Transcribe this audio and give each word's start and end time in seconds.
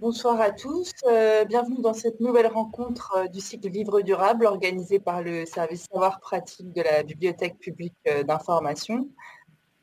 Bonsoir 0.00 0.40
à 0.40 0.52
tous. 0.52 0.92
Euh, 1.08 1.44
bienvenue 1.44 1.80
dans 1.80 1.92
cette 1.92 2.20
nouvelle 2.20 2.46
rencontre 2.46 3.14
euh, 3.16 3.26
du 3.26 3.40
cycle 3.40 3.68
Vivre 3.68 4.00
durable 4.00 4.46
organisé 4.46 5.00
par 5.00 5.22
le 5.22 5.44
service 5.44 5.86
savoir 5.92 6.20
pratique 6.20 6.72
de 6.72 6.82
la 6.82 7.02
Bibliothèque 7.02 7.58
publique 7.58 7.96
euh, 8.06 8.22
d'information. 8.22 9.08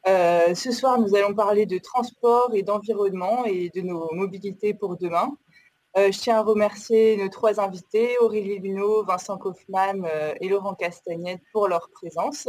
ce 0.06 0.72
soir, 0.72 1.02
nous 1.02 1.18
allons 1.18 1.34
parler 1.34 1.66
de 1.66 1.78
transport 1.80 2.52
et 2.54 2.64
d'environnement 2.64 3.44
et 3.44 3.70
de 3.76 3.82
nos 3.82 4.10
mobilités 4.14 4.74
pour 4.74 4.96
demain. 4.96 5.36
je 5.98 6.18
tiens 6.18 6.38
à 6.38 6.44
remercier 6.44 7.18
nos 7.18 7.28
trois 7.28 7.60
invités, 7.60 8.18
Aurélie 8.20 8.60
Luneau, 8.60 9.04
Vincent 9.04 9.38
Kaufmann 9.38 10.08
et 10.40 10.48
Laurent 10.48 10.76
Castagnette 10.76 11.42
pour 11.52 11.68
leur 11.68 11.90
présence. 11.90 12.48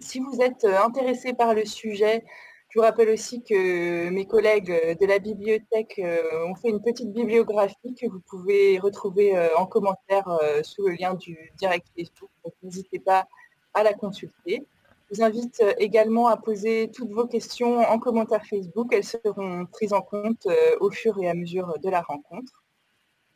Si 0.00 0.18
vous 0.18 0.40
êtes 0.40 0.64
intéressé 0.64 1.32
par 1.32 1.54
le 1.54 1.64
sujet, 1.64 2.24
je 2.68 2.78
vous 2.78 2.84
rappelle 2.84 3.10
aussi 3.10 3.42
que 3.42 4.08
mes 4.10 4.26
collègues 4.26 4.98
de 5.00 5.06
la 5.06 5.18
bibliothèque 5.18 5.98
euh, 5.98 6.46
ont 6.48 6.54
fait 6.56 6.68
une 6.68 6.82
petite 6.82 7.12
bibliographie 7.12 7.94
que 7.94 8.06
vous 8.06 8.20
pouvez 8.28 8.78
retrouver 8.78 9.36
euh, 9.36 9.48
en 9.56 9.66
commentaire 9.66 10.28
euh, 10.42 10.62
sous 10.62 10.86
le 10.86 10.94
lien 10.94 11.14
du 11.14 11.52
direct 11.56 11.86
Facebook. 11.96 12.28
Donc 12.44 12.54
n'hésitez 12.62 12.98
pas 12.98 13.26
à 13.72 13.82
la 13.82 13.94
consulter. 13.94 14.66
Je 15.10 15.16
vous 15.16 15.22
invite 15.22 15.62
également 15.78 16.26
à 16.26 16.36
poser 16.36 16.90
toutes 16.92 17.12
vos 17.12 17.26
questions 17.26 17.78
en 17.78 17.98
commentaire 18.00 18.44
Facebook. 18.44 18.92
Elles 18.92 19.04
seront 19.04 19.66
prises 19.66 19.92
en 19.92 20.02
compte 20.02 20.48
au 20.80 20.90
fur 20.90 21.16
et 21.22 21.28
à 21.28 21.34
mesure 21.34 21.78
de 21.78 21.88
la 21.88 22.02
rencontre. 22.02 22.64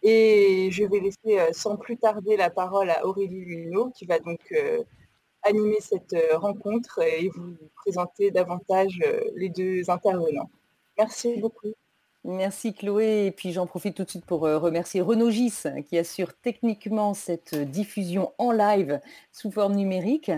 Et 0.02 0.68
je 0.72 0.82
vais 0.84 0.98
laisser 0.98 1.52
sans 1.52 1.76
plus 1.76 1.96
tarder 1.96 2.36
la 2.36 2.50
parole 2.50 2.90
à 2.90 3.06
Aurélie 3.06 3.44
Luneau 3.44 3.90
qui 3.90 4.04
va 4.04 4.18
donc 4.18 4.40
animer 5.42 5.78
cette 5.80 6.12
euh, 6.12 6.38
rencontre 6.38 7.00
et 7.02 7.28
vous 7.28 7.56
présenter 7.76 8.30
davantage 8.30 9.00
euh, 9.06 9.20
les 9.36 9.48
deux 9.48 9.88
intervenants. 9.90 10.50
Merci 10.98 11.38
beaucoup. 11.40 11.72
Merci 12.22 12.74
Chloé. 12.74 13.26
Et 13.26 13.30
puis 13.30 13.52
j'en 13.52 13.66
profite 13.66 13.96
tout 13.96 14.04
de 14.04 14.10
suite 14.10 14.26
pour 14.26 14.46
euh, 14.46 14.58
remercier 14.58 15.00
Renaud 15.00 15.30
Gis 15.30 15.62
qui 15.88 15.96
assure 15.96 16.34
techniquement 16.34 17.14
cette 17.14 17.54
diffusion 17.54 18.32
en 18.36 18.52
live 18.52 19.00
sous 19.32 19.50
forme 19.50 19.74
numérique. 19.74 20.30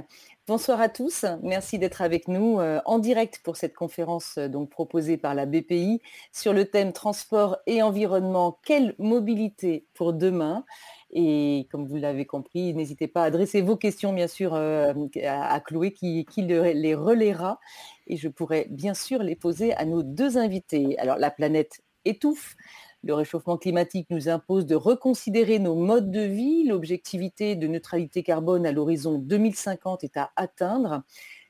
Bonsoir 0.47 0.81
à 0.81 0.89
tous. 0.89 1.25
Merci 1.43 1.79
d'être 1.79 2.03
avec 2.03 2.27
nous 2.27 2.59
en 2.59 2.99
direct 2.99 3.41
pour 3.45 3.57
cette 3.57 3.75
conférence 3.75 4.39
donc 4.39 4.71
proposée 4.71 5.17
par 5.17 5.37
la 5.37 5.47
BPI 5.47 6.03
sur 6.33 6.53
le 6.53 6.65
thème 6.65 6.93
transport 6.93 7.59
et 7.67 7.81
environnement. 7.81 8.59
Quelle 8.65 8.97
mobilité 8.99 9.87
pour 9.95 10.13
demain? 10.13 10.65
Et 11.13 11.69
comme 11.71 11.87
vous 11.87 11.97
l'avez 11.97 12.25
compris, 12.25 12.73
n'hésitez 12.73 13.07
pas 13.07 13.23
à 13.23 13.27
adresser 13.27 13.61
vos 13.61 13.77
questions, 13.77 14.15
bien 14.15 14.29
sûr, 14.29 14.55
euh, 14.55 14.95
à, 15.25 15.61
Chloé 15.61 15.93
qui, 15.93 16.27
les 16.37 16.95
relaiera. 16.95 17.61
Et 18.07 18.17
je 18.17 18.29
pourrais 18.29 18.67
bien 18.71 18.95
sûr 18.95 19.23
les 19.23 19.37
poser 19.37 19.75
à 19.75 19.85
nos 19.85 20.03
deux 20.03 20.39
invités. 20.39 20.99
Alors, 20.99 21.19
la 21.19 21.31
planète 21.31 21.83
étouffe. 22.05 22.57
Le 23.05 23.15
réchauffement 23.15 23.59
climatique 23.59 24.07
nous 24.11 24.29
impose 24.29 24.65
de 24.65 24.77
reconsidérer 24.77 25.59
nos 25.59 25.75
modes 25.75 26.11
de 26.11 26.21
vie. 26.21 26.65
L'objectivité 26.65 27.57
de 27.57 27.67
neutralité 27.67 28.23
carbone 28.23 28.65
à 28.65 28.73
l'horizon 28.73 29.19
2050 29.19 30.05
est 30.05 30.17
à 30.17 30.31
atteindre. 30.37 31.03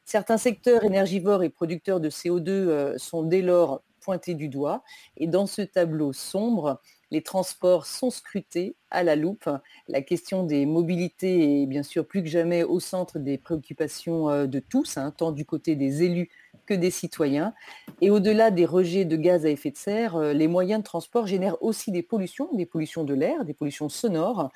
Certains 0.04 0.38
secteurs 0.38 0.82
énergivores 0.82 1.42
et 1.42 1.50
producteurs 1.50 2.00
de 2.00 2.08
CO2 2.10 2.48
euh, 2.48 2.98
sont 2.98 3.22
dès 3.22 3.42
lors 3.42 3.82
pointés 4.00 4.34
du 4.34 4.48
doigt. 4.48 4.82
Et 5.16 5.26
dans 5.26 5.46
ce 5.46 5.62
tableau 5.62 6.12
sombre, 6.12 6.80
les 7.12 7.20
transports 7.20 7.84
sont 7.84 8.10
scrutés 8.10 8.74
à 8.90 9.02
la 9.02 9.16
loupe. 9.16 9.48
La 9.86 10.00
question 10.00 10.44
des 10.44 10.64
mobilités 10.64 11.62
est 11.62 11.66
bien 11.66 11.82
sûr 11.82 12.06
plus 12.06 12.22
que 12.22 12.28
jamais 12.28 12.64
au 12.64 12.80
centre 12.80 13.18
des 13.18 13.36
préoccupations 13.36 14.30
euh, 14.30 14.46
de 14.46 14.60
tous, 14.60 14.96
hein, 14.96 15.12
tant 15.14 15.30
du 15.30 15.44
côté 15.44 15.76
des 15.76 16.02
élus 16.02 16.30
que 16.64 16.72
des 16.72 16.90
citoyens. 16.90 17.52
Et 18.00 18.10
au-delà 18.10 18.50
des 18.50 18.64
rejets 18.64 19.04
de 19.04 19.16
gaz 19.16 19.44
à 19.44 19.50
effet 19.50 19.70
de 19.70 19.76
serre, 19.76 20.16
euh, 20.16 20.32
les 20.32 20.48
moyens 20.48 20.80
de 20.80 20.84
transport 20.84 21.26
génèrent 21.26 21.62
aussi 21.62 21.92
des 21.92 22.02
pollutions, 22.02 22.48
des 22.54 22.64
pollutions 22.64 23.04
de 23.04 23.12
l'air, 23.12 23.44
des 23.44 23.52
pollutions 23.52 23.90
sonores, 23.90 24.50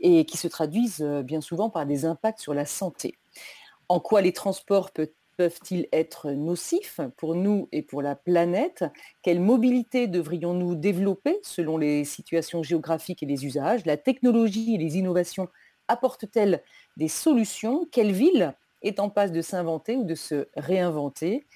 et 0.00 0.24
qui 0.24 0.36
se 0.36 0.48
traduisent 0.48 1.02
euh, 1.02 1.22
bien 1.22 1.40
souvent 1.40 1.70
par 1.70 1.86
des 1.86 2.06
impacts 2.06 2.40
sur 2.40 2.54
la 2.54 2.66
santé. 2.66 3.14
En 3.88 4.00
quoi 4.00 4.20
les 4.20 4.32
transports 4.32 4.90
peuvent 4.90 5.12
peuvent-ils 5.40 5.88
être 5.90 6.32
nocifs 6.32 7.00
pour 7.16 7.34
nous 7.34 7.66
et 7.72 7.80
pour 7.80 8.02
la 8.02 8.14
planète? 8.14 8.84
Quelle 9.22 9.40
mobilité 9.40 10.06
devrions-nous 10.06 10.74
développer 10.74 11.38
selon 11.42 11.78
les 11.78 12.04
situations 12.04 12.62
géographiques 12.62 13.22
et 13.22 13.26
les 13.26 13.46
usages? 13.46 13.86
La 13.86 13.96
technologie 13.96 14.74
et 14.74 14.76
les 14.76 14.98
innovations 14.98 15.48
apportent-elles 15.88 16.62
des 16.98 17.08
solutions? 17.08 17.88
Quelle 17.90 18.12
ville 18.12 18.54
est 18.82 19.00
en 19.00 19.08
passe 19.08 19.32
de 19.32 19.40
s'inventer 19.40 19.96
ou 19.96 20.04
de 20.04 20.14
se 20.14 20.46
réinventer? 20.58 21.46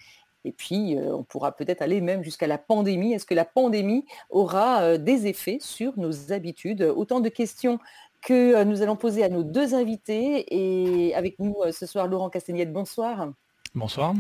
Et 0.47 0.53
puis, 0.53 0.97
euh, 0.97 1.15
on 1.15 1.23
pourra 1.23 1.53
peut-être 1.53 1.83
aller 1.83 2.01
même 2.01 2.25
jusqu'à 2.25 2.47
la 2.47 2.57
pandémie. 2.57 3.13
Est-ce 3.13 3.27
que 3.27 3.35
la 3.35 3.45
pandémie 3.45 4.07
aura 4.31 4.81
euh, 4.81 4.97
des 4.97 5.27
effets 5.27 5.59
sur 5.61 5.99
nos 5.99 6.33
habitudes? 6.33 6.81
Autant 6.81 7.21
de 7.21 7.29
questions 7.29 7.79
que 8.23 8.55
euh, 8.55 8.65
nous 8.65 8.81
allons 8.81 8.97
poser 8.97 9.25
à 9.25 9.29
nos 9.29 9.45
deux 9.45 9.75
invités. 9.75 10.47
Et 10.49 11.15
avec 11.15 11.39
nous 11.39 11.55
ce 11.71 11.85
soir, 11.85 12.07
Laurent 12.09 12.31
Castagnette, 12.31 12.73
bonsoir. 12.73 13.35
Bonsoir. 13.75 14.15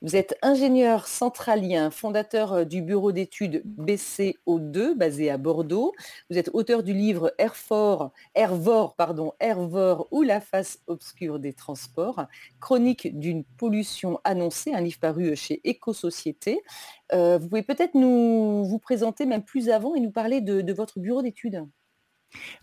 Vous 0.00 0.16
êtes 0.16 0.36
ingénieur 0.42 1.06
centralien, 1.06 1.92
fondateur 1.92 2.52
euh, 2.52 2.64
du 2.64 2.82
bureau 2.82 3.12
d'études 3.12 3.62
BCO2 3.78 4.94
basé 4.94 5.30
à 5.30 5.38
Bordeaux. 5.38 5.92
Vous 6.28 6.36
êtes 6.36 6.50
auteur 6.52 6.82
du 6.82 6.92
livre 6.92 7.32
Airvor, 7.38 8.10
pardon, 8.96 9.34
Airvor 9.38 10.08
ou 10.10 10.22
la 10.22 10.40
face 10.40 10.80
obscure 10.88 11.38
des 11.38 11.52
transports, 11.52 12.26
chronique 12.60 13.16
d'une 13.16 13.44
pollution 13.44 14.18
annoncée, 14.24 14.74
un 14.74 14.80
livre 14.80 14.98
paru 14.98 15.36
chez 15.36 15.60
Éco-Société. 15.62 16.60
Euh, 17.12 17.38
vous 17.38 17.48
pouvez 17.48 17.62
peut-être 17.62 17.94
nous 17.94 18.64
vous 18.64 18.80
présenter 18.80 19.26
même 19.26 19.44
plus 19.44 19.70
avant 19.70 19.94
et 19.94 20.00
nous 20.00 20.10
parler 20.10 20.40
de 20.40 20.72
votre 20.72 20.98
bureau 20.98 21.22
d'études. 21.22 21.64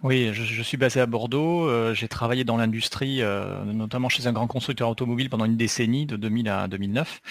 Oui, 0.03 0.31
je, 0.33 0.63
suis 0.63 0.77
basé 0.77 0.99
à 0.99 1.05
Bordeaux. 1.05 1.67
Euh, 1.67 1.93
j'ai 1.93 2.07
travaillé 2.07 2.43
dans 2.43 2.57
l'industrie, 2.57 3.21
euh, 3.21 3.63
notamment 3.65 4.09
chez 4.09 4.27
un 4.27 4.33
grand 4.33 4.47
constructeur 4.47 4.89
automobile 4.89 5.29
pendant 5.29 5.45
une 5.45 5.57
décennie, 5.57 6.05
de 6.05 6.15
2000 6.15 6.49
à 6.49 6.67
2009. 6.67 7.21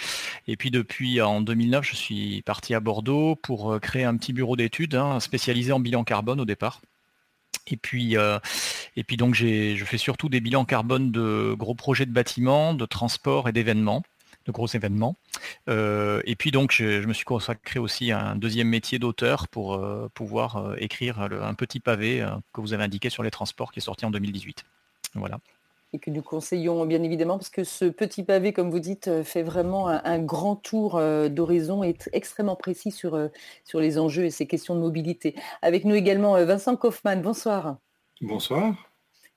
Et 0.47 0.55
puis 0.55 0.71
depuis 0.71 1.21
en 1.21 1.41
2009, 1.41 1.85
je 1.85 1.95
suis 1.95 2.41
parti 2.43 2.73
à 2.73 2.79
Bordeaux 2.79 3.35
pour 3.35 3.73
euh, 3.73 3.79
créer 3.79 4.03
un 4.03 4.15
petit 4.17 4.33
bureau 4.33 4.55
d'études 4.55 4.95
hein, 4.95 5.19
spécialisé 5.19 5.71
en 5.71 5.79
bilan 5.79 6.03
carbone 6.03 6.39
au 6.39 6.45
départ. 6.45 6.81
Et 7.71 7.77
puis, 7.77 8.15
et 8.95 9.03
puis 9.03 9.15
donc 9.15 9.35
je 9.35 9.83
fais 9.85 9.99
surtout 9.99 10.27
des 10.27 10.39
bilans 10.41 10.65
carbone 10.65 11.11
de 11.11 11.53
gros 11.55 11.75
projets 11.75 12.07
de 12.07 12.11
bâtiments, 12.11 12.73
de 12.73 12.85
transport 12.85 13.47
et 13.47 13.51
d'événements 13.51 14.01
de 14.45 14.51
gros 14.51 14.67
événements. 14.67 15.15
Euh, 15.67 16.21
et 16.25 16.35
puis 16.35 16.51
donc, 16.51 16.71
je, 16.71 17.05
me 17.05 17.13
suis 17.13 17.25
consacré 17.25 17.79
aussi 17.79 18.11
à 18.11 18.19
un 18.21 18.35
deuxième 18.35 18.67
métier 18.67 18.99
d'auteur 18.99 19.47
pour 19.47 19.75
euh, 19.75 20.09
pouvoir 20.13 20.57
euh, 20.57 20.75
écrire 20.77 21.19
un 21.19 21.53
petit 21.53 21.79
pavé 21.79 22.25
que 22.53 22.61
vous 22.61 22.73
avez 22.73 22.83
indiqué 22.83 23.09
sur 23.09 23.23
les 23.23 23.31
transports 23.31 23.71
qui 23.71 23.79
est 23.79 23.83
sorti 23.83 24.05
en 24.05 24.11
2018. 24.11 24.63
Voilà. 25.15 25.39
Et 25.91 25.97
que 25.97 26.11
nous 26.11 26.21
conseillons 26.21 26.85
bien 26.85 27.01
évidemment, 27.01 27.37
parce 27.37 27.49
que 27.49 27.63
ce 27.63 27.85
petit 27.85 28.23
pavé, 28.23 28.53
comme 28.53 28.69
vous 28.69 28.79
dites, 28.79 29.23
fait 29.23 29.41
vraiment 29.41 29.87
un, 29.87 30.19
grand 30.19 30.55
tour 30.55 31.01
d'horizon 31.31 31.83
et 31.83 31.97
extrêmement 32.13 32.55
précis 32.55 32.91
sur, 32.91 33.29
sur 33.63 33.79
les 33.79 33.97
enjeux 33.97 34.25
et 34.25 34.29
ces 34.29 34.45
questions 34.45 34.75
de 34.75 34.81
mobilité. 34.81 35.33
Avec 35.63 35.85
nous 35.85 35.95
également 35.95 36.33
Vincent 36.45 36.75
Kaufmann, 36.75 37.23
bonsoir. 37.23 37.77
Bonsoir. 38.21 38.88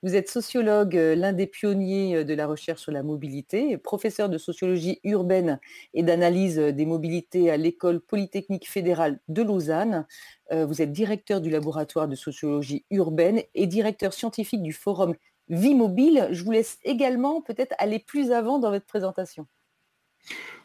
Vous 0.05 0.17
êtes 0.17 0.29
sociologue, 0.29 0.97
euh, 0.97 1.15
l'un 1.15 1.33
des 1.33 1.47
pionniers 1.47 2.17
euh, 2.17 2.25
de 2.25 2.35
la 2.35 2.49
recherche 2.49 2.81
sur 2.81 2.91
la 2.91 3.05
mobilité, 3.05 3.79
professeur 3.79 4.29
de 4.29 4.37
sociologie 4.37 4.99
urbaine 5.05 5.61
et 5.95 6.03
d'analyse 6.03 6.59
euh, 6.59 6.73
des 6.73 6.87
mobilités 6.87 7.53
à 7.53 7.57
l'école 7.57 8.01
polytechnique 8.01 8.69
fédérale 8.69 9.21
de 9.29 9.43
Lausanne. 9.43 10.07
Vous 10.51 10.83
êtes 10.83 10.93
directeur 10.93 11.41
du 11.41 11.49
laboratoire 11.49 12.09
de 12.09 12.15
sociologie 12.15 12.85
urbaine 12.91 13.41
et 13.55 13.67
directeur 13.67 14.13
scientifique 14.13 14.63
du 14.63 14.75
forum 14.75 15.15
Vie 15.49 15.75
Mobile. 15.75 16.29
Je 16.31 16.45
vous 16.45 16.51
laisse 16.51 16.79
également 16.85 17.41
peut-être 17.41 17.75
aller 17.79 17.99
plus 17.99 18.33
avant 18.33 18.59
dans 18.59 18.69
votre 18.71 18.85
présentation. 18.85 19.47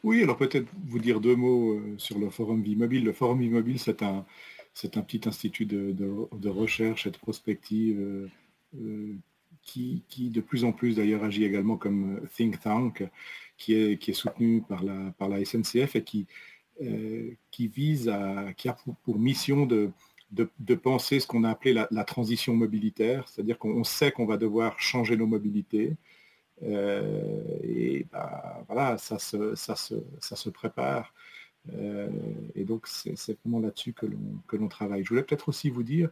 Oui, 0.04 0.22
alors 0.24 0.36
peut-être 0.36 0.68
vous 0.86 1.00
dire 1.00 1.22
deux 1.22 1.38
mots 1.38 1.80
sur 1.98 2.20
le 2.20 2.30
forum 2.30 2.64
Vie 2.64 2.76
Mobile. 2.76 3.06
Le 3.06 3.14
forum 3.14 3.40
Vie 3.40 3.48
Mobile, 3.50 3.80
c'est 3.80 4.04
un, 4.04 4.26
c'est 4.74 4.98
un 4.98 5.02
petit 5.04 5.22
institut 5.26 5.66
de, 5.66 5.94
de, 5.94 6.50
recherche 6.50 7.08
et 7.08 7.12
de 7.12 7.18
prospective 7.18 8.30
euh, 8.76 9.16
qui, 9.64 10.04
de 10.18 10.40
plus 10.40 10.64
en 10.64 10.72
plus 10.72 10.96
d'ailleurs 10.96 11.26
agit 11.26 11.44
également 11.44 11.76
comme 11.76 12.16
euh, 12.16 12.28
think 12.34 12.58
tank, 12.62 13.04
qui 13.58 13.74
est, 13.74 14.14
soutenu 14.14 14.62
par 14.62 14.82
la, 14.84 15.46
SNCF 15.46 15.98
et 15.98 16.04
qui, 16.04 16.26
euh, 16.82 17.32
qui 17.52 17.68
vise 17.68 18.08
à, 18.08 18.54
qui 18.56 18.70
a 18.70 18.78
pour, 19.04 19.20
mission 19.20 19.66
de, 19.66 19.92
penser 20.76 21.20
ce 21.20 21.28
qu'on 21.28 21.44
a 21.44 21.50
appelé 21.50 21.74
la, 21.74 22.04
transition 22.06 22.56
mobilitaire, 22.56 23.28
c'est-à-dire 23.28 23.58
qu'on 23.58 23.84
sait 23.84 24.12
qu'on 24.12 24.26
va 24.26 24.38
devoir 24.38 24.80
changer 24.80 25.18
nos 25.18 25.28
mobilités. 25.28 25.98
et 26.62 28.06
bah, 28.10 28.64
voilà, 28.68 28.98
ça 28.98 29.20
se 29.20 30.50
prépare. 30.50 31.14
et 32.56 32.64
donc 32.64 32.88
c'est 32.88 33.38
vraiment 33.44 33.60
là-dessus 33.60 33.94
que 33.94 34.56
l'on 34.56 34.68
travaille. 34.70 35.04
Je 35.04 35.10
voulais 35.10 35.24
peut-être 35.24 35.50
aussi 35.50 35.70
vous 35.70 35.84
dire 35.84 36.10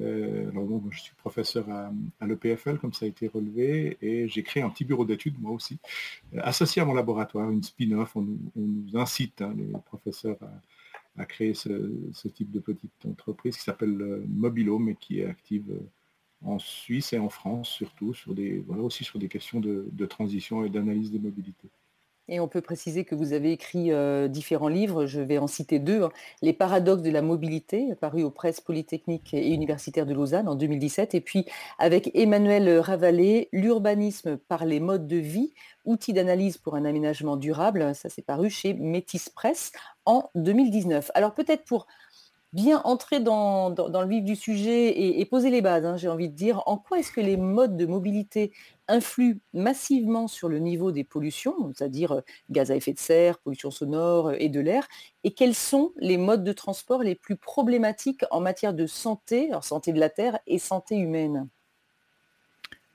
euh, 0.00 0.50
alors 0.50 0.68
je 0.90 1.00
suis 1.00 1.14
professeur 1.16 1.68
à, 1.70 1.90
l'EPFL, 2.26 2.78
comme 2.78 2.92
ça 2.92 3.06
a 3.06 3.08
été 3.08 3.28
relevé, 3.28 3.98
et 4.02 4.28
j'ai 4.28 4.42
créé 4.42 4.62
un 4.62 4.70
petit 4.70 4.84
bureau 4.84 5.04
d'études, 5.04 5.40
moi 5.40 5.52
aussi, 5.52 5.78
euh, 6.34 6.40
associé 6.42 6.82
à 6.82 6.84
mon 6.84 6.94
laboratoire, 6.94 7.50
une 7.50 7.62
spin-off. 7.62 8.16
On, 8.16 8.26
nous 8.56 8.96
incite, 8.96 9.42
hein, 9.42 9.54
les 9.56 9.72
professeurs, 9.86 10.38
a 11.16 11.24
créé 11.26 11.52
ce, 11.54 12.28
type 12.28 12.50
de 12.52 12.60
petite 12.60 13.06
entreprise 13.06 13.56
qui 13.56 13.64
s'appelle 13.64 14.22
Mobilo, 14.28 14.78
mais 14.78 14.94
qui 14.94 15.20
est 15.20 15.26
active 15.26 15.80
en 16.44 16.60
Suisse 16.60 17.12
et 17.12 17.18
en 17.18 17.28
France 17.28 17.70
surtout, 17.70 18.14
sur 18.14 18.34
des, 18.34 18.64
aussi 18.68 19.02
sur 19.02 19.18
des 19.18 19.28
questions 19.28 19.60
de 19.60 20.06
transition 20.06 20.64
et 20.64 20.70
d'analyse 20.70 21.10
des 21.10 21.18
mobilités. 21.18 21.70
Et 22.28 22.40
on 22.40 22.48
peut 22.48 22.60
préciser 22.60 23.04
que 23.04 23.14
vous 23.14 23.32
avez 23.32 23.52
écrit 23.52 23.90
euh, 23.90 24.28
différents 24.28 24.68
livres, 24.68 25.06
je 25.06 25.20
vais 25.20 25.38
en 25.38 25.46
citer 25.46 25.78
deux. 25.78 26.02
Hein. 26.02 26.10
Les 26.42 26.52
paradoxes 26.52 27.02
de 27.02 27.10
la 27.10 27.22
mobilité, 27.22 27.94
paru 28.00 28.22
aux 28.22 28.30
presses 28.30 28.60
polytechniques 28.60 29.32
et 29.32 29.48
universitaires 29.48 30.04
de 30.04 30.12
Lausanne 30.12 30.46
en 30.46 30.54
2017. 30.54 31.14
Et 31.14 31.20
puis 31.22 31.46
avec 31.78 32.10
Emmanuel 32.14 32.80
Ravalet, 32.80 33.48
L'urbanisme 33.52 34.36
par 34.36 34.66
les 34.66 34.78
modes 34.78 35.06
de 35.06 35.16
vie, 35.16 35.54
outils 35.86 36.12
d'analyse 36.12 36.58
pour 36.58 36.76
un 36.76 36.84
aménagement 36.84 37.36
durable. 37.36 37.94
Ça 37.94 38.10
s'est 38.10 38.22
paru 38.22 38.50
chez 38.50 38.74
Métis 38.74 39.30
Presse 39.30 39.72
en 40.04 40.30
2019. 40.34 41.10
Alors 41.14 41.34
peut-être 41.34 41.64
pour 41.64 41.86
bien 42.52 42.80
entrer 42.84 43.20
dans, 43.20 43.74
le 43.76 44.08
vif 44.08 44.24
du 44.24 44.36
sujet 44.36 45.18
et, 45.20 45.24
poser 45.26 45.50
les 45.50 45.60
bases, 45.60 45.84
hein, 45.84 45.96
j'ai 45.96 46.08
envie 46.08 46.28
de 46.28 46.34
dire, 46.34 46.62
en 46.66 46.78
quoi 46.78 46.98
est-ce 46.98 47.12
que 47.12 47.20
les 47.20 47.36
modes 47.36 47.76
de 47.76 47.86
mobilité 47.86 48.52
influent 48.88 49.38
massivement 49.52 50.28
sur 50.28 50.48
le 50.48 50.58
niveau 50.58 50.92
des 50.92 51.04
pollutions, 51.04 51.72
c'est-à-dire 51.74 52.12
euh, 52.12 52.20
gaz 52.50 52.70
à 52.70 52.76
effet 52.76 52.94
de 52.94 52.98
serre, 52.98 53.38
pollution 53.38 53.70
sonore 53.70 54.28
euh, 54.28 54.36
et 54.38 54.48
de 54.48 54.60
l'air, 54.60 54.88
et 55.24 55.32
quels 55.32 55.54
sont 55.54 55.92
les 55.98 56.16
modes 56.16 56.44
de 56.44 56.52
transport 56.52 57.02
les 57.02 57.14
plus 57.14 57.36
problématiques 57.36 58.24
en 58.30 58.40
matière 58.40 58.72
de 58.72 58.86
santé, 58.86 59.50
santé 59.60 59.92
de 59.92 60.00
la 60.00 60.08
Terre 60.08 60.38
et 60.46 60.58
santé 60.58 60.96
humaine? 60.96 61.48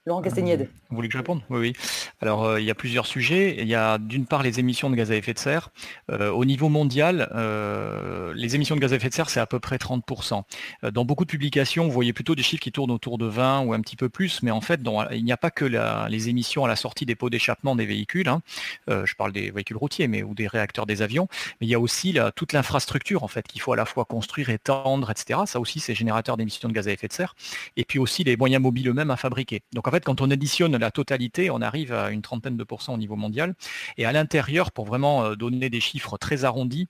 Laurent 0.06 0.22
Castagnède. 0.22 0.68
Vous 0.90 0.98
voulez 0.98 1.08
que 1.08 1.14
je 1.14 1.18
réponde? 1.18 1.42
Oui, 1.50 1.60
oui. 1.60 1.74
Alors, 2.20 2.44
euh, 2.44 2.60
il 2.60 2.66
y 2.66 2.70
a 2.70 2.76
plusieurs 2.76 3.06
sujets. 3.06 3.56
Il 3.58 3.68
y 3.70 3.76
a 3.76 3.98
d'une 3.98 4.26
part 4.26 4.44
les 4.44 4.60
émissions 4.60 4.90
de 4.90 4.96
gaz 4.98 5.12
à 5.12 5.16
effet 5.16 5.34
de 5.34 5.40
serre. 5.40 5.70
Euh, 6.12 6.30
au 6.30 6.44
niveau 6.44 6.68
mondial, 6.68 7.30
euh, 7.34 8.34
les 8.36 8.56
émissions 8.56 8.76
de 8.76 8.82
gaz 8.82 8.92
à 8.92 8.98
effet 8.98 9.08
de 9.08 9.14
serre, 9.14 9.30
c'est 9.30 9.40
à 9.40 9.46
peu 9.46 9.62
près 9.62 9.78
30%. 9.78 10.44
dans 10.92 11.06
beaucoup 11.06 11.24
de 11.24 11.30
publications, 11.30 11.86
vous 11.86 11.92
voyez 11.92 12.12
plutôt 12.12 12.36
des 12.36 12.44
chiffres 12.44 12.62
qui 12.62 12.74
tournent 12.74 12.92
autour 12.92 13.18
de 13.18 13.28
20 13.28 13.62
ou 13.62 13.74
un 13.74 13.80
petit 13.80 13.96
peu 13.96 14.10
plus, 14.10 14.44
mais 14.44 14.52
en 14.52 14.60
fait, 14.60 14.82
il 15.12 15.24
n'y 15.24 15.32
a 15.32 15.38
pas 15.38 15.52
que 15.52 15.64
les 16.10 16.30
émissions 16.30 16.66
à 16.66 16.68
la 16.68 16.76
sortie 16.76 17.06
des 17.06 17.16
pots 17.16 17.30
d'échappement 17.30 17.76
des 17.76 17.86
véhicules. 17.86 18.28
Hein. 18.28 18.42
je 18.88 19.16
parle 19.16 19.32
des 19.32 19.52
véhicules 19.52 19.78
routiers, 19.78 20.10
mais 20.10 20.22
ou 20.22 20.34
des 20.34 20.48
réacteurs 20.48 20.86
des 20.86 21.02
avions. 21.02 21.28
Mais 21.62 21.68
il 21.68 21.70
y 21.70 21.76
a 21.76 21.80
aussi 21.80 22.18
toute 22.36 22.52
l'infrastructure 22.52 23.24
en 23.24 23.30
fait 23.30 23.48
qu'il 23.48 23.62
faut 23.62 23.72
à 23.72 23.78
la 23.78 23.86
fois 23.86 24.04
construire, 24.04 24.50
étendre, 24.50 25.12
etc. 25.12 25.42
Ça 25.46 25.62
aussi, 25.62 25.80
c'est 25.80 25.96
générateur 25.96 26.36
d'émissions 26.36 26.68
de 26.68 26.74
gaz 26.74 26.88
à 26.90 26.92
effet 26.92 27.08
de 27.08 27.14
serre. 27.14 27.36
Et 27.78 27.86
puis 27.86 28.00
aussi 28.00 28.24
les 28.24 28.36
moyens 28.36 28.62
mobiles 28.62 28.90
eux-mêmes 28.90 29.12
à 29.12 29.18
fabriquer. 29.18 29.62
Donc 29.74 29.88
fait, 29.94 30.04
quand 30.04 30.22
on 30.22 30.32
additionne 30.32 30.76
la 30.78 30.92
totalité, 30.92 31.50
on 31.50 31.62
arrive 31.62 31.94
à 31.94 32.12
une 32.12 32.22
trentaine 32.22 32.58
de 32.58 32.64
pourcents 32.64 32.94
au 32.94 32.98
niveau 32.98 33.16
mondial. 33.16 33.56
Et 33.98 34.06
à 34.06 34.12
l'intérieur, 34.12 34.72
pour 34.72 34.86
vraiment 34.86 35.24
euh, 35.24 35.36
donner 35.36 35.70
des 35.70 35.80
chiffres 35.80 36.18
très 36.18 36.46
arrondis, 36.46 36.88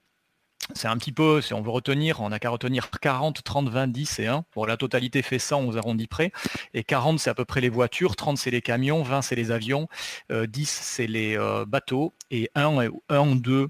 c'est 0.74 0.88
un 0.88 0.98
petit 0.98 1.12
peu, 1.12 1.42
si 1.42 1.54
on 1.54 1.62
veut 1.62 1.70
retenir, 1.70 2.22
on 2.22 2.30
n'a 2.30 2.40
qu'à 2.40 2.50
retenir 2.50 2.90
40, 2.90 3.44
30, 3.44 3.70
20, 3.70 3.88
10 3.88 4.20
et 4.20 4.28
1. 4.28 4.44
Pour 4.52 4.66
la 4.66 4.78
totalité 4.78 5.22
fait 5.22 5.40
100 5.40 5.66
aux 5.66 5.78
arrondis 5.78 6.08
près. 6.08 6.32
Et 6.74 6.84
40, 6.84 7.20
c'est 7.20 7.30
à 7.30 7.34
peu 7.34 7.46
près 7.46 7.62
les 7.62 7.70
voitures, 7.70 8.16
30, 8.16 8.38
c'est 8.38 8.52
les 8.52 8.62
camions, 8.62 9.04
20, 9.04 9.22
c'est 9.22 9.36
les 9.36 9.52
avions, 9.52 9.88
10, 10.30 10.32
euh, 10.32 10.48
c'est 10.66 11.08
les 11.08 11.38
euh, 11.38 11.66
bateaux, 11.66 12.14
et 12.32 12.50
1, 12.56 12.88
1 13.10 13.36
2, 13.36 13.52
euh, 13.52 13.68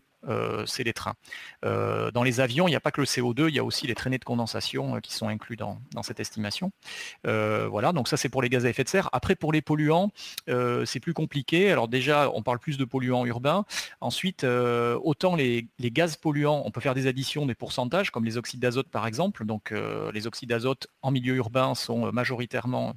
c'est 0.66 0.84
les 0.84 0.94
trains. 0.94 1.16
Euh, 1.66 2.12
dans 2.12 2.24
les 2.24 2.40
avions, 2.40 2.68
il 2.68 2.72
n'y 2.72 2.76
a 2.76 2.80
pas 2.80 2.92
que 2.92 3.02
le 3.02 3.08
CO2, 3.08 3.50
il 3.50 3.56
y 3.56 3.60
a 3.60 3.64
aussi 3.64 3.88
les 3.88 3.96
traînées 3.96 4.18
de 4.18 4.24
condensation 4.24 4.96
euh, 4.96 5.00
qui 5.00 5.14
sont 5.14 5.28
inclus 5.28 5.56
dans, 5.56 5.80
cette 6.02 6.20
estimation. 6.20 6.72
voilà, 7.24 7.94
donc 7.94 8.08
ça 8.08 8.18
c'est 8.18 8.30
pour 8.30 8.42
les 8.42 8.50
gaz 8.50 8.66
à 8.66 8.70
effet 8.70 8.84
de 8.84 8.90
serre. 8.90 9.10
Après, 9.14 9.36
pour 9.36 9.54
les 9.54 9.62
polluants, 9.62 10.12
c'est 10.86 11.00
plus 11.00 11.14
compliqué. 11.14 11.72
Alors 11.72 11.88
déjà, 11.88 12.30
on 12.34 12.42
parle 12.42 12.60
plus 12.60 12.78
de 12.78 12.86
polluants 12.86 13.26
urbains. 13.26 13.66
Ensuite, 14.02 14.44
autant 14.44 15.36
les, 15.36 15.68
gaz 15.80 16.18
polluants, 16.18 16.64
on 16.66 16.72
peut 16.72 16.82
faire 16.82 16.94
des 16.96 17.08
additions 17.08 17.46
des 17.46 17.56
pourcentages, 17.56 18.12
comme 18.12 18.26
les 18.26 18.38
oxydes 18.38 18.60
d'azote 18.60 18.90
par 18.90 19.08
exemple. 19.08 19.46
Donc 19.46 19.74
les 20.14 20.28
oxydes 20.28 20.50
d'azote 20.50 20.88
en 21.02 21.12
milieu 21.12 21.36
urbain 21.36 21.76
sont 21.76 22.12
majoritairement 22.12 22.96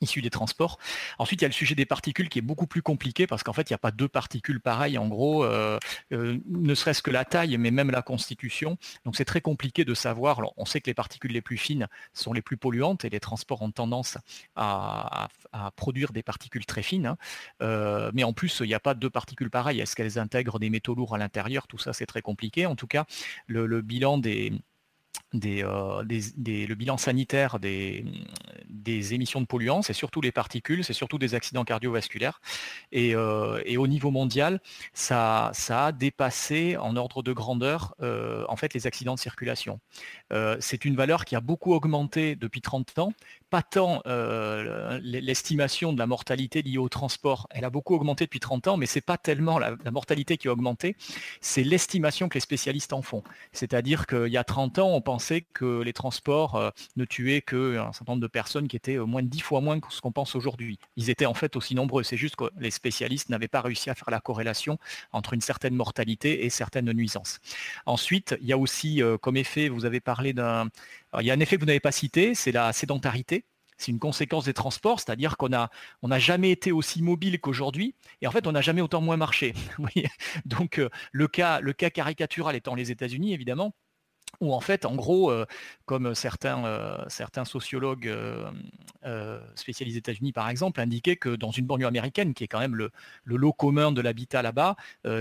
issus 0.00 0.22
des 0.22 0.30
transports. 0.30 0.78
Ensuite, 1.18 1.40
il 1.40 1.44
y 1.44 1.46
a 1.46 1.48
le 1.48 1.54
sujet 1.54 1.74
des 1.74 1.86
particules 1.86 2.28
qui 2.28 2.38
est 2.38 2.42
beaucoup 2.42 2.66
plus 2.66 2.82
compliqué 2.82 3.26
parce 3.26 3.42
qu'en 3.42 3.52
fait, 3.52 3.70
il 3.70 3.72
n'y 3.72 3.76
a 3.76 3.78
pas 3.78 3.90
deux 3.90 4.08
particules 4.08 4.60
pareilles. 4.60 4.98
En 4.98 5.08
gros, 5.08 5.44
euh, 5.44 5.78
euh, 6.12 6.38
ne 6.48 6.74
serait-ce 6.74 7.02
que 7.02 7.10
la 7.10 7.24
taille, 7.24 7.56
mais 7.58 7.70
même 7.70 7.90
la 7.90 8.02
constitution. 8.02 8.78
Donc, 9.04 9.16
c'est 9.16 9.24
très 9.24 9.40
compliqué 9.40 9.84
de 9.84 9.94
savoir. 9.94 10.40
on 10.56 10.64
sait 10.64 10.80
que 10.80 10.90
les 10.90 10.94
particules 10.94 11.32
les 11.32 11.42
plus 11.42 11.58
fines 11.58 11.88
sont 12.12 12.32
les 12.32 12.42
plus 12.42 12.56
polluantes 12.56 13.04
et 13.04 13.10
les 13.10 13.20
transports 13.20 13.62
ont 13.62 13.70
tendance 13.70 14.18
à, 14.54 15.28
produire 15.76 16.12
des 16.12 16.22
particules 16.22 16.66
très 16.66 16.82
fines. 16.82 17.06
Hein. 17.06 17.16
Euh, 17.62 18.10
mais 18.14 18.24
en 18.24 18.32
plus, 18.32 18.60
il 18.60 18.68
n'y 18.68 18.74
a 18.74 18.80
pas 18.80 18.94
deux 18.94 19.10
particules 19.10 19.50
pareilles. 19.50 19.80
Est-ce 19.80 19.96
qu'elles 19.96 20.18
intègrent 20.18 20.58
des 20.58 20.70
métaux 20.70 20.94
lourds 20.94 21.14
à 21.14 21.18
l'intérieur? 21.18 21.66
Tout 21.66 21.78
ça, 21.78 21.92
c'est 21.92 22.06
très 22.06 22.22
compliqué. 22.22 22.66
En 22.66 22.76
tout 22.76 22.86
cas, 22.86 23.06
le 23.46 23.80
bilan 23.80 24.18
des 24.18 24.52
euh, 25.44 26.02
le 26.02 26.74
bilan 26.74 26.96
sanitaire 26.96 27.58
des, 27.58 28.04
émissions 29.12 29.40
de 29.40 29.46
polluants, 29.46 29.82
c'est 29.82 29.92
surtout 29.92 30.20
les 30.20 30.32
particules, 30.32 30.84
c'est 30.84 30.92
surtout 30.92 31.18
des 31.18 31.34
accidents 31.34 31.64
cardiovasculaires. 31.64 32.40
Et, 32.92 33.14
euh, 33.14 33.62
au 33.76 33.86
niveau 33.86 34.10
mondial, 34.10 34.60
ça, 34.94 35.52
a 35.68 35.92
dépassé 35.92 36.76
en 36.76 36.96
ordre 36.96 37.22
de 37.22 37.32
grandeur 37.32 37.94
euh, 38.00 38.44
en 38.48 38.56
fait 38.56 38.72
les 38.74 38.86
accidents 38.86 39.14
de 39.14 39.18
circulation. 39.18 39.80
c'est 40.60 40.84
une 40.84 40.96
valeur 40.96 41.24
qui 41.24 41.36
a 41.36 41.40
beaucoup 41.40 41.72
augmenté 41.72 42.36
depuis 42.36 42.60
30 42.60 42.98
ans, 42.98 43.12
pas 43.50 43.62
tant 43.62 44.02
l'estimation 45.02 45.92
de 45.92 45.98
la 45.98 46.06
mortalité 46.06 46.62
liée 46.62 46.78
au 46.78 46.88
transport, 46.88 47.46
elle 47.50 47.64
a 47.64 47.70
beaucoup 47.70 47.94
augmenté 47.94 48.24
depuis 48.24 48.40
30 48.40 48.68
ans, 48.68 48.76
mais 48.76 48.86
ce 48.86 48.98
n'est 48.98 49.02
pas 49.02 49.18
tellement 49.18 49.58
la, 49.58 49.76
mortalité 49.90 50.36
qui 50.36 50.48
a 50.48 50.52
augmenté, 50.52 50.96
c'est 51.40 51.62
l'estimation 51.62 52.28
que 52.28 52.34
les 52.34 52.40
spécialistes 52.40 52.92
en 52.92 53.02
font. 53.02 53.22
C'est-à-dire 53.52 54.06
qu'il 54.06 54.28
y 54.28 54.36
a 54.36 54.44
30 54.44 54.78
ans, 54.78 54.90
on 54.90 55.00
pensait 55.00 55.42
que 55.52 55.82
les 55.82 55.92
transports 55.92 56.56
euh, 56.56 56.70
ne 56.96 57.04
tuaient 57.04 57.42
qu'un 57.42 57.92
certain 57.92 58.12
nombre 58.12 58.22
de 58.22 58.26
personnes 58.26 58.68
qui 58.68 58.76
étaient 58.76 58.98
euh, 58.98 59.04
moins 59.04 59.22
de 59.22 59.28
dix 59.28 59.40
fois 59.40 59.60
moins 59.60 59.80
que 59.80 59.92
ce 59.92 60.00
qu'on 60.00 60.12
pense 60.12 60.34
aujourd'hui. 60.34 60.78
Ils 60.96 61.10
étaient 61.10 61.26
en 61.26 61.34
fait 61.34 61.56
aussi 61.56 61.74
nombreux. 61.74 62.02
C'est 62.02 62.16
juste 62.16 62.36
que 62.36 62.44
les 62.58 62.70
spécialistes 62.70 63.28
n'avaient 63.28 63.48
pas 63.48 63.60
réussi 63.60 63.90
à 63.90 63.94
faire 63.94 64.10
la 64.10 64.20
corrélation 64.20 64.78
entre 65.12 65.32
une 65.32 65.40
certaine 65.40 65.74
mortalité 65.74 66.44
et 66.44 66.50
certaines 66.50 66.92
nuisances. 66.92 67.40
Ensuite, 67.86 68.36
il 68.40 68.46
y 68.46 68.52
a 68.52 68.58
aussi 68.58 69.02
euh, 69.02 69.18
comme 69.18 69.36
effet, 69.36 69.68
vous 69.68 69.84
avez 69.84 70.00
parlé 70.00 70.32
d'un... 70.32 70.68
Il 71.18 71.26
y 71.26 71.30
a 71.30 71.34
un 71.34 71.40
effet 71.40 71.56
que 71.56 71.60
vous 71.60 71.66
n'avez 71.66 71.80
pas 71.80 71.92
cité, 71.92 72.34
c'est 72.34 72.52
la 72.52 72.72
sédentarité 72.72 73.46
c'est 73.78 73.92
une 73.92 73.98
conséquence 73.98 74.44
des 74.44 74.54
transports, 74.54 75.00
c'est-à-dire 75.00 75.36
qu'on 75.36 75.48
n'a 75.48 76.18
jamais 76.18 76.50
été 76.50 76.72
aussi 76.72 77.02
mobile 77.02 77.40
qu'aujourd'hui, 77.40 77.94
et 78.22 78.26
en 78.26 78.30
fait, 78.30 78.46
on 78.46 78.52
n'a 78.52 78.62
jamais 78.62 78.80
autant 78.80 79.00
moins 79.00 79.16
marché. 79.16 79.54
Donc, 80.46 80.80
le, 81.12 81.28
cas, 81.28 81.60
le 81.60 81.72
cas 81.72 81.90
caricatural 81.90 82.56
étant 82.56 82.74
les 82.74 82.90
États-Unis, 82.90 83.34
évidemment, 83.34 83.74
où 84.40 84.54
en 84.54 84.60
fait, 84.60 84.84
en 84.84 84.94
gros, 84.94 85.30
euh, 85.30 85.46
comme 85.84 86.14
certains, 86.14 86.64
euh, 86.64 86.98
certains 87.08 87.44
sociologues 87.44 88.08
euh, 89.04 89.40
spécialisés 89.54 89.98
États-Unis, 89.98 90.32
par 90.32 90.48
exemple, 90.48 90.80
indiquaient 90.80 91.16
que 91.16 91.30
dans 91.30 91.50
une 91.50 91.66
banlieue 91.66 91.86
américaine, 91.86 92.34
qui 92.34 92.44
est 92.44 92.48
quand 92.48 92.58
même 92.58 92.74
le, 92.74 92.90
lot 93.24 93.52
commun 93.52 93.92
de 93.92 94.00
l'habitat 94.00 94.42
là-bas, 94.42 94.76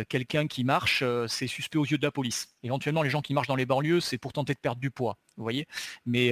quelqu'un 0.09 0.47
qui 0.47 0.63
marche, 0.63 1.03
c'est 1.27 1.47
suspect 1.47 1.77
aux 1.77 1.85
yeux 1.85 1.97
de 1.97 2.03
la 2.03 2.12
police. 2.12 2.55
Éventuellement, 2.63 3.03
les 3.03 3.09
gens 3.09 3.21
qui 3.21 3.33
marchent 3.33 3.47
dans 3.47 3.55
les 3.55 3.65
banlieues, 3.65 4.00
c'est 4.00 4.17
pour 4.17 4.33
tenter 4.33 4.53
de 4.53 4.59
perdre 4.59 4.81
du 4.81 4.91
poids, 4.91 5.17
vous 5.38 5.43
voyez. 5.43 5.67
Mais 6.05 6.31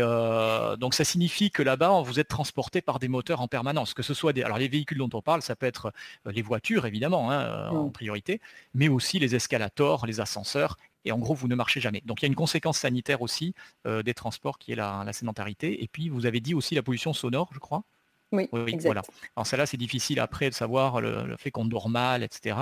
donc 0.77 0.93
ça 0.93 1.03
signifie 1.03 1.51
que 1.51 1.61
là-bas, 1.61 2.01
vous 2.01 2.19
êtes 2.19 2.27
transporté 2.27 2.81
par 2.81 2.99
des 2.99 3.07
moteurs 3.07 3.41
en 3.41 3.47
permanence, 3.47 3.93
que 3.93 4.03
ce 4.03 4.13
soit 4.13 4.33
des, 4.33 4.43
alors 4.43 4.57
les 4.57 4.67
véhicules 4.67 4.97
dont 4.97 5.09
on 5.13 5.21
parle, 5.21 5.41
ça 5.41 5.55
peut 5.55 5.65
être 5.65 5.93
les 6.25 6.41
voitures 6.41 6.85
évidemment 6.85 7.31
hein, 7.31 7.69
en 7.69 7.85
mmh. 7.85 7.91
priorité, 7.91 8.41
mais 8.73 8.89
aussi 8.89 9.19
les 9.19 9.35
escalators, 9.35 10.05
les 10.05 10.19
ascenseurs 10.19 10.77
et 11.05 11.11
en 11.11 11.19
gros, 11.19 11.33
vous 11.33 11.47
ne 11.47 11.55
marchez 11.55 11.79
jamais. 11.79 12.01
Donc 12.05 12.21
il 12.21 12.25
y 12.25 12.27
a 12.27 12.29
une 12.29 12.35
conséquence 12.35 12.79
sanitaire 12.79 13.21
aussi 13.21 13.53
euh, 13.85 14.03
des 14.03 14.13
transports 14.13 14.57
qui 14.57 14.71
est 14.71 14.75
la, 14.75 15.11
sédentarité. 15.13 15.83
Et 15.83 15.87
puis, 15.87 16.09
vous 16.09 16.25
avez 16.25 16.39
dit 16.39 16.53
aussi 16.53 16.75
la 16.75 16.83
pollution 16.83 17.13
sonore, 17.13 17.49
je 17.53 17.59
crois. 17.59 17.83
Oui, 18.31 18.49
voilà. 18.81 19.03
Alors 19.35 19.45
celle-là, 19.45 19.67
c'est 19.67 19.77
difficile 19.77 20.19
après 20.19 20.49
de 20.49 20.55
savoir 20.55 21.01
le, 21.01 21.37
fait 21.37 21.51
qu'on 21.51 21.65
dort 21.65 21.87
mal, 21.87 22.23
etc. 22.23 22.57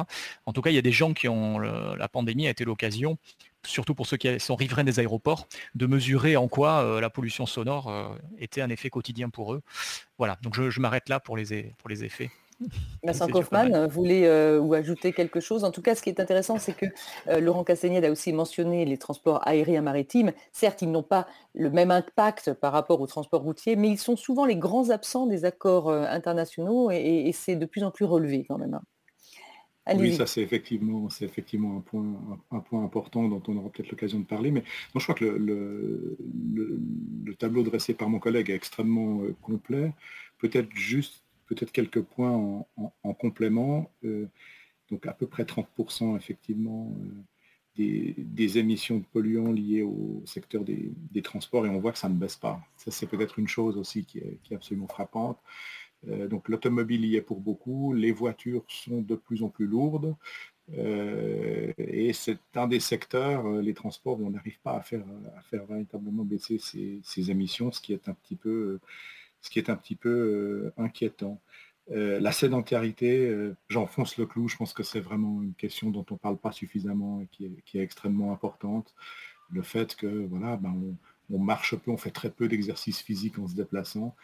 En 0.46 0.52
tout 0.52 0.62
cas, 0.62 0.70
il 0.70 0.76
y 0.76 0.78
a 0.78 0.82
des 0.82 0.92
gens 0.92 1.14
qui 1.14 1.30
ont 1.30 1.60
la 1.60 2.10
pandémie 2.10 2.48
a 2.48 2.50
été 2.50 2.66
l'occasion, 2.66 3.18
surtout 3.66 3.96
pour 3.96 4.06
ceux 4.06 4.18
qui 4.18 4.38
sont 4.42 4.56
riverains 4.56 4.84
des 4.84 5.00
aéroports, 5.00 5.48
de 5.76 5.86
mesurer 5.86 6.36
en 6.36 6.50
quoi 6.50 6.84
euh, 6.84 7.00
la 7.00 7.10
pollution 7.10 7.46
sonore 7.46 7.90
euh, 7.90 8.10
était 8.38 8.62
un 8.62 8.70
effet 8.70 8.90
quotidien 8.90 9.30
pour 9.30 9.54
eux. 9.54 9.62
Voilà. 10.18 10.38
Donc 10.42 10.56
je, 10.56 10.70
je 10.70 10.82
m'arrête 10.82 11.08
là 11.08 11.22
pour 11.22 11.38
les, 11.38 11.74
pour 11.78 11.90
les 11.90 12.04
effets. 12.04 12.32
Vincent 13.04 13.28
Kaufmann 13.28 13.88
voulait 13.88 14.28
euh, 14.28 14.60
ou 14.60 14.74
ajouter 14.74 15.14
quelque 15.14 15.40
chose. 15.40 15.64
En 15.64 15.72
tout 15.72 15.82
cas, 15.82 15.96
ce 15.96 16.02
qui 16.02 16.10
est 16.10 16.20
intéressant, 16.20 16.58
c'est 16.58 16.76
que 16.76 16.86
euh, 17.28 17.40
Laurent 17.40 17.64
Castagnède 17.64 18.06
a 18.06 18.12
aussi 18.12 18.34
mentionné 18.34 18.86
les 18.86 18.98
transports 18.98 19.46
aériens 19.48 19.82
maritimes. 19.82 20.32
Certes, 20.52 20.82
ils 20.82 20.92
n'ont 20.92 21.04
pas 21.04 21.28
le 21.54 21.70
même 21.70 21.92
impact 21.92 22.54
par 22.54 22.74
rapport 22.74 23.02
aux 23.02 23.08
transports 23.08 23.42
routiers, 23.42 23.76
mais 23.76 23.90
ils 23.90 23.98
sont 23.98 24.16
souvent 24.16 24.46
les 24.46 24.56
grands 24.56 24.90
absents 24.90 25.28
des 25.28 25.46
accords 25.46 25.90
euh, 25.90 26.06
internationaux 26.06 26.92
et, 26.92 27.32
c'est 27.34 27.56
de 27.56 27.66
plus 27.66 27.84
en 27.84 27.92
plus 27.92 28.06
relevé 28.06 28.46
quand 28.48 28.58
même. 28.58 28.74
Hein. 28.74 28.82
Oui, 29.98 30.14
ça 30.14 30.28
c'est 30.28 30.42
effectivement, 30.42 31.10
c'est 31.10 31.26
effectivement 31.26 31.78
un 31.78 31.82
point, 31.82 32.06
un, 32.52 32.60
point 32.60 32.84
important 32.84 33.28
dont 33.28 33.42
on 33.48 33.58
aura 33.58 33.70
peut-être 33.70 33.90
l'occasion 33.90 34.20
de 34.20 34.26
parler. 34.26 34.52
Mais 34.52 34.64
je 34.96 35.00
crois 35.00 35.16
que 35.16 35.26
le, 35.26 36.18
le, 36.54 37.36
tableau 37.36 37.64
dressé 37.64 37.96
par 37.96 38.08
mon 38.08 38.20
collègue 38.20 38.52
est 38.52 38.56
extrêmement 38.56 39.22
complet. 39.42 39.92
Peut-être 40.38 40.72
juste 40.72 41.21
peut-être 41.54 41.72
quelques 41.72 42.02
points 42.02 42.66
en, 43.04 43.14
complément. 43.14 43.92
Euh, 44.06 44.28
donc 44.90 45.06
à 45.06 45.14
peu 45.14 45.28
près 45.28 45.44
30% 45.44 46.18
effectivement 46.18 46.94
des, 47.76 48.58
émissions 48.58 48.98
de 48.98 49.06
polluants 49.06 49.52
liées 49.52 49.84
au 49.84 50.22
secteur 50.26 50.64
des, 50.64 51.22
transports 51.22 51.66
et 51.66 51.70
on 51.70 51.80
voit 51.80 51.92
que 51.92 51.98
ça 51.98 52.10
ne 52.10 52.16
baisse 52.16 52.36
pas. 52.36 52.62
Ça, 52.78 52.92
c'est 52.92 53.08
peut-être 53.08 53.40
une 53.40 53.48
chose 53.48 53.78
aussi 53.78 54.06
qui 54.06 54.20
est, 54.20 54.54
absolument 54.54 54.88
frappante. 54.88 55.38
Euh, 56.08 56.28
donc 56.28 56.50
l'automobile 56.50 57.06
y 57.06 57.16
est 57.16 57.22
pour 57.22 57.40
beaucoup, 57.40 57.94
les 57.94 58.12
voitures 58.12 58.64
sont 58.68 59.02
de 59.02 59.16
plus 59.16 59.44
en 59.44 59.50
plus 59.50 59.68
lourdes 59.68 60.16
euh, 60.78 61.74
et 61.78 62.14
c'est 62.14 62.40
un 62.56 62.68
des 62.68 62.80
secteurs, 62.80 63.46
euh, 63.46 63.62
les 63.62 63.74
transports, 63.74 64.20
où 64.20 64.26
on 64.26 64.32
n'arrive 64.32 64.60
pas 64.62 64.78
à 64.78 64.82
faire, 64.82 65.04
à 65.38 65.42
faire 65.44 65.66
véritablement 65.66 66.24
baisser 66.24 66.60
ces, 66.60 67.32
émissions, 67.32 67.72
ce 67.72 67.82
qui 67.82 67.94
est 67.94 68.08
un 68.08 68.14
petit 68.14 68.36
peu, 68.36 68.80
ce 69.42 69.50
qui 69.50 69.60
est 69.60 69.70
un 69.70 69.76
petit 69.76 69.96
peu 69.96 70.72
inquiétant. 70.78 71.42
Euh, 71.90 72.20
la 72.20 72.32
sédentarité, 72.32 73.28
euh, 73.28 73.56
j'enfonce 73.68 74.18
le 74.18 74.26
clou, 74.26 74.48
je 74.48 74.56
pense 74.56 74.74
que 74.74 74.84
c'est 74.84 75.00
vraiment 75.00 75.42
une 75.42 75.54
question 75.54 75.90
dont 75.90 76.06
on 76.10 76.14
ne 76.14 76.20
parle 76.20 76.38
pas 76.38 76.52
suffisamment 76.52 77.22
et 77.22 77.28
qui 77.28 77.46
est, 77.78 77.82
extrêmement 77.84 78.32
importante. 78.32 78.94
Le 79.52 79.62
fait 79.62 79.96
que 79.96 80.26
voilà, 80.28 80.56
ben, 80.58 80.74
on, 81.30 81.40
marche 81.40 81.76
peu, 81.76 81.92
on 81.92 81.98
fait 81.98 82.12
très 82.12 82.30
peu 82.30 82.48
d'exercice 82.48 83.02
physique 83.02 83.40
en 83.40 83.48
se 83.48 83.56
déplaçant. 83.56 84.16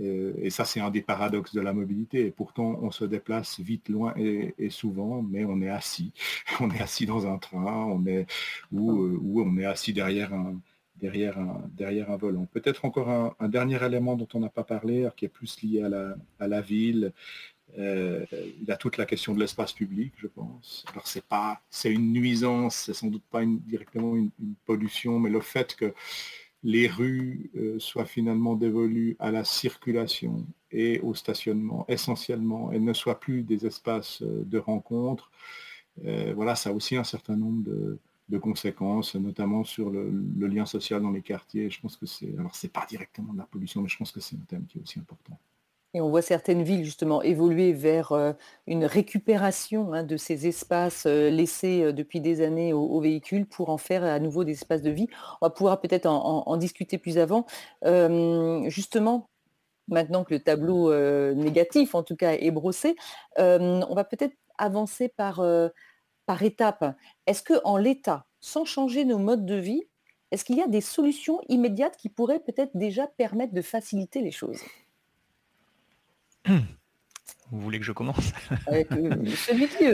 Euh, 0.00 0.32
et, 0.38 0.50
ça, 0.50 0.64
c'est 0.64 0.80
un 0.80 0.90
des 0.90 1.02
paradoxes 1.02 1.54
de 1.54 1.60
la 1.60 1.72
mobilité. 1.72 2.26
Et 2.26 2.30
pourtant, 2.32 2.78
on 2.82 2.90
se 2.90 3.04
déplace 3.04 3.60
vite, 3.60 3.88
loin 3.88 4.14
et, 4.16 4.70
souvent, 4.70 5.22
mais 5.22 5.44
on 5.44 5.60
est 5.60 5.68
assis. 5.68 6.12
On 6.60 6.70
est 6.70 6.80
assis 6.80 7.06
dans 7.06 7.26
un 7.26 7.38
train, 7.38 7.84
on 7.86 8.06
est, 8.06 8.26
ou 8.72 9.42
on 9.42 9.56
est 9.58 9.64
assis 9.64 9.92
derrière 9.92 10.32
un, 10.34 10.60
derrière 11.02 11.38
un, 11.38 12.16
volant. 12.16 12.46
Peut-être 12.46 12.84
encore 12.84 13.08
un, 13.10 13.48
dernier 13.48 13.84
élément 13.84 14.14
dont 14.14 14.28
on 14.34 14.40
n'a 14.40 14.48
pas 14.48 14.64
parlé, 14.64 15.08
qui 15.16 15.24
est 15.24 15.28
plus 15.28 15.60
lié 15.62 15.82
à 15.82 15.88
la, 15.88 16.14
à 16.38 16.46
la 16.46 16.60
ville. 16.60 17.12
Euh, 17.78 18.26
il 18.60 18.64
y 18.68 18.70
a 18.70 18.76
toute 18.76 18.96
la 18.98 19.06
question 19.06 19.34
de 19.34 19.40
l'espace 19.40 19.72
public, 19.72 20.12
je 20.18 20.26
pense. 20.26 20.84
Alors 20.92 21.06
c'est 21.06 21.24
pas, 21.24 21.60
c'est 21.70 21.90
une 21.90 22.12
nuisance, 22.12 22.76
c'est 22.76 22.94
sans 22.94 23.08
doute 23.08 23.24
pas 23.30 23.44
directement 23.44 24.14
une, 24.16 24.30
pollution, 24.66 25.18
mais 25.18 25.30
le 25.30 25.40
fait 25.40 25.74
que 25.74 25.94
les 26.62 26.86
rues 26.86 27.50
euh, 27.56 27.78
soient 27.80 28.04
finalement 28.04 28.54
dévolues 28.54 29.16
à 29.18 29.32
la 29.32 29.44
circulation 29.44 30.46
et 30.70 31.00
au 31.00 31.14
stationnement 31.14 31.84
essentiellement, 31.88 32.72
et 32.72 32.78
ne 32.78 32.92
soient 32.92 33.18
plus 33.18 33.42
des 33.42 33.66
espaces 33.66 34.22
euh, 34.22 34.44
de 34.44 34.58
rencontre, 34.58 35.30
voilà, 36.34 36.54
ça 36.54 36.70
a 36.70 36.72
aussi 36.72 36.96
un 36.96 37.04
certain 37.04 37.36
nombre 37.36 37.64
de, 37.64 37.98
de 38.28 38.38
conséquences, 38.38 39.14
notamment 39.14 39.64
sur 39.64 39.90
le, 39.90 40.10
lien 40.46 40.66
social 40.66 41.02
dans 41.02 41.10
les 41.10 41.22
quartiers. 41.22 41.70
Je 41.70 41.80
pense 41.80 41.96
que 41.96 42.06
c'est, 42.06 42.34
alors 42.38 42.54
c'est 42.54 42.72
pas 42.72 42.86
directement 42.88 43.32
de 43.32 43.38
la 43.38 43.44
pollution, 43.44 43.82
mais 43.82 43.88
je 43.88 43.96
pense 43.96 44.12
que 44.12 44.20
c'est 44.20 44.36
un 44.36 44.44
thème 44.48 44.66
qui 44.66 44.78
est 44.78 44.82
aussi 44.82 44.98
important. 44.98 45.38
Et 45.94 46.00
on 46.00 46.08
voit 46.08 46.22
certaines 46.22 46.62
villes 46.62 46.84
justement 46.84 47.20
évoluer 47.20 47.74
vers 47.74 48.12
euh, 48.12 48.32
une 48.66 48.86
récupération 48.86 49.92
hein, 49.92 50.04
de 50.04 50.16
ces 50.16 50.46
espaces 50.46 51.04
euh, 51.04 51.28
laissés 51.28 51.82
euh, 51.82 51.92
depuis 51.92 52.20
des 52.20 52.40
années 52.40 52.72
aux, 52.72 53.00
véhicules 53.00 53.44
pour 53.44 53.68
en 53.68 53.76
faire 53.76 54.02
à 54.02 54.18
nouveau 54.18 54.44
des 54.44 54.52
espaces 54.52 54.80
de 54.80 54.90
vie. 54.90 55.08
On 55.42 55.46
va 55.46 55.50
pouvoir 55.50 55.80
peut-être 55.80 56.06
en, 56.06 56.56
discuter 56.56 56.96
plus 56.96 57.18
avant. 57.18 57.46
justement, 58.68 59.28
maintenant 59.88 60.24
que 60.24 60.34
le 60.34 60.40
tableau 60.40 60.94
négatif 61.34 61.94
en 61.94 62.02
tout 62.02 62.16
cas 62.16 62.32
est 62.32 62.50
brossé, 62.50 62.94
on 63.38 63.94
va 63.94 64.04
peut-être 64.04 64.34
avancer 64.58 65.08
par 65.08 65.42
par 66.26 66.42
étapes. 66.42 66.96
Est-ce 67.26 67.42
qu'en 67.42 67.76
l'état, 67.76 68.26
sans 68.40 68.64
changer 68.64 69.04
nos 69.04 69.18
modes 69.18 69.46
de 69.46 69.56
vie, 69.56 69.82
est-ce 70.30 70.44
qu'il 70.44 70.56
y 70.56 70.62
a 70.62 70.66
des 70.66 70.80
solutions 70.80 71.40
immédiates 71.48 71.96
qui 71.96 72.08
pourraient 72.08 72.40
peut-être 72.40 72.76
déjà 72.76 73.06
permettre 73.06 73.54
de 73.54 73.62
faciliter 73.62 74.20
les 74.22 74.30
choses? 74.30 74.62
Vous 77.52 77.60
voulez 77.60 77.78
que 77.78 77.84
je 77.84 77.92
commence? 77.92 78.32
Avec 78.66 78.88
celui 78.88 79.68
qui 79.68 79.84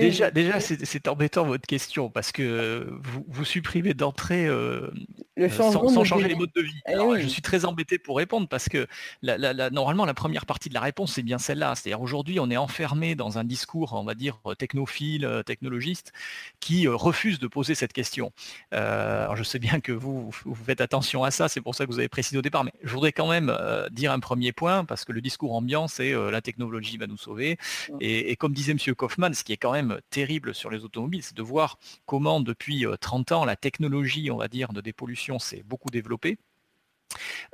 Déjà, 0.00 0.32
déjà 0.32 0.58
c'est 0.58 1.06
embêtant 1.06 1.46
votre 1.46 1.64
question 1.64 2.10
parce 2.10 2.32
que 2.32 2.92
vous, 3.28 3.44
supprimez 3.44 3.94
d'entrée 3.94 4.48
euh, 4.48 4.90
euh, 5.38 5.48
sans, 5.48 6.04
changer 6.04 6.26
les 6.26 6.34
modes 6.34 6.50
de 6.56 6.62
vie. 6.62 6.82
Eh 6.88 7.22
je 7.22 7.28
suis 7.28 7.40
très 7.40 7.64
embêté 7.66 8.00
pour 8.00 8.16
répondre 8.16 8.48
parce 8.48 8.68
que 8.68 8.88
normalement 9.22 10.04
la 10.04 10.14
première 10.14 10.44
partie 10.44 10.68
de 10.68 10.74
la 10.74 10.80
réponse 10.80 11.12
c'est 11.12 11.22
bien 11.22 11.38
celle-là. 11.38 11.76
C'est-à-dire 11.76 12.00
aujourd'hui 12.00 12.40
on 12.40 12.50
est 12.50 12.56
enfermé 12.56 13.14
dans 13.14 13.38
un 13.38 13.44
discours, 13.44 13.92
on 13.92 14.02
va 14.02 14.14
dire 14.14 14.40
technophile, 14.58 15.24
euh, 15.24 15.44
technologiste, 15.44 16.12
qui 16.58 16.88
refuse 16.88 17.38
de 17.38 17.46
poser 17.46 17.76
cette 17.76 17.92
question. 17.92 18.32
alors 18.72 19.36
je 19.36 19.44
sais 19.44 19.60
bien 19.60 19.78
que 19.78 19.92
vous, 19.92 20.32
vous 20.44 20.54
faites 20.56 20.80
attention 20.80 21.22
à 21.22 21.30
ça, 21.30 21.46
c'est 21.46 21.60
pour 21.60 21.76
ça 21.76 21.86
que 21.86 21.92
vous 21.92 22.00
avez 22.00 22.08
précisé 22.08 22.36
au 22.36 22.42
départ, 22.42 22.64
mais 22.64 22.72
je 22.82 22.92
voudrais 22.92 23.12
quand 23.12 23.28
même 23.28 23.56
dire 23.92 24.10
un 24.10 24.18
premier 24.18 24.50
point 24.50 24.84
parce 24.84 25.04
que 25.04 25.12
le 25.12 25.20
discours 25.20 25.54
ambiant 25.54 25.86
c'est 25.86 26.12
la 26.12 26.40
technologie 26.40 26.55
technologie 26.56 26.96
va 26.96 27.06
nous 27.06 27.18
sauver. 27.18 27.58
Et, 28.00 28.34
comme 28.36 28.52
disait 28.52 28.72
M. 28.72 28.94
Kaufmann, 28.94 29.34
ce 29.34 29.44
qui 29.44 29.52
est 29.52 29.56
quand 29.58 29.72
même 29.72 30.00
terrible 30.10 30.54
sur 30.54 30.70
les 30.70 30.84
automobiles, 30.84 31.22
c'est 31.22 31.36
de 31.36 31.42
voir 31.42 31.78
comment 32.06 32.40
depuis 32.40 32.86
30 33.00 33.32
euh, 33.32 33.34
ans, 33.34 33.44
la 33.44 33.56
technologie, 33.56 34.30
on 34.30 34.38
va 34.38 34.48
dire, 34.48 34.72
de 34.72 34.80
dépollution 34.80 35.38
s'est 35.38 35.62
beaucoup 35.66 35.90
développée. 35.90 36.38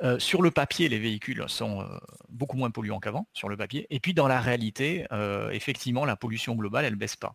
Euh, 0.03 0.19
sur 0.19 0.43
le 0.43 0.51
papier, 0.51 0.89
les 0.89 0.99
véhicules 0.99 1.45
sont 1.49 1.83
euh, 1.83 1.87
beaucoup 2.29 2.57
moins 2.57 2.71
polluants 2.71 3.01
qu'avant, 3.01 3.27
sur 3.33 3.49
le 3.49 3.57
papier. 3.57 3.87
Et 3.91 4.01
puis 4.01 4.15
dans 4.15 4.29
la 4.29 4.41
réalité, 4.41 5.07
euh, 5.13 5.51
effectivement, 5.51 6.05
la 6.05 6.17
pollution 6.17 6.55
globale, 6.55 6.85
elle 6.85 6.95
ne 6.95 6.99
baisse 6.99 7.17
pas. 7.17 7.35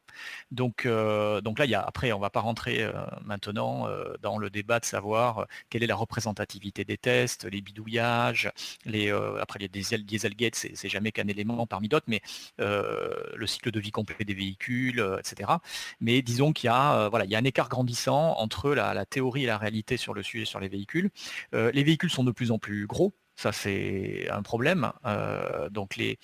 Donc, 0.51 0.87
donc 0.87 1.59
là, 1.59 1.65
y 1.65 1.75
a, 1.75 1.81
après, 1.81 2.11
on 2.11 2.17
ne 2.17 2.21
va 2.21 2.29
pas 2.29 2.39
rentrer 2.39 2.89
maintenant 3.23 3.87
dans 4.21 4.37
le 4.37 4.49
débat 4.49 4.79
de 4.79 4.85
savoir 4.85 5.47
quelle 5.69 5.83
est 5.83 5.87
la 5.87 5.95
représentativité 5.95 6.85
des 6.85 6.97
tests, 6.97 7.45
les 7.45 7.61
bidouillages, 7.61 8.51
les, 8.85 9.11
après 9.39 9.59
les 9.59 9.67
diesel, 9.67 10.05
Dieselgate, 10.05 10.55
c'est 10.55 10.89
jamais 10.89 11.11
qu'un 11.11 11.27
élément 11.27 11.67
parmi 11.67 11.87
d'autres, 11.87 12.07
mais 12.07 12.21
le 12.57 13.45
cycle 13.45 13.71
de 13.71 13.79
vie 13.79 13.91
complet 13.91 14.25
des 14.25 14.33
véhicules, 14.33 15.03
etc. 15.19 15.51
Mais 15.99 16.21
disons 16.21 16.53
qu'il 16.53 16.67
y, 16.67 16.71
a, 16.71 17.09
voilà, 17.09 17.25
il 17.25 17.31
y 17.31 17.35
a 17.35 17.39
un 17.39 17.43
écart 17.43 17.69
grandissant 17.69 18.35
entre 18.37 18.73
la, 18.73 18.93
la, 18.93 19.05
théorie 19.05 19.43
et 19.43 19.47
la 19.47 19.57
réalité 19.57 19.97
sur 19.97 20.13
le 20.13 20.23
sujet 20.23 20.45
sur 20.45 20.59
les 20.59 20.69
véhicules. 20.69 21.09
les 21.53 21.83
véhicules 21.83 22.06
sont 22.09 22.23
de 22.23 22.31
plus 22.31 22.51
en 22.51 22.59
plus 22.59 22.87
gros, 22.87 23.13
ça 23.35 23.51
c'est 23.51 24.27
un 24.29 24.41
problème. 24.41 24.91
Euh, 25.05 25.69
donc 25.69 25.95
les, 25.95 26.19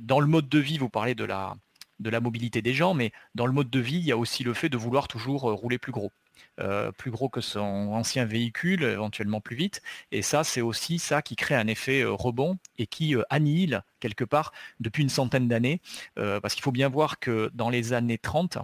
dans 0.00 0.20
le 0.20 0.26
mode 0.26 0.48
de 0.48 0.58
vie, 0.58 0.78
vous 0.78 0.90
parlez 0.90 1.14
de 1.14 1.24
la, 1.24 1.54
de 2.00 2.10
la 2.10 2.20
mobilité 2.20 2.62
des 2.62 2.74
gens, 2.74 2.94
mais 2.94 3.12
dans 3.34 3.46
le 3.46 3.52
mode 3.52 3.70
de 3.70 3.80
vie, 3.80 3.96
il 3.96 4.04
y 4.04 4.12
a 4.12 4.16
aussi 4.16 4.44
le 4.44 4.54
fait 4.54 4.68
de 4.68 4.76
vouloir 4.76 5.08
toujours 5.08 5.50
euh, 5.50 5.54
rouler 5.54 5.78
plus 5.78 5.92
gros. 5.92 6.12
Euh, 6.60 6.90
plus 6.90 7.12
gros 7.12 7.28
que 7.28 7.40
son 7.40 7.60
ancien 7.60 8.24
véhicule, 8.24 8.82
éventuellement 8.82 9.40
plus 9.40 9.56
vite. 9.56 9.82
Et 10.10 10.20
ça, 10.20 10.42
c'est 10.44 10.60
aussi 10.60 10.98
ça 10.98 11.22
qui 11.22 11.36
crée 11.36 11.54
un 11.54 11.68
effet 11.68 12.04
rebond 12.04 12.58
et 12.76 12.86
qui 12.86 13.14
annihile 13.30 13.82
quelque 14.00 14.24
part 14.24 14.52
depuis 14.80 15.04
une 15.04 15.08
centaine 15.08 15.46
d'années. 15.48 15.80
parce 16.16 16.54
qu'il 16.54 16.64
faut 16.64 16.72
bien 16.72 16.88
voir 16.88 17.20
que 17.20 17.50
dans 17.54 17.70
les 17.70 17.92
années 17.92 18.18
30, 18.18 18.58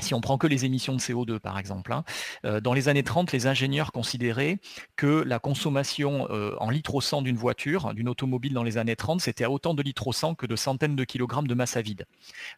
si 0.00 0.14
on 0.14 0.20
prend 0.20 0.38
que 0.38 0.46
les 0.46 0.64
émissions 0.64 0.94
de 0.94 1.00
CO2 1.00 1.38
par 1.38 1.58
exemple, 1.58 1.92
hein, 1.92 2.04
euh, 2.44 2.60
dans 2.60 2.72
les 2.72 2.88
années 2.88 3.02
30, 3.02 3.32
les 3.32 3.46
ingénieurs 3.46 3.92
considéraient 3.92 4.58
que 4.96 5.22
la 5.26 5.38
consommation 5.38 6.28
euh, 6.30 6.54
en 6.58 6.70
litres 6.70 6.94
au 6.94 7.00
100 7.00 7.22
d'une 7.22 7.36
voiture, 7.36 7.94
d'une 7.94 8.08
automobile 8.08 8.52
dans 8.52 8.62
les 8.62 8.78
années 8.78 8.96
30, 8.96 9.20
c'était 9.20 9.46
autant 9.46 9.74
de 9.74 9.82
litres 9.82 10.06
au 10.06 10.12
100 10.12 10.34
que 10.34 10.46
de 10.46 10.56
centaines 10.56 10.96
de 10.96 11.04
kilogrammes 11.04 11.46
de 11.46 11.54
masse 11.54 11.76
à 11.76 11.82
vide. 11.82 12.06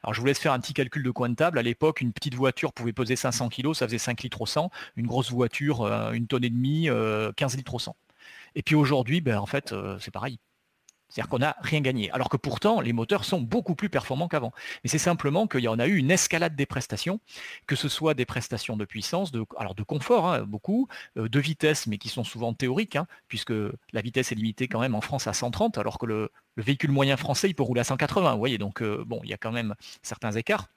Alors 0.02 0.14
je 0.14 0.20
vous 0.20 0.26
laisse 0.26 0.38
faire 0.38 0.52
un 0.52 0.60
petit 0.60 0.74
calcul 0.74 1.02
de 1.02 1.10
coin 1.10 1.28
de 1.28 1.34
table. 1.34 1.58
À 1.58 1.62
l'époque, 1.62 2.00
une 2.00 2.12
petite 2.12 2.34
voiture 2.34 2.72
pouvait 2.72 2.92
peser 2.92 3.16
500 3.16 3.48
kg, 3.48 3.74
ça 3.74 3.86
faisait 3.86 3.98
5 3.98 4.22
litres 4.22 4.40
au 4.40 4.46
100. 4.46 4.70
Une 4.96 5.06
grosse 5.06 5.30
voiture, 5.30 5.82
euh, 5.82 6.12
une 6.12 6.26
tonne 6.26 6.44
et 6.44 6.50
demie, 6.50 6.88
15 7.36 7.56
litres 7.56 7.74
au 7.74 7.78
100. 7.78 7.96
Et 8.54 8.62
puis 8.62 8.74
aujourd'hui, 8.74 9.20
ben, 9.20 9.38
en 9.38 9.46
fait, 9.46 9.74
c'est 10.00 10.10
pareil. 10.10 10.38
C'est-à-dire 11.08 11.28
qu'on 11.28 11.38
n'a 11.38 11.56
rien 11.60 11.80
gagné. 11.80 12.10
Alors 12.10 12.28
que 12.28 12.36
pourtant, 12.36 12.80
les 12.80 12.92
moteurs 12.92 13.24
sont 13.24 13.40
beaucoup 13.40 13.74
plus 13.74 13.88
performants 13.88 14.28
qu'avant. 14.28 14.52
Mais 14.82 14.90
c'est 14.90 14.98
simplement 14.98 15.46
qu'il 15.46 15.60
y 15.60 15.68
en 15.68 15.78
a 15.78 15.86
eu 15.86 15.96
une 15.96 16.10
escalade 16.10 16.56
des 16.56 16.66
prestations, 16.66 17.20
que 17.66 17.76
ce 17.76 17.88
soit 17.88 18.14
des 18.14 18.26
prestations 18.26 18.76
de 18.76 18.84
puissance, 18.84 19.30
de, 19.32 19.44
alors 19.56 19.74
de 19.74 19.82
confort, 19.82 20.26
hein, 20.26 20.42
beaucoup, 20.42 20.88
euh, 21.16 21.28
de 21.28 21.40
vitesse, 21.40 21.86
mais 21.86 21.98
qui 21.98 22.08
sont 22.08 22.24
souvent 22.24 22.54
théoriques, 22.54 22.96
hein, 22.96 23.06
puisque 23.28 23.52
la 23.92 24.00
vitesse 24.00 24.32
est 24.32 24.34
limitée 24.34 24.68
quand 24.68 24.80
même 24.80 24.94
en 24.94 25.00
France 25.00 25.26
à 25.26 25.32
130, 25.32 25.78
alors 25.78 25.98
que 25.98 26.06
le, 26.06 26.30
véhicule 26.56 26.90
moyen 26.90 27.16
français, 27.18 27.48
il 27.50 27.54
peut 27.54 27.62
rouler 27.62 27.82
à 27.82 27.84
180. 27.84 28.32
Vous 28.32 28.38
voyez, 28.38 28.58
donc 28.58 28.82
euh, 28.82 29.04
bon, 29.06 29.20
il 29.24 29.30
y 29.30 29.34
a 29.34 29.36
quand 29.36 29.52
même 29.52 29.74
certains 30.02 30.32
écarts 30.32 30.68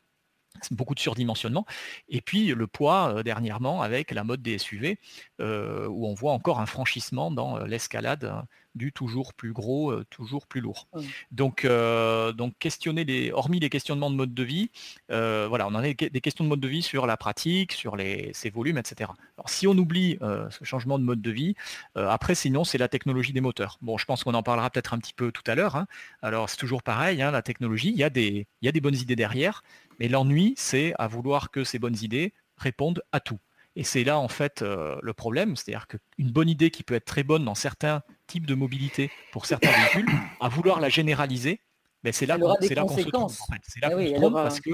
beaucoup 0.72 0.96
de 0.96 1.00
surdimensionnement. 1.00 1.66
Et 2.10 2.22
puis 2.22 2.48
le 2.48 2.68
poids 2.68 3.14
euh, 3.16 3.24
dernièrement 3.24 3.82
avec 3.82 4.12
la 4.12 4.24
mode 4.24 4.42
des 4.42 4.58
SUV, 4.58 5.00
où 5.40 6.08
on 6.08 6.14
voit 6.14 6.34
encore 6.34 6.60
un 6.60 6.66
franchissement 6.66 7.32
dans 7.32 7.60
l'escalade 7.60 8.26
hein, 8.26 8.46
du 8.76 8.92
toujours 8.92 9.34
plus 9.34 9.54
gros, 9.54 9.92
euh, 9.92 10.06
toujours 10.10 10.46
plus 10.48 10.62
lourd. 10.62 10.88
Donc, 11.32 11.66
euh, 11.66 12.32
donc 12.32 12.58
questionner 12.60 13.04
les, 13.04 13.32
hormis 13.32 13.60
les 13.60 13.70
questionnements 13.70 14.10
de 14.10 14.16
mode 14.16 14.34
de 14.34 14.44
vie, 14.44 14.70
euh, 15.12 15.48
voilà, 15.48 15.68
on 15.68 15.76
en 15.76 15.84
a 15.84 15.94
des 15.94 16.22
questions 16.22 16.44
de 16.44 16.50
mode 16.50 16.60
de 16.60 16.68
vie 16.68 16.82
sur 16.82 17.08
la 17.08 17.18
pratique, 17.18 17.74
sur 17.74 17.96
les, 17.96 18.32
ses 18.34 18.50
volumes, 18.50 18.78
etc. 18.78 19.12
Alors 19.38 19.50
si 19.50 19.68
on 19.68 19.78
oublie 19.78 20.18
ce 20.22 20.64
changement 20.64 21.00
de 21.00 21.04
mode 21.04 21.22
de 21.22 21.32
vie, 21.32 21.56
après 21.96 22.36
sinon 22.36 22.64
c'est 22.64 22.78
la 22.78 22.88
technologie 22.88 23.34
des 23.34 23.42
moteurs. 23.42 23.78
Bon, 23.82 23.98
je 23.98 24.06
pense 24.06 24.24
qu'on 24.24 24.34
en 24.34 24.44
parlera 24.44 24.70
peut-être 24.70 24.94
un 24.94 25.00
petit 25.00 25.14
peu 25.14 25.32
tout 25.32 25.44
à 25.48 25.56
l'heure. 25.56 25.76
Hein. 25.76 25.88
Alors 26.22 26.50
c'est 26.50 26.58
toujours 26.58 26.84
pareil, 26.84 27.22
hein, 27.22 27.32
la 27.32 27.42
technologie, 27.42 27.90
il 27.90 27.98
y, 27.98 28.04
a 28.04 28.10
des, 28.10 28.48
il 28.62 28.66
y 28.66 28.70
a 28.70 28.72
des 28.72 28.82
bonnes 28.82 28.96
idées 28.96 29.16
derrière, 29.16 29.64
mais 30.00 30.08
l'ennui 30.08 30.54
c'est 30.58 30.94
à 30.98 31.08
vouloir 31.08 31.52
que 31.52 31.64
ces 31.64 31.80
bonnes 31.80 31.98
idées 32.02 32.34
répondent 32.58 33.04
à 33.12 33.20
tout. 33.20 33.40
Et 33.76 33.84
c'est 33.84 34.04
là 34.04 34.20
en 34.20 34.28
fait 34.28 34.62
le 34.62 35.14
problème, 35.14 35.56
c'est-à-dire 35.56 35.88
qu'une 35.88 36.32
bonne 36.32 36.50
idée 36.50 36.72
qui 36.72 36.84
peut 36.84 36.96
être 36.96 37.06
très 37.06 37.24
bonne 37.24 37.46
dans 37.46 37.56
certains 37.56 38.02
type 38.28 38.46
de 38.46 38.56
mobilité 38.56 39.12
pour 39.32 39.46
certains 39.46 39.72
véhicules, 39.72 40.08
à 40.40 40.50
vouloir 40.50 40.80
la 40.80 40.90
généraliser, 40.90 41.62
ben, 42.04 42.14
c'est 42.14 42.26
là, 42.26 42.38
qu'on 42.38 42.56
se 42.56 43.02
trompe. 43.04 43.32
C'est 43.64 43.82
là 43.82 43.90
ah 43.92 43.96
qu'on 43.96 44.06
se 44.06 44.14
trompe 44.14 44.34
parce 44.34 44.62
que 44.62 44.72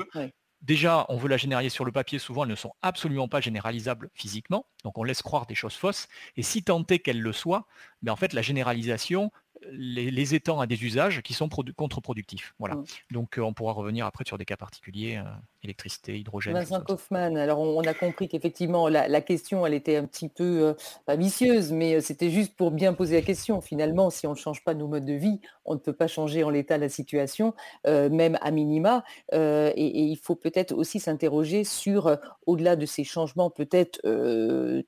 déjà, 0.62 1.06
on 1.10 1.18
veut 1.18 1.30
la 1.30 1.38
généraliser 1.38 1.74
sur 1.74 1.86
le 1.86 1.92
papier, 1.92 2.20
souvent 2.20 2.44
elles 2.44 2.50
ne 2.50 2.56
sont 2.56 2.74
absolument 2.82 3.28
pas 3.28 3.42
généralisables 3.42 4.10
physiquement, 4.14 4.68
donc 4.84 4.98
on 4.98 5.04
laisse 5.04 5.22
croire 5.22 5.46
des 5.48 5.56
choses 5.56 5.74
fausses, 5.74 6.08
et 6.38 6.44
si 6.44 6.64
tant 6.64 6.84
est 6.90 7.00
qu'elles 7.00 7.22
le 7.22 7.34
soient, 7.34 7.66
mais 8.02 8.08
ben, 8.08 8.14
en 8.14 8.16
fait 8.16 8.34
la 8.34 8.42
généralisation 8.42 9.32
les, 9.72 10.36
étangs 10.36 10.60
à 10.60 10.68
des 10.68 10.84
usages 10.84 11.22
qui 11.22 11.34
sont 11.34 11.50
contre-productifs. 11.50 12.54
Voilà. 12.60 12.76
Mmh. 12.76 12.86
Donc 13.12 13.40
on 13.42 13.54
pourra 13.54 13.74
revenir 13.74 14.06
après 14.06 14.24
sur 14.26 14.38
des 14.38 14.46
cas 14.46 14.58
particuliers 14.58 15.22
électricité, 15.66 16.18
hydrogène. 16.18 16.54
Vincent 16.54 16.82
Kaufmann, 16.82 17.38
alors 17.38 17.60
on, 17.60 17.82
a 17.82 17.94
compris 17.94 18.28
qu'effectivement 18.28 18.88
la, 18.88 19.22
question, 19.22 19.66
elle 19.66 19.74
était 19.74 19.98
un 19.98 20.06
petit 20.06 20.30
peu, 20.30 20.64
euh, 20.64 20.74
pas 21.06 21.16
vicieuse, 21.16 21.72
mais 21.72 21.96
euh, 21.96 22.02
c'était 22.02 22.30
juste 22.30 22.56
pour 22.56 22.72
bien 22.72 22.94
poser 22.94 23.16
la 23.16 23.22
question. 23.22 23.62
Finalement, 23.62 24.10
si 24.10 24.28
on 24.28 24.32
ne 24.32 24.38
change 24.38 24.64
pas 24.64 24.74
nos 24.74 24.88
modes 24.88 25.06
de 25.06 25.14
vie, 25.14 25.40
on 25.66 25.74
ne 25.74 25.80
peut 25.80 25.94
pas 25.94 26.08
changer 26.08 26.44
en 26.44 26.50
l'état 26.50 26.78
la 26.78 26.90
situation, 26.90 27.54
euh, 27.88 28.10
même 28.10 28.38
à 28.42 28.52
minima. 28.52 29.04
et, 29.34 30.06
il 30.06 30.18
faut 30.18 30.36
peut-être 30.36 30.74
aussi 30.74 31.00
s'interroger 31.00 31.64
sur, 31.64 32.18
au-delà 32.46 32.76
de 32.76 32.86
ces 32.86 33.04
changements 33.04 33.50
peut-être 33.50 34.02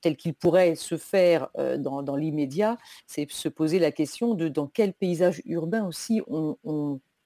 tels 0.02 0.16
qu'ils 0.16 0.34
pourraient 0.34 0.76
se 0.76 0.98
faire 0.98 1.50
dans, 1.80 2.16
l'immédiat, 2.16 2.78
c'est 3.08 3.30
se 3.32 3.50
poser 3.50 3.80
la 3.80 3.92
question 3.92 4.34
de 4.34 4.48
dans 4.48 4.67
quel 4.68 4.94
paysage 4.94 5.42
urbain 5.46 5.86
aussi 5.86 6.22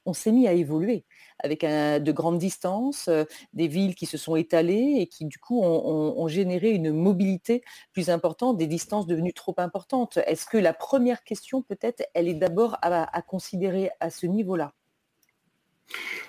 on 0.05 0.13
s'est 0.13 0.31
mis 0.31 0.47
à 0.47 0.53
évoluer 0.53 1.05
avec 1.43 1.61
de 1.63 2.11
grandes 2.11 2.37
distances, 2.37 3.07
euh, 3.07 3.23
des 3.53 3.67
villes 3.67 3.95
qui 3.95 4.05
se 4.05 4.17
sont 4.17 4.35
étalées 4.35 4.97
et 4.99 5.07
qui 5.07 5.25
du 5.25 5.37
coup 5.37 5.61
ont, 5.61 6.27
généré 6.27 6.69
une 6.71 6.91
mobilité 6.91 7.61
plus 7.93 8.09
importante, 8.09 8.57
des 8.57 8.67
distances 8.67 9.07
devenues 9.07 9.33
trop 9.33 9.55
importantes. 9.57 10.17
Est-ce 10.27 10.45
que 10.45 10.57
la 10.57 10.73
première 10.73 11.23
question 11.23 11.61
peut-être, 11.61 12.03
elle 12.13 12.27
est 12.27 12.35
d'abord 12.35 12.77
à, 12.81 13.21
considérer 13.21 13.89
à 13.99 14.09
ce 14.09 14.27
niveau-là? 14.27 14.73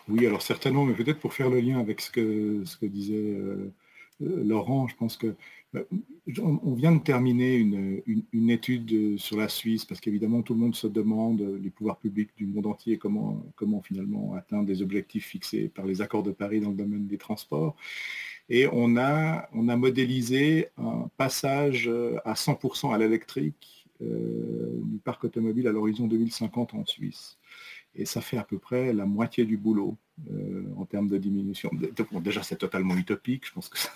Oui, 0.08 0.26
alors 0.26 0.42
certainement, 0.42 0.84
mais 0.84 0.94
peut-être 0.94 1.20
pour 1.20 1.34
faire 1.34 1.48
le 1.48 1.60
lien 1.60 1.78
avec 1.78 2.00
ce 2.00 2.10
que, 2.10 2.64
disait 2.86 3.14
euh, 3.14 3.72
euh, 4.22 4.42
Laurent, 4.44 4.88
je 4.88 4.96
pense 4.96 5.16
que 5.16 5.36
on 5.74 6.74
vient 6.74 6.92
de 6.92 7.02
terminer 7.02 7.56
une, 7.56 8.50
étude 8.50 9.18
sur 9.18 9.36
la 9.36 9.48
Suisse, 9.48 9.84
parce 9.84 10.00
qu'évidemment 10.00 10.42
tout 10.42 10.54
le 10.54 10.60
monde 10.60 10.74
se 10.74 10.86
demande, 10.86 11.40
les 11.40 11.70
pouvoirs 11.70 11.98
publics 11.98 12.30
du 12.36 12.46
monde 12.46 12.66
entier, 12.66 12.98
comment, 12.98 13.42
finalement 13.82 14.34
atteindre 14.34 14.66
des 14.66 14.82
objectifs 14.82 15.26
fixés 15.26 15.68
par 15.68 15.86
les 15.86 16.02
accords 16.02 16.22
de 16.22 16.32
Paris 16.32 16.60
dans 16.60 16.70
le 16.70 16.76
domaine 16.76 17.06
des 17.06 17.18
transports. 17.18 17.76
Et 18.48 18.66
on 18.70 18.96
a, 18.96 19.48
on 19.54 19.68
a 19.68 19.76
modélisé 19.76 20.68
un 20.76 21.08
passage 21.16 21.90
à 22.24 22.34
100% 22.34 22.92
à 22.92 22.98
l'électrique 22.98 23.81
euh, 23.81 23.81
du 24.02 24.98
parc 24.98 25.24
automobile 25.24 25.68
à 25.68 25.72
l'horizon 25.72 26.06
2050 26.06 26.74
en 26.74 26.84
Suisse. 26.84 27.38
Et 27.94 28.04
ça 28.04 28.20
fait 28.20 28.38
à 28.38 28.44
peu 28.44 28.58
près 28.58 28.92
la 28.92 29.04
moitié 29.04 29.44
du 29.44 29.56
boulot. 29.56 29.96
Euh, 30.30 30.62
en 30.76 30.84
termes 30.84 31.08
de 31.08 31.16
diminution. 31.16 31.70
déjà, 32.20 32.42
c'est 32.42 32.56
totalement 32.56 32.96
utopique, 32.96 33.46
je 33.46 33.52
pense 33.52 33.68
que 33.68 33.78
ça 33.78 33.90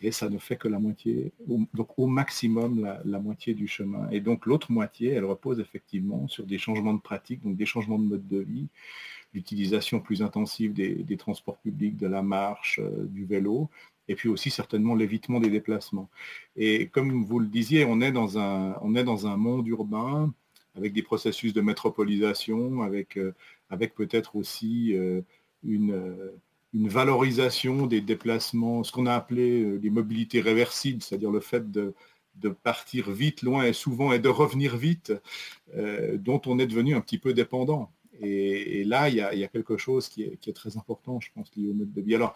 Et 0.00 0.10
ça 0.10 0.28
ne 0.28 0.38
fait 0.38 0.56
que 0.56 0.66
la 0.66 0.80
moitié, 0.80 1.32
donc 1.72 1.98
au 1.98 2.08
maximum 2.08 2.98
la, 3.04 3.20
moitié 3.20 3.54
du 3.54 3.68
chemin. 3.68 4.10
Et 4.10 4.20
donc 4.20 4.44
l'autre 4.44 4.72
moitié, 4.72 5.10
elle 5.10 5.24
repose 5.24 5.60
effectivement 5.60 6.26
sur 6.26 6.44
des 6.44 6.58
changements 6.58 6.94
de 6.94 7.00
pratique, 7.00 7.42
donc 7.42 7.56
des 7.56 7.64
changements 7.64 7.98
de 7.98 8.04
mode 8.04 8.26
de 8.26 8.40
vie, 8.40 8.66
l'utilisation 9.32 10.00
plus 10.00 10.20
intensive 10.20 10.72
des, 10.72 11.16
transports 11.16 11.58
publics, 11.58 11.96
de 11.96 12.08
la 12.08 12.22
marche, 12.22 12.80
euh, 12.82 13.06
du 13.06 13.24
vélo, 13.24 13.70
et 14.10 14.16
puis 14.16 14.28
aussi 14.28 14.50
certainement 14.50 14.96
l'évitement 14.96 15.38
des 15.38 15.50
déplacements. 15.50 16.10
Et 16.56 16.88
comme 16.88 17.24
vous 17.24 17.38
le 17.38 17.46
disiez, 17.46 17.84
on 17.84 18.00
est 18.00 18.10
dans 18.10 18.38
un, 18.40 18.76
on 18.82 18.96
est 18.96 19.04
dans 19.04 19.28
un 19.28 19.36
monde 19.36 19.68
urbain 19.68 20.34
avec 20.74 20.92
des 20.92 21.02
processus 21.02 21.52
de 21.52 21.60
métropolisation, 21.60 22.82
avec, 22.82 23.16
euh, 23.16 23.32
avec 23.70 23.94
peut-être 23.94 24.34
aussi 24.34 24.96
euh, 24.96 25.20
une, 25.62 25.92
euh, 25.92 26.32
une, 26.74 26.88
valorisation 26.88 27.86
des 27.86 28.00
déplacements, 28.00 28.82
ce 28.82 28.90
qu'on 28.90 29.06
a 29.06 29.14
appelé 29.14 29.78
les 29.78 29.90
mobilités 29.90 30.40
réversibles, 30.40 31.02
c'est-à-dire 31.02 31.30
le 31.30 31.40
fait 31.40 31.70
de, 31.70 31.94
de, 32.34 32.48
partir 32.48 33.12
vite, 33.12 33.42
loin 33.42 33.62
et 33.62 33.72
souvent, 33.72 34.12
et 34.12 34.18
de 34.18 34.28
revenir 34.28 34.76
vite, 34.76 35.12
dont 36.14 36.40
on 36.46 36.58
est 36.58 36.66
devenu 36.66 36.96
un 36.96 37.00
petit 37.00 37.18
peu 37.18 37.32
dépendant. 37.32 37.92
Et, 38.22 38.84
là, 38.84 39.08
il 39.08 39.16
y, 39.16 39.20
a, 39.22 39.48
quelque 39.48 39.76
chose 39.76 40.08
qui 40.08 40.22
est, 40.22 40.54
très 40.54 40.76
important, 40.76 41.20
je 41.20 41.28
pense, 41.34 41.50
lié 41.56 41.68
au 41.68 41.74
mode 41.74 41.92
de 41.92 42.00
vie. 42.00 42.14
Alors, 42.14 42.34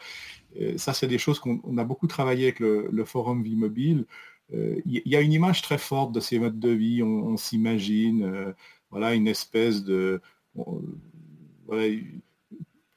ça, 0.76 0.94
c'est 0.94 1.06
des 1.06 1.18
choses 1.18 1.38
qu'on 1.38 1.78
a 1.78 1.84
beaucoup 1.84 2.06
travaillé 2.06 2.44
avec 2.44 2.60
le, 2.60 3.04
Forum 3.04 3.42
Vie 3.42 3.56
Mobile, 3.56 4.06
il 4.52 4.58
euh, 4.58 4.80
y 4.86 5.16
a 5.16 5.20
une 5.20 5.32
image 5.32 5.62
très 5.62 5.78
forte 5.78 6.12
de 6.12 6.20
ces 6.20 6.38
modes 6.38 6.58
de 6.58 6.70
vie. 6.70 7.02
On, 7.02 7.36
s'imagine, 7.36 8.24
euh, 8.24 8.52
voilà, 8.90 9.14
une 9.14 9.28
espèce 9.28 9.84
de 9.84 10.20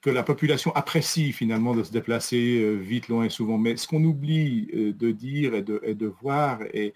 que 0.02 0.10
la 0.12 0.24
population 0.24 0.72
apprécie 0.76 1.34
finalement 1.34 1.76
de 1.76 1.84
se 1.84 1.92
déplacer 1.92 2.60
euh, 2.62 2.76
vite, 2.76 3.08
loin 3.08 3.26
et 3.26 3.30
souvent. 3.30 3.58
Mais 3.58 3.78
ce 3.78 3.88
qu'on 3.88 4.04
oublie 4.04 4.68
de 4.74 5.12
dire 5.12 5.56
et 5.56 5.64
de, 5.64 6.14
voir, 6.22 6.62
et, 6.74 6.94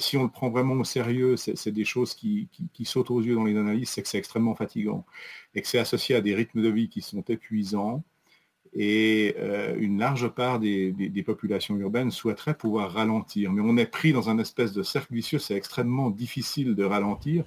si 0.00 0.16
on 0.16 0.24
le 0.24 0.28
prend 0.28 0.50
vraiment 0.50 0.74
au 0.74 0.84
sérieux, 0.84 1.36
c'est 1.36 1.70
des 1.70 1.84
choses 1.84 2.14
qui, 2.14 2.48
sautent 2.84 3.10
aux 3.10 3.20
yeux 3.20 3.34
dans 3.34 3.44
les 3.44 3.56
analyses, 3.56 3.90
c'est 3.90 4.02
que 4.02 4.08
c'est 4.08 4.18
extrêmement 4.18 4.54
fatigant. 4.54 5.06
Et 5.54 5.62
que 5.62 5.68
c'est 5.68 5.78
associé 5.78 6.16
à 6.16 6.20
des 6.20 6.34
rythmes 6.34 6.62
de 6.62 6.68
vie 6.68 6.88
qui 6.88 7.00
sont 7.00 7.22
épuisants. 7.28 8.02
Et 8.72 9.36
euh, 9.38 9.76
une 9.78 9.98
large 9.98 10.28
part 10.28 10.58
des, 10.58 11.22
populations 11.24 11.76
urbaines 11.76 12.10
souhaiteraient 12.10 12.56
pouvoir 12.56 12.92
ralentir. 12.92 13.52
Mais 13.52 13.62
on 13.64 13.76
est 13.76 13.86
pris 13.86 14.12
dans 14.12 14.28
un 14.30 14.38
espèce 14.38 14.72
de 14.72 14.82
cercle 14.82 15.14
vicieux, 15.14 15.38
c'est 15.38 15.54
extrêmement 15.54 16.10
difficile 16.10 16.74
de 16.74 16.84
ralentir, 16.84 17.44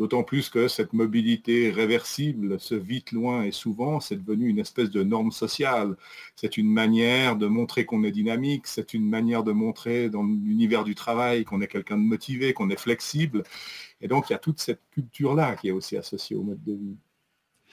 d'autant 0.00 0.24
plus 0.24 0.48
que 0.48 0.66
cette 0.66 0.94
mobilité 0.94 1.70
réversible, 1.70 2.58
ce 2.58 2.74
vite 2.74 3.12
loin 3.12 3.42
et 3.42 3.52
souvent, 3.52 4.00
c'est 4.00 4.16
devenu 4.16 4.48
une 4.48 4.58
espèce 4.58 4.90
de 4.90 5.02
norme 5.02 5.30
sociale. 5.30 5.94
C'est 6.36 6.56
une 6.56 6.72
manière 6.72 7.36
de 7.36 7.46
montrer 7.46 7.84
qu'on 7.84 8.02
est 8.04 8.10
dynamique, 8.10 8.66
c'est 8.66 8.94
une 8.94 9.06
manière 9.06 9.44
de 9.44 9.52
montrer 9.52 10.08
dans 10.08 10.22
l'univers 10.22 10.84
du 10.84 10.94
travail 10.94 11.44
qu'on 11.44 11.60
est 11.60 11.66
quelqu'un 11.68 11.98
de 11.98 12.02
motivé, 12.02 12.54
qu'on 12.54 12.70
est 12.70 12.80
flexible. 12.80 13.42
Et 14.00 14.08
donc 14.08 14.30
il 14.30 14.32
y 14.32 14.36
a 14.36 14.38
toute 14.38 14.60
cette 14.60 14.80
culture-là 14.90 15.56
qui 15.56 15.68
est 15.68 15.72
aussi 15.72 15.98
associée 15.98 16.36
au 16.36 16.42
mode 16.44 16.64
de 16.64 16.72
vie. 16.72 16.96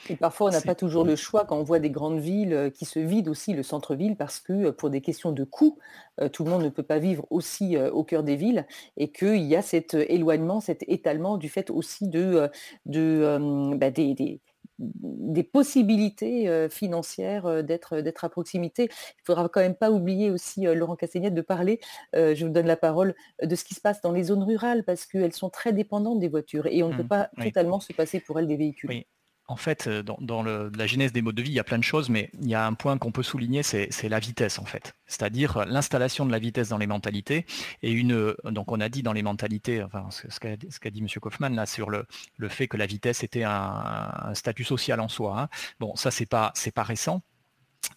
Et 0.10 0.16
parfois, 0.16 0.50
on 0.50 0.52
n'a 0.52 0.62
pas 0.62 0.76
toujours 0.76 1.04
le 1.04 1.16
choix 1.16 1.46
quand 1.46 1.58
on 1.58 1.64
voit 1.64 1.80
des 1.80 1.90
grandes 1.90 2.20
villes 2.20 2.54
euh, 2.54 2.70
qui 2.70 2.86
se 2.86 3.00
vident 3.00 3.32
aussi 3.32 3.54
le 3.54 3.64
centre-ville 3.64 4.16
parce 4.16 4.40
que 4.40 4.54
euh, 4.54 4.72
pour 4.72 4.90
des 4.90 5.02
questions 5.02 5.32
de 5.32 5.44
coût, 5.44 5.78
euh, 6.22 6.30
tout 6.30 6.44
le 6.44 6.52
monde 6.52 6.64
ne 6.64 6.70
peut 6.70 6.84
pas 6.84 7.00
vivre 7.00 7.26
aussi 7.30 7.78
au 7.78 8.04
cœur 8.04 8.24
des 8.24 8.36
villes 8.36 8.66
et 8.96 9.12
qu'il 9.12 9.44
y 9.44 9.56
a 9.56 9.62
cet 9.62 9.94
éloignement, 9.94 10.62
cet 10.62 10.84
étalement 10.88 11.38
du 11.38 11.50
fait 11.50 11.70
aussi 11.70 12.08
de, 12.08 12.50
bah, 12.86 13.92
des, 13.92 15.44
possibilités 15.52 16.70
financières 16.70 17.64
d'être 17.64 18.24
à 18.24 18.30
proximité. 18.30 18.84
Il 18.84 19.22
ne 19.22 19.26
faudra 19.26 19.50
quand 19.50 19.62
même 19.62 19.76
pas 19.76 19.92
oublier 19.92 20.32
aussi, 20.32 20.62
Laurent 20.66 20.96
Castagnette, 20.96 21.34
de 21.34 21.42
parler, 21.42 21.80
je 22.14 22.46
vous 22.46 22.52
donne 22.52 22.68
la 22.68 22.78
parole, 22.78 23.16
de 23.42 23.56
ce 23.56 23.64
qui 23.64 23.76
se 23.76 23.82
passe 23.82 24.02
dans 24.02 24.12
les 24.12 24.24
zones 24.24 24.44
rurales 24.44 24.84
parce 24.84 25.06
qu'elles 25.06 25.34
sont 25.34 25.50
très 25.50 25.74
dépendantes 25.74 26.20
des 26.20 26.30
voitures 26.30 26.68
et 26.68 26.84
on 26.84 26.90
ne 26.90 26.96
peut 26.96 27.04
mmh, 27.04 27.08
pas 27.08 27.30
totalement 27.42 27.80
se 27.80 27.94
passer 27.94 28.20
pour 28.20 28.40
elles 28.40 28.48
des 28.48 28.58
véhicules 28.58 29.04
en 29.50 29.56
fait, 29.56 29.88
euh, 29.88 30.04
dans, 30.04 30.44
la 30.44 30.88
genèse 30.88 31.14
des 31.14 31.22
modes 31.22 31.36
de 31.36 31.42
vie, 31.42 31.52
il 31.52 31.56
y 31.56 31.60
a 31.60 31.64
plein 31.64 31.78
de 31.78 31.84
choses, 31.84 32.10
mais 32.10 32.30
il 32.42 32.50
y 32.50 32.56
a 32.56 32.66
un 32.66 32.74
point 32.74 32.98
qu'on 32.98 33.12
peut 33.12 33.24
souligner, 33.24 33.64
c'est 33.64 34.10
la 34.10 34.20
vitesse 34.20 34.60
en 34.60 34.66
fait. 34.66 34.94
C'est-à-dire 35.06 35.66
l'installation 35.66 36.26
de 36.26 36.32
la 36.32 36.40
vitesse 36.40 36.70
dans 36.70 36.78
les 36.78 36.88
mentalités. 36.88 37.46
Et 37.82 37.92
une, 37.92 38.36
donc 38.44 38.72
on 38.72 38.82
a 38.82 38.90
dit 38.90 39.04
dans 39.04 39.14
les 39.14 39.24
mentalités, 39.24 39.82
enfin 39.84 40.08
ce 40.12 40.40
qu'a 40.40 40.90
dit 40.90 41.00
M. 41.00 41.08
Kaufmann 41.22 41.56
là 41.56 41.66
sur 41.66 41.90
le, 41.90 42.06
fait 42.50 42.68
que 42.68 42.78
la 42.78 42.86
vitesse 42.86 43.24
était 43.24 43.44
un, 43.44 44.32
statut 44.34 44.64
social 44.64 45.00
en 45.00 45.08
soi. 45.08 45.40
Hein. 45.40 45.50
Bon, 45.80 45.96
ça 45.96 46.12
c'est 46.12 46.26
pas 46.26 46.54
pas 46.76 46.84
récent. 46.84 47.22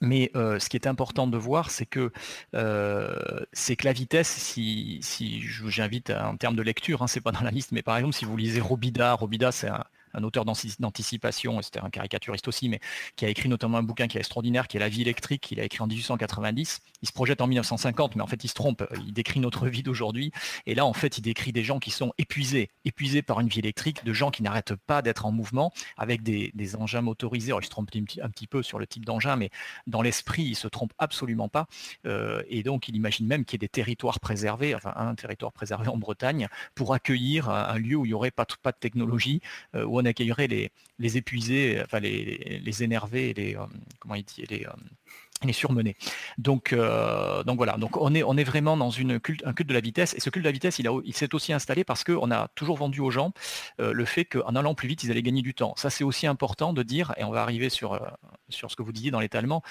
Mais 0.01 0.31
euh, 0.37 0.59
ce 0.61 0.69
qui 0.69 0.77
est 0.77 0.87
important 0.87 1.27
de 1.27 1.37
voir, 1.37 1.71
c'est 1.71 1.87
que 1.87 2.13
euh, 2.55 3.45
que 3.53 3.85
la 3.85 3.93
vitesse, 3.93 4.29
si, 4.29 5.01
si 5.03 5.41
j'invite 5.41 6.11
en 6.11 6.37
termes 6.37 6.57
de 6.57 6.63
lecture, 6.63 7.03
hein, 7.03 7.07
c'est 7.09 7.21
pas 7.21 7.33
dans 7.33 7.43
la 7.43 7.51
liste, 7.51 7.73
mais 7.73 7.83
par 7.83 7.97
exemple 7.97 8.15
si 8.15 8.25
vous 8.25 8.37
lisez 8.37 8.61
Robida, 8.61 9.15
Robida 9.15 9.53
c'est 9.53 9.69
un, 9.69 9.85
un 10.15 10.23
auteur 10.25 10.45
d'anticipation, 10.45 11.61
c'était 11.63 11.81
un 11.81 11.91
caricaturiste 11.91 12.49
aussi, 12.49 12.69
mais 12.69 12.81
qui 13.17 13.25
a 13.25 13.29
écrit 13.29 13.49
notamment 13.49 13.79
un 13.79 13.83
bouquin 13.83 14.09
qui 14.09 14.17
est 14.17 14.21
extraordinaire, 14.21 14.69
qui 14.69 14.77
est 14.77 14.81
La 14.81 14.89
vie 14.89 15.03
électrique, 15.03 15.43
qu'il 15.43 15.61
a 15.61 15.65
écrit 15.65 15.83
en 15.83 15.87
1890. 15.87 16.81
Il 17.03 17.09
se 17.09 17.13
projette 17.13 17.41
en 17.41 17.47
1950, 17.47 18.17
mais 18.17 18.23
en 18.23 18.27
fait 18.27 18.43
il 18.45 18.49
se 18.49 18.55
trompe. 18.55 18.83
Il 19.07 19.13
décrit 19.13 19.41
notre 19.41 19.69
vie 19.69 19.83
d'aujourd'hui. 19.83 20.33
Et 20.67 20.75
là, 20.75 20.87
en 20.87 20.93
fait, 20.93 21.19
il 21.19 21.23
décrit 21.23 21.53
des 21.53 21.65
gens 21.65 21.79
qui 21.79 21.91
sont 21.91 22.13
épuisés, 22.19 22.71
épuisés 22.85 23.23
par 23.23 23.41
une 23.41 23.49
vie 23.49 23.61
électrique, 23.61 24.05
de 24.05 24.13
gens 24.13 24.31
qui 24.31 24.43
n'arrêtent 24.43 24.75
pas 24.75 25.03
d'être 25.03 25.27
en 25.27 25.33
mouvement, 25.33 25.73
avec 25.97 26.23
des, 26.23 26.51
engins 26.77 27.01
motorisés. 27.01 27.51
Alors, 27.51 27.61
il 27.61 27.65
se 27.65 27.71
trompe 27.71 27.91
un 27.95 28.31
petit, 28.31 28.47
peu 28.47 28.63
sur 28.63 28.79
le 28.79 28.87
type 28.87 29.05
d'engin, 29.05 29.37
mais 29.37 29.51
dans 29.87 30.03
l'esprit, 30.03 30.43
il 30.43 30.55
se 30.55 30.69
trompe 30.69 30.93
absolument 30.99 31.49
pas. 31.49 31.67
Euh, 32.07 32.43
et 32.49 32.63
donc, 32.63 32.89
il 32.89 32.97
imagine 32.97 33.27
même 33.27 33.45
qu'il 33.45 33.55
y 33.55 33.59
ait 33.59 33.67
des 33.67 33.69
territoires 33.69 34.21
préservés, 34.21 34.75
enfin 34.75 34.93
un 34.97 35.15
territoire 35.15 35.53
préservé 35.53 35.89
en 35.89 35.97
Bretagne, 35.97 36.49
pour 36.75 36.95
accueillir 36.95 37.49
un, 37.49 37.79
lieu 37.79 37.97
où 37.97 38.05
il 38.05 38.09
n'y 38.09 38.15
aurait 38.15 38.31
pas, 38.31 38.47
pas 38.63 38.73
de 38.73 38.79
technologie, 38.79 39.41
euh, 39.75 39.85
on 40.01 40.05
accueillerait 40.05 40.47
les, 40.49 40.71
les 40.99 41.17
épuisés, 41.17 41.81
enfin 41.85 42.01
les, 42.01 42.61
les 42.65 42.83
énervés, 42.83 43.35
les, 43.35 43.57
euh, 43.57 43.67
comment 44.01 44.15
il 44.15 44.25
dit, 44.25 44.45
les, 44.49 44.67
euh, 44.67 44.73
est 45.49 45.53
surmené. 45.53 45.97
Donc, 46.39 46.73
euh, 46.73 47.43
donc 47.45 47.57
voilà, 47.57 47.77
donc 47.79 47.97
on 47.97 48.15
est, 48.15 48.23
on 48.23 48.35
vraiment 48.41 48.77
dans 48.77 48.91
un 48.91 49.19
culte 49.19 49.67
de 49.67 49.75
la 49.75 49.81
vitesse. 49.81 50.15
Et 50.15 50.21
ce 50.21 50.31
culte 50.31 50.45
de 50.45 50.49
la 50.49 50.53
vitesse, 50.53 50.79
il, 50.79 51.15
s'est 51.15 51.35
aussi 51.35 51.53
installé 51.53 51.85
parce 51.85 52.05
qu'on 52.05 52.31
a 52.31 52.49
toujours 52.55 52.79
vendu 52.79 53.01
aux 53.01 53.11
gens 53.11 53.33
euh, 53.81 53.93
le 53.93 54.05
fait 54.05 54.25
qu'en 54.25 54.55
allant 54.57 54.75
plus 54.75 54.89
vite, 54.89 55.05
ils 55.05 55.11
allaient 55.11 55.23
gagner 55.23 55.43
du 55.43 55.55
temps. 55.55 55.75
Ça, 55.77 55.91
c'est 55.91 56.05
aussi 56.05 56.27
important 56.27 56.73
de 56.73 56.83
dire, 56.83 57.13
et 57.19 57.25
on 57.25 57.31
va 57.31 57.43
arriver 57.43 57.69
sur, 57.69 57.93
euh, 57.93 57.99
ce 58.49 58.77
que 58.77 58.83
vous 58.83 58.93
disiez 58.93 59.11
dans 59.11 59.21
l'étalement, 59.21 59.63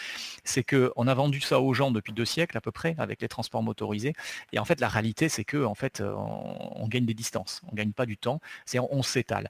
c'est 0.43 0.63
qu'on 0.63 1.07
a 1.07 1.13
vendu 1.13 1.41
ça 1.41 1.59
aux 1.59 1.73
gens 1.73 1.91
depuis 1.91 2.13
deux 2.13 2.25
siècles 2.25 2.57
à 2.57 2.61
peu 2.61 2.71
près, 2.71 2.95
avec 2.97 3.21
les 3.21 3.27
transports 3.27 3.63
motorisés. 3.63 4.13
Et 4.53 4.59
en 4.59 4.65
fait, 4.65 4.79
la 4.79 4.87
réalité, 4.87 5.29
c'est 5.29 5.43
que 5.43 5.65
en 5.65 5.75
fait, 5.75 6.01
on, 6.01 6.87
gagne 6.87 7.05
des 7.05 7.13
distances, 7.13 7.61
on 7.67 7.71
ne 7.71 7.77
gagne 7.77 7.91
pas 7.91 8.05
du 8.05 8.17
temps, 8.17 8.39
c'est 8.65 8.79
on, 8.79 9.03
s'étale. 9.03 9.49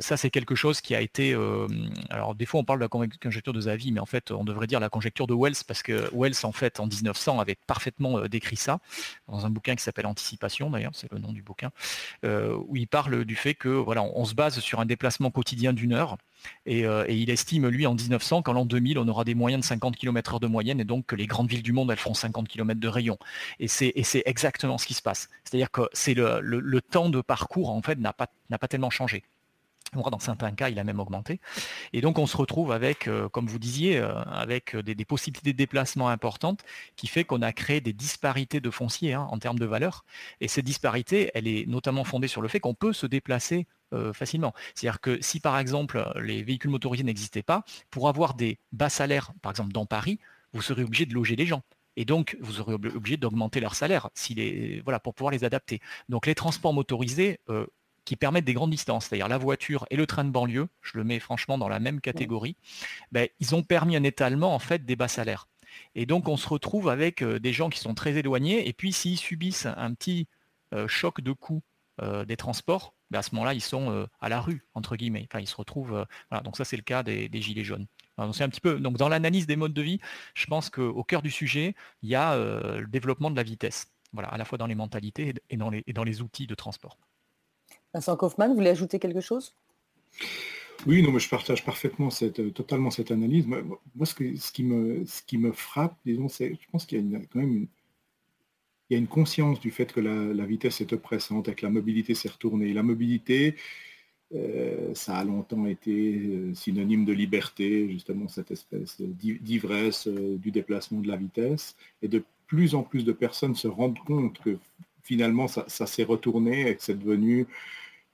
ça, 0.00 0.16
c'est 0.16 0.30
quelque 0.30 0.54
chose 0.54 0.80
qui 0.80 0.94
a 0.94 1.00
été. 1.00 1.36
alors, 2.10 2.34
des 2.34 2.46
fois, 2.46 2.60
on 2.60 2.64
parle 2.64 2.78
de 2.80 2.84
la 2.84 2.88
conjecture 2.88 3.52
de 3.52 3.60
Zavi, 3.60 3.92
mais 3.92 4.00
en 4.00 4.06
fait, 4.06 4.30
on 4.30 4.44
devrait 4.44 4.66
dire 4.66 4.80
la 4.80 4.88
conjecture 4.88 5.26
de 5.26 5.34
Wells 5.34 5.51
parce 5.66 5.82
que 5.82 6.10
Wells, 6.12 6.44
en 6.44 6.52
fait, 6.52 6.80
en 6.80 6.86
1900, 6.86 7.38
avait 7.40 7.56
parfaitement 7.66 8.18
euh, 8.18 8.28
décrit 8.28 8.56
ça, 8.56 8.78
dans 9.28 9.46
un 9.46 9.50
bouquin 9.50 9.74
qui 9.74 9.82
s'appelle 9.82 10.06
Anticipation, 10.06 10.70
d'ailleurs, 10.70 10.92
c'est 10.94 11.10
le 11.12 11.18
nom 11.18 11.32
du 11.32 11.42
bouquin, 11.42 11.70
euh, 12.24 12.56
où 12.68 12.76
il 12.76 12.88
parle 12.88 13.24
du 13.24 13.36
fait 13.36 13.54
que 13.54 13.68
voilà, 13.68 14.02
on, 14.02 14.24
se 14.24 14.34
base 14.34 14.60
sur 14.60 14.80
un 14.80 14.86
déplacement 14.86 15.30
quotidien 15.30 15.72
d'une 15.72 15.92
heure, 15.92 16.16
euh, 16.68 17.04
et, 17.08 17.16
il 17.16 17.30
estime, 17.30 17.68
lui, 17.68 17.86
en 17.86 17.94
1900, 17.94 18.42
qu'en 18.42 18.52
l'an 18.52 18.64
2000, 18.64 18.98
on 18.98 19.08
aura 19.08 19.24
des 19.24 19.34
moyennes 19.34 19.60
de 19.60 19.64
50 19.64 19.96
km/h 19.96 20.40
de 20.40 20.46
moyenne, 20.46 20.80
et 20.80 20.84
donc 20.84 21.06
que 21.06 21.16
les 21.16 21.26
grandes 21.26 21.48
villes 21.48 21.62
du 21.62 21.72
monde, 21.72 21.90
elles 21.90 21.98
feront 21.98 22.14
50 22.14 22.48
km 22.48 22.80
de 22.80 22.88
rayon. 22.88 23.18
Et 23.58 23.68
c'est 23.68 23.92
exactement 24.26 24.78
ce 24.78 24.86
qui 24.86 24.94
se 24.94 25.02
passe. 25.02 25.28
C'est-à-dire 25.44 25.70
que 25.70 25.82
c'est 25.92 26.14
le, 26.14 26.80
temps 26.80 27.08
de 27.08 27.20
parcours, 27.20 27.70
en 27.70 27.80
fait, 27.82 27.98
n'a 27.98 28.12
pas, 28.12 28.28
pas 28.48 28.68
tellement 28.68 28.90
changé. 28.90 29.22
Dans 29.94 30.18
certains 30.18 30.52
cas, 30.52 30.70
il 30.70 30.78
a 30.78 30.84
même 30.84 31.00
augmenté. 31.00 31.38
Et 31.92 32.00
donc, 32.00 32.18
on 32.18 32.26
se 32.26 32.36
retrouve 32.36 32.72
avec, 32.72 33.08
euh, 33.08 33.28
comme 33.28 33.46
vous 33.46 33.58
disiez, 33.58 33.98
euh, 33.98 34.14
avec 34.22 34.74
des, 34.74 35.04
possibilités 35.04 35.52
de 35.52 35.56
déplacement 35.56 36.08
importantes 36.08 36.64
qui 36.96 37.06
fait 37.08 37.24
qu'on 37.24 37.42
a 37.42 37.52
créé 37.52 37.82
des 37.82 37.92
disparités 37.92 38.60
de 38.60 38.70
foncier 38.70 39.12
hein, 39.12 39.28
en 39.30 39.38
termes 39.38 39.58
de 39.58 39.66
valeur. 39.66 40.06
Et 40.40 40.48
cette 40.48 40.64
disparité, 40.64 41.30
elle 41.34 41.46
est 41.46 41.68
notamment 41.68 42.04
fondée 42.04 42.28
sur 42.28 42.40
le 42.40 42.48
fait 42.48 42.58
qu'on 42.58 42.72
peut 42.72 42.94
se 42.94 43.04
déplacer 43.04 43.66
euh, 43.92 44.14
facilement. 44.14 44.54
C'est-à-dire 44.74 45.00
que 45.00 45.20
si, 45.20 45.40
par 45.40 45.58
exemple, 45.58 46.02
les 46.22 46.42
véhicules 46.42 46.70
motorisés 46.70 47.04
n'existaient 47.04 47.42
pas, 47.42 47.62
pour 47.90 48.08
avoir 48.08 48.32
des 48.32 48.58
bas 48.72 48.88
salaires, 48.88 49.32
par 49.42 49.50
exemple 49.50 49.72
dans 49.72 49.84
Paris, 49.84 50.18
vous 50.54 50.62
serez 50.62 50.84
obligé 50.84 51.04
de 51.04 51.12
loger 51.12 51.36
les 51.36 51.44
gens. 51.44 51.62
Et 51.96 52.06
donc, 52.06 52.38
vous 52.40 52.52
serez 52.52 52.72
obligé 52.72 53.18
d'augmenter 53.18 53.60
leur 53.60 53.74
salaire 53.74 54.08
voilà, 54.84 54.98
pour 55.00 55.12
pouvoir 55.12 55.32
les 55.32 55.44
adapter. 55.44 55.80
Donc, 56.08 56.24
les 56.24 56.34
transports 56.34 56.72
motorisés 56.72 57.38
qui 58.04 58.16
permettent 58.16 58.44
des 58.44 58.54
grandes 58.54 58.70
distances, 58.70 59.06
c'est-à-dire 59.06 59.28
la 59.28 59.38
voiture 59.38 59.86
et 59.90 59.96
le 59.96 60.06
train 60.06 60.24
de 60.24 60.30
banlieue, 60.30 60.68
je 60.80 60.96
le 60.96 61.04
mets 61.04 61.20
franchement 61.20 61.58
dans 61.58 61.68
la 61.68 61.80
même 61.80 62.00
catégorie, 62.00 62.56
ben, 63.12 63.28
ils 63.40 63.54
ont 63.54 63.62
permis 63.62 63.96
un 63.96 64.02
étalement 64.02 64.54
en 64.54 64.58
fait 64.58 64.84
des 64.84 64.96
bas 64.96 65.08
salaires. 65.08 65.48
Et 65.94 66.06
donc 66.06 66.28
on 66.28 66.36
se 66.36 66.48
retrouve 66.48 66.88
avec 66.88 67.22
euh, 67.22 67.38
des 67.38 67.52
gens 67.52 67.70
qui 67.70 67.78
sont 67.78 67.94
très 67.94 68.16
éloignés, 68.16 68.68
et 68.68 68.72
puis 68.72 68.92
s'ils 68.92 69.18
subissent 69.18 69.66
un 69.66 69.94
petit 69.94 70.28
euh, 70.74 70.88
choc 70.88 71.20
de 71.20 71.32
coût 71.32 71.62
euh, 72.00 72.24
des 72.24 72.36
transports, 72.36 72.94
ben, 73.10 73.18
à 73.20 73.22
ce 73.22 73.34
moment-là, 73.34 73.54
ils 73.54 73.60
sont 73.60 74.08
à 74.22 74.28
la 74.30 74.40
rue, 74.40 74.64
entre 74.74 74.96
guillemets. 74.96 75.26
Enfin, 75.30 75.40
ils 75.40 75.46
se 75.46 75.56
retrouvent. 75.56 76.06
voilà, 76.30 76.42
donc 76.42 76.56
ça, 76.56 76.64
c'est 76.64 76.78
le 76.78 76.82
cas 76.82 77.02
des, 77.02 77.28
gilets 77.42 77.62
jaunes. 77.62 77.86
c'est 78.32 78.42
un 78.42 78.48
petit 78.48 78.62
peu. 78.62 78.80
Donc 78.80 78.96
dans 78.96 79.10
l'analyse 79.10 79.46
des 79.46 79.56
modes 79.56 79.74
de 79.74 79.82
vie, 79.82 80.00
je 80.34 80.46
pense 80.46 80.70
qu'au 80.70 81.04
cœur 81.04 81.20
du 81.20 81.30
sujet, 81.30 81.74
il 82.02 82.08
y 82.08 82.14
a 82.14 82.36
le 82.36 82.86
développement 82.86 83.30
de 83.30 83.36
la 83.36 83.42
vitesse. 83.42 83.92
Voilà, 84.14 84.28
à 84.28 84.38
la 84.38 84.46
fois 84.46 84.56
dans 84.56 84.66
les 84.66 84.74
mentalités 84.74 85.34
et 85.50 85.56
dans 85.58 85.68
les, 85.68 85.84
et 85.86 85.92
dans 85.92 86.04
les 86.04 86.22
outils 86.22 86.46
de 86.46 86.54
transport. 86.54 86.96
Vincent 87.94 88.16
Kaufmann, 88.16 88.50
vous 88.50 88.56
voulez 88.56 88.70
ajouter 88.70 88.98
quelque 88.98 89.20
chose? 89.20 89.54
Oui, 90.86 91.02
non, 91.02 91.12
mais 91.12 91.20
je 91.20 91.28
partage 91.28 91.64
parfaitement 91.64 92.10
cette, 92.10 92.40
euh, 92.40 92.50
totalement 92.50 92.90
cette 92.90 93.10
analyse. 93.10 93.46
Moi, 93.46 93.60
ce, 94.04 94.14
qui 94.52 94.64
me, 94.64 95.04
ce 95.06 95.22
qui 95.22 95.38
me 95.38 95.52
frappe, 95.52 95.96
disons, 96.04 96.28
c'est, 96.28 96.54
je 96.54 96.70
pense 96.70 96.86
qu'il 96.86 97.08
y 97.08 97.16
a 97.16 97.20
quand 97.32 97.38
même 97.38 97.56
une, 97.56 97.66
il 98.90 98.94
y 98.94 98.96
a 98.96 98.98
une 98.98 99.06
conscience 99.06 99.60
du 99.60 99.70
fait 99.70 99.92
que 99.92 100.00
la, 100.00 100.44
vitesse 100.44 100.80
est 100.80 100.92
oppressante 100.92 101.48
et 101.48 101.54
que 101.54 101.64
la 101.64 101.70
mobilité 101.70 102.14
s'est 102.14 102.28
retournée. 102.28 102.72
La 102.72 102.82
mobilité, 102.82 103.56
euh, 104.34 104.92
ça 104.94 105.16
a 105.16 105.24
longtemps 105.24 105.66
été 105.66 106.18
euh, 106.18 106.54
synonyme 106.54 107.04
de 107.04 107.12
liberté, 107.12 107.88
justement 107.90 108.28
cette 108.28 108.50
espèce 108.50 109.00
d'ivresse 109.00 110.08
du 110.08 110.50
déplacement 110.50 111.00
de 111.00 111.08
la 111.08 111.16
vitesse. 111.16 111.76
Et 112.02 112.08
de 112.08 112.24
plus 112.48 112.74
en 112.74 112.82
plus 112.82 113.04
de 113.04 113.12
personnes 113.12 113.54
se 113.54 113.68
rendent 113.68 113.98
compte 114.00 114.38
que 114.40 114.58
finalement 115.04 115.48
ça 115.48 115.86
s'est 115.86 116.04
retourné 116.04 116.68
et 116.68 116.76
que 116.76 116.82
c'est 116.82 116.98
devenu 116.98 117.46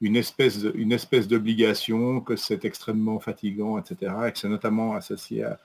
une 0.01 0.17
espèce, 0.17 0.65
une 0.75 0.93
espèce 0.93 1.29
d'obligation, 1.29 2.21
que 2.21 2.37
c'est 2.37 2.65
extrêmement 2.65 3.19
fatigant, 3.19 3.79
etc. 3.79 4.13
Et 4.29 4.33
que 4.33 4.39
c'est 4.39 4.49
notamment 4.49 4.95
associé 4.95 5.45
à, 5.45 5.59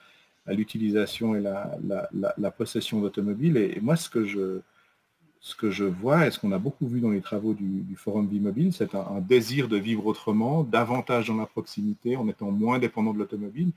l'utilisation 0.47 1.35
et 1.35 1.41
la, 1.41 2.51
possession 2.51 2.99
d'automobiles. 2.99 3.57
Et, 3.57 3.79
moi, 3.81 3.95
ce 3.95 4.09
que, 4.09 4.25
je, 4.25 4.59
ce 5.43 5.55
que 5.55 5.69
je 5.69 5.83
vois 5.83 6.25
et 6.25 6.31
ce 6.31 6.39
qu'on 6.39 6.53
a 6.53 6.57
beaucoup 6.57 6.87
vu 6.87 7.01
dans 7.01 7.09
les 7.09 7.19
travaux 7.19 7.53
du, 7.53 7.83
Forum 7.97 8.29
Vie 8.29 8.39
Mobile, 8.39 8.71
c'est 8.71 8.95
un, 8.95 9.19
désir 9.19 9.67
de 9.67 9.75
vivre 9.75 10.05
autrement, 10.05 10.63
davantage 10.63 11.27
dans 11.27 11.35
la 11.35 11.45
proximité, 11.45 12.15
en 12.15 12.29
étant 12.29 12.49
moins 12.49 12.79
dépendant 12.79 13.11
de 13.11 13.19
l'automobile. 13.19 13.71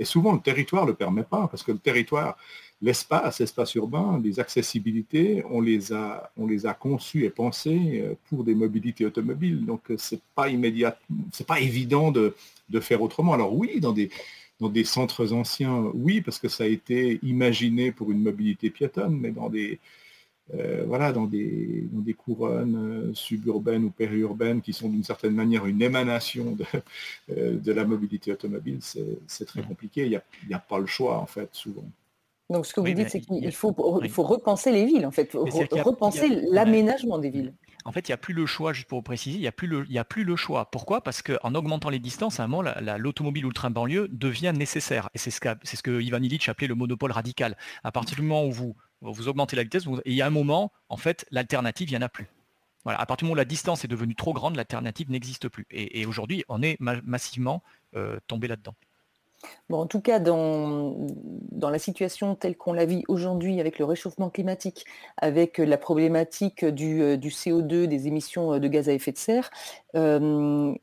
Et 0.00 0.04
souvent, 0.04 0.32
le 0.32 0.40
territoire 0.40 0.84
ne 0.84 0.90
le 0.90 0.96
permet 0.96 1.22
pas, 1.22 1.46
parce 1.46 1.62
que 1.62 1.70
le 1.70 1.78
territoire, 1.78 2.36
l'espace, 2.82 3.38
l'espace 3.38 3.72
urbain, 3.76 4.20
les 4.22 4.40
accessibilités, 4.40 5.44
on 5.48 5.60
les 5.60 5.92
a, 5.92 6.32
on 6.36 6.48
les 6.48 6.66
a 6.66 6.74
conçus 6.74 7.24
et 7.24 7.30
pensés 7.30 8.02
euh, 8.04 8.14
pour 8.28 8.42
des 8.42 8.56
mobilités 8.56 9.06
automobiles. 9.06 9.64
Donc 9.64 9.92
euh, 9.92 9.96
c'est 9.98 10.20
pas 10.34 10.48
immédiat, 10.48 10.98
c'est 11.30 11.46
pas 11.46 11.60
évident 11.60 12.10
de, 12.10 12.34
faire 12.80 13.00
autrement. 13.00 13.32
Alors 13.32 13.54
oui, 13.54 13.78
dans 13.78 13.92
des, 13.92 14.10
dans 14.58 14.68
des 14.68 14.82
centres 14.82 15.32
anciens, 15.32 15.84
oui, 15.94 16.20
parce 16.20 16.40
que 16.40 16.48
ça 16.48 16.64
a 16.64 16.66
été 16.66 17.20
imaginé 17.22 17.92
pour 17.92 18.10
une 18.10 18.22
mobilité 18.22 18.70
piétonne, 18.70 19.20
mais 19.20 19.30
dans 19.30 19.48
des 19.48 19.78
euh, 20.54 20.84
voilà, 20.86 21.12
dans 21.12 21.26
des, 21.26 21.86
des 21.90 22.14
couronnes 22.14 23.12
suburbaines 23.14 23.84
ou 23.84 23.90
périurbaines 23.90 24.60
qui 24.60 24.72
sont 24.72 24.88
d'une 24.88 25.04
certaine 25.04 25.34
manière 25.34 25.66
une 25.66 25.80
émanation 25.82 26.56
de, 26.56 27.52
de 27.52 27.72
la 27.72 27.84
mobilité 27.84 28.32
automobile, 28.32 28.78
c'est 28.80 29.44
très 29.46 29.62
compliqué. 29.62 30.04
Il 30.04 30.10
n'y 30.10 30.16
a, 30.54 30.56
a, 30.56 30.58
pas 30.58 30.78
le 30.78 30.86
choix, 30.86 31.18
en 31.18 31.26
fait, 31.26 31.48
souvent. 31.52 31.84
Donc 32.50 32.66
ce 32.66 32.74
que 32.74 32.80
vous 32.80 32.92
dites, 32.92 33.08
c'est 33.08 33.20
qu'il 33.20 33.52
faut, 33.52 34.00
il 34.02 34.10
faut 34.10 34.24
repenser 34.24 34.72
les 34.72 34.84
villes, 34.84 35.06
en 35.06 35.10
fait, 35.10 35.30
repenser 35.32 36.28
l'aménagement 36.50 37.18
des 37.18 37.30
villes. 37.30 37.54
En 37.84 37.92
fait, 37.92 38.08
il 38.08 38.12
n'y 38.12 38.14
a 38.14 38.18
plus 38.18 38.34
le 38.34 38.46
choix, 38.46 38.72
juste 38.72 38.88
pour 38.88 38.98
vous 38.98 39.02
préciser, 39.02 39.38
il 39.38 39.40
n'y 39.40 39.48
a, 39.48 39.52
plus 39.52 39.66
le, 39.66 39.84
a 39.96 40.04
plus 40.04 40.22
le 40.22 40.36
choix. 40.36 40.70
Pourquoi? 40.70 41.02
Parce 41.02 41.22
qu'en 41.22 41.54
augmentant 41.54 41.90
les 41.90 41.98
distances, 41.98 42.38
à 42.38 42.44
un 42.44 42.46
moment, 42.46 42.70
l'automobile 42.98 43.44
ou 43.44 43.48
le 43.48 43.54
train 43.54 43.70
banlieue 43.70 44.08
devient 44.12 44.52
nécessaire. 44.54 45.08
Et 45.14 45.18
c'est 45.18 45.30
ce, 45.30 45.40
c'est 45.62 45.76
ce 45.76 45.82
que 45.82 46.00
Ivan 46.00 46.22
Illich 46.22 46.48
appelait 46.48 46.68
le 46.68 46.74
monopole 46.74 47.10
radical. 47.10 47.56
À 47.82 47.90
partir 47.90 48.16
du 48.16 48.22
moment 48.22 48.46
où 48.46 48.52
vous, 48.52 48.76
vous 49.10 49.28
augmentez 49.28 49.56
la 49.56 49.64
vitesse, 49.64 49.84
il 50.04 50.14
y 50.14 50.22
a 50.22 50.26
un 50.26 50.30
moment, 50.30 50.72
en 50.88 50.96
fait, 50.96 51.26
l'alternative, 51.30 51.90
il 51.90 51.92
n'y 51.92 51.98
en 51.98 52.06
a 52.06 52.08
plus. 52.08 52.28
Voilà, 52.84 53.00
à 53.00 53.06
partir 53.06 53.24
du 53.24 53.24
moment 53.26 53.34
où 53.34 53.36
la 53.36 53.44
distance 53.44 53.84
est 53.84 53.88
devenue 53.88 54.14
trop 54.14 54.32
grande, 54.32 54.56
l'alternative 54.56 55.10
n'existe 55.10 55.48
plus. 55.48 55.66
Et, 55.70 56.04
aujourd'hui, 56.06 56.44
on 56.48 56.62
est 56.62 56.76
massivement 56.80 57.62
euh, 57.94 58.18
tombé 58.26 58.48
là-dedans. 58.48 58.74
Bon, 59.68 59.80
en 59.80 59.86
tout 59.86 60.00
cas, 60.00 60.20
dans, 60.20 60.96
la 61.60 61.78
situation 61.78 62.34
telle 62.34 62.56
qu'on 62.56 62.72
la 62.72 62.84
vit 62.84 63.04
aujourd'hui 63.08 63.60
avec 63.60 63.78
le 63.78 63.84
réchauffement 63.84 64.30
climatique, 64.30 64.84
avec 65.16 65.58
la 65.58 65.78
problématique 65.78 66.64
du, 66.64 67.02
euh, 67.02 67.16
du 67.16 67.28
CO2, 67.28 67.86
des 67.86 68.06
émissions 68.06 68.58
de 68.58 68.68
gaz 68.68 68.88
à 68.88 68.92
effet 68.92 69.12
de 69.12 69.18
serre, 69.18 69.50
euh, 69.96 70.74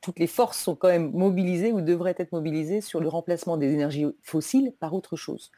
toutes 0.00 0.18
les 0.18 0.26
forces 0.26 0.58
sont 0.58 0.76
quand 0.76 0.88
même 0.88 1.10
mobilisées 1.12 1.72
ou 1.72 1.80
devraient 1.80 2.14
être 2.18 2.32
mobilisées 2.32 2.80
sur 2.80 3.00
le 3.00 3.08
remplacement 3.08 3.56
des 3.56 3.72
énergies 3.72 4.06
fossiles 4.22 4.72
par 4.80 4.94
autre 4.94 5.16
chose. 5.16 5.50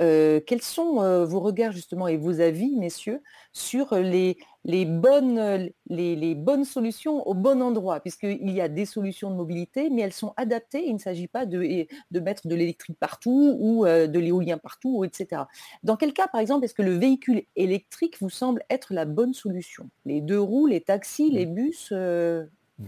Euh, 0.00 0.40
quels 0.46 0.62
sont 0.62 1.02
euh, 1.02 1.24
vos 1.24 1.40
regards 1.40 1.72
justement 1.72 2.06
et 2.06 2.18
vos 2.18 2.40
avis, 2.40 2.76
messieurs, 2.76 3.22
sur 3.52 3.94
les, 3.94 4.36
les, 4.64 4.84
bonnes, 4.84 5.70
les, 5.88 6.34
bonnes 6.34 6.64
solutions 6.64 7.26
au 7.26 7.32
bon 7.32 7.62
endroit? 7.62 8.00
Puisqu'il 8.00 8.50
y 8.50 8.60
a 8.60 8.68
des 8.68 8.84
solutions 8.84 9.30
de 9.30 9.36
mobilité, 9.36 9.88
mais 9.88 10.02
elles 10.02 10.12
sont 10.12 10.34
adaptées. 10.36 10.86
Il 10.86 10.94
ne 10.94 10.98
s'agit 10.98 11.28
pas 11.28 11.46
de, 11.46 11.86
de, 12.10 12.20
mettre 12.20 12.46
de 12.46 12.54
l'électrique 12.54 12.98
partout 13.00 13.56
ou 13.58 13.86
euh, 13.86 14.06
de 14.06 14.18
l'éolien 14.18 14.58
partout, 14.58 15.04
etc. 15.04 15.42
Dans 15.82 15.96
quel 15.96 16.12
cas, 16.12 16.28
par 16.28 16.42
exemple, 16.42 16.66
est-ce 16.66 16.74
que 16.74 16.82
le 16.82 16.98
véhicule 16.98 17.44
électrique 17.56 18.18
vous 18.20 18.30
semble 18.30 18.62
être 18.68 18.92
la 18.92 19.06
bonne 19.06 19.32
solution? 19.32 19.88
Les 20.04 20.20
deux 20.20 20.40
roues, 20.40 20.66
les 20.66 20.82
taxis, 20.82 21.30
les 21.30 21.46
bus 21.46 21.92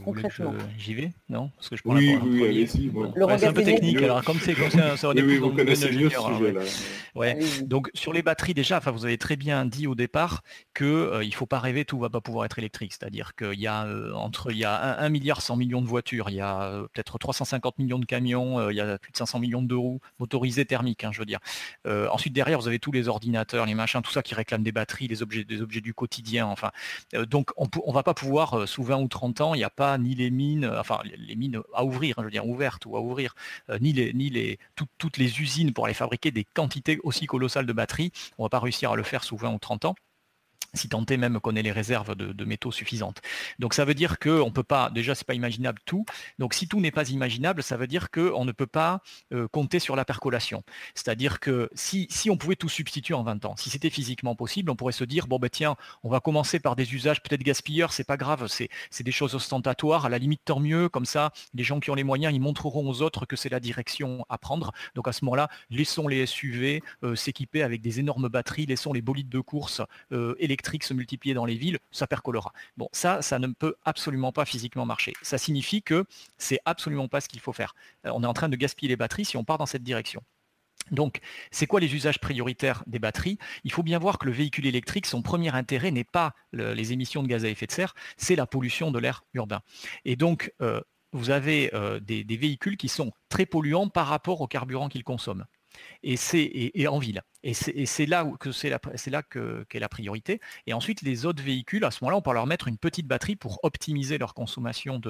concrètement. 0.05 0.55
J'y 0.77 0.95
vais? 0.95 1.13
Non? 1.29 1.51
Parce 1.57 1.69
que 1.71 1.77
je 1.77 1.83
oui, 1.85 2.19
oui, 2.23 2.45
allez-y. 2.45 2.91
c'est 3.39 3.47
un 3.47 3.53
peu 3.53 3.65
technique. 3.65 4.03
Alors, 4.03 4.23
comme 4.23 4.39
c'est 4.39 4.55
comme 4.55 4.71
ça, 4.71 4.97
ça 4.97 5.09
aurait 5.09 5.23
oui, 5.23 5.39
vous 5.39 5.51
connaissez 5.51 5.91
mieux 5.93 6.11
ce 6.11 6.21
sujet-là. 6.21 6.61
Ouais. 7.15 7.39
Donc, 7.63 7.91
sur 7.95 8.13
les 8.13 8.23
batteries, 8.23 8.55
déjà, 8.55 8.79
enfin, 8.79 8.91
vous 8.91 9.05
avez 9.05 9.19
très 9.19 9.37
bien 9.37 9.65
dit 9.65 9.87
au 9.87 9.95
départ 9.95 10.43
qu'il 10.75 10.87
euh, 10.87 11.25
il 11.25 11.31
ne 11.31 11.35
faut 11.35 11.47
pas 11.47 11.59
rêver, 11.59 11.85
tout 11.85 11.99
va 11.99 12.11
pas 12.11 12.21
pouvoir 12.21 12.45
être 12.45 12.59
électrique. 12.59 12.93
C'est-à-dire 12.93 13.35
qu'il 13.35 13.59
y 13.59 13.67
a 13.67 13.87
euh, 13.87 14.13
entre 14.13 14.53
il 14.53 14.59
y 14.59 14.65
a 14.65 14.99
1, 14.99 15.09
milliard 15.09 15.41
100 15.41 15.57
millions 15.57 15.83
de 15.83 15.87
voitures, 15.87 16.31
il 16.31 16.37
y 16.37 16.41
a 16.41 16.63
euh, 16.63 16.83
peut-être 16.93 17.19
350 17.19 17.79
millions 17.79 17.99
de 17.99 18.05
camions, 18.05 18.71
il 18.71 18.77
y 18.77 18.81
a 18.81 18.99
plus 18.99 19.13
de 19.13 19.17
500 19.17 19.41
millions 19.41 19.63
de 19.63 19.75
roues 19.75 20.01
motorisées 20.19 20.65
thermiques, 20.65 21.05
hein, 21.05 21.11
je 21.13 21.21
veux 21.21 21.27
dire. 21.27 21.41
ensuite, 21.87 22.33
derrière, 22.33 22.61
vous 22.61 22.69
avez 22.69 22.79
tous 22.79 22.93
les 22.93 23.09
ordinateurs, 23.09 23.67
les 23.67 23.75
machins, 23.75 24.03
tout 24.03 24.13
ça 24.13 24.23
qui 24.23 24.35
réclament 24.35 24.63
des 24.63 24.73
batteries, 24.73 25.09
les 25.09 25.23
objets, 25.23 25.45
des 25.45 25.61
objets 25.61 25.81
du 25.81 25.95
quotidien. 25.95 26.47
Enfin, 26.47 26.71
donc, 27.29 27.51
on 27.57 27.67
ne 27.67 27.93
va 27.93 28.03
pas 28.03 28.15
pouvoir, 28.15 28.69
sous 28.69 28.83
20 28.83 28.99
ou 28.99 29.09
30 29.09 29.41
ans, 29.41 29.55
il 29.55 29.61
y 29.61 29.65
a 29.65 29.71
ni 29.99 30.15
les 30.15 30.31
mines, 30.31 30.71
enfin 30.79 31.01
les 31.05 31.37
mines 31.37 31.61
à 31.75 31.85
ouvrir, 31.85 32.19
hein, 32.19 32.23
je 32.23 32.27
veux 32.27 32.31
dire 32.31 32.47
ouvertes 32.47 32.87
ou 32.87 32.97
à 32.97 33.01
ouvrir, 33.01 33.35
ni 33.81 33.93
les, 33.93 34.13
ni 34.13 34.31
les, 34.31 34.59
toutes 34.99 35.17
les 35.17 35.41
usines 35.41 35.73
pour 35.73 35.85
aller 35.85 35.95
fabriquer 35.95 36.31
des 36.31 36.45
quantités 36.45 36.99
aussi 37.03 37.27
colossales 37.27 37.67
de 37.67 37.73
batteries. 37.73 38.13
On 38.39 38.45
va 38.45 38.49
pas 38.49 38.61
réussir 38.61 38.93
à 38.93 38.97
le 38.97 39.03
faire 39.03 39.25
sous 39.25 39.37
20 39.37 39.55
ou 39.55 39.59
30 39.59 39.85
ans 39.87 39.95
si 40.75 40.89
tant 40.89 41.05
est 41.07 41.17
même 41.17 41.41
qu'on 41.41 41.57
ait 41.57 41.63
les 41.63 41.73
réserves 41.73 42.15
de, 42.15 42.45
métaux 42.45 42.73
suffisantes. 42.73 43.21
Donc 43.59 43.75
ça 43.75 43.85
veut 43.85 43.95
dire 43.95 44.19
qu'on 44.19 44.47
ne 44.47 44.51
peut 44.51 44.63
pas, 44.63 44.91
déjà 44.91 45.15
c'est 45.15 45.27
pas 45.27 45.35
imaginable 45.35 45.81
tout, 45.85 46.05
donc 46.39 46.55
si 46.55 46.67
tout 46.67 46.81
n'est 46.81 46.91
pas 46.91 47.11
imaginable, 47.11 47.63
ça 47.63 47.77
veut 47.77 47.87
dire 47.87 48.11
qu'on 48.11 48.45
ne 48.45 48.53
peut 48.53 48.67
pas 48.67 49.03
euh, 49.33 49.49
compter 49.49 49.79
sur 49.79 49.97
la 49.97 50.05
percolation. 50.05 50.63
C'est-à-dire 50.95 51.41
que 51.41 51.69
si, 51.75 52.09
on 52.31 52.37
pouvait 52.37 52.57
tout 52.57 52.69
substituer 52.69 53.15
en 53.15 53.23
20 53.23 53.45
ans, 53.45 53.55
si 53.57 53.71
c'était 53.71 53.91
physiquement 53.91 54.35
possible, 54.35 54.71
on 54.71 54.77
pourrait 54.77 54.93
se 54.93 55.05
dire, 55.05 55.27
bon 55.27 55.39
ben 55.39 55.51
tiens, 55.51 55.77
on 56.03 56.09
va 56.09 56.21
commencer 56.21 56.59
par 56.61 56.77
des 56.77 56.95
usages 56.95 57.23
peut-être 57.23 57.43
gaspilleurs, 57.43 57.93
c'est 57.93 58.05
pas 58.05 58.17
grave, 58.17 58.47
c'est 58.49 59.03
des 59.03 59.13
choses 59.13 59.35
ostentatoires, 59.35 60.07
à 60.07 60.09
la 60.09 60.19
limite 60.19 60.43
tant 60.45 60.61
mieux, 60.61 60.89
comme 60.89 61.07
ça, 61.07 61.33
les 61.55 61.65
gens 61.65 61.81
qui 61.81 61.91
ont 61.91 61.95
les 61.95 62.05
moyens, 62.05 62.35
ils 62.35 62.41
montreront 62.41 62.89
aux 62.89 63.03
autres 63.03 63.27
que 63.27 63.37
c'est 63.37 63.49
la 63.49 63.61
direction 63.61 64.25
à 64.29 64.39
prendre. 64.39 64.73
Donc 64.95 65.09
à 65.09 65.13
ce 65.13 65.25
moment-là, 65.25 65.49
laissons 65.71 66.09
les 66.09 66.27
SUV 66.27 66.83
euh, 67.03 67.15
s'équiper 67.15 67.63
avec 67.63 67.81
des 67.81 68.01
énormes 68.01 68.29
batteries, 68.29 68.67
laissons 68.67 68.93
les 68.93 69.03
bolides 69.03 69.29
de 69.29 69.41
course 69.41 69.83
euh, 70.13 70.35
se 70.83 70.95
multiplier 70.95 71.35
dans 71.35 71.45
les 71.45 71.57
villes, 71.57 71.79
ça 71.91 72.07
percolera. 72.07 72.53
Bon, 72.77 72.89
ça, 72.93 73.23
ça 73.23 73.39
ne 73.39 73.49
peut 73.49 73.77
absolument 73.85 74.33
pas 74.33 74.45
physiquement 74.45 74.87
marcher. 74.87 75.13
Ça 75.23 75.39
signifie 75.39 75.83
que 75.83 76.05
c'est 76.37 76.61
absolument 76.65 77.09
pas 77.09 77.21
ce 77.21 77.29
qu'il 77.29 77.41
faut 77.41 77.53
faire. 77.53 77.75
Euh, 78.07 78.11
on 78.15 78.23
est 78.23 78.27
en 78.27 78.35
train 78.35 78.49
de 78.49 78.57
gaspiller 78.57 78.89
les 78.89 78.97
batteries 78.97 79.25
si 79.25 79.37
on 79.37 79.45
part 79.45 79.59
dans 79.59 79.67
cette 79.67 79.83
direction. 79.83 80.23
Donc, 80.91 81.21
c'est 81.51 81.67
quoi 81.67 81.81
les 81.81 81.95
usages 81.95 82.19
prioritaires 82.19 82.83
des 82.87 82.99
batteries? 82.99 83.39
Il 83.65 83.73
faut 83.73 83.83
bien 83.83 83.99
voir 83.99 84.19
que 84.19 84.27
le 84.27 84.33
véhicule 84.33 84.67
électrique, 84.67 85.07
son 85.07 85.23
premier 85.23 85.55
intérêt 85.55 85.91
n'est 85.91 86.05
pas 86.05 86.35
les 86.53 86.93
émissions 86.93 87.23
de 87.23 87.29
gaz 87.29 87.45
à 87.45 87.49
effet 87.49 87.67
de 87.67 87.73
serre, 87.73 87.95
c'est 88.17 88.37
la 88.37 88.47
pollution 88.47 88.91
de 88.91 88.99
l'air 88.99 89.25
urbain. 89.35 89.61
Et 90.07 90.17
donc, 90.17 90.53
euh, 90.63 90.81
vous 91.13 91.31
avez 91.31 91.75
euh, 91.75 92.01
des, 92.01 92.25
véhicules 92.25 92.77
qui 92.77 92.89
sont 92.89 93.13
très 93.29 93.47
polluants 93.47 93.89
par 93.89 94.07
rapport 94.07 94.41
au 94.41 94.47
carburant 94.47 94.89
qu'ils 94.89 95.05
consomment 95.05 95.47
et 96.03 96.17
c'est 96.17 96.73
en 96.87 96.99
ville. 96.99 97.23
Et 97.43 97.55
c'est 97.55 98.07
là 98.07 98.25
qu'est 99.23 99.79
la 99.79 99.89
priorité. 99.89 100.41
Et 100.67 100.73
ensuite, 100.73 101.03
les 101.03 101.27
autres 101.27 101.43
véhicules, 101.43 101.85
à 101.85 101.91
ce 101.91 102.03
moment-là, 102.03 102.19
on 102.19 102.23
peut 102.23 102.33
leur 102.33 102.47
mettre 102.47 102.69
une 102.69 102.79
petite 102.79 103.07
batterie 103.07 103.37
pour 103.37 103.61
optimiser 103.63 104.19
leur 104.19 104.35
consommation 104.35 105.01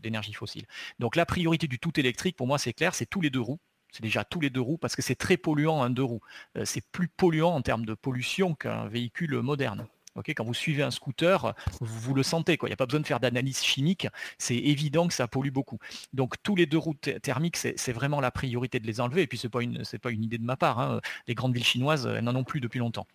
d'énergie 0.00 0.32
fossile. 0.32 0.66
Donc 0.98 1.16
la 1.16 1.26
priorité 1.26 1.66
du 1.66 1.78
tout 1.78 1.98
électrique, 1.98 2.36
pour 2.36 2.46
moi, 2.46 2.58
c'est 2.58 2.72
clair, 2.72 2.94
c'est 2.94 3.06
tous 3.06 3.20
les 3.20 3.30
deux 3.30 3.40
roues. 3.40 3.60
C'est 3.90 4.02
déjà 4.02 4.24
tous 4.24 4.40
les 4.40 4.50
deux 4.50 4.60
roues 4.60 4.78
parce 4.78 4.94
que 4.94 5.02
c'est 5.02 5.14
très 5.14 5.36
polluant 5.36 5.82
un 5.82 5.90
deux 5.90 6.02
roues. 6.02 6.20
Euh, 6.56 6.64
c'est 6.64 6.84
plus 6.92 7.08
polluant 7.08 7.54
en 7.54 7.62
termes 7.62 7.86
de 7.86 7.94
pollution 7.94 8.54
qu'un 8.54 8.86
véhicule 8.86 9.40
moderne 9.40 9.86
quand 10.26 10.44
vous 10.44 10.54
suivez 10.54 10.82
un 10.82 10.90
scooter, 10.90 11.54
vous, 11.80 12.14
le 12.14 12.22
sentez. 12.22 12.58
Il 12.60 12.66
n'y 12.66 12.72
a 12.72 12.76
pas 12.76 12.86
besoin 12.86 13.00
de 13.00 13.06
faire 13.06 13.20
d'analyse 13.20 13.62
chimique. 13.62 14.06
C'est 14.38 14.56
évident 14.56 15.08
que 15.08 15.14
ça 15.14 15.28
pollue 15.28 15.50
beaucoup. 15.50 15.78
Donc 16.12 16.34
tous 16.42 16.56
les 16.56 16.66
deux 16.66 16.78
routes 16.78 17.10
thermiques, 17.22 17.56
c'est 17.56 17.92
vraiment 17.92 18.20
la 18.20 18.30
priorité 18.30 18.80
de 18.80 18.86
les 18.86 19.00
enlever. 19.00 19.22
Et 19.22 19.26
puis 19.26 19.38
ce 19.38 19.46
n'est 19.46 19.50
pas, 19.50 19.62
une, 19.62 19.82
pas 20.02 20.10
une 20.10 20.24
idée 20.24 20.38
de 20.38 20.44
ma 20.44 20.56
part. 20.56 20.78
Hein. 20.78 21.00
Les 21.26 21.34
grandes 21.34 21.54
villes 21.54 21.64
chinoises, 21.64 22.06
elles 22.06 22.24
n'en 22.24 22.34
ont 22.36 22.44
plus 22.44 22.60
depuis 22.60 22.78
longtemps 22.78 23.06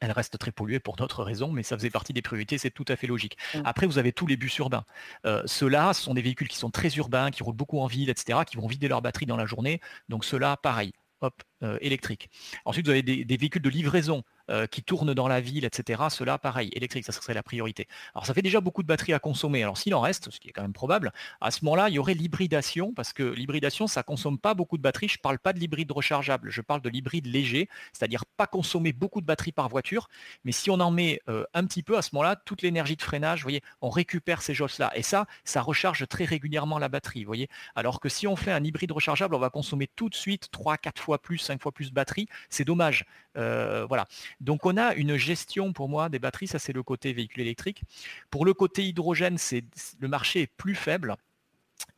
elles 0.00 0.12
restent 0.12 0.38
très 0.38 0.52
polluées 0.52 0.80
pour 0.80 0.96
d'autres 0.96 1.24
raisons, 1.24 1.50
mais 1.50 1.62
ça 1.62 1.76
faisait 1.76 1.90
partie 1.90 2.12
des 2.12 2.22
priorités, 2.22 2.58
c'est 2.58 2.70
tout 2.70 2.84
à 2.88 2.96
fait 2.96 3.06
logique. 3.06 3.36
Après, 3.64 3.86
vous 3.86 3.98
avez 3.98 4.12
tous 4.12 4.26
les 4.26 4.36
bus 4.36 4.56
urbains. 4.58 4.84
Euh, 5.24 5.42
ceux-là, 5.46 5.94
ce 5.94 6.02
sont 6.02 6.14
des 6.14 6.22
véhicules 6.22 6.48
qui 6.48 6.58
sont 6.58 6.70
très 6.70 6.88
urbains, 6.96 7.30
qui 7.30 7.42
roulent 7.42 7.56
beaucoup 7.56 7.80
en 7.80 7.86
ville, 7.86 8.10
etc., 8.10 8.40
qui 8.46 8.56
vont 8.56 8.66
vider 8.66 8.88
leur 8.88 9.02
batterie 9.02 9.26
dans 9.26 9.36
la 9.36 9.46
journée. 9.46 9.80
Donc 10.08 10.24
ceux-là, 10.24 10.56
pareil, 10.56 10.92
hop, 11.20 11.42
électrique. 11.80 12.30
Ensuite, 12.64 12.86
vous 12.86 12.92
avez 12.92 13.02
des, 13.02 13.36
véhicules 13.36 13.62
de 13.62 13.70
livraison 13.70 14.22
euh, 14.50 14.66
qui 14.66 14.82
tournent 14.82 15.14
dans 15.14 15.26
la 15.26 15.40
ville, 15.40 15.64
etc. 15.64 16.02
Cela, 16.10 16.36
pareil, 16.36 16.68
électrique, 16.74 17.06
ça 17.06 17.12
serait 17.12 17.32
la 17.32 17.42
priorité. 17.42 17.88
Alors, 18.14 18.26
ça 18.26 18.34
fait 18.34 18.42
déjà 18.42 18.60
beaucoup 18.60 18.82
de 18.82 18.86
batteries 18.86 19.14
à 19.14 19.18
consommer. 19.18 19.62
Alors, 19.62 19.78
s'il 19.78 19.94
en 19.94 20.00
reste, 20.00 20.30
ce 20.30 20.38
qui 20.38 20.48
est 20.48 20.52
quand 20.52 20.60
même 20.60 20.74
probable, 20.74 21.12
à 21.40 21.50
ce 21.50 21.64
moment-là, 21.64 21.88
il 21.88 21.94
y 21.94 21.98
aurait 21.98 22.12
l'hybridation, 22.12 22.92
parce 22.92 23.14
que 23.14 23.22
l'hybridation, 23.22 23.86
ça 23.86 24.02
consomme 24.02 24.38
pas 24.38 24.52
beaucoup 24.52 24.76
de 24.76 24.82
batteries. 24.82 25.08
Je 25.08 25.18
ne 25.18 25.22
parle 25.22 25.38
pas 25.38 25.54
de 25.54 25.60
l'hybride 25.60 25.90
rechargeable, 25.90 26.50
je 26.50 26.60
parle 26.60 26.82
de 26.82 26.90
l'hybride 26.90 27.26
léger, 27.26 27.70
c'est-à-dire 27.94 28.26
pas 28.26 28.46
consommer 28.46 28.92
beaucoup 28.92 29.22
de 29.22 29.26
batteries 29.26 29.52
par 29.52 29.70
voiture, 29.70 30.08
mais 30.44 30.52
si 30.52 30.68
on 30.68 30.78
en 30.80 30.90
met 30.90 31.22
euh, 31.30 31.44
un 31.54 31.64
petit 31.64 31.82
peu, 31.82 31.96
à 31.96 32.02
ce 32.02 32.10
moment-là, 32.12 32.36
toute 32.36 32.60
l'énergie 32.60 32.96
de 32.96 33.02
freinage, 33.02 33.40
vous 33.40 33.44
voyez, 33.44 33.62
on 33.80 33.88
récupère 33.88 34.42
ces 34.42 34.52
choses-là. 34.52 34.92
Et 34.94 35.02
ça, 35.02 35.26
ça 35.44 35.62
recharge 35.62 36.06
très 36.08 36.26
régulièrement 36.26 36.78
la 36.78 36.90
batterie, 36.90 37.24
vous 37.24 37.28
voyez. 37.28 37.48
Alors 37.74 37.98
que 37.98 38.10
si 38.10 38.26
on 38.26 38.36
fait 38.36 38.52
un 38.52 38.62
hybride 38.62 38.92
rechargeable, 38.92 39.34
on 39.34 39.38
va 39.38 39.48
consommer 39.48 39.88
tout 39.96 40.10
de 40.10 40.14
suite 40.14 40.50
3-4 40.52 40.98
fois 40.98 41.18
plus, 41.18 41.38
5 41.54 41.62
fois 41.62 41.72
plus 41.72 41.90
de 41.90 41.94
batterie. 41.94 42.28
C'est 42.50 42.64
dommage. 42.64 43.04
Euh, 43.36 43.86
voilà. 43.86 44.06
Donc 44.40 44.66
on 44.66 44.76
a 44.76 44.94
une 44.94 45.16
gestion 45.16 45.72
pour 45.72 45.88
moi 45.88 46.08
des 46.08 46.18
batteries, 46.18 46.48
ça 46.48 46.58
c'est 46.58 46.72
le 46.72 46.82
côté 46.82 47.12
véhicule 47.12 47.42
électrique. 47.42 47.82
Pour 48.30 48.44
le 48.44 48.54
côté 48.54 48.84
hydrogène, 48.84 49.38
c'est 49.38 49.64
le 50.00 50.08
marché 50.08 50.42
est 50.42 50.46
plus 50.46 50.74
faible 50.74 51.16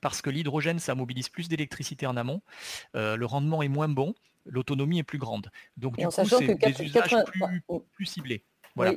parce 0.00 0.22
que 0.22 0.30
l'hydrogène, 0.30 0.78
ça 0.78 0.94
mobilise 0.94 1.28
plus 1.28 1.48
d'électricité 1.48 2.06
en 2.06 2.16
amont, 2.16 2.40
euh, 2.94 3.16
le 3.16 3.26
rendement 3.26 3.62
est 3.62 3.68
moins 3.68 3.88
bon, 3.88 4.14
l'autonomie 4.44 4.98
est 4.98 5.04
plus 5.04 5.18
grande. 5.18 5.50
Donc 5.76 5.96
du 5.96 6.06
coup, 6.06 6.10
c'est 6.12 6.54
des 6.54 6.82
usages 6.82 7.16
plus 7.92 8.06
ciblés 8.06 8.42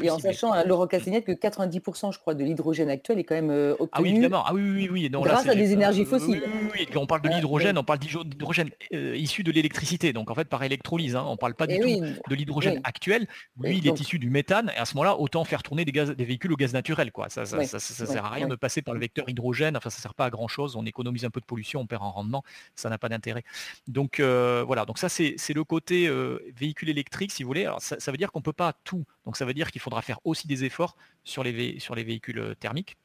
et 0.01 0.09
en 0.09 0.19
sachant 0.19 0.51
à 0.51 0.63
Laurent 0.63 0.87
Castagnette 0.87 1.25
que 1.25 1.31
90% 1.31 2.13
je 2.13 2.19
crois 2.19 2.33
de 2.33 2.43
l'hydrogène 2.43 2.89
actuel 2.89 3.19
est 3.19 3.23
quand 3.23 3.35
même 3.35 3.49
obtenu 3.49 3.89
ah 3.91 4.01
oui, 4.01 4.09
évidemment. 4.09 4.43
Ah 4.45 4.53
oui, 4.53 4.89
oui, 4.89 4.89
oui. 4.91 5.09
grâce 5.09 5.47
à 5.47 5.55
des 5.55 5.71
énergies 5.71 6.05
fossiles. 6.05 6.43
Oui, 6.73 6.87
on 6.95 7.05
parle 7.05 7.21
de 7.21 7.29
l'hydrogène, 7.29 7.77
on 7.77 7.83
parle 7.83 7.99
d'hydrogène 7.99 8.69
euh, 8.93 9.15
issu 9.15 9.43
de 9.43 9.51
l'électricité, 9.51 10.13
donc 10.13 10.29
en 10.29 10.35
fait 10.35 10.47
par 10.47 10.63
électrolyse. 10.63 11.15
Hein, 11.15 11.23
on 11.27 11.33
ne 11.33 11.37
parle 11.37 11.55
pas 11.55 11.67
du 11.67 11.79
tout 11.79 11.87
de 11.87 12.35
l'hydrogène 12.35 12.81
actuel. 12.83 13.27
Lui, 13.59 13.77
il 13.77 13.87
est 13.87 13.99
issu 13.99 14.19
du 14.19 14.29
méthane, 14.29 14.71
et 14.75 14.79
à 14.79 14.85
ce 14.85 14.95
moment-là, 14.95 15.17
autant 15.17 15.43
faire 15.43 15.63
tourner 15.63 15.85
des, 15.85 15.91
gaz, 15.91 16.11
des 16.11 16.25
véhicules 16.25 16.51
au 16.51 16.55
gaz 16.55 16.73
naturel. 16.73 17.11
Quoi. 17.11 17.29
Ça 17.29 17.43
ne 17.43 17.63
sert 17.63 18.25
à 18.25 18.29
rien 18.29 18.47
de 18.47 18.55
passer 18.55 18.81
par 18.81 18.93
le 18.93 18.99
vecteur 18.99 19.29
hydrogène, 19.29 19.77
enfin 19.77 19.89
ça 19.89 19.97
ne 19.97 20.01
sert 20.01 20.13
pas 20.13 20.25
à 20.25 20.29
grand-chose, 20.29 20.75
on 20.75 20.85
économise 20.85 21.25
un 21.25 21.29
peu 21.29 21.39
de 21.39 21.45
pollution, 21.45 21.81
on 21.81 21.87
perd 21.87 22.03
en 22.03 22.11
rendement, 22.11 22.43
ça 22.75 22.89
n'a 22.89 22.97
pas 22.97 23.09
d'intérêt. 23.09 23.43
Donc 23.87 24.19
euh, 24.19 24.63
voilà, 24.65 24.85
donc 24.85 24.97
ça 24.97 25.09
c'est 25.09 25.53
le 25.53 25.63
côté 25.63 26.07
euh, 26.07 26.39
véhicule 26.55 26.89
électrique, 26.89 27.31
si 27.31 27.43
vous 27.43 27.47
voulez. 27.47 27.65
Alors, 27.65 27.81
ça, 27.81 27.99
ça 27.99 28.11
veut 28.11 28.17
dire 28.17 28.31
qu'on 28.31 28.39
ne 28.39 28.43
peut 28.43 28.53
pas 28.53 28.73
tout. 28.83 29.05
Donc 29.29 29.37
ça 29.37 29.45
veut 29.45 29.53
dire 29.53 29.69
qu'il 29.69 29.79
faudra 29.79 30.01
faire 30.01 30.17
aussi 30.23 30.47
des 30.47 30.63
efforts 30.65 30.95
sur 31.23 31.43
les, 31.43 31.79
sur 31.79 31.93
les 31.93 32.03
véhicules 32.03 32.39
euh, 32.39 32.55
thermiques. 32.55 32.97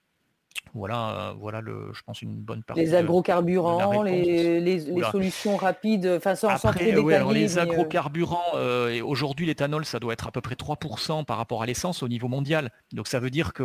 Voilà, 0.72 1.10
euh, 1.10 1.34
voilà 1.38 1.60
le, 1.60 1.92
je 1.92 2.00
pense 2.00 2.22
une 2.22 2.34
bonne 2.34 2.62
partie. 2.62 2.80
Les 2.80 2.94
agrocarburants, 2.94 4.02
les, 4.02 4.80
solutions 5.12 5.58
rapides, 5.58 6.06
enfin 6.16 6.34
sans, 6.34 6.48
Après, 6.48 6.92
Les 6.92 7.58
euh, 7.58 7.60
agrocarburants, 7.60 8.54
aujourd'hui 9.02 9.44
l'éthanol, 9.44 9.84
ça 9.84 10.00
doit 10.00 10.14
être 10.14 10.26
à 10.26 10.30
peu 10.30 10.40
près 10.40 10.54
3% 10.54 11.26
par 11.26 11.36
rapport 11.36 11.62
à 11.62 11.66
l'essence 11.66 12.02
au 12.02 12.08
niveau 12.08 12.28
mondial. 12.28 12.70
Donc 12.94 13.06
ça 13.06 13.20
veut 13.20 13.28
dire 13.28 13.52
que 13.52 13.62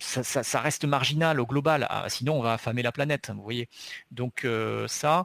ça, 0.00 0.60
reste 0.60 0.84
marginal 0.84 1.40
au 1.40 1.46
global. 1.46 1.86
Ah, 1.88 2.04
sinon, 2.10 2.38
on 2.38 2.42
va 2.42 2.52
affamer 2.52 2.82
la 2.82 2.92
planète, 2.92 3.30
vous 3.34 3.42
voyez. 3.42 3.70
Donc 4.10 4.46
ça, 4.86 5.24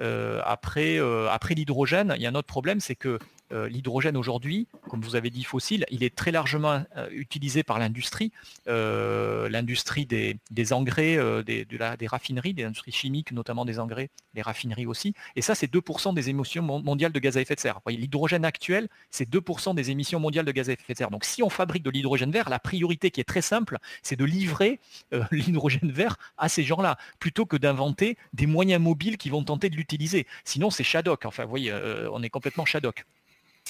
après, 0.00 0.98
après 1.30 1.54
l'hydrogène, 1.54 2.14
il 2.16 2.22
y 2.22 2.26
a 2.26 2.30
un 2.30 2.34
autre 2.34 2.48
problème, 2.48 2.80
c'est 2.80 2.96
que 2.96 3.20
euh, 3.52 3.68
l'hydrogène 3.68 4.16
aujourd'hui, 4.16 4.68
comme 4.88 5.00
vous 5.00 5.16
avez 5.16 5.30
dit 5.30 5.44
fossile, 5.44 5.86
il 5.90 6.04
est 6.04 6.14
très 6.14 6.30
largement 6.30 6.84
euh, 6.96 7.08
utilisé 7.10 7.62
par 7.62 7.78
l'industrie, 7.78 8.32
euh, 8.68 9.48
l'industrie 9.48 10.06
des, 10.06 10.38
engrais, 10.72 11.18
des, 11.44 11.64
des, 11.64 12.06
raffineries, 12.06 12.54
des 12.54 12.64
industries 12.64 12.92
chimiques, 12.92 13.32
notamment 13.32 13.64
des 13.64 13.78
engrais, 13.78 14.10
les 14.34 14.42
raffineries 14.42 14.86
aussi. 14.86 15.14
Et 15.36 15.42
ça, 15.42 15.54
c'est 15.54 15.72
2% 15.72 16.14
des 16.14 16.28
émissions 16.28 16.62
mondiales 16.62 17.12
de 17.12 17.18
gaz 17.18 17.36
à 17.36 17.40
effet 17.40 17.54
de 17.54 17.60
serre. 17.60 17.80
L'hydrogène 17.86 18.44
actuel, 18.44 18.88
c'est 19.10 19.28
2% 19.28 19.74
des 19.74 19.90
émissions 19.90 20.20
mondiales 20.20 20.44
de 20.44 20.52
gaz 20.52 20.68
à 20.68 20.72
effet 20.74 20.92
de 20.92 20.98
serre. 20.98 21.10
Donc 21.10 21.24
si 21.24 21.42
on 21.42 21.50
fabrique 21.50 21.82
de 21.82 21.90
l'hydrogène 21.90 22.30
vert, 22.30 22.50
la 22.50 22.58
priorité 22.58 23.10
qui 23.10 23.20
est 23.20 23.24
très 23.24 23.42
simple, 23.42 23.78
c'est 24.02 24.16
de 24.16 24.24
livrer 24.24 24.78
l'hydrogène 25.30 25.90
vert 25.90 26.16
à 26.36 26.48
ces 26.48 26.64
gens-là, 26.64 26.98
plutôt 27.18 27.46
que 27.46 27.56
d'inventer 27.56 28.16
des 28.34 28.46
moyens 28.46 28.82
mobiles 28.82 29.16
qui 29.16 29.30
vont 29.30 29.42
tenter 29.42 29.70
de 29.70 29.76
l'utiliser. 29.76 30.26
Sinon, 30.44 30.70
c'est 30.70 30.84
Shadok. 30.84 31.24
Enfin, 31.24 31.44
vous 31.44 31.50
voyez, 31.50 31.72
on 32.12 32.22
est 32.22 32.30
complètement 32.30 32.64
Shadok. 32.66 33.04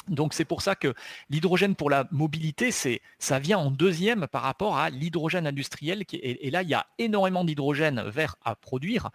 Donc 0.08 0.34
c'est 0.34 0.44
pour 0.44 0.62
ça 0.62 0.74
que 0.74 0.94
l'hydrogène 1.30 1.74
pour 1.74 1.90
la 1.90 2.06
mobilité, 2.10 2.70
c'est 2.70 3.00
ça 3.18 3.38
vient 3.38 3.58
en 3.58 3.70
deuxième 3.70 4.26
par 4.26 4.42
rapport 4.42 4.76
à 4.76 4.90
l'hydrogène 4.90 5.46
industriel. 5.46 6.04
et, 6.12 6.50
là, 6.50 6.62
il 6.62 6.68
y 6.68 6.74
a 6.74 6.86
énormément 6.98 7.44
d'hydrogène 7.44 8.02
vert 8.08 8.36
à 8.44 8.54
produire 8.54 9.10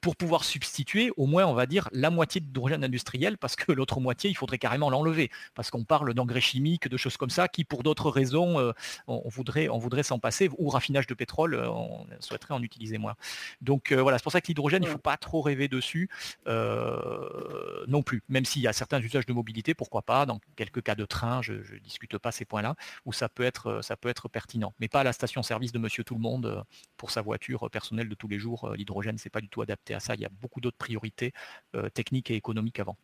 pour 0.00 0.16
pouvoir 0.16 0.44
substituer 0.44 1.10
au 1.16 1.26
moins, 1.26 1.46
on 1.46 1.54
va 1.54 1.66
dire, 1.66 1.88
la 1.92 2.10
moitié 2.10 2.40
d'hydrogène 2.40 2.84
industriel, 2.84 3.36
parce 3.36 3.56
que 3.56 3.72
l'autre 3.72 4.00
moitié, 4.00 4.30
il 4.30 4.34
faudrait 4.36 4.58
carrément 4.58 4.90
l'enlever, 4.90 5.30
parce 5.54 5.70
qu'on 5.70 5.84
parle 5.84 6.14
d'engrais 6.14 6.40
chimiques, 6.40 6.88
de 6.88 6.96
choses 6.96 7.16
comme 7.16 7.30
ça, 7.30 7.48
qui 7.48 7.64
pour 7.64 7.82
d'autres 7.82 8.10
raisons, 8.10 8.58
euh, 8.58 8.72
on, 9.06 9.28
voudrait, 9.28 9.68
on 9.68 9.78
voudrait 9.78 10.04
s'en 10.04 10.18
passer, 10.18 10.48
ou 10.58 10.68
raffinage 10.68 11.06
de 11.06 11.14
pétrole, 11.14 11.54
euh, 11.54 11.68
on 11.68 12.06
souhaiterait 12.20 12.54
en 12.54 12.62
utiliser 12.62 12.98
moins. 12.98 13.16
Donc 13.60 13.90
euh, 13.90 14.00
voilà, 14.00 14.18
c'est 14.18 14.22
pour 14.22 14.32
ça 14.32 14.40
que 14.40 14.46
l'hydrogène, 14.46 14.82
il 14.82 14.86
ne 14.86 14.92
faut 14.92 14.98
pas 14.98 15.16
trop 15.16 15.42
rêver 15.42 15.68
dessus 15.68 16.08
non 16.46 18.02
plus, 18.02 18.22
même 18.28 18.44
s'il 18.44 18.62
y 18.62 18.68
a 18.68 18.72
certains 18.72 19.00
usages 19.00 19.26
de 19.26 19.32
mobilité, 19.32 19.74
pourquoi 19.74 20.02
pas, 20.02 20.26
dans 20.26 20.40
quelques 20.56 20.82
cas 20.82 20.94
de 20.94 21.04
train, 21.04 21.42
je 21.42 21.54
ne 21.54 21.78
discute 21.78 22.16
pas 22.18 22.32
ces 22.32 22.44
points-là, 22.44 22.74
où 23.04 23.12
ça 23.12 23.28
peut, 23.28 23.42
être, 23.42 23.80
ça 23.82 23.96
peut 23.96 24.08
être 24.08 24.28
pertinent, 24.28 24.74
mais 24.78 24.88
pas 24.88 25.00
à 25.00 25.04
la 25.04 25.12
station-service 25.12 25.72
de 25.72 25.78
monsieur 25.78 26.04
tout 26.04 26.14
le 26.14 26.20
monde 26.20 26.64
pour 26.96 27.10
sa 27.10 27.22
voiture 27.22 27.68
personnelle 27.70 28.08
de 28.08 28.14
tous 28.14 28.28
les 28.28 28.38
jours, 28.38 28.70
l'hydrogène, 28.74 29.18
c'est 29.18 29.30
pas 29.30 29.40
du 29.40 29.48
tout 29.48 29.62
adapté 29.62 29.87
à 29.94 30.00
ça. 30.00 30.14
Il 30.14 30.20
y 30.20 30.24
a 30.24 30.30
beaucoup 30.40 30.60
d'autres 30.60 30.76
priorités 30.76 31.32
euh, 31.74 31.88
techniques 31.90 32.30
et 32.30 32.34
économiques 32.34 32.80
avant. 32.80 32.96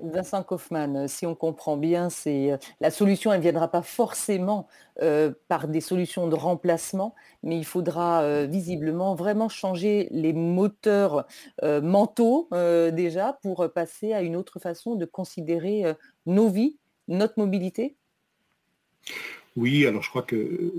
Vincent 0.00 0.42
Kaufmann, 0.42 1.08
si 1.08 1.24
on 1.24 1.34
comprend 1.34 1.76
bien, 1.76 2.10
c'est 2.10 2.58
la 2.80 2.90
solution, 2.90 3.32
elle 3.32 3.38
ne 3.38 3.42
viendra 3.42 3.68
pas 3.68 3.82
forcément 3.82 4.68
par 5.48 5.68
des 5.68 5.80
solutions 5.80 6.28
de 6.28 6.34
remplacement, 6.34 7.14
mais 7.42 7.56
il 7.56 7.64
faudra 7.64 8.44
visiblement 8.46 9.14
vraiment 9.14 9.48
changer 9.48 10.08
les 10.10 10.34
moteurs 10.34 11.26
mentaux 11.62 12.48
déjà 12.52 13.38
pour 13.42 13.72
passer 13.72 14.12
à 14.12 14.20
une 14.20 14.36
autre 14.36 14.58
façon 14.58 14.96
de 14.96 15.06
considérer 15.06 15.94
nos 16.26 16.48
vies, 16.48 16.76
notre 17.08 17.38
mobilité. 17.38 17.96
Oui, 19.56 19.86
alors 19.86 20.02
je 20.02 20.10
crois 20.10 20.22
que 20.22 20.72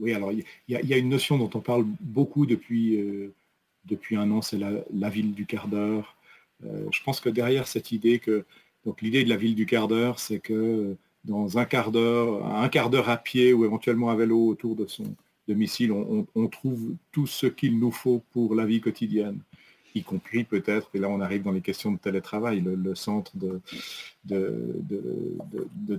oui, 0.00 0.14
alors 0.14 0.32
il 0.32 0.44
y, 0.68 0.94
a 0.94 0.96
une 0.96 1.08
notion 1.08 1.36
dont 1.36 1.50
on 1.54 1.60
parle 1.60 1.84
beaucoup 2.00 2.46
depuis 2.46 2.98
depuis 3.84 4.16
un 4.16 4.30
an, 4.30 4.42
c'est 4.42 4.58
la, 4.58 5.10
ville 5.10 5.34
du 5.34 5.46
quart 5.46 5.68
d'heure. 5.68 6.16
Euh, 6.64 6.86
je 6.92 7.02
pense 7.02 7.20
que 7.20 7.28
derrière 7.28 7.66
cette 7.66 7.92
idée 7.92 8.18
que, 8.18 8.44
donc 8.84 9.00
l'idée 9.02 9.24
de 9.24 9.28
la 9.28 9.36
ville 9.36 9.54
du 9.54 9.66
quart 9.66 9.88
d'heure, 9.88 10.18
c'est 10.18 10.40
que 10.40 10.96
dans 11.24 11.58
un 11.58 11.64
quart 11.64 11.92
d'heure, 11.92 12.46
un 12.46 12.68
quart 12.68 12.90
d'heure 12.90 13.08
à 13.08 13.16
pied 13.16 13.52
ou 13.52 13.64
éventuellement 13.64 14.10
à 14.10 14.16
vélo 14.16 14.46
autour 14.48 14.76
de 14.76 14.86
son 14.86 15.14
domicile, 15.46 15.92
on, 15.92 16.48
trouve 16.48 16.94
tout 17.10 17.26
ce 17.26 17.46
qu'il 17.46 17.78
nous 17.78 17.90
faut 17.90 18.22
pour 18.32 18.54
la 18.54 18.66
vie 18.66 18.80
quotidienne, 18.82 19.40
y 19.94 20.02
compris 20.02 20.44
peut-être, 20.44 20.90
et 20.94 20.98
là 20.98 21.08
on 21.08 21.20
arrive 21.20 21.42
dans 21.42 21.52
les 21.52 21.62
questions 21.62 21.90
de 21.90 21.98
télétravail, 21.98 22.60
le, 22.60 22.94
centre 22.94 23.32
de, 23.34 23.62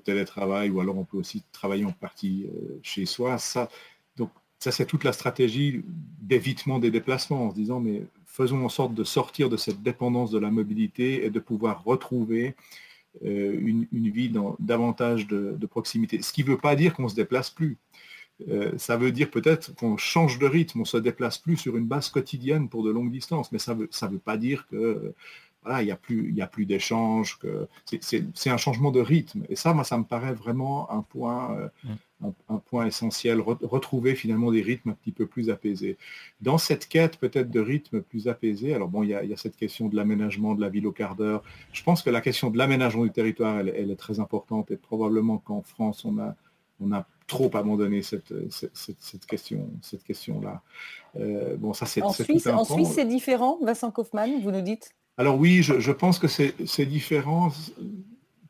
télétravail, 0.05 0.69
ou 0.69 0.79
alors 0.79 0.97
on 0.97 1.03
peut 1.03 1.17
aussi 1.17 1.43
travailler 1.51 1.85
en 1.85 1.91
partie 1.91 2.45
euh, 2.45 2.79
chez 2.83 3.05
soi. 3.05 3.37
Ça, 4.59 4.71
c'est 4.71 4.85
toute 4.85 5.05
la 5.05 5.13
stratégie 5.13 5.83
d'évitement 6.21 6.79
des 6.79 6.91
déplacements, 6.91 7.47
en 7.47 7.49
se 7.51 7.55
disant, 7.55 7.79
mais 7.79 8.03
faisons 8.25 8.63
en 8.63 8.69
sorte 8.69 8.93
de 8.93 9.03
sortir 9.03 9.49
de 9.49 9.57
cette 9.57 9.81
dépendance 9.81 10.31
de 10.31 10.39
la 10.39 10.51
mobilité 10.51 11.25
et 11.25 11.29
de 11.29 11.39
pouvoir 11.39 11.83
retrouver 11.83 12.55
euh, 13.25 13.59
une, 13.59 14.09
vie 14.09 14.29
dans 14.29 14.55
davantage 14.59 15.27
de, 15.27 15.65
proximité. 15.65 16.21
Ce 16.21 16.33
qui 16.33 16.43
ne 16.43 16.49
veut 16.49 16.57
pas 16.57 16.75
dire 16.75 16.93
qu'on 16.93 17.03
ne 17.03 17.07
se 17.07 17.15
déplace 17.15 17.49
plus. 17.49 17.77
Euh, 18.47 18.71
ça 18.77 18.97
veut 18.97 19.11
dire 19.11 19.31
peut-être 19.31 19.75
qu'on 19.75 19.97
change 19.97 20.39
de 20.39 20.45
rythme, 20.45 20.79
on 20.79 20.81
ne 20.81 20.87
se 20.87 20.97
déplace 20.97 21.37
plus 21.37 21.57
sur 21.57 21.75
une 21.75 21.87
base 21.87 22.09
quotidienne 22.09 22.69
pour 22.69 22.83
de 22.83 22.91
longues 22.91 23.11
distances, 23.11 23.51
mais 23.51 23.59
ça 23.59 23.73
ne 23.73 23.79
veut, 23.79 24.19
pas 24.19 24.37
dire 24.37 24.67
que 24.67 25.13
voilà, 25.69 25.83
il 25.83 25.85
n'y 25.85 25.91
a 25.91 25.95
plus, 25.95 26.33
il 26.35 26.47
plus 26.47 26.65
d'échanges, 26.65 27.37
que 27.37 27.67
c'est 28.01 28.49
un 28.49 28.57
changement 28.57 28.91
de 28.91 28.99
rythme. 28.99 29.43
Et 29.49 29.55
ça, 29.55 29.73
moi, 29.73 29.83
ça 29.83 29.97
me 29.99 30.03
paraît 30.03 30.33
vraiment 30.33 30.91
un 30.91 31.03
point, 31.03 31.51
euh, 31.51 31.69
mm. 32.21 32.29
un, 32.49 32.57
point 32.57 32.87
essentiel, 32.87 33.39
retrouver 33.39 34.15
finalement 34.15 34.51
des 34.51 34.63
rythmes 34.63 34.89
un 34.89 34.93
petit 34.93 35.11
peu 35.11 35.27
plus 35.27 35.51
apaisés. 35.51 35.97
Dans 36.41 36.57
cette 36.57 36.87
quête 36.87 37.17
peut-être 37.17 37.51
de 37.51 37.59
rythme 37.59 38.01
plus 38.01 38.27
apaisé, 38.27 38.73
alors 38.73 38.87
bon, 38.87 39.03
il 39.03 39.09
y 39.09 39.13
a, 39.13 39.37
cette 39.37 39.57
question 39.57 39.89
de 39.89 39.95
l'aménagement 39.95 40.55
de 40.55 40.61
la 40.61 40.69
ville 40.69 40.87
au 40.87 40.91
quart 40.91 41.15
d'heure. 41.15 41.43
Je 41.71 41.83
pense 41.83 42.01
que 42.01 42.09
la 42.09 42.21
question 42.21 42.49
de 42.49 42.57
l'aménagement 42.57 43.03
du 43.03 43.11
territoire, 43.11 43.59
elle, 43.59 43.91
est 43.91 43.95
très 43.95 44.19
importante 44.19 44.71
et 44.71 44.77
probablement 44.77 45.37
qu'en 45.37 45.61
France, 45.61 46.03
on 46.03 46.17
a, 46.17 46.35
on 46.81 46.91
a 46.91 47.05
trop 47.27 47.51
abandonné 47.55 48.01
cette, 48.01 48.33
cette, 48.49 49.25
question, 49.27 49.69
cette 49.83 50.03
question-là. 50.03 50.63
Euh, 51.19 51.57
bon, 51.57 51.73
ça 51.73 51.85
c'est 51.85 52.01
en 52.01 52.11
Suisse, 52.11 52.47
en 52.47 52.65
Suisse, 52.65 52.93
c'est 52.95 53.05
différent, 53.05 53.59
Vincent 53.61 53.91
Kaufmann, 53.91 54.41
vous 54.41 54.49
nous 54.49 54.61
dites? 54.61 54.95
Alors 55.19 55.37
oui, 55.37 55.63
je, 55.63 55.91
pense 55.91 56.17
que 56.17 56.29
c'est 56.29 56.85
différent, 56.85 57.51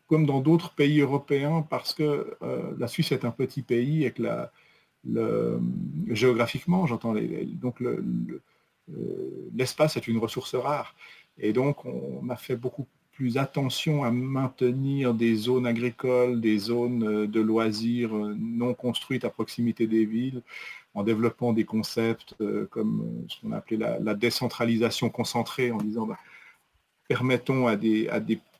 comme 0.05 0.27
dans 0.27 0.39
d'autres 0.39 0.75
pays 0.75 0.99
européens, 0.99 1.65
parce 1.67 1.95
que 1.95 2.37
euh, 2.43 2.71
la 2.77 2.87
Suisse 2.87 3.11
est 3.11 3.25
un 3.25 3.31
petit 3.31 3.63
pays 3.63 4.05
et 4.05 4.11
que 4.11 4.21
géographiquement, 6.09 6.85
j'entends, 6.85 7.15
donc 7.59 7.81
euh, 7.81 8.03
l'espace 9.55 9.97
est 9.97 10.07
une 10.07 10.19
ressource 10.19 10.53
rare. 10.53 10.93
Et 11.39 11.53
donc, 11.53 11.85
on 11.85 12.29
a 12.29 12.35
fait 12.35 12.55
beaucoup 12.55 12.85
plus 13.13 13.39
attention 13.39 14.03
à 14.03 14.11
maintenir 14.11 15.15
des 15.15 15.33
zones 15.33 15.65
agricoles, 15.65 16.39
des 16.39 16.59
zones 16.59 17.03
euh, 17.03 17.25
de 17.25 17.41
loisirs 17.41 18.13
non 18.13 18.75
construites 18.75 19.25
à 19.25 19.31
proximité 19.31 19.87
des 19.87 20.05
villes, 20.05 20.43
en 20.93 21.01
développant 21.01 21.51
des 21.51 21.65
concepts 21.65 22.35
comme 22.69 23.25
ce 23.27 23.41
qu'on 23.41 23.53
appelait 23.53 23.77
la, 23.77 23.97
la, 23.97 24.13
décentralisation 24.13 25.09
concentrée, 25.09 25.71
en 25.71 25.77
disant 25.77 26.05
bah, 26.05 26.17
permettons 27.09 27.67
à 27.67 27.75
des, 27.75 28.07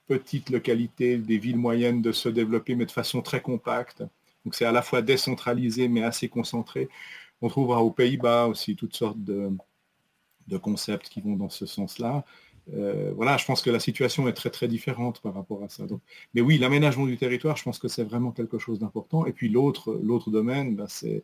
petites 0.07 0.49
localités, 0.49 1.17
des 1.17 1.37
villes 1.37 1.55
moyennes 1.55 2.01
de 2.01 2.11
se 2.11 2.27
développer, 2.27 2.73
mais 2.75 2.87
de 2.87 2.91
façon 2.91 3.21
très 3.21 3.41
compacte. 3.41 4.03
Donc 4.43 4.55
c'est 4.55 4.65
à 4.65 4.71
la 4.71 4.81
fois 4.81 5.03
décentralisé, 5.03 5.87
mais 5.87 6.01
assez 6.01 6.29
concentré. 6.29 6.89
On 7.41 7.47
trouvera 7.47 7.83
aux 7.83 7.91
Pays-Bas 7.91 8.47
aussi 8.47 8.75
toutes 8.75 8.95
sortes 8.95 9.23
de, 9.23 9.51
concepts 10.57 11.09
qui 11.09 11.21
vont 11.21 11.35
dans 11.35 11.49
ce 11.49 11.67
sens-là. 11.67 12.25
Euh, 12.73 13.13
voilà, 13.15 13.37
je 13.37 13.45
pense 13.45 13.61
que 13.61 13.69
la 13.69 13.79
situation 13.79 14.27
est 14.27 14.33
très 14.33 14.49
très 14.49 14.67
différente 14.67 15.21
par 15.21 15.35
rapport 15.35 15.63
à 15.63 15.69
ça. 15.69 15.85
Donc, 15.85 16.01
mais 16.33 16.41
oui, 16.41 16.57
l'aménagement 16.57 17.05
du 17.05 17.17
territoire, 17.17 17.55
je 17.55 17.63
pense 17.63 17.77
que 17.77 17.87
c'est 17.87 18.03
vraiment 18.03 18.31
quelque 18.31 18.57
chose 18.57 18.79
d'important. 18.79 19.27
Et 19.27 19.31
puis 19.31 19.49
l'autre, 19.49 19.93
domaine, 20.31 20.75
ben, 20.75 20.87
c'est 20.87 21.23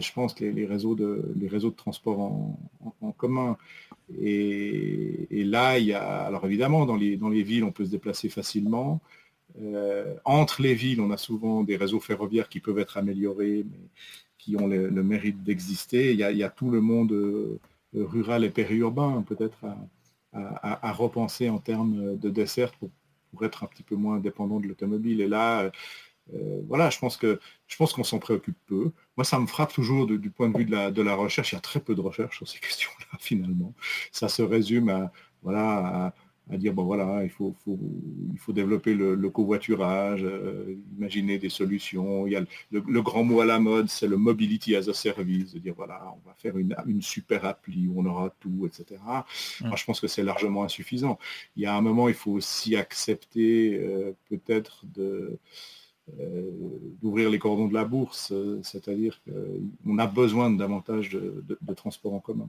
je 0.00 0.12
pense, 0.12 0.40
les 0.40 0.64
réseaux 0.64 0.94
de 0.94 1.76
transport 1.76 2.18
en, 2.20 3.12
commun. 3.12 3.58
Et, 4.14 5.44
là, 5.44 5.78
il 5.78 5.86
y 5.86 5.92
a, 5.92 6.22
alors 6.22 6.46
évidemment, 6.46 6.86
dans 6.86 6.96
les, 6.96 7.16
dans 7.16 7.28
les 7.28 7.42
villes, 7.42 7.64
on 7.64 7.72
peut 7.72 7.84
se 7.84 7.90
déplacer 7.90 8.28
facilement. 8.28 9.00
Euh, 9.60 10.14
entre 10.24 10.62
les 10.62 10.74
villes, 10.74 11.00
on 11.00 11.10
a 11.10 11.16
souvent 11.16 11.64
des 11.64 11.76
réseaux 11.76 12.00
ferroviaires 12.00 12.48
qui 12.48 12.60
peuvent 12.60 12.78
être 12.78 12.96
améliorés, 12.96 13.64
mais 13.68 13.88
qui 14.38 14.56
ont 14.56 14.66
le, 14.68 14.90
mérite 15.02 15.42
d'exister. 15.42 16.12
Il, 16.12 16.18
y 16.18 16.42
a 16.44 16.50
tout 16.50 16.70
le 16.70 16.80
monde 16.80 17.12
euh, 17.12 17.58
rural 17.94 18.44
et 18.44 18.50
périurbain, 18.50 19.24
peut-être 19.26 19.64
à, 20.32 20.92
repenser 20.92 21.48
en 21.48 21.58
termes 21.58 22.16
de 22.18 22.30
dessert 22.30 22.72
pour, 22.72 22.90
être 23.42 23.64
un 23.64 23.66
petit 23.66 23.82
peu 23.82 23.96
moins 23.96 24.18
dépendant 24.18 24.60
de 24.60 24.66
l'automobile. 24.66 25.20
Et 25.20 25.28
là, 25.28 25.70
euh, 26.34 26.60
voilà, 26.68 26.90
je 26.90 26.98
pense 26.98 27.16
que 27.16 27.38
je 27.66 27.76
pense 27.76 27.92
qu'on 27.92 28.04
s'en 28.04 28.18
préoccupe 28.18 28.56
peu. 28.66 28.92
Moi, 29.16 29.24
ça 29.24 29.38
me 29.38 29.46
frappe 29.46 29.72
toujours 29.72 30.06
du 30.06 30.30
point 30.30 30.48
de 30.48 30.58
vue 30.58 30.64
de 30.64 30.72
la, 30.72 30.90
de 30.90 31.02
la, 31.02 31.14
recherche. 31.14 31.52
Il 31.52 31.56
y 31.56 31.58
a 31.58 31.60
très 31.60 31.80
peu 31.80 31.94
de 31.94 32.00
recherche 32.00 32.36
sur 32.36 32.48
ces 32.48 32.58
questions-là, 32.60 33.18
finalement. 33.20 33.74
Ça 34.16 34.28
se 34.28 34.40
résume 34.40 34.88
à, 34.88 35.12
voilà, 35.42 36.14
à, 36.50 36.56
dire, 36.56 36.72
bon 36.72 36.84
voilà, 36.84 37.22
il 37.22 37.28
faut, 37.28 37.54
il 37.66 38.38
faut 38.38 38.54
développer 38.54 38.94
le, 38.94 39.28
covoiturage, 39.28 40.24
euh, 40.24 40.74
imaginer 40.96 41.38
des 41.38 41.50
solutions. 41.50 42.26
Il 42.26 42.32
y 42.32 42.36
a 42.36 42.42
le, 42.70 43.02
grand 43.02 43.24
mot 43.24 43.40
à 43.40 43.44
la 43.44 43.58
mode, 43.58 43.90
c'est 43.90 44.06
le 44.06 44.16
mobility 44.16 44.74
as 44.74 44.88
a 44.88 44.94
service, 44.94 45.52
de 45.52 45.58
dire, 45.58 45.74
voilà, 45.76 46.14
on 46.14 46.26
va 46.26 46.34
faire 46.34 46.56
une, 46.56 46.74
une 46.86 47.02
super 47.02 47.44
appli 47.44 47.88
où 47.88 48.00
on 48.00 48.06
aura 48.06 48.30
tout, 48.40 48.66
etc. 48.66 49.00
Moi, 49.60 49.76
je 49.76 49.84
pense 49.84 50.00
que 50.00 50.06
c'est 50.06 50.22
largement 50.22 50.64
insuffisant. 50.64 51.18
Il 51.56 51.62
y 51.62 51.66
a 51.66 51.74
un 51.76 51.82
moment, 51.82 52.08
il 52.08 52.14
faut 52.14 52.32
aussi 52.32 52.74
accepter 52.74 53.78
euh, 53.78 54.12
peut-être 54.30 54.86
de 54.86 55.38
euh, 56.20 56.50
d'ouvrir 57.02 57.28
les 57.28 57.38
cordons 57.38 57.66
de 57.66 57.74
la 57.74 57.84
bourse, 57.84 58.32
c'est-à-dire 58.62 59.20
qu'on 59.24 59.98
a 59.98 60.06
besoin 60.06 60.50
de 60.50 60.56
davantage 60.56 61.10
de, 61.10 61.44
de 61.60 61.74
transports 61.74 62.14
en 62.14 62.20
commun, 62.20 62.48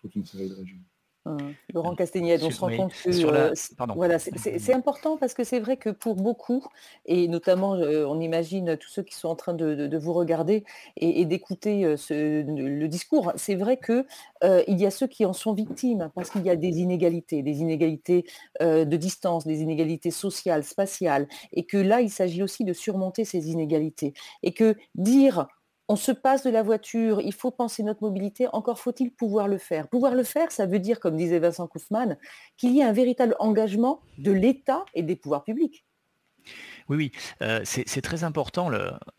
toute 0.00 0.14
une 0.14 0.24
série 0.24 0.48
de 0.48 0.54
régions. 0.54 0.80
Mmh. 1.28 1.50
Laurent 1.74 1.94
Castagnette, 1.94 2.42
on 2.42 2.50
se 2.50 2.60
rend 2.60 2.74
compte 2.74 2.92
que 2.92 3.10
euh, 3.10 3.52
voilà, 3.94 4.18
c'est 4.18 4.72
important 4.72 5.16
parce 5.18 5.34
que 5.34 5.44
c'est 5.44 5.60
vrai 5.60 5.76
que 5.76 5.90
pour 5.90 6.14
beaucoup, 6.14 6.64
et 7.04 7.28
notamment 7.28 7.74
euh, 7.74 8.06
on 8.06 8.20
imagine 8.20 8.76
tous 8.76 8.88
ceux 8.88 9.02
qui 9.02 9.14
sont 9.14 9.28
en 9.28 9.34
train 9.34 9.52
de, 9.52 9.98
vous 9.98 10.12
regarder 10.12 10.64
et, 10.96 11.24
d'écouter 11.24 11.84
euh, 11.84 11.96
le 12.10 12.86
discours, 12.86 13.32
c'est 13.36 13.56
vrai 13.56 13.76
que 13.76 14.06
il 14.42 14.78
y 14.78 14.86
a 14.86 14.90
ceux 14.90 15.06
qui 15.06 15.26
en 15.26 15.32
sont 15.32 15.52
victimes 15.52 16.10
parce 16.14 16.30
qu'il 16.30 16.42
y 16.42 16.50
a 16.50 16.56
des 16.56 16.78
inégalités, 16.78 17.42
des 17.42 17.60
inégalités 17.60 18.24
de 18.60 18.96
distance, 18.96 19.46
des 19.46 19.60
inégalités 19.60 20.10
sociales, 20.10 20.64
spatiales, 20.64 21.26
et 21.52 21.64
que 21.64 21.76
là 21.76 22.00
il 22.00 22.10
s'agit 22.10 22.42
aussi 22.42 22.64
de 22.64 22.72
surmonter 22.72 23.24
ces 23.24 23.50
inégalités. 23.50 24.14
Et 24.42 24.52
que 24.52 24.76
dire 24.94 25.48
on 25.88 25.96
se 25.96 26.12
passe 26.12 26.44
de 26.44 26.50
la 26.50 26.62
voiture, 26.62 27.20
il 27.20 27.32
faut 27.32 27.50
penser 27.50 27.82
notre 27.82 28.02
mobilité, 28.02 28.46
encore 28.52 28.78
faut-il 28.78 29.10
pouvoir 29.10 29.48
le 29.48 29.58
faire. 29.58 29.88
Pouvoir 29.88 30.14
le 30.14 30.22
faire, 30.22 30.52
ça 30.52 30.66
veut 30.66 30.78
dire, 30.78 31.00
comme 31.00 31.16
disait 31.16 31.38
Vincent 31.38 31.66
Kaufmann, 31.66 32.18
qu'il 32.56 32.72
y 32.72 32.80
ait 32.80 32.84
un 32.84 32.92
véritable 32.92 33.34
engagement 33.38 34.00
de 34.18 34.30
l'État 34.30 34.84
et 34.94 35.02
des 35.02 35.16
pouvoirs 35.16 35.44
publics. 35.44 35.86
Oui, 36.88 36.96
oui, 36.96 37.12
euh, 37.42 37.60
c'est 37.64 38.00
très 38.00 38.24
important 38.24 38.70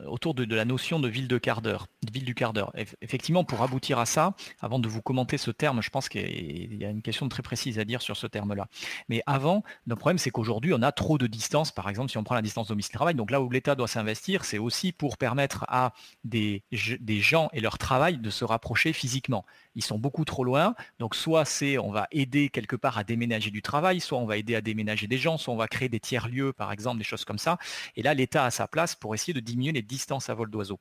autour 0.05 0.33
de, 0.33 0.43
la 0.55 0.65
notion 0.65 0.99
de 0.99 1.07
ville 1.07 1.27
de 1.27 1.37
quart 1.37 1.61
d'heure, 1.61 1.87
ville 2.11 2.25
du 2.25 2.33
quart 2.33 2.53
d'heure. 2.53 2.73
Effectivement, 3.01 3.43
pour 3.43 3.61
aboutir 3.61 3.99
à 3.99 4.05
ça, 4.05 4.33
avant 4.59 4.79
de 4.79 4.87
vous 4.87 5.01
commenter 5.01 5.37
ce 5.37 5.51
terme, 5.51 5.81
je 5.81 5.89
pense 5.89 6.09
qu'il 6.09 6.75
y 6.75 6.85
a 6.85 6.89
une 6.89 7.01
question 7.01 7.29
très 7.29 7.43
précise 7.43 7.77
à 7.77 7.85
dire 7.85 8.01
sur 8.01 8.17
ce 8.17 8.27
terme-là. 8.27 8.67
Mais 9.07 9.21
avant, 9.25 9.63
le 9.85 9.95
problème, 9.95 10.17
c'est 10.17 10.31
qu'aujourd'hui, 10.31 10.73
on 10.73 10.81
a 10.81 10.91
trop 10.91 11.17
de 11.17 11.27
distance. 11.27 11.71
Par 11.71 11.89
exemple, 11.89 12.09
si 12.09 12.17
on 12.17 12.23
prend 12.23 12.35
la 12.35 12.41
distance 12.41 12.67
domicile-travail, 12.67 13.15
donc 13.15 13.31
là 13.31 13.41
où 13.41 13.49
l'État 13.49 13.75
doit 13.75 13.87
s'investir, 13.87 14.45
c'est 14.45 14.57
aussi 14.57 14.91
pour 14.91 15.17
permettre 15.17 15.65
à 15.67 15.93
des, 16.23 16.63
des 16.71 17.19
gens 17.19 17.49
et 17.53 17.61
leur 17.61 17.77
travail 17.77 18.17
de 18.17 18.29
se 18.29 18.45
rapprocher 18.45 18.93
physiquement 18.93 19.45
ils 19.79 19.83
sont 19.83 19.97
beaucoup 19.97 20.25
trop 20.25 20.43
loin. 20.43 20.75
Donc 20.99 21.15
soit 21.15 21.45
c'est 21.45 21.77
on 21.77 21.91
va 21.91 22.07
aider 22.11 22.49
quelque 22.49 22.75
part 22.75 22.97
à 22.97 23.03
déménager 23.03 23.49
du 23.49 23.61
travail, 23.61 24.01
soit 24.01 24.19
on 24.19 24.25
va 24.25 24.37
aider 24.37 24.55
à 24.55 24.61
déménager 24.61 25.07
des 25.07 25.17
gens, 25.17 25.37
soit 25.37 25.53
on 25.53 25.57
va 25.57 25.67
créer 25.67 25.89
des 25.89 25.99
tiers-lieux, 25.99 26.53
par 26.53 26.71
exemple, 26.71 26.97
des 26.97 27.03
choses 27.03 27.25
comme 27.25 27.37
ça. 27.37 27.57
Et 27.95 28.03
là, 28.03 28.13
l'État 28.13 28.45
a 28.45 28.51
sa 28.51 28.67
place 28.67 28.95
pour 28.95 29.15
essayer 29.15 29.33
de 29.33 29.39
diminuer 29.39 29.71
les 29.71 29.81
distances 29.81 30.29
à 30.29 30.33
vol 30.33 30.51
d'oiseau. 30.51 30.79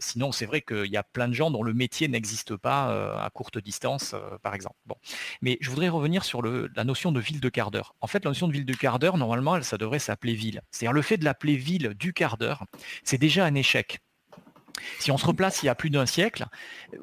sinon, 0.00 0.32
c'est 0.32 0.46
vrai 0.46 0.60
qu'il 0.60 0.90
y 0.90 0.96
a 0.96 1.02
plein 1.02 1.28
de 1.28 1.32
gens 1.32 1.50
dont 1.50 1.62
le 1.62 1.72
métier 1.72 2.08
n'existe 2.08 2.56
pas 2.56 3.24
à 3.24 3.30
courte 3.30 3.58
distance, 3.58 4.14
par 4.42 4.54
exemple. 4.54 4.76
Bon. 4.86 4.96
Mais 5.40 5.56
je 5.60 5.70
voudrais 5.70 5.88
revenir 5.88 6.24
sur 6.24 6.42
la 6.42 6.84
notion 6.84 7.10
de 7.10 7.20
ville 7.20 7.40
de 7.40 7.48
quart 7.48 7.70
d'heure. 7.70 7.94
En 8.00 8.06
fait, 8.06 8.24
la 8.24 8.30
notion 8.30 8.48
de 8.48 8.52
ville 8.52 8.66
de 8.66 8.74
quart 8.74 8.98
d'heure, 8.98 9.16
normalement, 9.16 9.62
ça 9.62 9.78
devrait 9.78 9.98
s'appeler 9.98 10.34
ville. 10.34 10.60
C'est-à-dire 10.70 10.92
le 10.92 11.02
fait 11.02 11.16
de 11.16 11.24
l'appeler 11.24 11.56
ville 11.56 11.94
du 11.94 12.12
quart 12.12 12.36
d'heure, 12.36 12.64
c'est 13.02 13.18
déjà 13.18 13.44
un 13.46 13.54
échec. 13.54 14.00
Si 14.98 15.10
on 15.10 15.18
se 15.18 15.26
replace 15.26 15.62
il 15.62 15.66
y 15.66 15.68
a 15.68 15.74
plus 15.74 15.90
d'un 15.90 16.06
siècle, 16.06 16.46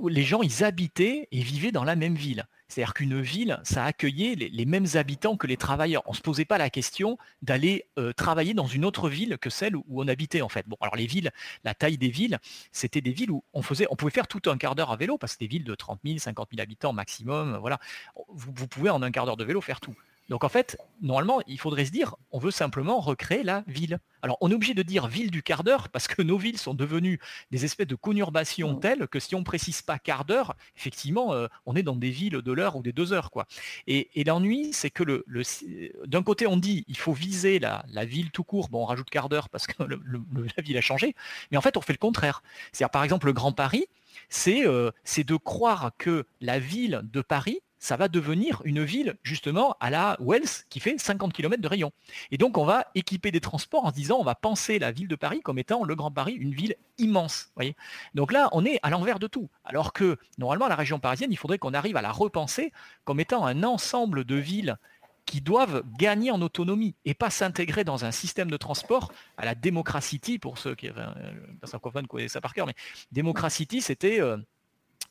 les 0.08 0.24
gens, 0.24 0.42
ils 0.42 0.64
habitaient 0.64 1.28
et 1.32 1.42
vivaient 1.42 1.72
dans 1.72 1.84
la 1.84 1.96
même 1.96 2.16
ville. 2.16 2.46
C'est-à-dire 2.68 2.94
qu'une 2.94 3.20
ville, 3.20 3.60
ça 3.64 3.84
accueillait 3.84 4.36
les, 4.36 4.66
mêmes 4.66 4.88
habitants 4.94 5.36
que 5.36 5.46
les 5.46 5.58
travailleurs. 5.58 6.04
On 6.06 6.12
ne 6.12 6.16
se 6.16 6.22
posait 6.22 6.46
pas 6.46 6.58
la 6.58 6.70
question 6.70 7.18
d'aller 7.42 7.86
euh, 8.00 8.14
travailler 8.14 8.54
dans 8.54 8.66
une 8.66 8.86
autre 8.86 9.10
ville 9.10 9.38
que 9.38 9.50
celle 9.50 9.76
où, 9.76 9.84
on 9.90 10.08
habitait 10.08 10.42
en 10.42 10.48
fait. 10.48 10.66
Bon, 10.68 10.78
alors 10.80 10.96
les 10.96 11.06
villes, 11.06 11.32
la 11.66 11.74
taille 11.74 11.98
des 11.98 12.10
villes, 12.10 12.40
c'était 12.72 13.02
des 13.02 13.12
villes 13.12 13.32
où 13.32 13.44
on 13.54 13.62
faisait, 13.62 13.88
on 13.90 13.98
pouvait 13.98 14.12
faire 14.12 14.28
tout 14.28 14.42
un 14.50 14.58
quart 14.58 14.76
d'heure 14.76 14.92
à 14.92 14.96
vélo 14.96 15.18
parce 15.18 15.34
que 15.34 15.40
des 15.40 15.48
villes 15.48 15.66
de 15.66 15.76
30 15.76 16.00
000, 16.06 16.18
50 16.20 16.50
000 16.52 16.62
habitants 16.62 16.94
maximum. 16.94 17.58
Voilà, 17.58 17.78
vous 18.30 18.68
pouvez 18.68 18.90
en 18.90 19.02
un 19.02 19.12
quart 19.12 19.26
d'heure 19.26 19.38
de 19.38 19.44
vélo 19.44 19.60
faire 19.60 19.82
tout. 19.82 19.96
Donc 20.32 20.46
en 20.46 20.50
fait, 20.50 20.78
normalement, 21.02 21.42
il 21.46 21.60
faudrait 21.60 21.84
se 21.84 21.92
dire, 21.92 22.16
on 22.32 22.40
veut 22.40 22.52
simplement 22.52 23.02
recréer 23.02 23.44
la 23.44 23.66
ville. 23.68 24.00
Alors 24.22 24.38
on 24.40 24.50
est 24.50 24.54
obligé 24.54 24.74
de 24.74 24.82
dire 24.82 25.08
ville 25.08 25.30
du 25.30 25.44
quart 25.44 25.66
d'heure 25.66 25.90
parce 25.90 26.08
que 26.08 26.22
nos 26.22 26.38
villes 26.38 26.58
sont 26.58 26.74
devenues 26.74 27.20
des 27.52 27.66
espèces 27.66 27.88
de 27.88 27.96
conurbation 27.96 28.76
mmh. 28.76 28.80
telles 28.80 29.08
que 29.10 29.20
si 29.20 29.36
on 29.36 29.40
ne 29.40 29.44
précise 29.44 29.82
pas 29.82 30.00
quart 30.00 30.24
d'heure, 30.24 30.56
effectivement, 30.78 31.34
euh, 31.34 31.48
on 31.66 31.76
est 31.76 31.84
dans 31.84 31.98
des 31.98 32.12
villes 32.12 32.42
de 32.42 32.52
l'heure 32.54 32.78
ou 32.78 32.82
des 32.82 32.94
deux 32.94 33.12
heures. 33.12 33.30
Quoi. 33.30 33.46
Et, 33.88 34.08
l'ennui, 34.24 34.72
c'est 34.72 34.90
que 34.90 35.04
le, 35.04 35.26
d'un 36.08 36.24
côté, 36.24 36.48
on 36.48 36.56
dit 36.56 36.86
il 36.88 36.98
faut 36.98 37.12
viser 37.12 37.60
la, 37.60 37.84
ville 38.06 38.32
tout 38.32 38.46
court, 38.46 38.70
bon, 38.70 38.84
on 38.84 38.86
rajoute 38.86 39.10
quart 39.10 39.28
d'heure 39.28 39.50
parce 39.50 39.68
que 39.68 39.84
la 39.84 40.64
ville 40.64 40.78
a 40.78 40.82
changé, 40.82 41.14
mais 41.52 41.58
en 41.58 41.62
fait, 41.62 41.76
on 41.76 41.82
fait 41.82 41.92
le 41.92 41.98
contraire. 41.98 42.42
C'est-à-dire, 42.72 42.92
par 42.92 43.04
exemple, 43.04 43.26
le 43.26 43.34
Grand 43.34 43.52
Paris, 43.52 43.88
c'est 44.30 44.66
euh, 44.66 44.92
de 45.18 45.36
croire 45.36 45.92
que 45.98 46.26
la 46.40 46.58
ville 46.58 47.02
de 47.04 47.20
Paris 47.20 47.60
ça 47.82 47.98
va 47.98 48.08
devenir 48.08 48.62
une 48.64 48.84
ville 48.84 49.18
justement 49.24 49.76
à 49.80 49.90
la 49.90 50.16
Wells 50.22 50.66
qui 50.70 50.80
fait 50.80 50.98
50 50.98 51.34
km 51.34 51.62
de 51.62 51.68
rayon. 51.68 51.92
Et 52.30 52.38
donc 52.38 52.58
on 52.58 52.64
va 52.64 52.86
équiper 52.94 53.32
des 53.32 53.42
transports 53.42 53.86
en 53.86 53.90
se 53.90 53.96
disant 53.96 54.18
on 54.20 54.24
va 54.24 54.36
penser 54.36 54.78
la 54.78 54.92
ville 54.92 55.08
de 55.08 55.16
Paris 55.16 55.42
comme 55.42 55.58
étant 55.58 55.84
le 55.84 55.96
Grand 55.96 56.12
Paris, 56.12 56.34
une 56.34 56.54
ville 56.54 56.76
immense. 57.00 57.50
Voyez 57.56 57.76
donc 58.14 58.32
là 58.32 58.50
on 58.52 58.64
est 58.64 58.80
à 58.84 58.92
l'envers 58.92 59.18
de 59.18 59.28
tout. 59.28 59.50
Alors 59.66 59.94
que 59.94 60.18
normalement 60.38 60.68
la 60.68 60.76
région 60.76 61.00
parisienne, 61.00 61.32
il 61.32 61.38
faudrait 61.38 61.58
qu'on 61.58 61.74
arrive 61.74 61.98
à 61.98 62.04
la 62.04 62.12
repenser 62.12 62.72
comme 63.04 63.20
étant 63.20 63.46
un 63.46 63.64
ensemble 63.64 64.26
de 64.26 64.36
villes 64.36 64.78
qui 65.26 65.42
doivent 65.42 65.84
gagner 65.98 66.30
en 66.30 66.42
autonomie 66.42 66.96
et 67.06 67.14
pas 67.14 67.30
s'intégrer 67.30 67.84
dans 67.84 68.06
un 68.06 68.12
système 68.12 68.52
de 68.52 68.58
transport 68.58 69.12
à 69.38 69.46
la 69.46 69.56
Democracity, 69.56 70.40
pour 70.40 70.58
ceux 70.58 70.76
qui, 70.76 70.90
enfin, 70.90 71.16
euh, 71.18 72.08
connaissent 72.08 72.34
ça 72.34 72.42
par 72.42 72.54
cœur, 72.54 72.68
mais 72.68 72.74
Democracity, 73.12 73.82
c'était 73.82 74.20
euh, 74.20 74.38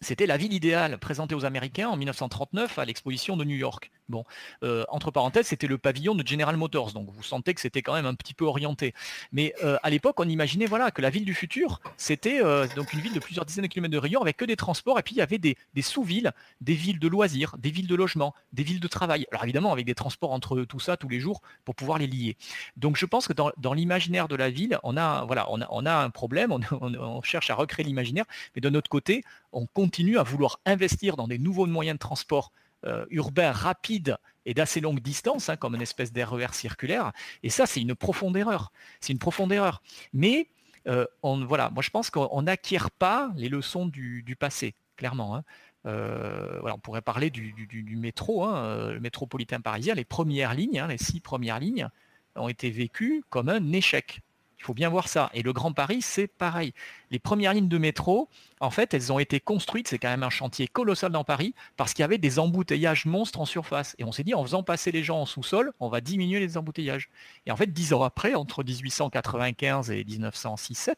c'était 0.01 0.27
la 0.27 0.37
ville 0.37 0.55
idéale 0.55 0.99
présentée 0.99 1.35
aux 1.35 1.45
Américains 1.45 1.89
en 1.89 1.97
1939 1.97 2.79
à 2.79 2.85
l'exposition 2.85 3.37
de 3.37 3.45
New 3.45 3.57
York. 3.57 3.91
Bon, 4.11 4.25
euh, 4.65 4.85
entre 4.89 5.13
parenthèses, 5.13 5.47
c'était 5.47 5.69
le 5.69 5.79
pavillon 5.79 6.17
de 6.17 6.27
General 6.27 6.57
Motors, 6.57 6.93
donc 6.93 7.09
vous 7.11 7.23
sentez 7.23 7.55
que 7.55 7.61
c'était 7.61 7.81
quand 7.81 7.95
même 7.95 8.07
un 8.07 8.15
petit 8.15 8.35
peu 8.35 8.45
orienté. 8.45 8.93
Mais 9.31 9.55
euh, 9.63 9.79
à 9.85 9.91
l'époque, 9.91 10.19
on 10.19 10.29
imaginait 10.29 10.67
voilà 10.67 10.91
que 10.91 11.01
la 11.01 11.11
ville 11.11 11.25
du 11.25 11.33
futur, 11.33 11.81
c'était 11.97 12.43
euh, 12.43 12.67
donc 12.75 12.93
une 12.93 13.01
ville 13.01 13.15
de 13.15 13.21
plusieurs 13.21 13.45
dizaines 13.45 13.63
de 13.63 13.69
kilomètres 13.69 13.93
de 13.93 13.99
rayon 13.99 14.21
avec 14.21 14.37
que 14.37 14.45
des 14.45 14.57
transports, 14.57 14.99
et 14.99 15.03
puis 15.03 15.15
il 15.15 15.19
y 15.19 15.23
avait 15.23 15.39
des, 15.39 15.57
sous-villes, 15.81 16.33
des 16.61 16.75
villes 16.75 16.99
de 16.99 17.07
loisirs, 17.07 17.57
des 17.57 17.71
villes 17.71 17.87
de 17.87 17.95
logement, 17.95 18.35
des 18.53 18.65
villes 18.65 18.81
de 18.81 18.89
travail. 18.89 19.27
Alors 19.31 19.45
évidemment, 19.45 19.73
avec 19.73 19.87
des 19.87 19.95
transports 19.95 20.33
entre 20.33 20.63
tout 20.65 20.81
ça 20.81 20.97
tous 20.97 21.09
les 21.09 21.21
jours 21.21 21.41
pour 21.65 21.77
pouvoir 21.77 21.99
les 21.99 22.09
lier. 22.09 22.37
Donc 22.77 22.97
je 22.97 23.07
pense 23.07 23.29
que 23.29 23.33
dans, 23.33 23.73
l'imaginaire 23.73 24.27
de 24.27 24.35
la 24.35 24.51
ville, 24.51 24.77
on 24.83 24.97
a 24.97 25.25
un 25.25 26.11
problème, 26.11 26.53
on, 26.53 27.23
cherche 27.23 27.51
à 27.51 27.55
recréer 27.55 27.87
l'imaginaire, 27.87 28.25
mais 28.57 28.61
de 28.61 28.71
notre 28.71 28.91
côté, 28.91 29.23
on 29.53 29.67
continue 29.67 30.19
à 30.19 30.25
vouloir 30.25 30.59
investir 30.67 31.17
dans 31.17 31.29
des 31.29 31.39
nouveaux 31.39 31.67
moyens 31.67 31.95
de 31.95 32.01
transport 32.01 32.51
euh, 32.87 33.05
urbain 33.11 33.53
rapide 33.53 34.17
et 34.47 34.55
d'assez 34.55 34.81
longue 34.81 35.01
distance, 35.01 35.51
hein, 35.51 35.57
comme 35.57 35.75
une 35.75 35.83
espèce 35.83 36.13
d'RER 36.13 36.53
circulaire. 36.53 37.13
Et 37.43 37.51
ça, 37.51 37.67
c'est 37.67 37.81
une 37.81 37.95
profonde 37.95 38.37
erreur. 38.37 38.73
C'est 39.01 39.13
une 39.13 39.19
profonde 39.19 39.53
erreur. 39.53 39.83
Mais 40.15 40.49
euh, 40.87 41.07
on, 41.23 41.45
voilà, 41.45 41.69
moi 41.71 41.83
je 41.83 41.91
pense 41.91 42.09
qu'on 42.09 42.43
n'acquiert 42.43 42.91
pas 42.91 43.33
les 43.37 43.51
leçons 43.51 43.85
du, 43.87 44.37
passé, 44.39 44.75
clairement. 44.97 45.37
Hein. 45.37 45.45
Euh, 45.87 46.59
voilà, 46.61 46.77
on 46.77 46.79
pourrait 46.79 47.03
parler 47.03 47.29
du, 47.29 47.97
métro, 47.99 48.45
hein, 48.45 48.93
le 48.93 49.01
métropolitain 49.01 49.61
parisien. 49.61 49.95
Les 49.95 50.07
premières 50.07 50.55
lignes, 50.55 50.83
les 50.89 50.99
six 50.99 51.21
premières 51.21 51.61
lignes, 51.61 51.89
ont 52.35 52.49
été 52.49 52.71
vécues 52.71 53.23
comme 53.29 53.51
un 53.51 53.73
échec. 53.73 54.21
Il 54.61 54.65
faut 54.65 54.75
bien 54.75 54.91
voir 54.91 55.09
ça. 55.09 55.31
Et 55.33 55.43
le 55.43 55.55
Grand 55.55 55.73
Paris, 55.73 56.03
c'est 56.03 56.27
pareil. 56.27 56.75
Les 57.11 57.19
premières 57.19 57.55
lignes 57.55 57.69
de 57.69 57.79
métro, 57.79 58.29
en 58.61 58.69
fait, 58.69 58.93
elles 58.93 59.11
ont 59.11 59.19
été 59.19 59.41
construites, 59.41 59.89
c'est 59.89 59.99
quand 59.99 60.11
même 60.11 60.23
un 60.23 60.29
chantier 60.29 60.69
colossal 60.69 61.11
dans 61.11 61.25
Paris, 61.25 61.55
parce 61.79 61.95
qu'il 61.95 62.03
y 62.03 62.05
avait 62.05 62.19
des 62.19 62.39
embouteillages 62.39 63.07
monstres 63.07 63.41
en 63.41 63.47
surface. 63.47 63.97
Et 63.99 64.05
on 64.05 64.13
s'est 64.13 64.23
dit, 64.23 64.35
en 64.35 64.45
faisant 64.45 64.63
passer 64.63 64.93
les 64.93 65.03
gens 65.03 65.23
en 65.23 65.25
sous-sol, 65.25 65.73
on 65.81 65.89
va 65.89 66.03
diminuer 66.03 66.41
les 66.41 66.59
embouteillages. 66.59 67.09
Et 67.47 67.51
en 67.51 67.57
fait, 67.57 67.73
dix 67.73 67.95
ans 67.95 68.03
après, 68.03 68.35
entre 68.35 68.63
1895 68.63 69.91
et 69.93 70.05
1906-7, 70.05 70.95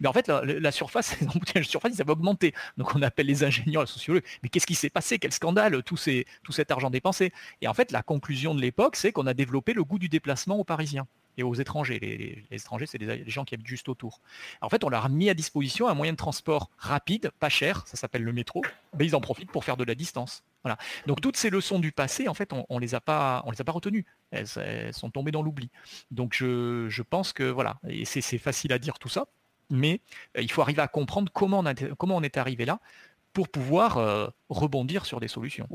mais 0.00 0.08
en 0.08 0.12
fait, 0.12 0.28
la, 0.28 0.70
surface, 0.70 1.18
les 1.20 1.26
embouteillages 1.26 1.66
de 1.66 1.70
surface, 1.70 1.92
ils 1.94 2.02
avaient 2.02 2.12
augmenté. 2.12 2.52
Donc 2.76 2.94
on 2.94 3.00
appelle 3.00 3.26
les 3.26 3.44
ingénieurs, 3.44 3.82
les 3.82 3.88
sociologues, 3.88 4.24
mais 4.42 4.50
qu'est-ce 4.50 4.66
qui 4.66 4.74
s'est 4.74 4.90
passé? 4.90 5.18
Quel 5.18 5.32
scandale 5.32 5.82
tout 5.82 5.96
cet 5.96 6.70
argent 6.70 6.90
dépensé? 6.90 7.32
Et 7.62 7.68
en 7.68 7.72
fait, 7.72 7.92
la 7.92 8.02
conclusion 8.02 8.54
de 8.54 8.60
l'époque, 8.60 8.94
c'est 8.94 9.10
qu'on 9.10 9.26
a 9.26 9.32
développé 9.32 9.72
le 9.72 9.84
goût 9.84 9.98
du 9.98 10.10
déplacement 10.10 10.58
aux 10.58 10.64
Parisiens 10.64 11.06
et 11.36 11.42
aux 11.42 11.54
étrangers. 11.54 11.98
Les, 11.98 12.44
étrangers, 12.50 12.86
c'est 12.86 12.98
les, 12.98 13.28
gens 13.28 13.44
qui 13.44 13.54
habitent 13.54 13.66
juste 13.66 13.88
autour. 13.88 14.20
En 14.60 14.68
fait, 14.68 14.84
on 14.84 14.88
leur 14.88 15.04
a 15.04 15.08
mis 15.08 15.28
à 15.30 15.34
disposition 15.34 15.88
un 15.88 15.94
moyen 15.94 16.12
de 16.12 16.16
transport 16.16 16.70
rapide, 16.78 17.30
pas 17.38 17.48
cher, 17.48 17.86
ça 17.86 17.96
s'appelle 17.96 18.22
le 18.22 18.32
métro, 18.32 18.62
mais 18.98 19.06
ils 19.06 19.16
en 19.16 19.20
profitent 19.20 19.50
pour 19.50 19.64
faire 19.64 19.76
de 19.76 19.84
la 19.84 19.94
distance. 19.94 20.42
Voilà. 20.62 20.78
Donc 21.06 21.20
toutes 21.20 21.36
ces 21.36 21.50
leçons 21.50 21.78
du 21.78 21.92
passé, 21.92 22.28
en 22.28 22.34
fait, 22.34 22.52
on, 22.52 22.76
ne 22.76 22.80
les 22.80 22.94
a 22.94 23.00
pas, 23.00 23.42
on 23.46 23.50
les 23.50 23.60
a 23.60 23.64
pas 23.64 23.72
retenues. 23.72 24.04
Elles, 24.30 24.46
sont 24.92 25.10
tombées 25.10 25.30
dans 25.30 25.42
l'oubli. 25.42 25.70
Donc 26.10 26.34
je, 26.34 27.02
pense 27.02 27.32
que 27.32 27.44
voilà, 27.44 27.78
et 27.88 28.04
c'est 28.04 28.38
facile 28.38 28.72
à 28.72 28.78
dire 28.78 28.98
tout 28.98 29.08
ça, 29.08 29.26
mais 29.70 30.00
euh, 30.36 30.42
il 30.42 30.50
faut 30.50 30.62
arriver 30.62 30.82
à 30.82 30.88
comprendre 30.88 31.30
comment 31.32 31.60
on, 31.64 31.94
comment 31.96 32.16
on 32.16 32.22
est 32.22 32.36
arrivé 32.36 32.64
là 32.64 32.80
pour 33.32 33.48
pouvoir 33.48 33.98
euh, 33.98 34.28
rebondir 34.48 35.04
sur 35.04 35.20
des 35.20 35.28
solutions. 35.28 35.68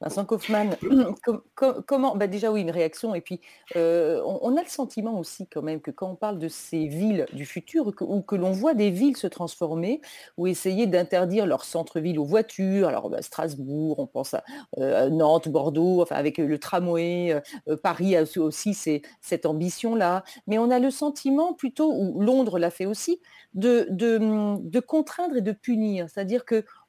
Vincent 0.00 0.26
Kaufmann, 0.26 0.76
comment 1.86 2.16
bah 2.16 2.26
Déjà 2.26 2.52
oui, 2.52 2.60
une 2.60 2.70
réaction. 2.70 3.14
Et 3.14 3.22
puis, 3.22 3.40
euh, 3.76 4.20
on, 4.24 4.56
a 4.56 4.62
le 4.62 4.68
sentiment 4.68 5.18
aussi 5.18 5.46
quand 5.46 5.62
même 5.62 5.80
que 5.80 5.90
quand 5.90 6.10
on 6.10 6.16
parle 6.16 6.38
de 6.38 6.48
ces 6.48 6.86
villes 6.86 7.26
du 7.32 7.46
futur, 7.46 7.92
ou 8.02 8.20
que 8.20 8.36
l'on 8.36 8.52
voit 8.52 8.74
des 8.74 8.90
villes 8.90 9.16
se 9.16 9.26
transformer, 9.26 10.02
ou 10.36 10.46
essayer 10.46 10.86
d'interdire 10.86 11.46
leur 11.46 11.64
centre-ville 11.64 12.18
aux 12.18 12.24
voitures, 12.24 12.88
alors 12.88 13.08
bah, 13.08 13.22
Strasbourg, 13.22 13.98
on 13.98 14.06
pense 14.06 14.34
euh, 14.78 15.06
à 15.06 15.08
Nantes, 15.08 15.48
Bordeaux, 15.48 16.02
enfin 16.02 16.16
avec 16.16 16.36
le 16.36 16.58
tramway, 16.58 17.40
euh, 17.68 17.76
Paris 17.76 18.16
a 18.16 18.24
aussi 18.36 18.74
cette 19.20 19.46
ambition-là. 19.46 20.24
Mais 20.46 20.58
on 20.58 20.70
a 20.70 20.78
le 20.78 20.90
sentiment 20.90 21.54
plutôt, 21.54 21.90
ou 21.92 22.20
Londres 22.20 22.58
l'a 22.58 22.70
fait 22.70 22.86
aussi, 22.86 23.20
de, 23.54 23.86
de, 23.90 24.80
contraindre 24.80 25.36
et 25.36 25.40
de 25.40 25.52
punir. 25.52 26.08
C'est-à-dire 26.10 26.44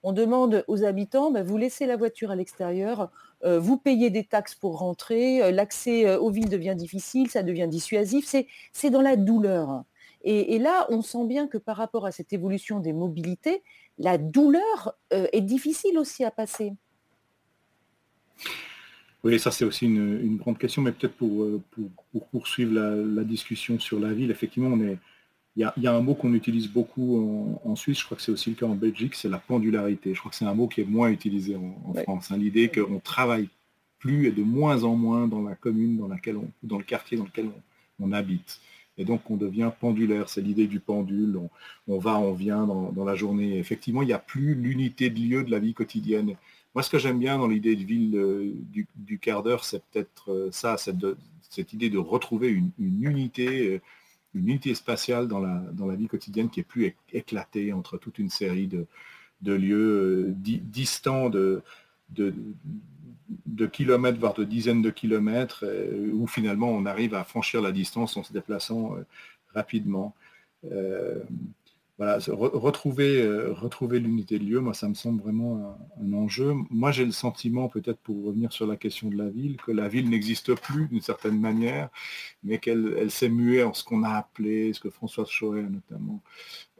qu'on 0.07 0.13
demande 0.13 0.63
aux 0.69 0.85
habitants, 0.85 1.31
bah, 1.31 1.43
vous 1.43 1.57
laissez 1.57 1.85
la 1.85 1.97
voiture 1.97 2.31
à 2.31 2.35
l'extérieur, 2.37 3.11
euh, 3.43 3.59
vous 3.59 3.75
payez 3.75 4.09
des 4.09 4.23
taxes 4.23 4.55
pour 4.55 4.79
rentrer, 4.79 5.43
euh, 5.43 5.51
l'accès 5.51 6.07
euh, 6.07 6.17
aux 6.17 6.31
villes 6.31 6.47
devient 6.47 6.75
difficile, 6.77 7.29
ça 7.29 7.43
devient 7.43 7.67
dissuasif, 7.69 8.33
c'est 8.71 8.89
dans 8.89 9.01
la 9.01 9.17
douleur. 9.17 9.83
Et, 10.23 10.59
là, 10.59 10.87
on 10.89 11.01
sent 11.01 11.25
bien 11.25 11.47
que 11.47 11.57
par 11.57 11.77
rapport 11.77 12.05
à 12.05 12.11
cette 12.11 12.33
évolution 12.33 12.79
des 12.79 12.91
mobilités, 12.91 13.63
la 13.97 14.17
douleur 14.17 14.97
est 15.11 15.41
difficile 15.41 15.97
aussi 15.97 16.25
à 16.25 16.31
passer. 16.31 16.73
Oui, 19.23 19.39
ça 19.39 19.51
c'est 19.51 19.63
aussi 19.63 19.85
une, 19.85 20.35
grande 20.35 20.57
question, 20.57 20.81
mais 20.81 20.91
peut-être 20.91 21.15
pour, 21.15 21.47
poursuivre 22.31 22.73
la, 22.73 23.23
discussion 23.23 23.79
sur 23.79 24.01
la 24.01 24.11
ville, 24.11 24.29
effectivement, 24.29 24.69
on 24.69 24.81
est, 24.81 24.97
il 25.57 25.71
y, 25.77 25.87
a, 25.87 25.95
un 25.95 26.01
mot 26.01 26.13
qu'on 26.13 26.35
utilise 26.35 26.67
beaucoup 26.67 27.57
en, 27.65 27.75
Suisse, 27.75 27.99
je 27.99 28.05
crois 28.05 28.15
que 28.15 28.21
c'est 28.21 28.31
aussi 28.31 28.51
le 28.51 28.55
cas 28.55 28.67
en 28.67 28.75
Belgique, 28.75 29.15
c'est 29.15 29.27
la 29.27 29.39
pendularité. 29.39 30.13
Je 30.13 30.19
crois 30.19 30.29
que 30.29 30.37
c'est 30.37 30.45
un 30.45 30.53
mot 30.53 30.67
qui 30.67 30.81
est 30.81 30.85
moins 30.85 31.09
utilisé 31.09 31.55
en, 31.55 31.95
France. 32.03 32.29
Hein. 32.29 32.37
L'idée 32.37 32.69
qu'on 32.69 32.99
travaille 32.99 33.49
plus 33.97 34.27
et 34.27 34.31
de 34.31 34.43
moins 34.43 34.83
en 34.83 34.95
moins 34.95 35.27
dans 35.27 35.41
la 35.41 35.55
commune 35.55 35.97
dans 35.97 36.07
laquelle 36.07 36.37
on, 36.37 36.47
dans 36.61 36.77
le 36.77 36.83
quartier 36.83 37.17
dans 37.17 37.23
lequel 37.23 37.49
on, 37.99 38.11
habite. 38.11 38.59
Et 38.99 39.05
donc 39.05 39.31
on 39.31 39.35
devient 39.35 39.71
pendulaire, 39.79 40.29
c'est 40.29 40.41
l'idée 40.41 40.67
du 40.67 40.79
pendule, 40.79 41.39
on, 41.87 41.97
va, 41.97 42.19
on 42.19 42.33
vient 42.33 42.67
dans, 42.67 43.03
la 43.03 43.15
journée. 43.15 43.57
Effectivement, 43.57 44.03
il 44.03 44.07
n'y 44.07 44.13
a 44.13 44.19
plus 44.19 44.53
l'unité 44.53 45.09
de 45.09 45.19
lieu 45.19 45.43
de 45.43 45.49
la 45.49 45.57
vie 45.57 45.73
quotidienne. 45.73 46.35
Moi, 46.75 46.83
ce 46.83 46.91
que 46.91 46.99
j'aime 46.99 47.17
bien 47.17 47.39
dans 47.39 47.47
l'idée 47.47 47.75
de 47.75 47.83
ville 47.83 48.15
euh, 48.15 48.53
du, 48.95 49.17
quart 49.17 49.41
d'heure, 49.41 49.65
c'est 49.65 49.81
peut-être 49.85 50.31
euh, 50.31 50.49
ça, 50.51 50.77
cette, 50.77 51.03
cette, 51.49 51.73
idée 51.73 51.89
de 51.89 51.97
retrouver 51.97 52.49
une, 52.49 52.69
une 52.77 53.03
unité 53.03 53.69
euh, 53.69 53.81
une 54.37 54.49
unité 54.49 54.73
spatiale 54.75 55.27
dans 55.27 55.39
la, 55.39 55.61
dans 55.73 55.85
la 55.85 55.95
vie 55.95 56.07
quotidienne 56.07 56.49
qui 56.49 56.59
est 56.59 56.63
plus 56.63 56.95
éclatée 57.11 57.73
entre 57.73 57.97
toute 57.97 58.19
une 58.19 58.29
série 58.29 58.67
de, 58.67 58.85
lieux 59.43 60.29
euh, 60.29 60.33
distants 60.37 61.29
de, 61.29 61.61
de, 62.11 62.33
de 63.45 63.65
kilomètres, 63.67 64.19
voire 64.19 64.33
de 64.33 64.43
dizaines 64.43 64.81
de 64.81 64.89
kilomètres, 64.89 65.65
où 66.13 66.27
finalement 66.27 66.69
on 66.69 66.85
arrive 66.85 67.13
à 67.13 67.23
franchir 67.23 67.61
la 67.61 67.71
distance 67.71 68.17
en 68.17 68.23
se 68.23 68.33
déplaçant 68.33 68.95
rapidement 69.53 70.15
voilà, 71.97 72.19
retrouver, 72.27 73.21
euh, 73.21 73.53
retrouver 73.53 73.99
l'unité 73.99 74.37
de 74.37 74.43
lieu, 74.43 74.59
moi, 74.59 74.75
ça 74.75 74.87
me 74.87 74.93
semble 74.93 75.19
vraiment 75.19 75.79
un, 75.99 76.13
enjeu. 76.13 76.53
Moi, 76.69 76.91
j'ai 76.91 77.05
le 77.05 77.11
sentiment, 77.11 77.69
peut-être 77.69 77.99
pour 77.99 78.23
revenir 78.23 78.53
sur 78.53 78.67
la 78.67 78.77
question 78.77 79.09
de 79.09 79.15
la 79.17 79.29
ville, 79.29 79.57
que 79.57 79.71
la 79.71 79.87
ville 79.87 80.07
n'existe 80.07 80.53
plus 80.53 80.87
d'une 80.87 81.01
certaine 81.01 81.39
manière, 81.39 81.89
mais 82.43 82.59
qu'elle 82.59 82.95
elle, 82.99 83.09
s'est 83.09 83.29
muée 83.29 83.63
en 83.63 83.73
ce 83.73 83.83
qu'on 83.83 84.03
a 84.03 84.11
appelé, 84.11 84.73
ce 84.73 84.79
que 84.79 84.91
François 84.91 85.25
Chauret 85.25 85.61
a 85.61 85.69
notamment 85.69 86.21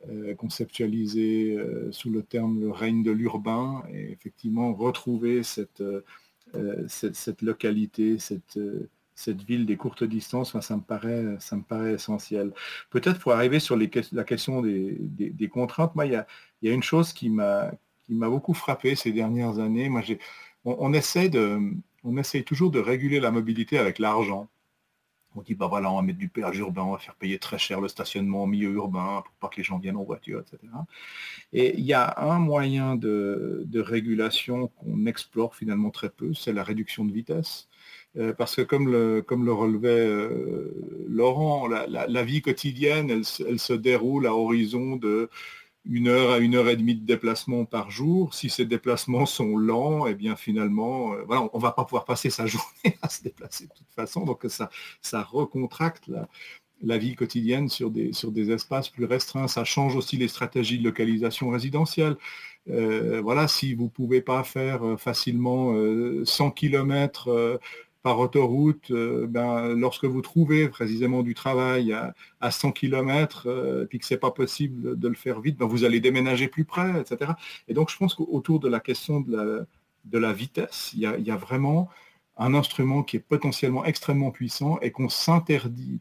euh, 0.10 0.36
conceptualisé 0.36 1.56
euh, 1.58 1.92
sous 1.92 2.12
le 2.12 2.22
terme 2.22 2.60
le 2.60 2.70
règne 2.70 3.02
de 3.02 3.12
l'urbain, 3.12 3.84
et 3.92 4.12
effectivement 4.12 4.72
retrouver 4.74 5.42
cette, 5.42 5.84
cette, 6.88 7.42
localité, 7.42 8.20
cette 8.20 8.60
cette 9.18 9.42
ville 9.42 9.66
des 9.66 9.78
courtes 9.78 10.04
distances, 10.04 10.58
ça, 10.60 10.76
me 10.78 10.82
paraît, 10.82 11.26
ça 11.40 11.58
essentiel. 11.92 12.54
Peut-être 12.92 13.20
pour 13.20 13.32
arriver 13.32 13.60
sur 13.60 13.76
la 13.76 14.24
question 14.24 14.62
des, 14.62 15.50
contraintes, 15.52 15.96
moi, 15.96 16.06
il 16.06 16.12
y 16.12 16.70
a, 16.70 16.74
une 16.74 16.84
chose 16.84 17.14
qui 17.14 17.30
m'a 17.32 17.72
beaucoup 18.08 18.54
frappé 18.54 18.94
ces 18.96 19.12
dernières 19.12 19.58
années. 19.58 19.92
On, 20.66 20.94
essaie 20.94 22.44
toujours 22.44 22.70
de 22.70 22.80
réguler 22.80 23.20
la 23.20 23.32
mobilité 23.32 23.80
avec 23.80 23.98
l'argent. 23.98 24.48
On 25.36 25.42
dit, 25.42 25.56
bah 25.56 25.66
voilà, 25.68 25.92
on 25.92 25.96
va 25.96 26.04
mettre 26.04 26.20
du 26.20 26.30
péage 26.30 26.60
urbain, 26.60 26.84
on 26.84 26.92
va 26.92 27.00
faire 27.00 27.16
payer 27.16 27.40
très 27.40 27.58
cher 27.58 27.82
le 27.82 27.88
stationnement 27.88 28.44
au 28.44 28.48
milieu 28.48 28.70
urbain 28.70 29.24
pour 29.26 29.34
pas 29.40 29.48
que 29.48 29.58
les 29.58 29.64
gens 29.64 29.80
viennent 29.80 29.98
en 29.98 30.04
voiture, 30.04 30.42
etc. 30.42 30.60
Et 31.54 31.76
il 31.76 31.86
y 31.86 31.94
a 31.94 32.20
un 32.20 32.38
moyen 32.38 32.96
de 32.96 33.80
régulation 33.80 34.68
qu'on 34.68 35.08
explore 35.08 35.56
finalement 35.56 35.90
très 35.90 36.10
peu, 36.10 36.36
c'est 36.36 36.54
la 36.54 36.64
réduction 36.64 37.04
de 37.04 37.12
vitesse. 37.12 37.68
Euh, 38.18 38.34
parce 38.34 38.56
que 38.56 38.62
comme 38.62 38.90
le, 38.90 39.54
relevait 39.54 39.90
euh, 39.90 41.06
Laurent, 41.08 41.68
la, 41.68 42.24
vie 42.24 42.42
quotidienne, 42.42 43.12
elle, 43.12 43.26
se 43.60 43.74
déroule 43.74 44.26
à 44.26 44.34
horizon 44.34 44.96
de 44.96 45.30
une 45.90 46.10
heure 46.10 46.32
à 46.32 46.40
une 46.40 46.56
heure 46.56 46.68
et 46.68 46.76
demie 46.76 46.96
de 46.96 47.06
déplacement 47.06 47.64
par 47.64 47.92
jour. 47.92 48.34
Si 48.34 48.50
ces 48.50 48.66
déplacements 48.66 49.26
sont 49.26 49.56
lents, 49.56 50.08
et 50.08 50.12
eh 50.12 50.16
bien 50.16 50.36
finalement, 50.36 51.14
euh, 51.14 51.24
voilà, 51.26 51.48
on 51.54 51.58
ne 51.58 51.62
va 51.62 51.72
pas 51.72 51.86
pouvoir 51.86 52.06
passer 52.06 52.30
sa 52.30 52.46
journée 52.48 52.98
à 53.02 53.10
se 53.10 53.24
déplacer 53.24 53.66
de 53.66 53.74
toute 53.74 53.94
façon. 53.96 54.26
Donc 54.26 54.46
ça, 54.50 54.70
ça 55.02 55.22
recontracte 55.22 56.10
la, 56.82 56.98
vie 56.98 57.16
quotidienne 57.16 57.70
sur 57.70 57.92
des, 57.92 58.14
sur 58.14 58.32
des 58.32 58.52
espaces 58.52 58.90
plus 58.90 59.06
restreints. 59.06 59.48
Ça 59.48 59.64
change 59.64 59.96
aussi 59.96 60.18
les 60.18 60.28
stratégies 60.28 60.80
de 60.80 60.84
localisation 60.84 61.50
résidentielle. 61.50 62.18
voilà, 62.68 63.48
si 63.48 63.74
vous 63.76 63.86
ne 63.86 63.90
pouvez 63.90 64.22
pas 64.22 64.44
faire 64.44 65.00
facilement 65.00 65.74
100 66.26 66.52
km 66.52 67.60
par 68.08 68.20
autoroute, 68.22 68.90
euh, 68.92 69.28
ben, 69.28 69.74
lorsque 69.76 70.06
vous 70.06 70.22
trouvez 70.22 70.70
précisément 70.70 71.24
du 71.24 71.34
travail 71.34 71.92
à, 72.40 72.52
100 72.52 72.72
km, 72.72 73.48
euh, 73.48 73.84
puis 73.84 74.00
que 74.00 74.06
ce 74.06 74.14
n'est 74.14 74.18
pas 74.18 74.32
possible 74.32 74.98
de 74.98 75.08
le 75.10 75.14
faire 75.14 75.42
vite, 75.42 75.58
ben, 75.58 75.66
vous 75.66 75.84
allez 75.84 76.00
déménager 76.00 76.48
plus 76.48 76.64
près, 76.64 77.02
etc. 77.02 77.34
Et 77.68 77.74
donc 77.74 77.90
je 77.90 77.98
pense 77.98 78.16
qu'autour 78.16 78.62
de 78.62 78.70
la 78.70 78.80
question 78.80 79.20
de 79.20 79.68
la, 80.14 80.32
vitesse, 80.32 80.92
il 80.94 81.02
y, 81.02 81.32
a, 81.32 81.36
vraiment 81.36 81.90
un 82.38 82.54
instrument 82.54 83.04
qui 83.04 83.18
est 83.18 83.26
potentiellement 83.28 83.84
extrêmement 83.84 84.32
puissant 84.32 84.80
et 84.82 84.92
qu'on 84.92 85.10
s'interdit 85.10 86.00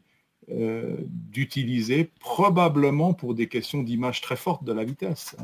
euh, 0.49 0.95
d'utiliser 1.09 2.09
probablement 2.21 3.13
pour 3.13 3.35
des 3.35 3.49
questions 3.49 3.83
d'image 3.83 4.21
très 4.21 4.37
fortes 4.37 4.63
de 4.63 4.71
la 4.71 4.85
vitesse. 4.85 5.35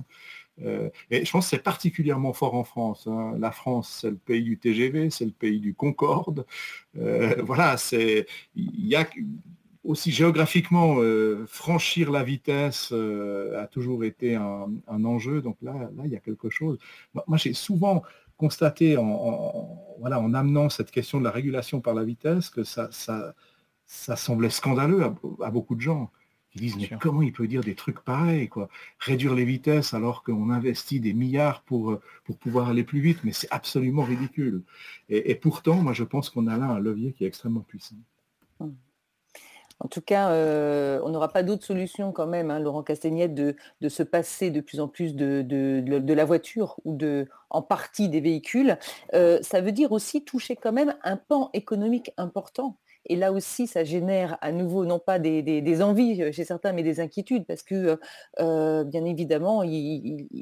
Euh, 0.62 0.89
et 1.10 1.26
je 1.26 1.32
pense 1.32 1.45
que 1.45 1.49
c'est 1.51 1.64
particulièrement 1.64 2.34
fort 2.34 2.56
en 2.56 2.64
France. 2.64 3.08
Hein. 3.08 3.36
La 3.39 3.51
France, 3.51 3.99
c'est 4.01 4.10
le 4.10 4.18
pays 4.18 4.43
du 4.43 4.58
TGV, 4.58 5.10
c'est 5.10 5.26
le 5.26 5.32
pays 5.32 5.60
du 5.60 5.74
Concorde. 5.74 6.45
Euh, 6.97 7.41
voilà, 7.43 7.78
c'est 7.78 8.28
il 8.56 8.88
y 8.88 8.95
a 8.95 9.08
aussi 9.84 10.12
géographiquement 10.12 10.95
euh, 10.99 11.45
franchir 11.47 12.10
la 12.12 12.24
vitesse 12.24 12.93
a 12.93 13.68
toujours 13.68 14.04
été 14.04 14.36
un, 14.36 14.70
enjeu. 14.88 15.41
Donc 15.41 15.58
là, 15.62 15.74
là, 15.74 16.04
il 16.06 16.12
y 16.12 16.16
a 16.16 16.20
quelque 16.20 16.49
chose. 16.49 16.78
Moi, 17.14 17.38
j'ai 17.38 17.54
souvent 17.54 18.04
constaté 18.38 18.97
en, 18.97 19.97
voilà, 19.99 20.20
en 20.20 20.34
amenant 20.34 20.70
cette 20.70 20.91
question 20.91 21.20
de 21.20 21.24
la 21.24 21.32
régulation 21.32 21.82
par 21.82 21.93
la 21.93 22.04
vitesse 22.04 22.49
que 22.49 22.64
ça, 22.64 22.89
ça, 22.91 23.36
ça 23.86 24.16
semblait 24.16 24.49
scandaleux 24.49 25.04
à 25.41 25.51
beaucoup 25.51 25.76
de 25.76 25.82
gens. 25.82 26.12
Ils 26.56 26.62
disent, 26.62 26.78
mais 26.78 26.97
comment 26.99 27.22
il 27.22 27.34
peut 27.34 27.47
dire 27.47 27.62
des 27.62 27.76
trucs 27.76 28.01
pareils 28.01 28.47
quoi? 28.47 28.70
Réduire 28.99 29.34
les 29.34 29.45
vitesses 29.45 29.93
alors 29.93 30.24
qu'on 30.24 30.49
investit 30.51 30.99
des 30.99 31.14
milliards 31.14 31.62
pour, 31.62 31.91
euh, 31.91 32.01
pour 32.26 32.38
pouvoir 32.38 32.70
aller 32.70 32.84
plus 32.84 32.99
vite, 32.99 33.20
mais 33.24 33.32
c'est 33.32 33.51
absolument 33.51 34.04
ridicule. 34.04 34.62
Et, 35.10 35.36
pourtant, 35.36 35.76
moi, 35.76 35.93
je 35.93 36.04
pense 36.04 36.30
qu'on 36.30 36.47
a 36.47 36.58
là 36.58 36.66
un 36.66 36.80
levier 36.80 37.14
qui 37.14 37.24
est 37.24 37.28
extrêmement 37.28 37.62
puissant. 37.62 37.95
Hum. 38.60 38.76
En 39.80 39.88
tout 39.88 40.01
cas, 40.01 40.30
euh, 40.30 41.01
on 41.04 41.10
n'aura 41.10 41.28
pas 41.28 41.43
d'autre 41.43 41.66
solution 41.66 42.12
quand 42.12 42.28
même, 42.28 42.51
hein, 42.51 42.60
Laurent 42.60 42.84
Castagnette, 42.84 43.34
de, 43.34 43.56
se 43.89 44.04
passer 44.04 44.49
de 44.49 44.62
plus 44.62 44.80
en 44.80 44.88
plus 44.88 45.16
de, 45.16 45.41
de, 45.41 46.14
la 46.14 46.26
voiture 46.26 46.80
ou 46.86 46.95
de, 46.95 47.28
en 47.49 47.62
partie 47.62 48.08
des 48.08 48.22
véhicules. 48.22 48.78
Euh, 49.14 49.39
ça 49.41 49.60
veut 49.60 49.72
dire 49.72 49.91
aussi 49.91 50.24
toucher 50.24 50.56
quand 50.56 50.72
même 50.72 50.95
un 51.04 51.18
pan 51.18 51.49
économique 51.54 52.12
important 52.18 52.78
et 53.06 53.16
là 53.16 53.32
aussi, 53.32 53.68
ça 53.68 53.84
génère 53.84 54.38
à 54.41 54.51
nouveau, 54.51 54.86
non 54.86 54.99
pas 54.99 55.20
des, 55.20 55.82
envies 55.82 56.22
euh, 56.22 56.32
chez 56.32 56.45
certains, 56.45 56.74
mais 56.74 56.84
des 56.84 56.99
inquiétudes, 56.99 57.45
parce 57.45 57.64
que, 57.64 57.76
euh, 57.76 57.95
euh, 58.39 58.84
bien 58.84 59.06
évidemment, 59.06 59.64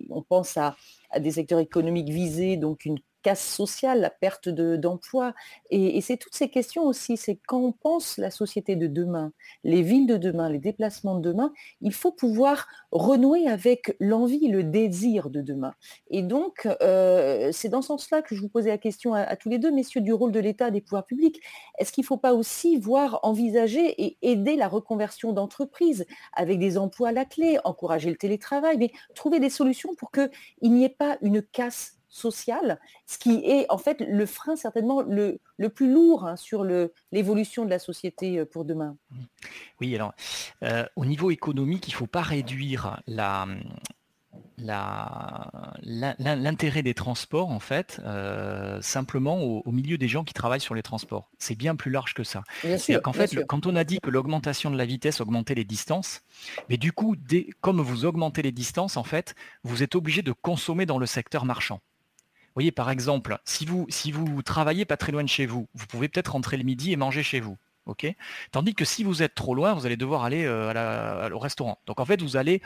on 0.10 0.22
pense 0.22 0.58
à, 0.58 0.76
à, 1.10 1.20
des 1.20 1.32
secteurs 1.32 1.60
économiques 1.60 2.10
visés, 2.10 2.58
donc 2.58 2.86
une 2.86 3.00
casse 3.22 3.46
sociale, 3.46 4.02
la 4.02 4.10
perte 4.10 4.50
d'emploi. 4.50 5.34
et, 5.70 6.02
c'est 6.02 6.18
toutes 6.18 6.36
ces 6.36 6.50
questions 6.50 6.84
aussi, 6.84 7.18
c'est 7.18 7.40
quand 7.48 7.60
on 7.60 7.72
pense 7.72 8.18
la 8.18 8.32
société 8.32 8.76
de 8.76 8.88
demain, 8.88 9.32
les 9.64 9.82
villes 9.82 10.08
de 10.08 10.18
demain, 10.18 10.50
les 10.50 10.60
déplacements 10.60 11.16
de 11.16 11.22
demain, 11.22 11.54
il 11.82 11.94
faut 11.94 12.12
pouvoir 12.12 12.68
renouer 12.92 13.48
avec 13.48 13.96
l'envie, 14.00 14.48
le 14.48 14.64
désir 14.64 15.30
de 15.30 15.42
demain. 15.42 15.74
Et 16.10 16.22
donc, 16.22 16.68
euh, 16.82 17.50
c'est 17.52 17.70
dans 17.70 17.82
ce 17.82 17.88
sens-là 17.88 18.22
que 18.22 18.36
je 18.36 18.42
vous 18.42 18.50
posais 18.50 18.70
la 18.70 18.78
question 18.78 19.14
à, 19.14 19.36
tous 19.36 19.50
les 19.50 19.60
deux, 19.60 19.72
messieurs, 19.72 20.02
du 20.02 20.14
rôle 20.14 20.32
de 20.32 20.40
l'État, 20.40 20.72
des 20.72 20.82
pouvoirs 20.82 21.06
publics. 21.06 21.42
Est-ce 21.78 21.92
qu'il 21.92 22.04
ne 22.04 22.08
faut 22.08 22.18
pas 22.18 22.34
aussi 22.34 22.78
voir, 22.78 23.20
envisager 23.24 24.04
et 24.04 24.18
aider 24.22 24.56
la 24.56 24.68
reconversion 24.68 25.34
d'entreprises 25.34 26.06
avec 26.34 26.60
des 26.60 26.78
emplois 26.78 27.10
à 27.10 27.12
la 27.12 27.26
clé, 27.26 27.60
encourager 27.64 28.10
le 28.10 28.18
télétravail, 28.18 28.78
mais 28.78 28.92
trouver 29.16 29.40
des 29.40 29.50
solutions 29.50 29.96
pour 29.96 30.12
qu'il 30.12 30.30
n'y 30.64 30.84
ait 30.84 30.90
pas 30.90 31.18
une 31.22 31.42
casse 31.42 32.01
social, 32.12 32.80
ce 33.08 33.18
qui 33.18 33.42
est 33.46 33.66
en 33.70 33.78
fait 33.78 34.02
le 34.02 34.26
frein 34.26 34.56
certainement 34.56 35.02
le, 35.02 35.40
le 35.58 35.70
plus 35.70 35.92
lourd 35.92 36.28
hein, 36.28 36.36
sur 36.36 36.64
l'évolution 37.12 37.66
de 37.66 37.70
la 37.70 37.80
société 37.80 38.38
euh, 38.38 38.46
pour 38.46 38.66
demain. 38.66 38.98
Oui, 39.80 39.96
alors 39.96 40.14
euh, 40.64 40.86
au 40.96 41.06
niveau 41.06 41.32
économique, 41.32 41.88
il 41.88 41.92
ne 41.92 41.96
faut 41.96 42.08
pas 42.08 42.22
réduire 42.22 43.02
la, 43.08 43.48
l'intérêt 45.84 46.84
des 46.84 46.94
transports, 46.94 47.50
en 47.50 47.60
fait, 47.60 48.02
euh, 48.04 48.82
simplement 48.82 49.42
au, 49.42 49.72
milieu 49.72 49.98
des 49.98 50.08
gens 50.08 50.24
qui 50.24 50.34
travaillent 50.34 50.62
sur 50.62 50.76
les 50.76 50.84
transports. 50.84 51.30
C'est 51.40 51.56
bien 51.56 51.76
plus 51.76 51.92
large 51.92 52.14
que 52.14 52.24
ça. 52.24 52.44
cest 52.62 53.02
qu'en 53.02 53.14
fait, 53.14 53.46
quand 53.46 53.66
on 53.66 53.76
a 53.76 53.84
dit 53.84 54.00
que 54.00 54.10
l'augmentation 54.10 54.70
de 54.70 54.78
la 54.78 54.86
vitesse 54.86 55.22
augmentait 55.22 55.56
les 55.56 55.66
distances, 55.66 56.22
mais 56.70 56.78
du 56.78 56.92
coup, 56.92 57.16
comme 57.62 57.82
vous 57.82 58.06
augmentez 58.06 58.42
les 58.42 58.52
distances, 58.52 58.98
en 58.98 59.04
fait, 59.04 59.36
vous 59.64 59.82
êtes 59.84 59.96
obligé 59.96 60.22
de 60.22 60.34
consommer 60.34 60.86
dans 60.86 60.98
le 60.98 61.06
secteur 61.06 61.46
marchand 61.46 61.80
voyez, 62.56 62.72
par 62.72 62.90
exemple, 62.90 63.40
si 63.46 63.66
vous, 63.66 64.42
travaillez 64.44 64.86
pas 64.86 64.98
très 64.98 65.12
loin 65.12 65.24
de 65.24 65.30
chez 65.30 65.46
vous, 65.46 65.68
vous 65.74 65.88
pouvez 65.88 66.08
peut-être 66.08 66.34
rentrer 66.34 66.58
le 66.58 66.64
midi 66.64 66.92
et 66.92 66.96
manger 66.96 67.24
chez 67.24 67.40
vous. 67.40 67.58
Tandis 68.52 68.74
que 68.74 68.86
si 68.86 69.04
vous 69.04 69.22
êtes 69.22 69.36
trop 69.36 69.54
loin, 69.54 69.74
vous 69.74 69.86
allez 69.86 69.98
devoir 69.98 70.24
aller 70.24 70.46
euh, 70.46 71.30
au 71.32 71.40
restaurant. 71.40 71.80
Donc 71.88 72.00
en 72.00 72.06
fait, 72.06 72.22
vous 72.22 72.38
allez 72.38 72.62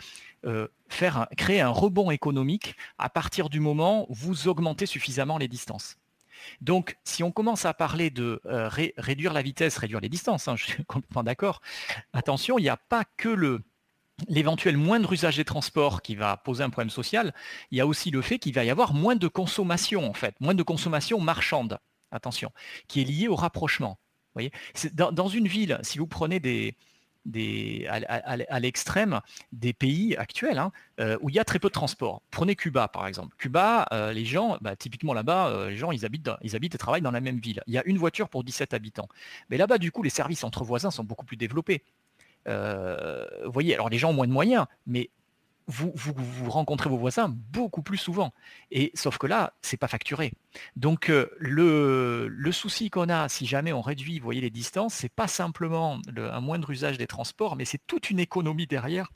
euh, 0.45 0.67
faire 0.87 1.27
créer 1.35 1.61
un 1.61 1.69
rebond 1.69 2.11
économique 2.11 2.75
à 2.99 3.09
partir 3.09 3.49
du 3.49 3.59
moment 3.59 4.05
où 4.09 4.13
vous 4.13 4.47
augmentez 4.47 4.85
suffisamment 4.85 5.39
les 5.39 5.47
distances. 5.47 5.97
Donc, 6.61 6.97
si 7.03 7.23
on 7.23 7.31
commence 7.31 7.65
à 7.65 7.73
parler 7.73 8.09
de 8.09 8.41
euh, 8.45 8.69
réduire 8.97 9.33
la 9.33 9.41
vitesse, 9.41 9.77
réduire 9.77 9.99
les 9.99 10.09
distances, 10.09 10.47
hein, 10.47 10.55
je 10.55 10.65
suis 10.65 10.83
complètement 10.87 11.23
d'accord, 11.23 11.61
attention, 12.13 12.59
il 12.59 12.63
n'y 12.63 12.69
a 12.69 12.77
pas 12.77 13.03
que 13.17 13.29
le, 13.29 13.61
l'éventuel 14.27 14.77
moindre 14.77 15.13
usage 15.13 15.37
des 15.37 15.45
transports 15.45 16.01
qui 16.01 16.15
va 16.15 16.37
poser 16.37 16.63
un 16.63 16.69
problème 16.69 16.89
social, 16.89 17.33
il 17.71 17.77
y 17.77 17.81
a 17.81 17.87
aussi 17.87 18.11
le 18.11 18.21
fait 18.21 18.39
qu'il 18.39 18.53
va 18.53 18.63
y 18.63 18.69
avoir 18.69 18.93
moins 18.93 19.15
de 19.15 19.27
consommation, 19.27 20.09
en 20.09 20.13
fait, 20.13 20.35
moins 20.39 20.55
de 20.55 20.63
consommation 20.63 21.19
marchande, 21.19 21.79
attention, 22.11 22.51
qui 22.87 23.01
est 23.01 23.05
liée 23.05 23.27
au 23.27 23.35
rapprochement. 23.35 23.99
Voyez 24.33 24.51
dans, 24.93 25.27
une 25.29 25.47
ville, 25.47 25.79
si 25.81 25.97
vous 25.97 26.07
prenez 26.07 26.41
à, 27.87 28.59
l'extrême 28.59 29.21
des 29.53 29.71
pays 29.71 30.15
actuels 30.17 30.57
hein, 30.57 30.73
euh, 30.99 31.17
où 31.21 31.29
il 31.29 31.35
y 31.35 31.39
a 31.39 31.45
très 31.45 31.57
peu 31.57 31.69
de 31.69 31.73
transport. 31.73 32.21
Prenez 32.31 32.55
Cuba 32.55 32.89
par 32.89 33.07
exemple. 33.07 33.35
Cuba, 33.37 33.87
euh, 33.93 34.11
les 34.11 34.25
gens, 34.25 34.57
bah, 34.59 34.75
typiquement 34.75 35.13
là-bas, 35.13 35.47
euh, 35.47 35.69
les 35.69 35.77
gens 35.77 35.91
ils 35.91 36.05
habitent 36.05 36.29
et 36.41 36.77
travaillent 36.77 37.01
dans 37.01 37.11
la 37.11 37.21
même 37.21 37.39
ville. 37.39 37.63
Il 37.67 37.73
y 37.73 37.77
a 37.77 37.83
une 37.85 37.97
voiture 37.97 38.27
pour 38.27 38.43
17 38.43 38.73
habitants. 38.73 39.07
Mais 39.49 39.55
là-bas, 39.55 39.77
du 39.77 39.91
coup, 39.91 40.03
les 40.03 40.09
services 40.09 40.43
entre 40.43 40.65
voisins 40.65 40.91
sont 40.91 41.05
beaucoup 41.05 41.25
plus 41.25 41.37
développés. 41.37 41.81
Euh, 42.47 43.25
vous 43.45 43.51
voyez, 43.51 43.73
alors 43.73 43.89
les 43.89 43.97
gens 43.97 44.09
ont 44.09 44.13
moins 44.13 44.27
de 44.27 44.31
moyens, 44.31 44.65
mais 44.85 45.09
vous, 45.67 45.91
rencontrez 46.49 46.89
vos 46.89 46.97
voisins 46.97 47.27
beaucoup 47.29 47.81
plus 47.81 47.97
souvent. 47.97 48.33
Et 48.71 48.91
sauf 48.93 49.17
que 49.17 49.27
là, 49.27 49.53
c'est 49.61 49.77
pas 49.77 49.87
facturé. 49.87 50.33
Donc 50.75 51.09
euh, 51.09 51.29
le, 51.39 52.51
souci 52.51 52.89
qu'on 52.89 53.09
a, 53.09 53.27
si 53.29 53.45
jamais 53.45 53.73
on 53.73 53.81
réduit, 53.81 54.19
voyez, 54.19 54.41
les 54.41 54.49
distances, 54.49 54.93
c'est 54.93 55.11
pas 55.11 55.27
simplement 55.27 55.99
un 56.15 56.39
moindre 56.39 56.69
usage 56.69 56.97
des 56.97 57.07
transports, 57.07 57.55
mais 57.55 57.65
c'est 57.65 57.81
toute 57.87 58.09
une 58.09 58.19
économie 58.19 58.67
derrière 58.67 59.11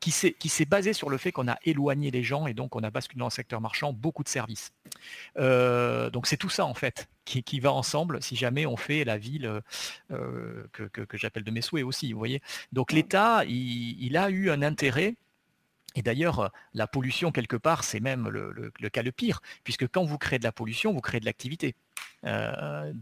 qui 0.00 0.10
s'est 0.10 0.64
basée 0.64 0.94
sur 0.94 1.10
le 1.10 1.18
fait 1.18 1.30
qu'on 1.30 1.48
a 1.48 1.58
éloigné 1.64 2.10
les 2.10 2.22
gens 2.22 2.46
et 2.46 2.54
donc 2.54 2.74
on 2.74 2.82
a 2.82 2.90
basculé 2.90 3.20
dans 3.20 3.26
le 3.26 3.30
secteur 3.30 3.60
marchand 3.60 3.92
beaucoup 3.92 4.24
de 4.24 4.28
services. 4.28 4.72
Euh, 5.36 6.10
donc 6.10 6.26
c'est 6.26 6.36
tout 6.36 6.48
ça 6.48 6.64
en 6.64 6.74
fait 6.74 7.08
qui, 7.24 7.42
qui, 7.42 7.60
va 7.60 7.72
ensemble 7.72 8.22
si 8.22 8.36
jamais 8.36 8.66
on 8.66 8.76
fait 8.76 9.04
la 9.04 9.18
ville 9.18 9.60
euh, 10.10 10.64
que, 10.72 10.84
que, 10.84 11.16
j'appelle 11.16 11.44
de 11.44 11.50
mes 11.50 11.62
souhaits 11.62 11.84
aussi, 11.84 12.12
vous 12.12 12.18
voyez. 12.18 12.42
Donc 12.72 12.92
l'État, 12.92 13.44
il, 13.44 14.02
il 14.02 14.16
a 14.16 14.30
eu 14.30 14.50
un 14.50 14.62
intérêt 14.62 15.16
et 15.94 16.02
d'ailleurs, 16.02 16.50
la 16.74 16.86
pollution, 16.86 17.32
quelque 17.32 17.56
part, 17.56 17.84
c'est 17.84 18.00
même 18.00 18.28
le, 18.28 18.70
cas 18.90 19.02
le 19.02 19.12
pire, 19.12 19.40
puisque 19.64 19.86
quand 19.88 20.04
vous 20.04 20.18
créez 20.18 20.38
de 20.38 20.44
la 20.44 20.52
pollution, 20.52 20.92
vous 20.92 21.00
créez 21.00 21.20
de 21.20 21.26
l'activité. 21.26 21.74
Euh, 22.24 22.92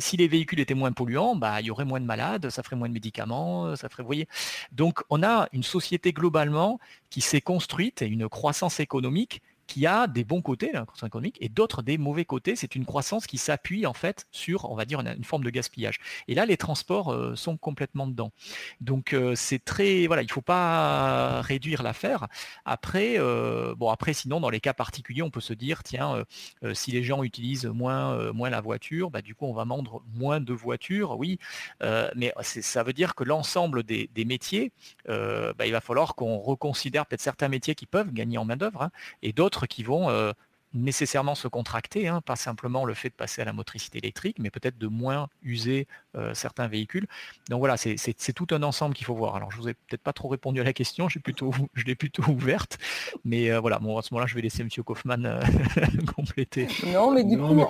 si 0.00 0.16
les 0.16 0.26
véhicules 0.26 0.58
étaient 0.58 0.74
moins 0.74 0.92
polluants, 0.92 1.36
bah, 1.36 1.60
il 1.60 1.66
y 1.66 1.70
aurait 1.70 1.84
moins 1.84 2.00
de 2.00 2.06
malades, 2.06 2.50
ça 2.50 2.62
ferait 2.62 2.76
moins 2.76 2.88
de 2.88 2.94
médicaments, 2.94 3.76
ça 3.76 3.88
ferait, 3.88 4.02
vous 4.02 4.08
voyez. 4.08 4.28
Donc, 4.72 5.00
on 5.10 5.22
a 5.22 5.48
une 5.52 5.62
société 5.62 6.12
globalement 6.12 6.80
qui 7.08 7.20
s'est 7.20 7.40
construite 7.40 8.02
et 8.02 8.06
une 8.06 8.28
croissance 8.28 8.80
économique 8.80 9.42
qui 9.70 9.86
a 9.86 10.08
des 10.08 10.24
bons 10.24 10.42
côtés, 10.42 10.72
la 10.72 10.84
croissance 10.84 11.06
économique, 11.06 11.38
et 11.40 11.48
d'autres 11.48 11.82
des 11.82 11.96
mauvais 11.96 12.24
côtés. 12.24 12.56
C'est 12.56 12.74
une 12.74 12.84
croissance 12.84 13.28
qui 13.28 13.38
s'appuie 13.38 13.86
en 13.86 13.92
fait 13.92 14.26
sur, 14.32 14.68
on 14.68 14.74
va 14.74 14.84
dire, 14.84 14.98
une, 14.98 15.22
forme 15.22 15.44
de 15.44 15.50
gaspillage. 15.50 16.00
Et 16.26 16.34
là, 16.34 16.44
les 16.44 16.56
transports 16.56 17.12
euh, 17.12 17.36
sont 17.36 17.56
complètement 17.56 18.08
dedans. 18.08 18.32
Donc 18.80 19.12
euh, 19.12 19.36
c'est 19.36 19.64
très, 19.64 20.08
voilà, 20.08 20.22
il 20.22 20.26
ne 20.26 20.32
faut 20.32 20.40
pas 20.40 21.40
réduire 21.42 21.84
l'affaire. 21.84 22.26
Après, 22.64 23.14
euh, 23.18 23.76
bon, 23.76 23.90
après, 23.90 24.12
sinon, 24.12 24.40
dans 24.40 24.50
les 24.50 24.58
cas 24.58 24.74
particuliers, 24.74 25.22
on 25.22 25.30
peut 25.30 25.40
se 25.40 25.52
dire, 25.52 25.84
tiens, 25.84 26.24
si 26.72 26.90
les 26.90 27.04
gens 27.04 27.22
utilisent 27.22 27.66
moins, 27.66 28.32
moins 28.32 28.50
la 28.50 28.60
voiture, 28.60 29.12
bah, 29.12 29.22
du 29.22 29.36
coup, 29.36 29.46
on 29.46 29.54
va 29.54 29.62
vendre 29.64 30.02
moins 30.14 30.40
de 30.40 30.52
voitures, 30.52 31.16
oui, 31.16 31.38
mais 31.80 32.34
ça 32.40 32.82
veut 32.82 32.92
dire 32.92 33.14
que 33.14 33.22
l'ensemble 33.22 33.84
des, 33.84 34.08
métiers, 34.26 34.72
bah, 35.06 35.64
il 35.64 35.72
va 35.72 35.80
falloir 35.80 36.16
qu'on 36.16 36.38
reconsidère 36.38 37.06
peut-être 37.06 37.20
certains 37.20 37.48
métiers 37.48 37.76
qui 37.76 37.86
peuvent 37.86 38.12
gagner 38.12 38.38
en 38.38 38.44
main 38.44 38.56
d'œuvre 38.56 38.82
hein, 38.82 38.90
et 39.22 39.32
d'autres 39.32 39.59
qui 39.66 39.82
vont 39.82 40.10
euh, 40.10 40.32
nécessairement 40.72 41.34
se 41.34 41.48
contracter, 41.48 42.06
hein, 42.08 42.20
pas 42.20 42.36
simplement 42.36 42.84
le 42.84 42.94
fait 42.94 43.08
de 43.08 43.14
passer 43.14 43.42
à 43.42 43.44
la 43.44 43.52
motricité 43.52 43.98
électrique, 43.98 44.36
mais 44.38 44.50
peut-être 44.50 44.78
de 44.78 44.86
moins 44.86 45.28
user 45.42 45.86
euh, 46.16 46.32
certains 46.34 46.68
véhicules. 46.68 47.06
Donc 47.48 47.58
voilà, 47.58 47.76
c'est 47.76 48.32
tout 48.32 48.46
un 48.52 48.62
ensemble 48.62 48.94
qu'il 48.94 49.06
faut 49.06 49.14
voir. 49.14 49.36
Alors 49.36 49.50
je 49.50 49.56
vous 49.56 49.68
ai 49.68 49.74
peut-être 49.74 50.02
pas 50.02 50.12
trop 50.12 50.28
répondu 50.28 50.60
à 50.60 50.64
la 50.64 50.72
question, 50.72 51.08
plutôt, 51.22 51.52
je 51.74 51.84
l'ai 51.84 51.96
plutôt 51.96 52.22
ouverte, 52.30 52.78
mais 53.24 53.50
euh, 53.50 53.60
voilà, 53.60 53.78
bon, 53.78 53.98
à 53.98 54.02
ce 54.02 54.14
moment-là, 54.14 54.26
je 54.26 54.34
vais 54.34 54.42
laisser 54.42 54.62
M. 54.62 54.68
Kaufmann 54.84 55.40
compléter. 56.16 56.68
Non, 56.92 57.12
mais 57.12 57.24
du 57.24 57.36
coup, 57.36 57.66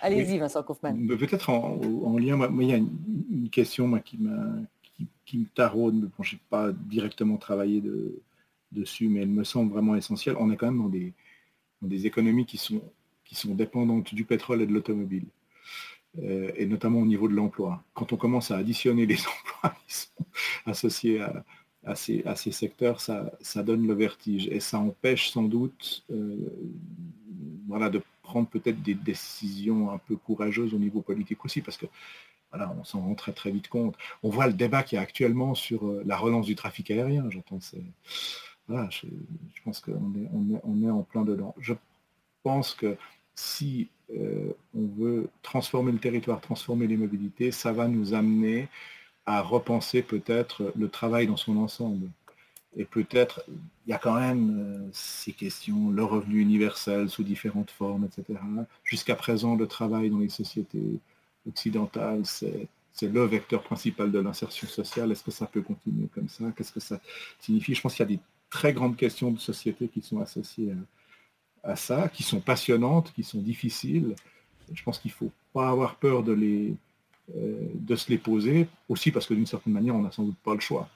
allez-y, 0.00 0.38
Vincent 0.38 0.62
Kaufmann. 0.62 1.06
Peut-être 1.06 1.50
en, 1.50 2.18
lien, 2.18 2.36
moi, 2.36 2.50
il 2.62 2.68
y 2.68 2.74
a 2.74 2.76
une, 2.76 3.48
question 3.50 3.88
moi, 3.88 4.00
qui, 4.00 4.18
qui, 4.96 5.06
qui, 5.24 5.38
me 5.38 5.46
taraude, 5.46 6.10
bon, 6.16 6.22
je 6.22 6.34
n'ai 6.34 6.40
pas 6.50 6.70
directement 6.72 7.38
travaillé 7.38 7.80
de, 7.80 8.20
dessus, 8.76 9.08
mais 9.08 9.22
elle 9.22 9.28
me 9.28 9.44
semble 9.44 9.72
vraiment 9.72 9.96
essentielle. 9.96 10.36
On 10.38 10.50
est 10.50 10.56
quand 10.56 10.66
même 10.66 10.78
dans 10.78 10.88
des, 10.88 11.12
des 11.82 12.06
économies 12.06 12.46
qui 12.46 12.58
sont, 12.58 12.82
qui 13.24 13.34
sont 13.34 13.54
dépendantes 13.54 14.14
du 14.14 14.24
pétrole 14.24 14.62
et 14.62 14.66
de 14.66 14.72
l'automobile, 14.72 15.26
euh, 16.18 16.50
et 16.56 16.66
notamment 16.66 17.00
au 17.00 17.06
niveau 17.06 17.28
de 17.28 17.34
l'emploi. 17.34 17.82
Quand 17.94 18.12
on 18.12 18.16
commence 18.16 18.50
à 18.50 18.56
additionner 18.56 19.06
les 19.06 19.18
emplois 19.20 19.74
qui 19.86 19.94
sont 19.94 20.26
associés 20.66 21.20
à, 21.84 21.94
ces, 21.94 22.52
secteurs, 22.52 23.00
ça, 23.00 23.32
ça, 23.40 23.62
donne 23.62 23.86
le 23.86 23.94
vertige, 23.94 24.48
et 24.48 24.60
ça 24.60 24.78
empêche 24.78 25.30
sans 25.30 25.44
doute 25.44 26.04
euh, 26.10 26.36
voilà, 27.68 27.90
de 27.90 28.00
prendre 28.22 28.48
peut-être 28.48 28.82
des 28.82 28.94
décisions 28.94 29.90
un 29.90 29.98
peu 29.98 30.16
courageuses 30.16 30.74
au 30.74 30.78
niveau 30.78 31.00
politique 31.00 31.44
aussi, 31.44 31.60
parce 31.60 31.76
que 31.76 31.86
voilà, 32.50 32.74
on 32.78 32.84
s'en 32.84 33.00
rend 33.00 33.14
très 33.14 33.32
très 33.32 33.50
vite 33.50 33.68
compte. 33.68 33.96
On 34.22 34.30
voit 34.30 34.46
le 34.46 34.52
débat 34.52 34.82
qu'il 34.82 34.96
y 34.96 34.98
a 34.98 35.02
actuellement 35.02 35.54
sur 35.54 35.86
euh, 35.86 36.02
la 36.06 36.16
relance 36.16 36.46
du 36.46 36.54
trafic 36.54 36.90
aérien, 36.90 37.28
j'entends 37.30 37.60
voilà, 38.68 38.88
je, 38.90 39.06
pense 39.64 39.80
qu'on 39.80 39.92
est, 39.92 40.60
on 40.64 40.82
est, 40.82 40.90
en 40.90 41.02
plein 41.02 41.22
dedans. 41.22 41.54
Je 41.60 41.74
pense 42.42 42.74
que 42.74 42.96
si 43.34 43.88
euh, 44.10 44.52
on 44.74 44.86
veut 44.86 45.28
transformer 45.42 45.92
le 45.92 45.98
territoire, 45.98 46.40
transformer 46.40 46.86
les 46.86 46.96
mobilités, 46.96 47.52
ça 47.52 47.72
va 47.72 47.86
nous 47.88 48.14
amener 48.14 48.68
à 49.24 49.42
repenser 49.42 50.02
peut-être 50.02 50.72
le 50.76 50.88
travail 50.88 51.26
dans 51.26 51.36
son 51.36 51.56
ensemble. 51.58 52.08
Et 52.76 52.84
peut-être, 52.84 53.42
il 53.86 53.90
y 53.90 53.92
a 53.92 53.98
quand 53.98 54.18
même 54.18 54.58
euh, 54.58 54.88
ces 54.92 55.32
questions, 55.32 55.90
le 55.90 56.04
revenu 56.04 56.40
universel 56.40 57.08
sous 57.08 57.22
différentes 57.22 57.70
formes, 57.70 58.04
etc. 58.04 58.38
Jusqu'à 58.84 59.14
présent, 59.14 59.54
le 59.54 59.66
travail 59.66 60.10
dans 60.10 60.18
les 60.18 60.28
sociétés 60.28 61.00
occidentales, 61.46 62.26
c'est 62.26 62.68
c'est 62.96 63.12
le 63.12 63.24
vecteur 63.26 63.62
principal 63.62 64.10
de 64.10 64.18
l'insertion 64.18 64.66
sociale. 64.66 65.12
Est-ce 65.12 65.22
que 65.22 65.30
ça 65.30 65.46
peut 65.46 65.60
continuer 65.60 66.08
comme 66.14 66.30
ça? 66.30 66.44
Qu'est-ce 66.56 66.72
que 66.72 66.80
ça 66.80 66.98
signifie? 67.38 67.74
Je 67.74 67.82
pense 67.82 67.94
qu'il 67.94 68.02
y 68.02 68.14
a 68.14 68.16
des 68.16 68.20
très 68.50 68.72
grandes 68.72 68.96
questions 68.96 69.30
de 69.30 69.38
société 69.38 69.88
qui 69.88 70.02
sont 70.02 70.20
associées 70.20 70.72
à, 71.62 71.76
ça, 71.76 72.08
qui 72.08 72.22
sont 72.22 72.40
passionnantes, 72.40 73.12
qui 73.14 73.24
sont 73.24 73.40
difficiles. 73.40 74.14
Je 74.72 74.82
pense 74.82 74.98
qu'il 74.98 75.10
ne 75.10 75.16
faut 75.16 75.32
pas 75.52 75.68
avoir 75.70 75.96
peur 75.96 76.22
de, 76.22 76.32
les, 76.32 76.74
euh, 77.36 77.68
de 77.74 77.96
se 77.96 78.10
les 78.10 78.18
poser, 78.18 78.68
aussi 78.88 79.10
parce 79.10 79.26
que 79.26 79.34
d'une 79.34 79.46
certaine 79.46 79.72
manière, 79.72 79.94
on 79.94 80.02
n'a 80.02 80.12
sans 80.12 80.24
doute 80.24 80.38
pas 80.44 80.54
le 80.54 80.60
choix. 80.60 80.88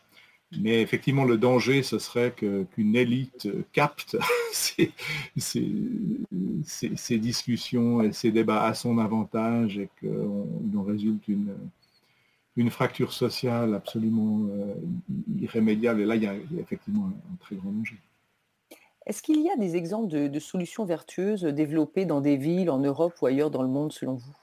Mais 0.58 0.82
effectivement, 0.82 1.24
le 1.24 1.38
danger, 1.38 1.84
ce 1.84 2.00
serait 2.00 2.32
qu'une 2.32 2.96
élite 2.96 3.48
capte 3.72 4.16
ces, 4.52 4.92
ces, 5.36 7.18
discussions 7.18 8.02
et 8.02 8.12
ces 8.12 8.32
débats 8.32 8.64
à 8.64 8.74
son 8.74 8.98
avantage 8.98 9.78
et 9.78 9.88
qu'il 10.00 10.76
en 10.76 10.82
résulte 10.82 11.28
une, 11.28 11.54
une 12.60 12.70
fracture 12.70 13.12
sociale 13.12 13.74
absolument 13.74 14.46
euh, 14.50 14.74
irrémédiable. 15.40 16.02
Et 16.02 16.04
là, 16.04 16.16
il 16.16 16.22
y 16.22 16.26
a, 16.26 16.34
effectivement 16.58 17.06
un, 17.06 17.36
très 17.40 17.56
grand 17.56 17.70
danger. 17.72 17.96
Est-ce 19.06 19.22
qu'il 19.22 19.40
y 19.40 19.50
a 19.50 19.56
des 19.56 19.76
exemples 19.76 20.08
de, 20.08 20.38
solutions 20.38 20.84
vertueuses 20.84 21.44
développées 21.44 22.04
dans 22.04 22.20
des 22.20 22.36
villes 22.36 22.70
en 22.70 22.78
Europe 22.78 23.14
ou 23.22 23.26
ailleurs 23.26 23.50
dans 23.50 23.62
le 23.62 23.68
monde, 23.68 23.92
selon 23.92 24.14
vous? 24.14 24.36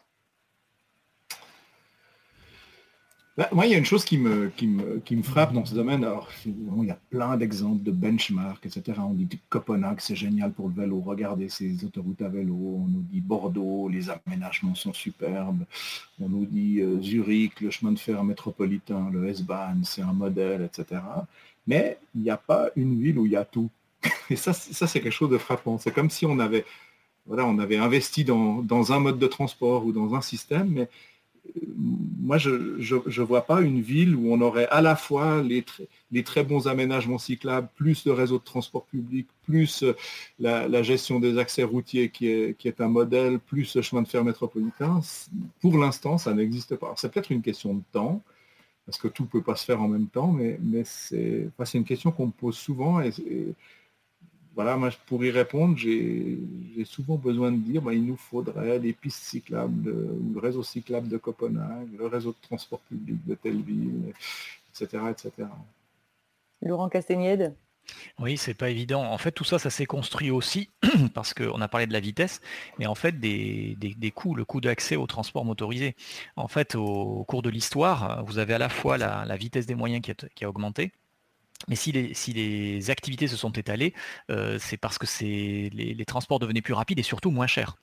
Moi, 3.52 3.68
il 3.68 3.72
y 3.72 3.76
a 3.76 3.78
une 3.78 3.86
chose 3.86 4.04
qui 4.04 4.18
me, 4.18 4.50
qui 4.50 4.66
me, 4.66 4.98
qui 5.00 5.16
me 5.16 5.22
frappe 5.22 5.54
dans 5.54 5.64
ce 5.64 5.76
domaine. 5.76 6.04
Alors, 6.04 6.28
il 6.44 6.86
y 6.86 6.90
a 6.90 6.98
plein 7.12 7.38
d'exemples 7.38 7.84
de 7.84 7.92
benchmark, 7.92 8.66
etc. 8.66 8.98
On 8.98 9.14
dit 9.14 9.30
Copenhague, 9.50 10.00
c'est 10.00 10.16
génial 10.16 10.52
pour 10.54 10.70
le 10.70 10.74
vélo. 10.74 11.04
Regardez 11.06 11.48
ces 11.48 11.86
autoroutes 11.86 12.24
à 12.24 12.30
vélo. 12.30 12.56
On 12.56 12.88
nous 12.88 13.04
dit 13.12 13.22
Bordeaux, 13.22 13.90
les 13.90 14.10
aménagements 14.10 14.74
sont 14.74 14.92
superbes. 14.92 15.66
On 16.20 16.30
nous 16.30 16.46
dit 16.48 16.80
euh, 16.80 17.00
Zurich, 17.00 17.62
le 17.62 17.70
chemin 17.70 17.92
de 17.92 18.00
fer 18.00 18.24
métropolitain, 18.24 19.12
le 19.14 19.28
S-Bahn, 19.28 19.84
c'est 19.84 20.02
un 20.02 20.14
modèle, 20.14 20.64
etc. 20.64 21.00
Mais 21.68 22.00
il 22.16 22.22
n'y 22.22 22.32
a 22.32 22.38
pas 22.38 22.72
une 22.76 23.00
ville 23.00 23.20
où 23.20 23.28
il 23.28 23.34
y 23.34 23.38
a 23.38 23.46
tout. 23.46 23.70
Et 24.32 24.36
ça, 24.36 24.54
ça 24.54 24.88
c'est 24.88 25.00
quelque 25.00 25.12
chose 25.12 25.30
de 25.30 25.38
frappant. 25.38 25.78
C'est 25.78 25.92
comme 25.92 26.10
si 26.10 26.26
on 26.26 26.40
avait, 26.40 26.66
voilà, 27.28 27.46
on 27.46 27.60
avait 27.60 27.78
investi 27.78 28.24
dans, 28.24 28.64
dans 28.64 28.94
un 28.94 29.00
mode 29.00 29.20
de 29.20 29.28
transport 29.28 29.86
ou 29.86 29.92
dans 29.92 30.16
un 30.16 30.22
système, 30.22 30.70
mais 30.70 30.90
moi, 32.28 32.38
je 32.38 32.50
ne 32.52 33.26
vois 33.26 33.46
pas 33.46 33.62
une 33.62 33.80
ville 33.82 34.16
où 34.16 34.34
on 34.34 34.42
aurait 34.42 34.68
à 34.68 34.82
la 34.82 34.96
fois 34.96 35.42
les, 35.42 35.64
très 36.24 36.44
bons 36.44 36.68
aménagements 36.68 37.18
cyclables, 37.18 37.70
plus 37.76 38.06
le 38.06 38.12
réseau 38.12 38.38
de 38.38 38.44
transport 38.44 38.86
public, 38.86 39.28
plus 39.44 39.84
euh, 39.84 39.96
la, 40.40 40.84
gestion 40.84 41.20
des 41.20 41.38
accès 41.38 41.64
routiers 41.64 42.10
qui 42.10 42.28
est, 42.28 42.82
un 42.82 42.90
modèle, 42.90 43.40
plus 43.40 43.76
le 43.76 43.82
chemin 43.82 44.02
de 44.02 44.08
fer 44.08 44.24
métropolitain. 44.24 45.00
Pour 45.62 45.78
l'instant, 45.78 46.18
ça 46.18 46.34
n'existe 46.34 46.76
pas. 46.76 46.94
C'est 46.98 47.12
peut-être 47.12 47.32
une 47.32 47.42
question 47.42 47.74
de 47.76 47.84
temps, 47.94 48.22
parce 48.86 48.98
que 48.98 49.08
tout 49.08 49.24
ne 49.24 49.30
peut 49.30 49.42
pas 49.42 49.56
se 49.56 49.64
faire 49.64 49.82
en 49.82 49.88
même 49.88 50.08
temps, 50.08 50.32
mais, 50.32 50.60
c'est 50.84 51.78
une 51.78 51.86
question 51.86 52.12
qu'on 52.12 52.28
me 52.28 52.32
pose 52.32 52.58
souvent. 52.58 53.02
Voilà, 54.58 54.76
moi, 54.76 54.90
pour 55.06 55.24
y 55.24 55.30
répondre, 55.30 55.78
j'ai 55.78 56.40
souvent 56.84 57.16
besoin 57.16 57.52
de 57.52 57.58
dire, 57.58 57.80
bah, 57.80 57.94
il 57.94 58.04
nous 58.04 58.18
faudrait 58.18 58.80
des 58.80 58.92
pistes 58.92 59.22
cyclables, 59.22 59.92
le 60.34 60.40
réseau 60.40 60.64
cyclable 60.64 61.08
de 61.10 61.18
Copenhague, 61.18 61.90
le 61.96 62.08
réseau 62.08 62.32
de 62.32 62.42
transport 62.42 62.80
public 62.80 63.24
de 63.28 63.36
telle 63.36 63.62
ville, 63.62 64.16
etc. 64.72 65.04
etc. 65.12 65.48
Laurent 66.64 66.90
Castagnède? 66.90 67.56
Oui, 68.18 68.36
c'est 68.36 68.56
pas 68.56 68.72
évident. 68.72 69.04
En 69.04 69.20
fait, 69.20 69.32
tout 69.32 69.44
ça, 69.44 69.60
ça 69.60 69.70
s'est 69.70 69.86
construit 69.86 70.32
aussi 70.32 70.72
parce 71.14 71.36
qu'on 71.36 71.62
a 71.62 71.68
parlé 71.68 71.86
de 71.86 71.94
la 71.94 72.00
vitesse, 72.00 72.42
mais 72.80 72.88
en 72.88 72.96
fait 72.96 73.20
des, 73.20 74.12
coûts, 74.16 74.34
le 74.34 74.44
coût 74.44 74.60
d'accès 74.60 74.96
au 74.96 75.06
transport 75.06 75.46
motorisé. 75.46 75.96
En 76.36 76.48
fait, 76.48 76.74
au, 76.74 77.24
cours 77.26 77.44
de 77.44 77.52
l'histoire, 77.52 78.26
vous 78.26 78.40
avez 78.40 78.56
à 78.56 78.58
la 78.58 78.70
fois 78.70 78.98
la, 78.98 79.38
vitesse 79.38 79.68
des 79.68 79.76
moyens 79.76 80.02
qui 80.02 80.46
a 80.46 80.50
augmenté, 80.50 80.94
mais 81.68 81.76
si 81.76 81.92
les, 81.92 82.90
activités 82.90 83.28
se 83.28 83.36
sont 83.36 83.52
étalées, 83.52 83.94
euh, 84.30 84.58
c'est 84.60 84.78
parce 84.78 84.98
que 84.98 85.08
les, 85.24 86.06
transports 86.06 86.40
devenaient 86.40 86.62
plus 86.62 86.74
rapides 86.74 87.00
et 87.00 87.04
surtout 87.04 87.32
moins 87.32 87.48
chers. 87.48 87.76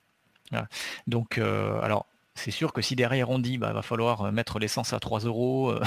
Donc, 1.07 1.37
euh, 1.37 1.79
alors, 1.81 2.05
c'est 2.35 2.51
sûr 2.51 2.73
que 2.73 2.81
si 2.81 2.95
derrière 2.95 3.29
on 3.29 3.39
dit 3.39 3.57
bah 3.57 3.71
va 3.73 3.81
falloir 3.81 4.21
euh, 4.21 4.31
mettre 4.31 4.59
l'essence 4.59 4.91
à 4.93 4.99
3 4.99 5.21
euros 5.21 5.71
euh, 5.71 5.81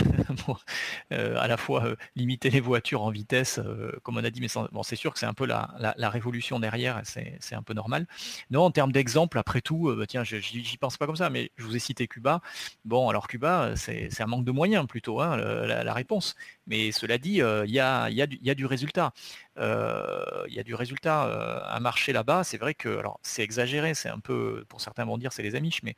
euh, 1.13 1.37
à 1.39 1.47
la 1.47 1.57
fois 1.57 1.85
limiter 2.17 2.51
les 2.51 2.61
voitures 2.61 3.03
en 3.03 3.11
vitesse, 3.11 3.61
comme 4.03 4.17
on 4.17 4.25
a 4.25 4.31
dit, 4.31 4.41
mais 4.41 4.49
bon 4.73 4.83
c'est 4.83 4.97
sûr 4.97 5.13
que 5.13 5.19
c'est 5.19 5.27
un 5.27 5.35
peu 5.35 5.47
la, 5.47 5.69
révolution 6.09 6.59
derrière, 6.59 7.03
c'est 7.05 7.55
un 7.55 7.63
peu 7.63 7.75
normal. 7.75 8.07
Non, 8.51 8.63
en 8.63 8.71
termes 8.71 8.93
d'exemple, 8.93 9.39
après 9.39 9.61
tout, 9.61 9.95
bah, 9.97 10.07
tiens, 10.07 10.25
j'y 10.25 10.77
pense 10.79 10.97
pas 10.97 11.07
comme 11.07 11.17
ça, 11.17 11.29
mais 11.29 11.51
je 11.57 11.65
vous 11.65 11.77
ai 11.77 11.79
cité 11.79 12.09
Cuba. 12.09 12.41
Bon, 12.85 13.09
alors 13.11 13.29
Cuba, 13.29 13.75
c'est 13.77 14.21
un 14.21 14.27
manque 14.27 14.45
de 14.45 14.53
moyens 14.53 14.87
plutôt, 14.87 15.21
hein, 15.21 15.37
la, 15.37 15.93
réponse. 15.93 16.35
Mais 16.67 16.93
cela 16.93 17.19
dit, 17.19 17.43
il 17.43 17.71
y, 17.71 17.81
a 17.81 18.55
du 18.55 18.67
résultat. 18.67 19.13
Il 19.59 20.55
y 20.55 20.59
a 20.59 20.63
du 20.63 20.75
résultat. 20.75 21.69
un 21.71 21.81
marché 21.81 22.13
là-bas, 22.13 22.45
c'est 22.45 22.59
vrai 22.59 22.75
que, 22.75 22.99
alors 22.99 23.19
c'est 23.23 23.43
exagéré, 23.43 23.95
c'est 23.95 24.09
un 24.09 24.21
peu, 24.21 24.65
pour 24.69 24.81
certains 24.81 25.05
vont 25.05 25.19
dire 25.19 25.33
c'est 25.33 25.43
les 25.43 25.55
Amish, 25.55 25.83
mais 25.83 25.97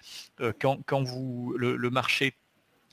quand, 0.61 0.79
quand, 0.87 1.03
vous 1.03 1.55
le, 1.57 1.91
marché 1.91 2.35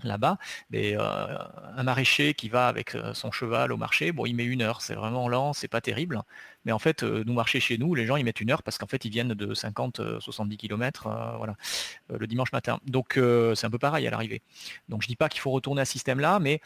là-bas, 0.03 0.37
mais 0.69 0.95
un 0.95 1.83
maraîcher 1.83 2.33
qui 2.33 2.49
va 2.49 2.67
avec 2.67 2.95
son 3.13 3.31
cheval 3.31 3.71
au 3.71 3.77
marché, 3.77 4.11
bon, 4.11 4.25
il 4.25 4.35
met 4.35 4.45
une 4.45 4.61
heure, 4.61 4.81
c'est 4.81 4.95
vraiment 4.95 5.29
lent, 5.29 5.53
c'est 5.53 5.67
pas 5.67 5.81
terrible. 5.81 6.21
Mais 6.67 6.71
en 6.71 6.79
fait, 6.79 7.01
nous 7.01 7.33
marcher 7.33 7.59
chez 7.59 7.79
nous, 7.79 7.95
les 7.95 8.05
gens 8.05 8.17
ils 8.17 8.23
mettent 8.23 8.41
une 8.41 8.51
heure 8.51 8.61
parce 8.61 8.77
qu'en 8.77 8.85
fait 8.85 9.03
ils 9.05 9.09
viennent 9.09 9.33
de 9.33 9.53
50, 9.55 10.19
70 10.19 10.57
km, 10.57 11.09
voilà, 11.37 11.55
le 12.09 12.27
dimanche 12.27 12.51
matin. 12.51 12.79
Donc 12.85 13.19
c'est 13.55 13.65
un 13.65 13.69
peu 13.71 13.79
pareil 13.79 14.05
à 14.05 14.11
l'arrivée. 14.11 14.41
Donc 14.89 15.01
je 15.01 15.07
dis 15.07 15.15
pas 15.15 15.29
qu'il 15.29 15.41
faut 15.41 15.51
retourner 15.51 15.81
à 15.81 15.85
ce 15.85 15.93
système-là, 15.93 16.39
mais 16.39 16.61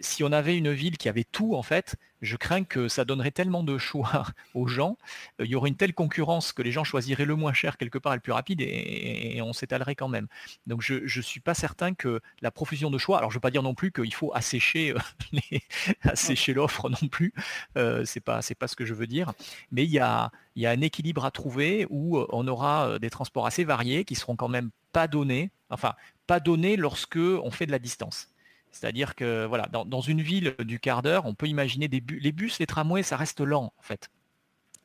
si 0.00 0.24
on 0.24 0.32
avait 0.32 0.58
une 0.58 0.72
ville 0.72 0.98
qui 0.98 1.08
avait 1.08 1.24
tout 1.24 1.54
en 1.54 1.62
fait, 1.62 1.96
je 2.22 2.36
crains 2.36 2.64
que 2.64 2.88
ça 2.88 3.04
donnerait 3.04 3.30
tellement 3.30 3.62
de 3.62 3.78
choix 3.78 4.26
aux 4.54 4.66
gens, 4.66 4.96
euh, 5.40 5.44
il 5.44 5.50
y 5.50 5.54
aurait 5.54 5.68
une 5.68 5.76
telle 5.76 5.94
concurrence 5.94 6.52
que 6.52 6.62
les 6.62 6.72
gens 6.72 6.84
choisiraient 6.84 7.24
le 7.24 7.36
moins 7.36 7.52
cher 7.52 7.76
quelque 7.76 7.98
part 7.98 8.12
et 8.12 8.16
le 8.16 8.20
plus 8.20 8.32
rapide 8.32 8.60
et, 8.60 9.40
on 9.42 9.52
s'étalerait 9.52 9.94
quand 9.94 10.08
même. 10.08 10.26
Donc 10.66 10.82
je 10.82 10.94
ne 10.94 11.22
suis 11.22 11.40
pas 11.40 11.54
certain 11.54 11.94
que 11.94 12.20
la 12.40 12.50
profusion 12.50 12.90
de 12.90 12.98
choix, 12.98 13.18
alors 13.18 13.30
je 13.30 13.34
ne 13.34 13.38
veux 13.38 13.42
pas 13.42 13.50
dire 13.50 13.62
non 13.62 13.74
plus 13.74 13.92
qu'il 13.92 14.12
faut 14.12 14.34
assécher, 14.34 14.92
euh, 14.92 15.58
assécher 16.02 16.52
l'offre 16.52 16.88
non 16.88 17.08
plus, 17.08 17.32
euh, 17.76 18.04
c'est 18.04 18.20
pas, 18.20 18.40
pas 18.58 18.66
ce 18.66 18.74
que 18.74 18.84
je 18.84 18.94
veux 18.94 19.06
dire, 19.06 19.32
mais 19.70 19.84
il 19.84 19.90
y 19.90 19.98
a, 19.98 20.30
un 20.56 20.80
équilibre 20.80 21.24
à 21.24 21.30
trouver 21.30 21.86
où 21.90 22.18
on 22.30 22.48
aura 22.48 22.98
des 22.98 23.10
transports 23.10 23.46
assez 23.46 23.64
variés 23.64 24.04
qui 24.04 24.14
seront 24.14 24.36
quand 24.36 24.48
même 24.48 24.70
pas 24.92 25.08
donnés, 25.08 25.50
enfin 25.70 25.94
pas 26.26 26.40
donnés 26.40 26.76
lorsque 26.76 27.16
on 27.18 27.50
fait 27.50 27.66
de 27.66 27.72
la 27.72 27.78
distance. 27.78 28.28
C'est-à-dire 28.70 29.14
que 29.14 29.46
voilà, 29.46 29.68
dans, 29.68 30.00
une 30.00 30.20
ville 30.20 30.54
du 30.58 30.78
quart 30.78 31.02
d'heure, 31.02 31.24
on 31.24 31.34
peut 31.34 31.46
imaginer 31.46 31.88
les 31.88 32.32
bus, 32.32 32.58
les 32.58 32.66
tramways, 32.66 33.02
ça 33.02 33.16
reste 33.16 33.40
lent 33.40 33.72
en 33.76 33.82
fait. 33.82 34.10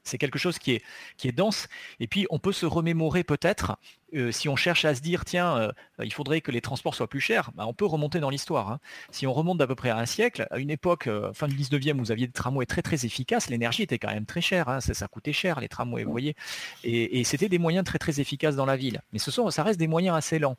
C'est 0.04 0.18
quelque 0.18 0.39
chose 0.39 0.58
qui 0.60 0.82
est 1.24 1.32
dense. 1.32 1.68
Et 1.99 2.08
puis, 2.08 2.26
on 2.30 2.39
peut 2.39 2.54
se 2.54 2.66
remémorer 2.66 3.24
peut-être 3.24 3.78
euh, 4.14 4.32
si 4.32 4.49
on 4.49 4.55
cherche 4.55 4.86
à 4.86 4.93
se 4.93 5.01
dire, 5.01 5.24
tiens, 5.26 5.57
euh, 5.57 5.72
il 6.03 6.14
faudrait 6.14 6.41
que 6.41 6.51
les 6.51 6.62
transports 6.62 6.95
soient 6.95 7.07
plus 7.07 7.22
chers, 7.22 7.51
bah, 7.55 7.66
on 7.66 7.74
peut 7.74 7.86
remonter 7.86 8.20
dans 8.20 8.30
l'histoire. 8.30 8.70
Hein. 8.70 8.80
Si 9.12 9.26
on 9.26 9.34
remonte 9.34 9.57
d'à 9.57 9.68
peu 9.68 9.76
près 9.76 9.89
à 9.89 9.97
un 9.97 10.05
siècle, 10.05 10.47
à 10.51 10.59
une 10.59 10.70
époque, 10.70 11.07
euh, 11.07 11.32
fin 11.34 11.47
du 11.47 11.55
19e, 11.55 11.95
où 11.95 11.99
vous 11.99 12.12
aviez 12.12 12.28
des 12.28 12.34
tramways 12.34 12.66
très 12.66 12.82
très 12.82 13.05
efficaces, 13.05 13.49
l'énergie 13.49 13.84
était 13.84 13.99
quand 13.99 14.09
même 14.09 14.26
très 14.26 14.41
chère, 14.41 14.68
hein. 14.68 14.82
ça, 14.82 15.07
coûtait 15.07 15.34
cher 15.34 15.59
les 15.59 15.70
tramways, 15.70 16.03
vous 16.03 16.12
voyez. 16.12 16.36
Et, 16.84 17.24
c'était 17.24 17.49
des 17.49 17.59
moyens 17.59 17.86
très 17.86 17.99
très 17.99 18.20
efficaces 18.20 18.55
dans 18.55 18.66
la 18.66 18.76
ville. 18.76 19.01
Mais 19.14 19.20
ce 19.20 19.32
sont, 19.32 19.49
ça 19.51 19.64
reste 19.64 19.80
des 19.80 19.88
moyens 19.88 20.18
assez 20.18 20.39
lents, 20.39 20.57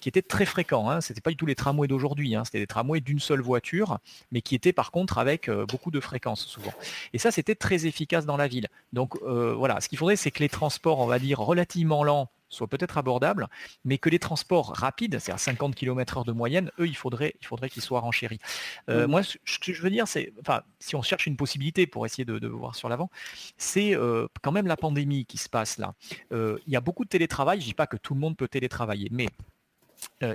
qui 0.00 0.08
étaient 0.08 0.22
très 0.22 0.46
fréquents. 0.46 0.88
Hein. 0.88 1.00
Ce 1.00 1.12
n'était 1.12 1.20
pas 1.20 1.30
du 1.30 1.36
tout 1.36 1.46
les 1.46 1.54
tramways 1.54 1.88
d'aujourd'hui, 1.88 2.34
c'était 2.44 2.60
des 2.60 2.66
tramways 2.66 3.00
d'une 3.00 3.18
seule 3.18 3.40
voiture, 3.40 3.98
mais 4.32 4.40
qui 4.40 4.54
étaient 4.54 4.72
par 4.72 4.90
contre 4.90 5.18
avec 5.18 5.50
beaucoup 5.50 5.90
de 5.90 6.00
fréquences 6.00 6.46
souvent. 6.46 6.72
Et 7.12 7.18
ça, 7.18 7.30
c'était 7.30 7.54
très 7.54 7.86
efficace 7.86 8.24
dans 8.24 8.36
la 8.36 8.48
ville. 8.48 8.68
Donc 8.92 9.20
voilà, 9.22 9.80
ce 9.80 9.88
qu'il 9.88 9.98
faudrait, 9.98 10.16
c'est 10.16 10.30
que 10.30 10.40
les 10.40 10.48
transports, 10.48 11.00
on 11.00 11.06
va 11.06 11.18
dire, 11.18 11.38
relativement 11.38 12.04
lents, 12.04 12.30
soit 12.50 12.66
peut-être 12.66 12.98
abordable, 12.98 13.48
mais 13.84 13.96
que 13.96 14.10
les 14.10 14.18
transports 14.18 14.74
rapides, 14.74 15.18
c'est 15.18 15.32
à 15.32 15.38
50 15.38 15.74
km/h 15.74 16.26
de 16.26 16.32
moyenne, 16.32 16.70
eux, 16.78 16.86
il 16.86 16.96
faudrait 16.96 17.34
il 17.40 17.46
faudrait 17.46 17.70
qu'ils 17.70 17.82
soient 17.82 18.00
renchéris. 18.00 18.40
Euh, 18.88 19.06
mmh. 19.06 19.10
Moi, 19.10 19.22
ce 19.22 19.58
que 19.58 19.72
je 19.72 19.80
veux 19.82 19.90
dire, 19.90 20.06
c'est, 20.06 20.32
enfin, 20.40 20.62
si 20.78 20.96
on 20.96 21.02
cherche 21.02 21.26
une 21.26 21.36
possibilité 21.36 21.86
pour 21.86 22.04
essayer 22.04 22.24
de, 22.24 22.48
voir 22.48 22.74
sur 22.74 22.88
l'avant, 22.88 23.10
c'est 23.56 23.94
euh, 23.94 24.26
quand 24.42 24.52
même 24.52 24.66
la 24.66 24.76
pandémie 24.76 25.24
qui 25.24 25.38
se 25.38 25.48
passe 25.48 25.78
là. 25.78 25.94
Euh, 26.32 26.58
il 26.66 26.72
y 26.72 26.76
a 26.76 26.80
beaucoup 26.80 27.04
de 27.04 27.08
télétravail, 27.08 27.60
je 27.60 27.66
dis 27.66 27.74
pas 27.74 27.86
que 27.86 27.96
tout 27.96 28.14
le 28.14 28.20
monde 28.20 28.36
peut 28.36 28.48
télétravailler, 28.48 29.08
mais 29.10 29.28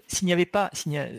s'il 0.07 0.27
n'y 0.27 0.33
avait 0.33 0.45
pas, 0.45 0.69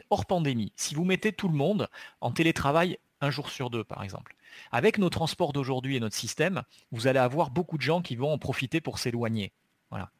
hors 0.08 0.24
pandémie, 0.24 0.72
si 0.76 0.94
vous 0.94 1.04
mettez 1.04 1.32
tout 1.32 1.48
le 1.48 1.54
monde 1.54 1.88
en 2.20 2.30
télétravail 2.30 2.98
un 3.20 3.30
jour 3.30 3.50
sur 3.50 3.70
deux, 3.70 3.82
par 3.82 4.04
exemple, 4.04 4.36
avec 4.70 4.98
nos 4.98 5.10
transports 5.10 5.52
d'aujourd'hui 5.52 5.96
et 5.96 6.00
notre 6.00 6.14
système, 6.14 6.62
vous 6.92 7.08
allez 7.08 7.18
avoir 7.18 7.50
beaucoup 7.50 7.76
de 7.76 7.82
gens 7.82 8.02
qui 8.02 8.14
vont 8.14 8.32
en 8.32 8.38
profiter 8.38 8.80
pour 8.80 8.98
s'éloigner. 8.98 9.52
Voilà 9.90 10.10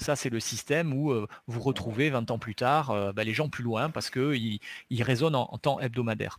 ça, 0.00 0.16
c'est 0.16 0.30
le 0.30 0.40
système 0.40 0.92
où 0.92 1.12
vous 1.46 1.60
retrouvez 1.60 2.10
20 2.10 2.30
ans 2.30 2.38
plus 2.38 2.54
tard 2.54 3.12
bah, 3.14 3.24
les 3.24 3.34
gens 3.34 3.48
plus 3.48 3.64
loin 3.64 3.90
parce 3.90 4.10
qu'ils 4.10 4.58
ils 4.90 5.02
résonnent 5.02 5.34
en, 5.34 5.58
temps 5.58 5.80
hebdomadaire. 5.80 6.38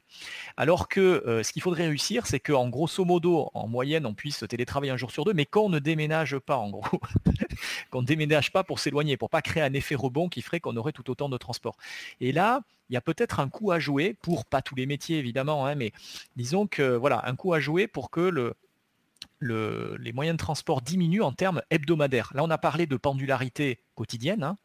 Alors 0.57 0.87
que 0.87 1.41
ce 1.43 1.51
qu'il 1.51 1.61
faudrait 1.61 1.87
réussir, 1.87 2.27
c'est 2.27 2.39
qu'en 2.39 2.69
grosso 2.69 3.03
modo, 3.03 3.49
en 3.53 3.67
moyenne, 3.67 4.05
on 4.05 4.13
puisse 4.13 4.43
télétravailler 4.47 4.91
un 4.91 4.97
jour 4.97 5.11
sur 5.11 5.25
deux, 5.25 5.33
mais 5.33 5.45
qu'on 5.45 5.69
ne 5.69 5.79
déménage 5.79 6.37
pas, 6.39 6.57
en 6.57 6.69
gros. 6.69 6.99
qu'on 7.91 8.01
ne 8.01 8.07
déménage 8.07 8.51
pas 8.51 8.63
pour 8.63 8.79
s'éloigner, 8.79 9.17
pour 9.17 9.29
pas 9.29 9.41
créer 9.41 9.63
un 9.63 9.73
effet 9.73 9.95
rebond 9.95 10.29
qui 10.29 10.41
ferait 10.41 10.59
qu'on 10.59 10.75
aurait 10.77 10.91
tout 10.91 11.09
autant 11.09 11.29
de 11.29 11.37
transport. 11.37 11.77
Et 12.19 12.31
là, 12.31 12.61
il 12.89 12.93
y 12.93 12.97
a 12.97 13.01
peut-être 13.01 13.39
un 13.39 13.49
coup 13.49 13.71
à 13.71 13.79
jouer 13.79 14.15
pour, 14.21 14.45
pas 14.45 14.61
tous 14.61 14.75
les 14.75 14.85
métiers 14.85 15.17
évidemment, 15.17 15.65
hein, 15.65 15.75
mais 15.75 15.91
disons 16.35 16.67
que 16.67 16.95
voilà, 16.95 17.23
un 17.25 17.35
coup 17.35 17.53
à 17.53 17.59
jouer 17.59 17.87
pour 17.87 18.11
que 18.11 18.21
le, 18.21 18.55
les 19.41 20.13
moyens 20.13 20.37
de 20.37 20.41
transport 20.41 20.81
diminuent 20.81 21.23
en 21.23 21.31
termes 21.31 21.61
hebdomadaires. 21.69 22.31
Là, 22.33 22.43
on 22.43 22.49
a 22.49 22.57
parlé 22.57 22.85
de 22.85 22.97
pendularité 22.97 23.79
quotidienne, 23.95 24.43
hein, 24.43 24.57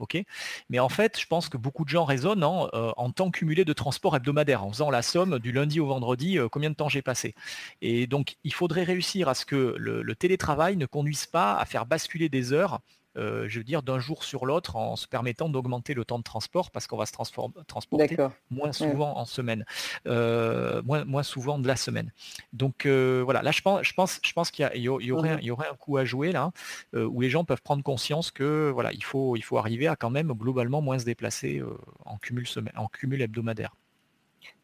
mais 0.69 0.79
en 0.79 0.89
fait, 0.89 1.19
je 1.21 1.27
pense 1.27 1.49
que 1.49 1.57
beaucoup 1.57 1.85
de 1.85 1.89
gens 1.89 2.05
raisonnent 2.05 2.45
en, 2.45 2.69
euh, 2.75 2.93
temps 3.15 3.31
cumulé 3.31 3.65
de 3.65 3.73
transport 3.73 4.17
hebdomadaire, 4.17 4.65
en 4.65 4.71
faisant 4.71 4.91
la 4.91 5.03
somme 5.03 5.39
du 5.39 5.53
lundi 5.53 5.81
au 5.81 5.87
vendredi, 5.87 6.39
euh, 6.39 6.49
combien 6.49 6.71
de 6.71 6.75
temps 6.75 6.89
j'ai 6.89 7.03
passé. 7.03 7.35
Et 7.81 8.07
donc, 8.07 8.37
il 8.45 8.53
faudrait 8.53 8.85
réussir 8.85 9.29
à 9.29 9.35
ce 9.35 9.45
que 9.45 9.75
le 9.79 10.15
télétravail 10.15 10.77
ne 10.77 10.87
conduise 10.87 11.27
pas 11.27 11.57
à 11.57 11.65
faire 11.65 11.87
basculer 11.87 12.29
des 12.29 12.53
heures 12.53 12.81
euh, 13.17 13.49
je 13.49 13.59
veux 13.59 13.65
dire, 13.65 13.83
d'un 13.83 13.99
jour 13.99 14.25
sur 14.25 14.47
l'autre 14.47 14.77
en 14.77 14.97
se 14.97 15.07
permettant 15.07 15.49
d'augmenter 15.49 15.95
le 15.95 16.05
temps 16.05 16.19
de 16.19 16.25
transport 16.25 16.71
parce 16.71 16.87
qu'on 16.87 16.97
va 16.97 17.07
se 17.07 17.13
transporter 17.13 18.17
moins 18.51 18.73
souvent 18.73 19.17
en 19.19 19.25
semaine, 19.25 19.65
euh, 20.07 20.83
moins, 20.83 21.23
souvent 21.23 21.59
de 21.59 21.67
la 21.67 21.77
semaine. 21.77 22.13
Donc 22.53 22.87
euh, 22.87 23.23
voilà, 23.25 23.43
là 23.43 23.51
je 23.51 23.61
pense, 23.63 23.83
je 23.83 23.93
pense, 23.93 24.21
je 24.23 24.33
pense 24.33 24.51
qu'il 24.51 24.69
y, 24.75 24.89
aurait, 24.89 25.05
il 25.05 25.45
y 25.45 25.51
aurait 25.51 25.69
un 25.69 25.75
coup 25.75 25.97
à 25.97 26.05
jouer 26.05 26.33
là, 26.33 26.53
où 26.95 27.21
les 27.21 27.31
gens 27.31 27.45
peuvent 27.45 27.63
prendre 27.63 27.83
conscience 27.83 28.31
que 28.31 28.71
voilà, 28.71 28.93
il 28.93 29.05
faut, 29.05 29.37
il 29.37 29.43
faut 29.43 29.59
arriver 29.59 29.87
à 29.87 29.97
quand 29.97 30.11
même 30.11 30.33
globalement 30.33 30.81
moins 30.81 30.99
se 30.99 31.05
déplacer 31.05 31.63
en 32.05 32.17
cumul, 32.19 32.47
semaine, 32.47 32.75
en 32.77 32.87
cumul 32.87 33.21
hebdomadaire. 33.23 33.75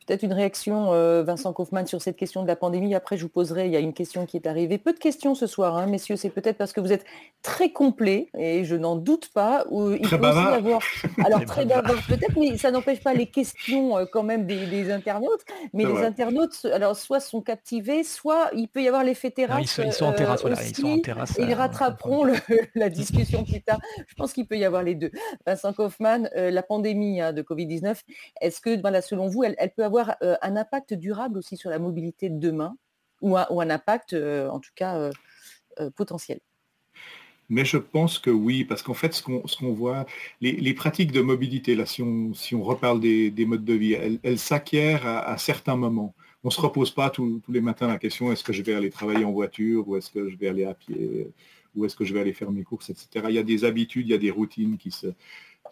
Peut-être 0.07 0.23
une 0.23 0.33
réaction, 0.33 0.93
euh, 0.93 1.25
Vincent 1.25 1.53
Kaufmann, 1.53 1.85
sur 1.89 2.01
cette 2.01 2.17
question 2.17 2.43
de 2.45 2.47
la 2.47 2.55
pandémie. 2.55 2.95
Après, 2.95 3.17
je 3.17 3.23
vous 3.25 3.29
poserai, 3.29 3.67
il 3.67 3.73
y 3.73 3.77
a 3.77 3.81
une 3.81 3.93
question 3.93 4.25
qui 4.25 4.37
est 4.37 4.47
arrivée. 4.47 4.79
Peu 4.79 4.93
de 4.93 5.01
questions 5.01 5.35
ce 5.35 5.49
soir, 5.49 5.77
hein, 5.77 5.87
messieurs. 5.87 6.15
C'est 6.15 6.31
peut-être 6.31 6.57
parce 6.57 6.73
que 6.73 6.81
vous 6.81 6.93
êtes 6.93 7.05
très 7.43 7.71
complet, 7.71 8.29
et 8.39 8.65
je 8.65 8.77
n'en 8.77 8.95
doute 8.95 9.31
pas. 9.35 9.65
il 9.73 10.01
très 10.03 10.17
peut 10.17 10.29
aussi 10.29 10.39
avoir... 10.39 10.81
Alors, 11.25 11.45
très 11.47 11.65
bavard 11.65 12.01
peut-être, 12.07 12.39
mais 12.39 12.57
ça 12.57 12.71
n'empêche 12.71 13.03
pas 13.03 13.15
les 13.15 13.27
questions 13.27 13.99
euh, 13.99 14.05
quand 14.05 14.23
même 14.23 14.47
des, 14.47 14.93
internautes. 14.93 15.45
Mais 15.73 15.85
les 15.85 16.05
internautes, 16.05 16.65
alors, 16.73 16.97
soit 16.97 17.19
sont 17.19 17.41
captivés, 17.41 18.05
soit 18.05 18.51
il 18.55 18.69
peut 18.69 18.83
y 18.83 18.89
avoir 18.89 19.03
l'effet 19.03 19.33
terrasse. 19.33 19.63
ils, 19.63 19.93
sont, 19.93 20.05
en 20.05 20.13
terrasse, 20.13 20.43
voilà. 20.43 20.63
Ils 20.63 20.77
sont 20.77 20.87
en 20.87 21.01
terrasse. 21.01 21.35
ils 21.37 21.51
euh, 21.51 21.57
rattraperont 21.57 22.27
la 22.77 22.91
discussion 22.91 23.43
plus 23.43 23.61
tard. 23.61 23.81
Je 24.07 24.15
pense 24.15 24.33
qu'il 24.33 24.47
peut 24.47 24.57
y 24.57 24.65
avoir 24.65 24.85
les 24.85 24.95
deux. 24.95 25.11
Vincent 25.45 25.73
Kaufmann, 25.73 26.31
la 26.37 26.63
pandémie 26.63 27.21
hein, 27.21 27.33
de 27.33 27.43
Covid-19, 27.43 27.97
est-ce 28.41 28.61
que, 28.61 28.81
voilà, 28.81 29.03
selon 29.03 29.27
vous, 29.27 29.43
elle 29.43 29.57
peut 29.77 29.85
avoir 29.85 29.96
euh, 30.23 30.37
un 30.43 30.57
impact 30.57 30.95
durable 30.95 31.39
aussi 31.39 31.57
sur 31.57 31.71
la 31.71 31.79
mobilité 31.79 32.29
de 32.29 32.39
demain, 32.39 32.77
ou 33.23 33.37
un, 33.37 33.71
impact, 33.71 34.13
euh, 34.13 34.49
en 34.49 34.61
tout 34.61 34.73
cas, 34.75 35.11
euh, 35.79 35.91
potentiel 35.97 36.41
mais 37.49 37.65
je 37.65 37.77
pense 37.77 38.19
que 38.19 38.29
oui, 38.29 38.65
parce 38.65 38.83
qu'en 38.83 38.93
fait, 38.93 39.15
ce 39.15 39.23
qu'on 39.23 39.73
voit, 39.73 40.05
les, 40.41 40.75
pratiques 40.75 41.13
de 41.13 41.21
mobilité, 41.21 41.77
là, 41.77 41.87
si 41.87 42.03
on, 42.03 42.35
si 42.35 42.57
on 42.57 42.63
reparle 42.65 42.99
des, 42.99 43.47
modes 43.47 43.65
de 43.65 43.73
vie, 43.73 43.93
elles, 43.93 44.39
s'acquièrent 44.41 45.07
à, 45.07 45.39
certains 45.39 45.77
moments. 45.77 46.17
On 46.43 46.51
se 46.51 46.61
repose 46.61 46.91
pas 46.91 47.09
tous 47.09 47.41
les 47.49 47.61
matins 47.61 47.87
la 47.87 47.99
question 47.99 48.33
est-ce 48.33 48.43
que 48.43 48.53
je 48.53 48.63
vais 48.63 48.75
aller 48.75 48.91
travailler 48.91 49.25
en 49.25 49.31
voiture, 49.31 49.87
ou 49.87 49.97
est-ce 49.97 50.11
que 50.11 50.29
je 50.29 50.37
vais 50.37 50.49
aller 50.49 50.65
à 50.65 50.75
pied, 50.75 51.33
ou 51.77 51.85
est-ce 51.85 51.95
que 51.95 52.05
je 52.05 52.13
vais 52.15 52.21
aller 52.21 52.33
faire 52.33 52.51
mes 52.51 52.65
courses, 52.65 52.91
etc. 52.91 53.27
Il 53.29 53.35
y 53.37 53.39
a 53.39 53.45
des 53.45 53.65
habitudes, 53.65 54.09
il 54.09 54.11
y 54.11 54.15
a 54.15 54.19
des 54.19 54.33
routines 54.33 54.77
qui 54.77 54.91
se, 54.91 55.07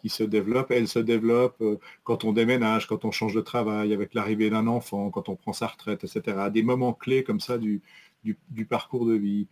qui 0.01 0.09
se 0.09 0.23
développe. 0.23 0.71
Elle 0.71 0.87
se 0.87 0.99
développe 0.99 1.55
euh, 1.61 1.77
quand 2.03 2.23
on 2.23 2.33
déménage, 2.33 2.87
quand 2.87 3.05
on 3.05 3.11
change 3.11 3.33
de 3.33 3.41
travail, 3.41 3.93
avec 3.93 4.13
l'arrivée 4.13 4.49
d'un 4.49 4.67
enfant, 4.67 5.09
quand 5.09 5.29
on 5.29 5.35
prend 5.35 5.53
sa 5.53 5.67
retraite, 5.67 6.03
etc. 6.03 6.49
Des 6.51 6.63
moments 6.63 6.93
clés 6.93 7.23
comme 7.23 7.39
ça 7.39 7.57
du, 7.57 7.81
parcours 8.69 9.05
de 9.05 9.13
vie. 9.13 9.47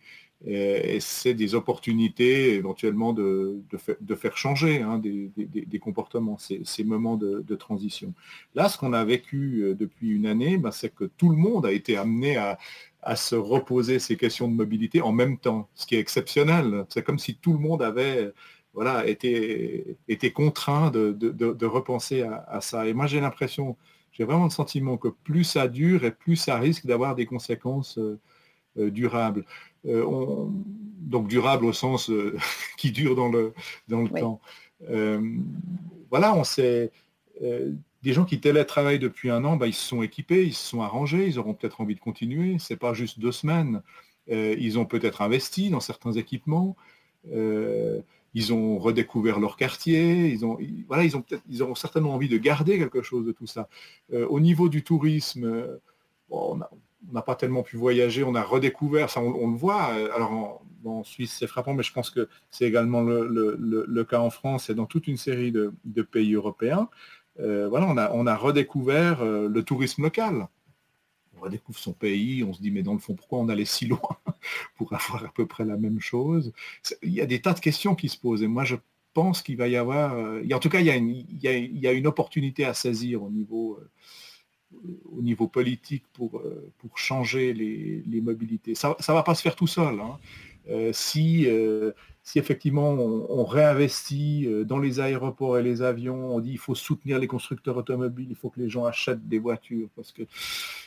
Et, 0.46 0.98
c'est 1.00 1.34
des 1.34 1.54
opportunités 1.54 2.54
éventuellement 2.54 3.12
de, 3.12 3.62
faire 4.16 4.36
changer 4.36 4.82
hein, 4.82 4.98
des, 4.98 5.78
comportements, 5.80 6.38
ces, 6.38 6.84
moments 6.84 7.16
de, 7.16 7.54
transition. 7.54 8.12
Là, 8.54 8.68
ce 8.68 8.76
qu'on 8.78 8.92
a 8.92 9.04
vécu 9.04 9.62
euh, 9.62 9.74
depuis 9.74 10.10
une 10.10 10.26
année, 10.26 10.58
ben, 10.58 10.70
c'est 10.70 10.94
que 10.94 11.04
tout 11.04 11.30
le 11.30 11.36
monde 11.36 11.66
a 11.66 11.72
été 11.72 11.96
amené 11.96 12.36
à 12.36 13.16
se 13.16 13.34
reposer 13.34 13.98
ces 13.98 14.16
questions 14.16 14.48
de 14.48 14.54
mobilité 14.54 15.02
en 15.02 15.12
même 15.12 15.38
temps, 15.38 15.68
ce 15.74 15.86
qui 15.86 15.94
est 15.94 16.00
exceptionnel. 16.00 16.86
C'est 16.88 17.02
comme 17.02 17.18
si 17.18 17.36
tout 17.36 17.52
le 17.52 17.58
monde 17.58 17.82
avait 17.82 18.32
voilà, 18.74 19.06
étaient, 19.06 19.96
étaient 20.08 20.32
contraints 20.32 20.90
de, 20.90 21.66
repenser 21.66 22.22
à, 22.22 22.60
ça. 22.60 22.86
Et 22.86 22.92
moi, 22.92 23.06
j'ai 23.06 23.20
l'impression, 23.20 23.76
j'ai 24.12 24.24
vraiment 24.24 24.44
le 24.44 24.50
sentiment 24.50 24.96
que 24.96 25.08
plus 25.08 25.44
ça 25.44 25.68
dure 25.68 26.04
et 26.04 26.10
plus 26.10 26.36
ça 26.36 26.58
risque 26.58 26.86
d'avoir 26.86 27.14
des 27.14 27.26
conséquences 27.26 27.98
durables. 28.76 29.44
donc 29.84 31.28
durable 31.28 31.64
au 31.64 31.72
sens 31.72 32.10
qui 32.76 32.90
dure 32.90 33.14
dans 33.14 33.28
le, 33.28 33.54
dans 33.88 34.02
le 34.02 34.08
temps. 34.08 34.40
voilà, 36.10 36.34
on 36.34 36.44
sait 36.44 36.90
des 38.04 38.12
gens 38.12 38.26
qui 38.26 38.38
télétravaillent 38.38 38.98
depuis 38.98 39.30
un 39.30 39.44
an, 39.46 39.56
bah, 39.56 39.66
ils 39.66 39.74
se 39.74 39.88
sont 39.88 40.02
équipés, 40.02 40.44
ils 40.44 40.52
se 40.52 40.68
sont 40.68 40.82
arrangés, 40.82 41.26
ils 41.26 41.38
auront 41.38 41.54
peut-être 41.54 41.80
envie 41.80 41.94
de 41.94 42.00
continuer. 42.00 42.58
Ce 42.58 42.72
n'est 42.72 42.76
pas 42.76 42.92
juste 42.92 43.18
deux 43.18 43.32
semaines. 43.32 43.82
Euh, 44.30 44.54
ils 44.58 44.78
ont 44.78 44.84
peut-être 44.84 45.22
investi 45.22 45.70
dans 45.70 45.80
certains 45.80 46.12
équipements. 46.12 46.76
Euh, 47.32 48.02
ils 48.34 48.52
ont 48.52 48.78
redécouvert 48.78 49.40
leur 49.40 49.56
quartier. 49.56 50.28
Ils 50.28 50.44
ont, 50.44 50.58
voilà, 50.88 51.04
ils 51.04 51.16
ont 51.16 51.24
ils 51.48 51.62
auront 51.62 51.74
certainement 51.74 52.14
envie 52.14 52.28
de 52.28 52.38
garder 52.38 52.78
quelque 52.78 53.02
chose 53.02 53.24
de 53.24 53.32
tout 53.32 53.46
ça. 53.46 53.68
Euh, 54.12 54.26
au 54.28 54.40
niveau 54.40 54.68
du 54.68 54.82
tourisme, 54.82 55.66
on 56.30 56.58
n'a 57.12 57.22
pas 57.22 57.36
tellement 57.36 57.62
pu 57.62 57.76
voyager. 57.76 58.24
On 58.24 58.34
a 58.34 58.42
redécouvert, 58.42 59.10
ça, 59.10 59.20
on, 59.20 59.50
le 59.50 59.56
voit. 59.56 59.84
Alors 60.14 60.62
en, 60.84 61.04
Suisse, 61.04 61.36
c'est 61.38 61.46
frappant, 61.46 61.72
mais 61.72 61.82
je 61.82 61.92
pense 61.92 62.10
que 62.10 62.28
c'est 62.50 62.66
également 62.66 63.02
le, 63.02 64.02
cas 64.04 64.20
en 64.20 64.30
France 64.30 64.68
et 64.68 64.74
dans 64.74 64.86
toute 64.86 65.06
une 65.06 65.16
série 65.16 65.52
de 65.52 66.02
pays 66.02 66.34
européens. 66.34 66.88
Euh, 67.40 67.68
voilà, 67.68 68.10
on 68.12 68.26
a, 68.26 68.36
redécouvert 68.36 69.22
euh, 69.22 69.48
le 69.48 69.62
tourisme 69.62 70.02
local. 70.02 70.48
On 71.36 71.42
redécouvre 71.42 71.78
son 71.78 71.92
pays, 71.92 72.44
on 72.44 72.52
se 72.52 72.60
dit 72.60 72.70
mais 72.70 72.82
dans 72.82 72.92
le 72.92 72.98
fond 72.98 73.14
pourquoi 73.14 73.38
on 73.38 73.48
allait 73.48 73.64
si 73.64 73.86
loin 73.86 74.00
pour 74.76 74.92
avoir 74.92 75.24
à 75.24 75.32
peu 75.32 75.46
près 75.46 75.64
la 75.64 75.76
même 75.76 76.00
chose? 76.00 76.52
Il 77.02 77.12
y 77.12 77.20
a 77.20 77.26
des 77.26 77.40
tas 77.40 77.54
de 77.54 77.60
questions 77.60 77.94
qui 77.94 78.08
se 78.08 78.18
posent 78.18 78.42
et 78.42 78.46
moi 78.46 78.64
je 78.64 78.76
pense 79.12 79.42
qu'il 79.42 79.56
va 79.56 79.68
y 79.68 79.76
avoir, 79.76 80.14
euh, 80.14 80.42
en 80.52 80.58
tout 80.58 80.68
cas 80.68 80.80
il 80.80 80.86
y, 80.86 80.90
a 81.86 81.92
une, 81.92 82.06
opportunité 82.06 82.64
à 82.64 82.74
saisir 82.74 83.22
au 83.22 83.30
niveau, 83.30 83.78
au 85.04 85.22
niveau 85.22 85.46
politique 85.46 86.04
pour, 86.12 86.42
pour 86.78 86.98
changer 86.98 87.52
les, 87.52 88.20
mobilités. 88.20 88.74
Ça 88.74 88.96
ne 88.98 89.12
va 89.14 89.22
pas 89.22 89.36
se 89.36 89.42
faire 89.42 89.54
tout 89.54 89.68
seul. 89.68 90.00
Hein. 90.00 90.18
Si 90.92 91.46
si 92.24 92.38
effectivement 92.38 92.90
on, 92.90 93.44
réinvestit 93.44 94.46
euh, 94.46 94.64
dans 94.64 94.78
les 94.78 94.98
aéroports 94.98 95.58
et 95.58 95.62
les 95.62 95.82
avions, 95.82 96.34
on 96.34 96.40
dit 96.40 96.52
il 96.52 96.58
faut 96.58 96.74
soutenir 96.74 97.18
les 97.18 97.26
constructeurs 97.26 97.76
automobiles, 97.76 98.28
il 98.30 98.34
faut 98.34 98.48
que 98.48 98.60
les 98.60 98.70
gens 98.70 98.86
achètent 98.86 99.28
des 99.28 99.38
voitures, 99.38 99.88
parce 99.94 100.10
que 100.10 100.22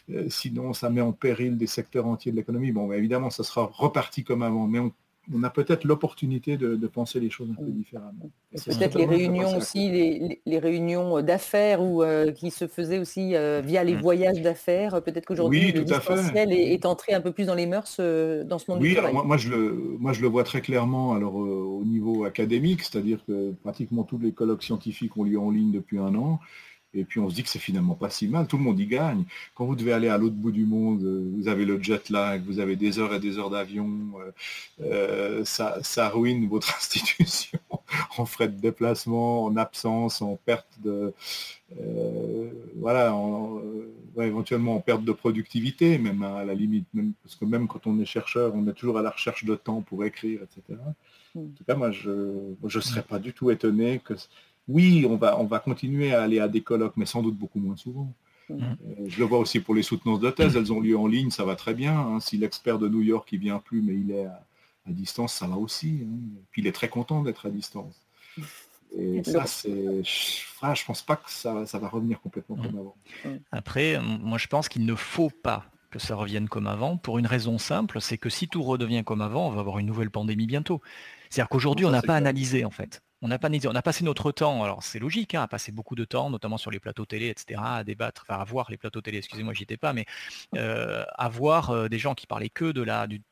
euh, 0.09 0.27
sinon 0.29 0.73
ça 0.73 0.89
met 0.89 0.99
en 0.99 1.13
péril 1.13 1.57
des 1.57 1.67
secteurs 1.67 2.07
entiers 2.07 2.31
de 2.31 2.37
l'économie. 2.37 2.71
Bon, 2.71 2.91
évidemment, 2.91 3.29
ça 3.29 3.43
sera 3.43 3.69
reparti 3.71 4.23
comme 4.23 4.41
avant, 4.41 4.65
mais 4.65 4.79
on 5.33 5.43
a 5.43 5.49
peut-être 5.49 5.83
l'opportunité 5.83 6.57
de, 6.57 6.87
penser 6.87 7.19
les 7.19 7.29
choses 7.29 7.49
un 7.51 7.55
peu 7.55 7.69
différemment. 7.69 8.31
Peut-être 8.51 8.97
les 8.97 9.05
réunions 9.05 9.57
aussi, 9.57 10.39
les, 10.45 10.59
réunions 10.59 11.21
d'affaires 11.21 11.81
ou 11.81 12.01
euh, 12.01 12.31
qui 12.31 12.49
se 12.49 12.67
faisaient 12.67 12.97
aussi 12.97 13.35
euh, 13.35 13.61
via 13.63 13.83
les 13.83 13.95
mm. 13.95 14.01
voyages 14.01 14.41
d'affaires. 14.41 15.01
Peut-être 15.03 15.25
qu'aujourd'hui 15.25 15.71
le 15.71 15.83
distanciel 15.83 16.51
est, 16.53 16.85
entré 16.85 17.13
un 17.13 17.21
peu 17.21 17.31
plus 17.31 17.45
dans 17.45 17.55
les 17.55 17.65
mœurs 17.65 17.97
euh, 17.99 18.43
dans 18.43 18.57
ce 18.57 18.71
monde 18.71 18.81
oui, 18.81 18.89
du 18.89 18.95
travail. 18.95 19.13
Moi, 19.13 19.23
moi, 19.23 19.37
je 19.37 19.49
le, 19.49 19.97
moi, 19.99 20.13
je 20.13 20.21
le 20.21 20.27
vois 20.27 20.43
très 20.43 20.61
clairement 20.61 21.13
alors, 21.13 21.35
au 21.35 21.83
niveau 21.83 22.23
académique, 22.23 22.83
c'est-à-dire 22.83 23.19
que 23.27 23.51
pratiquement 23.63 24.03
tous 24.03 24.17
les 24.17 24.31
colloques 24.31 24.63
scientifiques 24.63 25.17
ont 25.17 25.23
lieu 25.23 25.39
en 25.39 25.51
ligne 25.51 25.71
depuis 25.71 25.99
un 25.99 26.15
an. 26.15 26.39
Et 26.97 27.03
puis 27.03 27.19
on 27.19 27.29
se 27.29 27.35
dit 27.35 27.43
que 27.43 27.49
c'est 27.49 27.59
finalement 27.59 27.95
pas 27.95 28.09
si 28.09 28.27
mal, 28.27 28.47
tout 28.47 28.57
le 28.57 28.63
monde 28.63 28.79
y 28.79 28.87
gagne. 28.87 29.23
Quand 29.55 29.65
vous 29.65 29.75
devez 29.75 29.93
aller 29.93 30.09
à 30.09 30.17
l'autre 30.17 30.35
bout 30.35 30.51
du 30.51 30.65
monde, 30.65 31.03
euh, 31.03 31.31
vous 31.35 31.47
avez 31.47 31.65
le 31.65 31.81
jet 31.81 32.09
lag, 32.09 32.43
vous 32.45 32.59
avez 32.59 32.75
des 32.75 32.99
heures 32.99 33.13
et 33.13 33.19
des 33.19 33.37
heures 33.37 33.49
d'avion, 33.49 33.87
euh, 34.19 34.31
euh, 34.81 35.45
ça, 35.45 36.09
ruine 36.09 36.47
votre 36.47 36.75
institution 36.77 37.59
en 38.17 38.25
frais 38.25 38.47
de 38.47 38.59
déplacement, 38.59 39.45
en 39.45 39.55
absence, 39.57 40.21
en 40.21 40.35
perte 40.35 40.67
de... 40.83 41.13
voilà, 42.75 43.13
éventuellement 44.17 44.75
en 44.75 44.79
perte 44.79 45.03
de 45.03 45.11
productivité, 45.11 45.97
même 45.97 46.23
à 46.23 46.43
la 46.43 46.53
limite, 46.53 46.87
même, 46.93 47.13
parce 47.23 47.35
que 47.35 47.45
même 47.45 47.67
quand 47.67 47.85
on 47.87 47.99
est 47.99 48.05
chercheur, 48.05 48.53
on 48.55 48.67
est 48.67 48.73
toujours 48.73 48.97
à 48.97 49.01
la 49.01 49.11
recherche 49.11 49.45
de 49.45 49.55
temps 49.55 49.81
pour 49.81 50.03
écrire, 50.03 50.41
etc. 50.41 50.79
En 51.35 51.41
tout 51.55 51.63
cas, 51.63 51.75
moi, 51.75 51.91
je 51.91 52.09
ne 52.09 52.81
serais 52.81 53.03
pas 53.03 53.19
du 53.19 53.33
tout 53.33 53.51
étonné 53.51 54.01
que 54.03 54.15
oui, 54.67 55.05
on 55.09 55.15
va, 55.15 55.39
on 55.39 55.45
va 55.45 55.59
continuer 55.59 56.13
à 56.13 56.23
aller 56.23 56.39
à 56.39 56.47
des 56.47 56.61
colloques, 56.61 56.97
mais 56.97 57.05
sans 57.05 57.21
doute 57.21 57.35
beaucoup 57.35 57.59
moins 57.59 57.77
souvent. 57.77 58.13
Mm. 58.49 58.61
Euh, 58.61 58.75
je 59.07 59.19
le 59.19 59.25
vois 59.25 59.39
aussi 59.39 59.59
pour 59.59 59.75
les 59.75 59.83
soutenances 59.83 60.19
de 60.19 60.29
thèse, 60.29 60.55
elles 60.55 60.71
ont 60.71 60.79
lieu 60.79 60.97
en 60.97 61.07
ligne, 61.07 61.31
ça 61.31 61.45
va 61.45 61.55
très 61.55 61.73
bien. 61.73 61.97
Hein. 61.97 62.19
Si 62.19 62.37
l'expert 62.37 62.79
de 62.79 62.87
New 62.87 63.01
York 63.01 63.27
il 63.31 63.39
vient 63.39 63.59
plus, 63.59 63.81
mais 63.81 63.95
il 63.95 64.11
est 64.11 64.25
à, 64.25 64.43
distance, 64.87 65.33
ça 65.33 65.47
va 65.47 65.57
aussi. 65.57 66.01
Hein. 66.03 66.17
Puis 66.51 66.61
il 66.61 66.67
est 66.67 66.71
très 66.71 66.89
content 66.89 67.23
d'être 67.23 67.45
à 67.45 67.49
distance. 67.49 67.95
Et 68.97 69.23
ça, 69.25 69.45
c'est. 69.45 70.03
Je 70.03 70.85
pense 70.85 71.01
pas 71.01 71.17
que 71.17 71.29
ça, 71.29 71.53
va 71.53 71.87
revenir 71.89 72.21
complètement 72.21 72.55
comme 72.55 72.71
mm. 72.71 72.79
avant. 72.79 72.95
Après, 73.51 73.99
moi 74.01 74.37
je 74.37 74.47
pense 74.47 74.69
qu'il 74.69 74.85
ne 74.85 74.95
faut 74.95 75.29
pas 75.29 75.65
que 75.89 75.99
ça 75.99 76.15
revienne 76.15 76.49
comme 76.49 76.67
avant, 76.67 76.97
pour 76.97 77.17
une 77.17 77.27
raison 77.27 77.57
simple, 77.57 78.01
c'est 78.01 78.17
que 78.17 78.29
si 78.29 78.49
tout 78.49 78.61
redevient 78.61 79.03
comme 79.05 79.21
avant, 79.21 79.47
on 79.47 79.51
va 79.51 79.61
avoir 79.61 79.79
une 79.79 79.85
nouvelle 79.85 80.09
pandémie 80.09 80.45
bientôt. 80.45 80.81
C'est-à-dire 81.29 81.47
qu'aujourd'hui, 81.47 81.85
on 81.85 81.91
n'a 81.91 82.01
pas 82.01 82.15
analysé 82.15 82.65
en 82.65 82.71
fait 82.71 83.01
on 83.21 83.31
a, 83.31 83.39
pas, 83.39 83.49
on 83.49 83.75
a 83.75 83.81
passé 83.81 84.03
notre 84.03 84.31
temps, 84.31 84.63
alors 84.63 84.83
c'est 84.83 84.99
logique, 84.99 85.33
hein, 85.33 85.41
à 85.41 85.47
passer 85.47 85.71
beaucoup 85.71 85.95
de 85.95 86.05
temps, 86.05 86.29
notamment 86.29 86.57
sur 86.57 86.69
les 86.69 86.79
plateaux 86.79 87.05
télé, 87.05 87.29
etc., 87.29 87.59
à 87.63 87.83
débattre, 87.83 88.25
enfin 88.27 88.39
à 88.39 88.43
voir 88.43 88.69
les 88.69 88.77
plateaux 88.77 89.01
télé, 89.01 89.17
excusez-moi, 89.17 89.53
j'y 89.53 89.63
étais 89.63 89.77
pas, 89.77 89.93
mais 89.93 90.05
euh, 90.55 91.03
à 91.15 91.29
voir 91.29 91.71
euh, 91.71 91.87
des 91.87 91.97
gens 91.97 92.13
qui 92.13 92.27
parlaient 92.27 92.49
que 92.49 92.71
de 92.71 92.81
la, 92.81 93.07
du, 93.07 93.23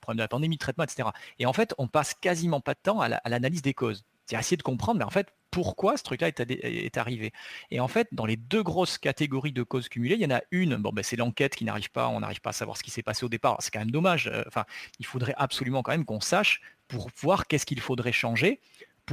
problème 0.00 0.18
de 0.18 0.22
la 0.22 0.28
pandémie, 0.28 0.56
de 0.56 0.60
traitement, 0.60 0.84
etc. 0.84 1.10
Et 1.38 1.46
en 1.46 1.52
fait, 1.52 1.74
on 1.78 1.86
passe 1.86 2.14
quasiment 2.14 2.60
pas 2.60 2.74
de 2.74 2.80
temps 2.82 3.00
à 3.00 3.08
l'analyse 3.28 3.62
des 3.62 3.74
causes. 3.74 4.04
C'est 4.26 4.36
essayer 4.36 4.56
de 4.56 4.62
comprendre, 4.62 4.98
mais 4.98 5.04
en 5.04 5.10
fait, 5.10 5.34
pourquoi 5.50 5.96
ce 5.96 6.04
truc-là 6.04 6.28
est, 6.28 6.96
arrivé. 6.96 7.32
Et 7.72 7.80
en 7.80 7.88
fait, 7.88 8.08
dans 8.12 8.26
les 8.26 8.36
deux 8.36 8.62
grosses 8.62 8.96
catégories 8.98 9.52
de 9.52 9.64
causes 9.64 9.88
cumulées, 9.88 10.14
il 10.14 10.20
y 10.20 10.26
en 10.26 10.30
a 10.30 10.42
une, 10.52 10.76
bon, 10.76 10.92
ben, 10.92 11.02
c'est 11.02 11.16
l'enquête 11.16 11.56
qui 11.56 11.64
n'arrive 11.64 11.90
pas, 11.90 12.08
on 12.08 12.20
n'arrive 12.20 12.40
pas 12.40 12.50
à 12.50 12.52
savoir 12.52 12.76
ce 12.76 12.84
qui 12.84 12.92
s'est 12.92 13.02
passé 13.02 13.24
au 13.24 13.28
départ. 13.28 13.56
C'est 13.58 13.72
quand 13.72 13.80
même 13.80 13.90
dommage. 13.90 14.28
Euh, 14.28 14.44
enfin, 14.46 14.64
il 15.00 15.06
faudrait 15.06 15.34
absolument 15.36 15.82
quand 15.82 15.90
même 15.90 16.04
qu'on 16.04 16.20
sache 16.20 16.60
pour 16.86 17.10
voir 17.20 17.46
qu'est-ce 17.46 17.66
qu'il 17.66 17.80
faudrait 17.80 18.12
changer 18.12 18.60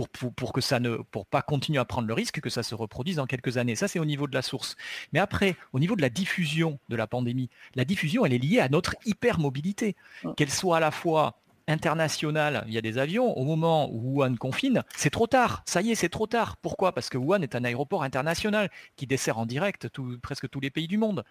pour, 0.06 0.54
que 0.54 0.62
ça 0.62 0.80
ne, 0.80 0.98
pour 0.98 1.26
pas 1.26 1.42
continuer 1.42 1.80
à 1.80 1.86
prendre 1.86 2.08
le 2.08 2.14
risque 2.14 2.40
que 2.40 2.50
ça 2.50 2.64
se 2.64 2.76
reproduise 2.76 3.16
dans 3.16 3.26
quelques 3.26 3.58
années. 3.58 3.76
Ça, 3.76 3.88
c'est 3.88 4.00
au 4.00 4.06
niveau 4.06 4.28
de 4.28 4.34
la 4.34 4.42
source. 4.42 4.76
Mais 5.14 5.20
après, 5.20 5.56
au 5.74 5.80
niveau 5.80 5.96
de 5.96 6.02
la 6.02 6.10
diffusion 6.10 6.80
de 6.90 6.96
la 6.96 7.08
pandémie, 7.08 7.50
la 7.76 7.86
diffusion, 7.86 8.26
elle 8.26 8.34
est 8.34 8.38
liée 8.38 8.60
à 8.60 8.70
notre 8.70 8.96
hypermobilité, 9.06 9.96
qu'elle 10.36 10.52
soit 10.52 10.78
à 10.78 10.80
la 10.80 10.92
fois 10.92 11.40
internationale 11.68 12.64
via 12.68 12.82
des 12.82 12.98
avions, 12.98 13.38
au 13.38 13.44
moment 13.44 13.90
où 13.92 14.20
Wuhan 14.20 14.36
confine, 14.36 14.84
c'est 14.96 15.10
trop 15.10 15.28
tard. 15.28 15.64
Ça 15.66 15.82
y 15.82 15.92
est, 15.92 15.96
c'est 15.96 16.10
trop 16.10 16.28
tard. 16.28 16.58
Pourquoi? 16.58 16.94
Parce 16.94 17.10
que 17.10 17.18
Wuhan 17.18 17.42
est 17.42 17.56
un 17.56 17.64
aéroport 17.64 18.04
international 18.04 18.70
qui 18.96 19.06
dessert 19.06 19.38
en 19.38 19.46
direct 19.46 19.90
presque 20.22 20.50
tous 20.50 20.60
les 20.60 20.70
pays 20.70 20.88
du 20.88 20.98
monde. 20.98 21.24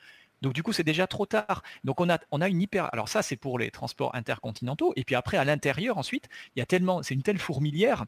Donc 0.43 0.53
du 0.53 0.63
coup, 0.63 0.73
c'est 0.73 0.85
déjà 0.85 1.07
trop 1.07 1.27
tard. 1.27 1.63
Donc 1.85 2.01
on 2.01 2.11
a, 2.11 2.19
on 2.31 2.41
a 2.41 2.49
une 2.49 2.61
hyper. 2.61 2.93
Alors 2.93 3.09
ça, 3.09 3.23
c'est 3.23 3.37
pour 3.37 3.59
les 3.59 3.71
transports 3.71 4.15
intercontinentaux. 4.15 4.93
Et 4.97 5.05
puis 5.05 5.15
après, 5.15 5.39
à 5.39 5.45
l'intérieur, 5.45 5.97
ensuite, 5.97 6.29
il 6.55 6.59
y 6.59 6.63
a 6.63 6.67
tellement, 6.67 7.03
c'est 7.03 7.15
une 7.15 7.23
telle 7.23 7.39
fourmilière 7.39 8.05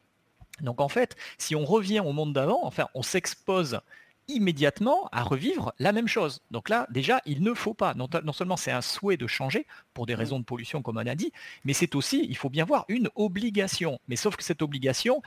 donc 0.61 0.81
en 0.81 0.89
fait, 0.89 1.15
si 1.37 1.55
on 1.55 1.65
revient 1.65 1.99
au 1.99 2.11
monde 2.11 2.33
d'avant, 2.33 2.59
enfin, 2.63 2.87
on 2.93 3.01
s'expose 3.01 3.79
immédiatement 4.27 5.09
à 5.11 5.23
revivre 5.23 5.73
la 5.79 5.91
même 5.91 6.07
chose. 6.07 6.41
Donc 6.51 6.69
là, 6.69 6.87
déjà, 6.91 7.21
il 7.25 7.41
ne 7.43 7.53
faut 7.53 7.73
pas. 7.73 7.93
Non, 7.95 8.07
seulement 8.31 8.57
c'est 8.57 8.71
un 8.71 8.81
souhait 8.81 9.17
de 9.17 9.27
changer 9.27 9.65
pour 9.93 10.05
des 10.05 10.15
raisons 10.15 10.39
de 10.39 10.45
pollution, 10.45 10.81
comme 10.81 10.97
on 10.97 11.07
a 11.07 11.15
dit, 11.15 11.31
mais 11.65 11.73
c'est 11.73 11.95
aussi, 11.95 12.25
il 12.29 12.37
faut 12.37 12.49
bien 12.49 12.65
voir, 12.65 12.85
une 12.87 13.09
obligation. 13.15 13.99
Mais 14.07 14.15
sauf 14.15 14.35
que 14.35 14.43
cette 14.43 14.61
obligation, 14.61 15.21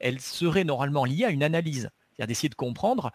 elle 0.00 0.20
serait 0.20 0.64
normalement 0.64 1.04
liée 1.04 1.24
à 1.24 1.30
une 1.30 1.42
analyse. 1.42 1.90
C'est-à-dire 2.16 2.26
d'essayer 2.26 2.48
de 2.48 2.54
comprendre 2.54 3.12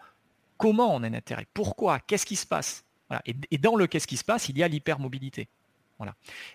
comment 0.56 0.94
on 0.94 1.02
a 1.02 1.08
un 1.08 1.14
intérêt, 1.14 1.46
pourquoi, 1.52 2.00
qu'est-ce 2.00 2.26
qui 2.26 2.36
se 2.36 2.46
passe? 2.46 2.84
et, 3.26 3.58
dans 3.58 3.76
le 3.76 3.86
qu'est-ce 3.86 4.06
qui 4.06 4.16
se 4.16 4.24
passe, 4.24 4.48
il 4.48 4.58
y 4.58 4.62
a 4.62 4.68
l'hypermobilité. 4.68 5.48
Voilà. 5.98 6.14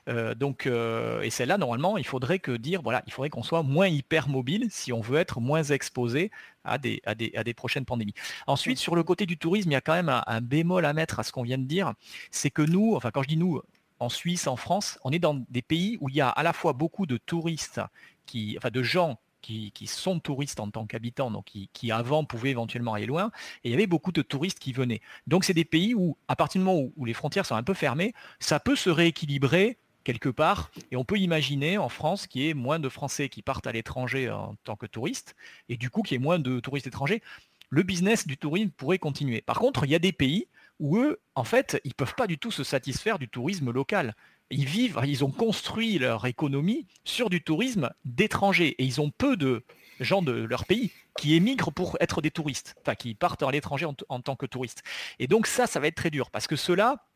Euh, 0.09 0.35
donc, 0.35 0.65
euh, 0.65 1.21
et 1.21 1.29
celle-là, 1.29 1.57
normalement, 1.57 1.97
il 1.97 2.05
faudrait 2.05 2.39
que 2.39 2.51
dire, 2.51 2.81
voilà, 2.81 3.03
il 3.07 3.13
faudrait 3.13 3.29
qu'on 3.29 3.43
soit 3.43 3.63
moins 3.63 3.87
hyper 3.87 4.27
mobile 4.27 4.67
si 4.69 4.91
on 4.91 4.99
veut 4.99 5.17
être 5.17 5.39
moins 5.39 5.63
exposé 5.63 6.29
à 6.65 6.77
des, 6.77 7.01
à 7.05 7.15
des, 7.15 7.53
prochaines 7.53 7.85
pandémies. 7.85 8.13
Ensuite, 8.47 8.77
sur 8.77 8.95
le 8.95 9.03
côté 9.03 9.25
du 9.25 9.37
tourisme, 9.37 9.69
il 9.69 9.73
y 9.73 9.77
a 9.77 9.81
quand 9.81 9.93
même 9.93 10.09
un, 10.09 10.41
bémol 10.41 10.85
à 10.85 10.93
mettre 10.93 11.19
à 11.19 11.23
ce 11.23 11.31
qu'on 11.31 11.43
vient 11.43 11.57
de 11.57 11.63
dire, 11.63 11.93
c'est 12.31 12.49
que 12.51 12.61
nous, 12.61 12.95
enfin 12.95 13.11
quand 13.11 13.23
je 13.23 13.29
dis 13.29 13.37
nous, 13.37 13.61
en 13.99 14.09
Suisse, 14.09 14.47
en 14.47 14.55
France, 14.55 14.99
on 15.03 15.11
est 15.11 15.19
dans 15.19 15.35
des 15.49 15.61
pays 15.61 15.97
où 16.01 16.09
il 16.09 16.15
y 16.15 16.21
a 16.21 16.29
à 16.29 16.43
la 16.43 16.53
fois 16.53 16.73
beaucoup 16.73 17.05
de 17.05 17.17
touristes, 17.17 17.81
qui, 18.25 18.55
enfin 18.57 18.69
de 18.69 18.83
gens 18.83 19.19
qui, 19.41 19.87
sont 19.87 20.19
touristes 20.19 20.59
en 20.59 20.69
tant 20.69 20.85
qu'habitants, 20.85 21.31
donc 21.31 21.45
qui, 21.73 21.91
avant 21.91 22.25
pouvaient 22.25 22.51
éventuellement 22.51 22.93
aller 22.93 23.05
loin, 23.05 23.31
et 23.63 23.69
il 23.69 23.71
y 23.71 23.73
avait 23.73 23.87
beaucoup 23.87 24.11
de 24.11 24.21
touristes 24.21 24.59
qui 24.59 24.73
venaient. 24.73 25.01
Donc 25.27 25.43
c'est 25.43 25.53
des 25.53 25.65
pays 25.65 25.93
où, 25.95 26.17
à 26.27 26.35
partir 26.35 26.59
du 26.59 26.65
moment 26.65 26.89
où, 26.95 27.05
les 27.05 27.13
frontières 27.13 27.45
sont 27.45 27.55
un 27.55 27.63
peu 27.63 27.73
fermées, 27.73 28.13
ça 28.39 28.59
peut 28.59 28.75
se 28.75 28.89
rééquilibrer 28.89 29.77
quelque 30.03 30.29
part, 30.29 30.71
et 30.91 30.95
on 30.95 31.03
peut 31.03 31.17
imaginer 31.17 31.77
en 31.77 31.89
France 31.89 32.25
qu'il 32.27 32.41
y 32.41 32.49
ait 32.49 32.53
moins 32.53 32.79
de 32.79 32.89
Français 32.89 33.29
qui 33.29 33.41
partent 33.41 33.67
à 33.67 33.71
l'étranger 33.71 34.29
en 34.29 34.55
tant 34.63 34.75
que 34.75 34.85
touristes, 34.85 35.35
et 35.67 35.77
du 35.77 35.89
coup 35.89 36.01
qu'il 36.01 36.15
y 36.15 36.19
ait 36.21 36.23
moins 36.23 36.39
de 36.39 36.59
touristes 36.59 36.87
étrangers. 36.87 37.21
Le 37.69 37.83
business 37.83 38.25
du 38.25 38.37
tourisme 38.37 38.71
pourrait 38.71 38.97
continuer. 38.97 39.41
Par 39.41 39.59
contre, 39.59 39.85
il 39.85 39.91
y 39.91 39.95
a 39.95 39.99
des 39.99 40.11
pays 40.11 40.47
où 40.79 40.97
eux, 40.97 41.19
en 41.35 41.43
fait, 41.43 41.79
ils 41.83 41.89
ne 41.89 41.93
peuvent 41.93 42.15
pas 42.15 42.25
du 42.25 42.39
tout 42.39 42.51
se 42.51 42.63
satisfaire 42.63 43.19
du 43.19 43.27
tourisme 43.27 43.71
local 43.71 44.15
ils 44.51 44.65
vivent, 44.65 44.99
ils 45.05 45.23
ont 45.23 45.31
construit 45.31 45.99
leur 45.99 46.25
économie 46.25 46.87
sur 47.03 47.29
du 47.29 47.41
tourisme 47.41 47.89
d'étrangers. 48.05 48.75
Et 48.77 48.83
ils 48.83 49.01
ont 49.01 49.11
peu 49.11 49.37
de 49.37 49.63
gens 49.99 50.21
de 50.21 50.31
leur 50.31 50.65
pays 50.65 50.91
qui 51.17 51.35
émigrent 51.35 51.71
pour 51.71 51.97
être 51.99 52.21
des 52.21 52.31
touristes, 52.31 52.75
enfin 52.81 52.95
qui 52.95 53.13
partent 53.13 53.43
à 53.43 53.51
l'étranger 53.51 53.85
en, 53.85 54.21
tant 54.21 54.35
que 54.35 54.45
touristes. 54.45 54.83
Et 55.19 55.27
donc 55.27 55.47
ça, 55.47 55.67
ça 55.67 55.79
va 55.79 55.87
être 55.87 55.95
très 55.95 56.09
dur. 56.09 56.31
Parce 56.31 56.47
que 56.47 56.55
ceux-là, 56.55 57.08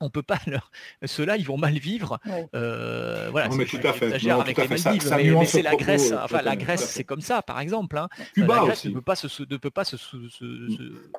on 0.00 0.10
peut 0.10 0.22
pas 0.22 0.38
leur... 0.46 0.70
Ceux-là, 1.04 1.36
ils 1.36 1.46
vont 1.46 1.58
mal 1.58 1.78
vivre. 1.78 2.18
Euh, 2.54 3.28
voilà, 3.30 3.48
mais 3.54 3.66
tout 3.66 3.78
à 3.84 3.92
fait. 3.92 4.14
avec 4.28 4.56
les 4.56 4.68
Maldives, 4.68 5.36
mais, 5.38 5.46
c'est 5.46 5.62
la 5.62 5.76
Grèce. 5.76 6.12
Enfin, 6.12 6.42
la 6.42 6.56
Grèce, 6.56 6.88
c'est 6.90 7.04
comme 7.04 7.20
ça, 7.20 7.42
par 7.42 7.60
exemple. 7.60 7.98
Hein. 7.98 8.08
Cuba 8.34 8.56
la 8.56 8.64
Grèce 8.66 8.84
ne 8.86 8.92
peut 8.92 9.02
pas 9.02 9.14
se, 9.14 9.42
ne 9.42 9.56
peut 9.56 9.70
pas 9.70 9.84
se, 9.84 9.96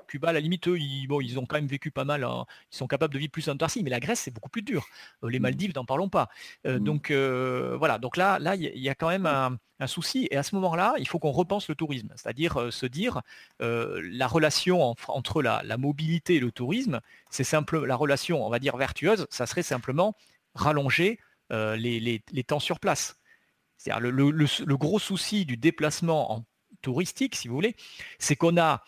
Cuba, 0.08 0.30
à 0.30 0.34
la 0.34 0.40
limite, 0.40 0.68
eux, 0.68 0.80
ils, 0.80 1.08
bon, 1.08 1.22
ils 1.22 1.40
ont 1.40 1.46
quand 1.46 1.58
même 1.58 1.68
vécu 1.68 1.92
pas 1.92 2.06
mal. 2.06 2.24
Hein. 2.24 2.46
Ils 2.72 2.78
sont 2.78 2.88
capables 2.88 3.14
de 3.14 3.20
vivre 3.20 3.32
plus 3.32 3.48
en 3.50 3.54
Antarctique, 3.54 3.84
mais 3.84 3.90
la 3.90 4.00
Grèce, 4.00 4.22
c'est 4.22 4.32
beaucoup 4.32 4.50
plus 4.50 4.64
dur. 4.64 4.86
Euh, 5.24 5.30
les 5.30 5.40
mm. 5.40 5.44
Maldives, 5.44 5.76
n'en 5.76 5.86
parlons 5.86 6.10
pas. 6.10 6.30
Euh, 6.66 6.80
mm. 6.80 6.84
Donc 6.84 7.12
voilà. 7.12 7.98
Donc 8.00 8.18
là, 8.18 8.40
là, 8.40 8.56
il 8.56 8.64
y, 8.64 8.90
a 8.90 8.96
quand 8.96 9.10
même 9.10 9.26
un 9.26 9.58
un 9.82 9.88
souci. 9.88 10.28
Et 10.32 10.38
à 10.38 10.44
ce 10.44 10.56
moment-là, 10.56 10.94
il 11.00 11.08
faut 11.08 11.20
qu'on 11.20 11.32
repense 11.32 11.68
le 11.68 11.76
tourisme, 11.76 12.10
c'est-à-dire 12.16 12.58
euh, 12.58 12.72
se 12.72 12.86
dire 12.86 13.22
euh, 13.62 14.02
la 14.12 14.28
relation 14.28 14.96
entre 15.08 15.42
la, 15.42 15.64
mobilité 15.78 16.36
et 16.36 16.40
le 16.40 16.52
tourisme, 16.52 17.02
c'est 17.30 17.44
simple, 17.44 17.86
la 17.86 17.96
relation, 17.96 18.46
on 18.46 18.50
va 18.50 18.60
dire 18.60 18.78
vertueuse, 18.78 19.28
ça 19.30 19.46
serait 19.48 19.64
simplement 19.64 20.16
rallonger 20.54 21.20
euh, 21.52 21.76
les, 21.76 22.22
temps 22.46 22.60
sur 22.60 22.80
place. 22.80 23.18
C'est-à-dire 23.78 24.12
le, 24.12 24.78
gros 24.78 25.00
souci 25.00 25.46
du 25.46 25.58
déplacement 25.58 26.34
en 26.34 26.46
touristique, 26.82 27.36
si 27.36 27.48
vous 27.48 27.56
voulez, 27.56 27.76
c'est 28.20 28.36
qu'on 28.36 28.58
a 28.58 28.84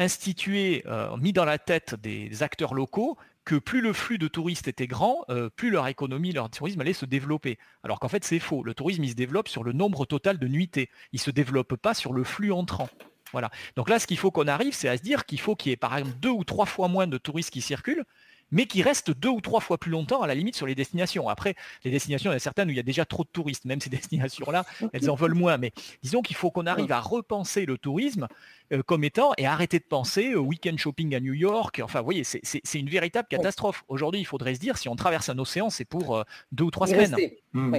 institué, 0.00 0.84
mis 1.18 1.32
dans 1.32 1.44
la 1.44 1.58
tête 1.58 1.96
des 1.96 2.42
acteurs 2.44 2.74
locaux 2.74 3.18
que 3.48 3.54
plus 3.54 3.80
le 3.80 3.94
flux 3.94 4.18
de 4.18 4.28
touristes 4.28 4.68
était 4.68 4.86
grand, 4.86 5.24
euh, 5.30 5.48
plus 5.48 5.70
leur 5.70 5.86
économie, 5.86 6.32
leur 6.32 6.50
tourisme 6.50 6.82
allait 6.82 6.92
se 6.92 7.06
développer. 7.06 7.58
Alors 7.82 7.98
qu'en 7.98 8.08
fait, 8.08 8.22
c'est 8.22 8.40
faux. 8.40 8.62
Le 8.62 8.74
tourisme, 8.74 9.02
il 9.04 9.08
se 9.08 9.14
développe 9.14 9.48
sur 9.48 9.64
le 9.64 9.72
nombre 9.72 10.04
total 10.04 10.38
de 10.38 10.46
nuitées. 10.46 10.90
Il 11.14 11.16
ne 11.16 11.22
se 11.22 11.30
développe 11.30 11.74
pas 11.76 11.94
sur 11.94 12.12
le 12.12 12.24
flux 12.24 12.52
entrant. 12.52 12.90
Voilà. 13.32 13.50
Donc 13.74 13.88
là, 13.88 13.98
ce 13.98 14.06
qu'il 14.06 14.18
faut 14.18 14.30
qu'on 14.30 14.48
arrive, 14.48 14.74
c'est 14.74 14.90
à 14.90 14.98
se 14.98 15.02
dire 15.02 15.24
qu'il 15.24 15.40
faut 15.40 15.56
qu'il 15.56 15.70
y 15.70 15.72
ait 15.72 15.78
par 15.78 15.96
exemple 15.96 16.18
deux 16.18 16.28
ou 16.28 16.44
trois 16.44 16.66
fois 16.66 16.88
moins 16.88 17.06
de 17.06 17.16
touristes 17.16 17.50
qui 17.50 17.62
circulent, 17.62 18.04
mais 18.50 18.66
qui 18.66 18.82
restent 18.82 19.10
deux 19.10 19.28
ou 19.28 19.40
trois 19.40 19.60
fois 19.60 19.78
plus 19.78 19.90
longtemps 19.90 20.22
à 20.22 20.26
la 20.26 20.34
limite 20.34 20.56
sur 20.56 20.66
les 20.66 20.74
destinations. 20.74 21.28
Après, 21.28 21.54
les 21.84 21.90
destinations, 21.90 22.30
il 22.30 22.34
y 22.34 22.36
a 22.36 22.40
certaines 22.40 22.68
où 22.68 22.70
il 22.70 22.76
y 22.76 22.80
a 22.80 22.84
déjà 22.84 23.04
trop 23.04 23.24
de 23.24 23.28
touristes, 23.28 23.64
même 23.64 23.80
ces 23.80 23.90
destinations-là, 23.98 24.64
elles 24.92 25.10
en 25.10 25.14
veulent 25.14 25.34
moins. 25.34 25.58
Mais 25.58 25.72
disons 26.02 26.22
qu'il 26.22 26.36
faut 26.36 26.50
qu'on 26.50 26.66
arrive 26.66 26.92
à 26.92 27.00
repenser 27.00 27.66
le 27.66 27.78
tourisme 27.78 28.28
euh, 28.72 28.82
comme 28.82 29.04
étant 29.04 29.32
et 29.38 29.46
arrêter 29.46 29.78
de 29.78 29.84
penser 29.84 30.34
au 30.34 30.42
week-end 30.42 30.76
shopping 30.76 31.14
à 31.14 31.20
New 31.20 31.32
York. 31.32 31.80
Enfin, 31.82 32.00
vous 32.00 32.04
voyez, 32.04 32.24
c'est 32.24 32.78
une 32.78 32.88
véritable 32.88 33.28
catastrophe. 33.28 33.84
Aujourd'hui, 33.88 34.20
il 34.20 34.26
faudrait 34.26 34.54
se 34.54 34.60
dire, 34.60 34.76
si 34.76 34.88
on 34.88 34.96
traverse 34.96 35.28
un 35.28 35.38
océan, 35.38 35.70
c'est 35.70 35.84
pour 35.84 36.16
euh, 36.16 36.22
deux 36.52 36.64
ou 36.64 36.70
trois 36.70 36.86
semaines. 36.86 37.16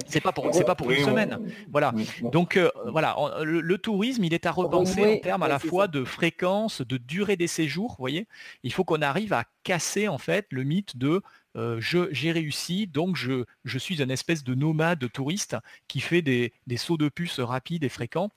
C'est 0.07 0.21
pas 0.21 0.31
pour, 0.31 0.53
c'est 0.53 0.63
pas 0.63 0.75
pour 0.75 0.89
une 0.91 1.05
semaine. 1.05 1.39
Voilà. 1.71 1.93
Donc 2.23 2.57
euh, 2.57 2.69
voilà, 2.87 3.15
le, 3.43 3.77
tourisme, 3.77 4.23
il 4.23 4.33
est 4.33 4.45
à 4.45 4.51
repenser 4.51 5.05
en 5.05 5.17
termes 5.19 5.43
à 5.43 5.47
la 5.47 5.59
fois 5.59 5.87
de 5.87 6.03
fréquence, 6.03 6.81
de 6.81 6.97
durée 6.97 7.37
des 7.37 7.47
séjours. 7.47 7.91
Vous 7.91 8.03
voyez, 8.03 8.27
il 8.63 8.73
faut 8.73 8.83
qu'on 8.83 9.01
arrive 9.01 9.33
à 9.33 9.45
casser 9.63 10.07
en 10.07 10.17
fait 10.17 10.47
le 10.49 10.58
mythe 10.63 10.97
de 10.97 11.21
j'ai 11.79 12.31
réussi, 12.31 12.87
donc 12.87 13.17
je, 13.17 13.43
suis 13.77 14.01
une 14.01 14.11
espèce 14.11 14.43
de 14.43 14.55
nomade 14.55 15.11
touriste 15.11 15.57
qui 15.87 15.99
fait 15.99 16.21
des, 16.21 16.53
des 16.67 16.77
sauts 16.77 16.97
de 16.97 17.09
puce 17.09 17.39
rapides 17.39 17.83
et 17.83 17.89
fréquents 17.89 18.31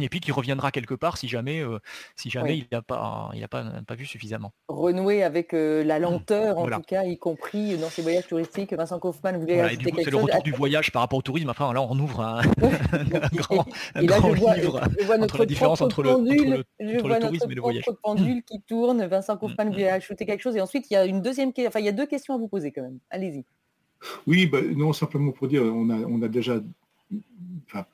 et 0.00 0.08
puis 0.08 0.20
qui 0.20 0.32
reviendra 0.32 0.70
quelque 0.70 0.94
part 0.94 1.16
si 1.16 1.28
jamais, 1.28 1.60
euh, 1.60 1.78
si 2.16 2.30
jamais 2.30 2.58
il 2.58 2.66
n'a 2.70 2.82
pas, 2.82 3.30
il 3.34 3.42
a 3.42 3.48
pas, 3.48 3.64
pas 3.86 3.94
vu 3.94 4.06
suffisamment. 4.06 4.52
Renouer 4.68 5.22
avec 5.22 5.54
euh, 5.54 5.82
la 5.84 5.98
lenteur, 5.98 6.58
en 6.58 6.66
tout 6.66 6.82
cas, 6.82 7.04
y 7.04 7.16
compris 7.18 7.76
dans 7.78 7.88
ces 7.88 8.02
voyages 8.02 8.26
touristiques. 8.26 8.72
Vincent 8.72 8.98
Kaufmann 8.98 9.38
voulait 9.38 9.54
voilà, 9.54 9.70
ajouter 9.70 9.92
C'est 10.04 10.10
le 10.10 10.18
retour 10.18 10.42
du 10.42 10.52
voyage 10.52 10.92
par 10.92 11.02
rapport 11.02 11.18
au 11.18 11.22
tourisme. 11.22 11.48
Enfin, 11.50 11.72
là, 11.72 11.82
on 11.82 11.98
ouvre 11.98 12.20
un, 12.20 12.42
grand, 13.34 13.66
un 13.94 14.04
grand 14.04 14.32
livre 14.32 14.80
entre 15.18 15.38
la 15.38 15.46
différence 15.46 15.80
entre 15.80 16.02
le, 16.02 16.10
pendule, 16.10 16.64
entre 16.78 17.08
le, 17.08 17.18
tourisme 17.20 17.50
et 17.50 17.54
le 17.54 17.62
voyage. 17.62 17.84
pendule 18.02 18.42
qui 18.42 18.60
tourne. 18.62 19.04
Vincent 19.06 19.36
Kaufmann 19.36 19.68
mm, 19.68 19.72
voulait 19.72 19.90
ajouter 19.90 20.26
quelque 20.26 20.42
chose. 20.42 20.56
Et 20.56 20.60
ensuite, 20.60 20.90
il 20.90 20.94
y 20.94 20.96
a 20.96 21.06
une 21.06 21.22
deuxième, 21.22 21.52
enfin, 21.66 21.80
il 21.80 21.86
y 21.86 21.88
a 21.88 21.92
deux 21.92 22.06
questions 22.06 22.34
à 22.34 22.38
vous 22.38 22.48
poser 22.48 22.70
quand 22.70 22.82
même. 22.82 22.98
Allez-y. 23.10 23.44
Oui, 24.26 24.46
bah, 24.46 24.60
non, 24.62 24.92
simplement 24.92 25.32
pour 25.32 25.48
dire, 25.48 25.62
on 25.62 25.90
a, 25.90 25.96
on 25.96 26.22
a 26.22 26.28
déjà 26.28 26.60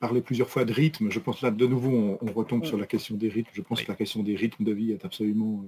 parler 0.01 0.20
plusieurs 0.20 0.49
fois 0.49 0.64
de 0.64 0.72
rythme. 0.72 1.11
Je 1.11 1.18
pense 1.20 1.43
là, 1.43 1.51
de 1.51 1.66
nouveau, 1.66 2.18
on, 2.20 2.33
retombe 2.33 2.64
sur 2.64 2.77
la 2.77 2.87
question 2.87 3.16
des 3.16 3.29
rythmes. 3.29 3.51
Je 3.53 3.62
pense 3.62 3.83
que 3.83 3.89
la 3.89 3.97
question 3.97 4.22
des 4.22 4.37
rythmes 4.37 4.64
de 4.64 4.72
vie 4.72 4.93
est 4.93 5.05
absolument, 5.05 5.64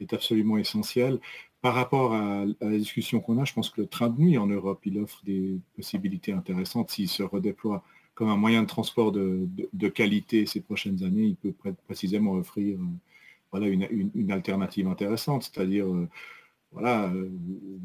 est 0.00 0.12
absolument 0.12 0.58
essentielle. 0.58 1.18
Par 1.60 1.74
rapport 1.74 2.14
à, 2.14 2.44
la 2.60 2.78
discussion 2.78 3.20
qu'on 3.20 3.38
a, 3.38 3.44
je 3.44 3.54
pense 3.54 3.70
que 3.70 3.80
le 3.80 3.86
train 3.86 4.08
de 4.08 4.20
nuit 4.20 4.38
en 4.38 4.46
Europe, 4.46 4.80
il 4.84 4.98
offre 4.98 5.20
des 5.24 5.58
possibilités 5.76 6.32
intéressantes. 6.32 6.90
S'il 6.90 7.08
se 7.08 7.22
redéploie 7.22 7.82
comme 8.14 8.28
un 8.28 8.36
moyen 8.36 8.62
de 8.62 8.68
transport 8.68 9.12
de, 9.12 9.88
qualité 9.88 10.46
ces 10.46 10.60
prochaines 10.60 11.02
années, 11.04 11.24
il 11.24 11.36
peut 11.36 11.54
précisément 11.86 12.32
offrir 12.32 12.78
euh, 12.78 12.84
voilà, 13.50 13.66
une, 13.68 14.30
alternative 14.30 14.88
intéressante, 14.88 15.44
c'est-à-dire 15.44 15.86
euh, 15.86 16.08
voilà, 16.74 17.04
euh, 17.04 17.30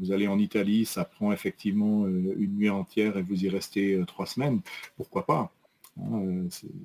vous 0.00 0.12
allez 0.12 0.26
en 0.26 0.38
Italie, 0.38 0.84
ça 0.84 1.04
prend 1.04 1.32
effectivement 1.32 2.04
euh, 2.04 2.34
une 2.36 2.56
nuit 2.56 2.68
entière 2.68 3.16
et 3.16 3.22
vous 3.22 3.44
y 3.44 3.48
restez 3.48 3.94
euh, 3.94 4.04
trois 4.04 4.26
semaines, 4.26 4.60
pourquoi 4.96 5.24
pas 5.24 5.52
hein, 5.96 6.22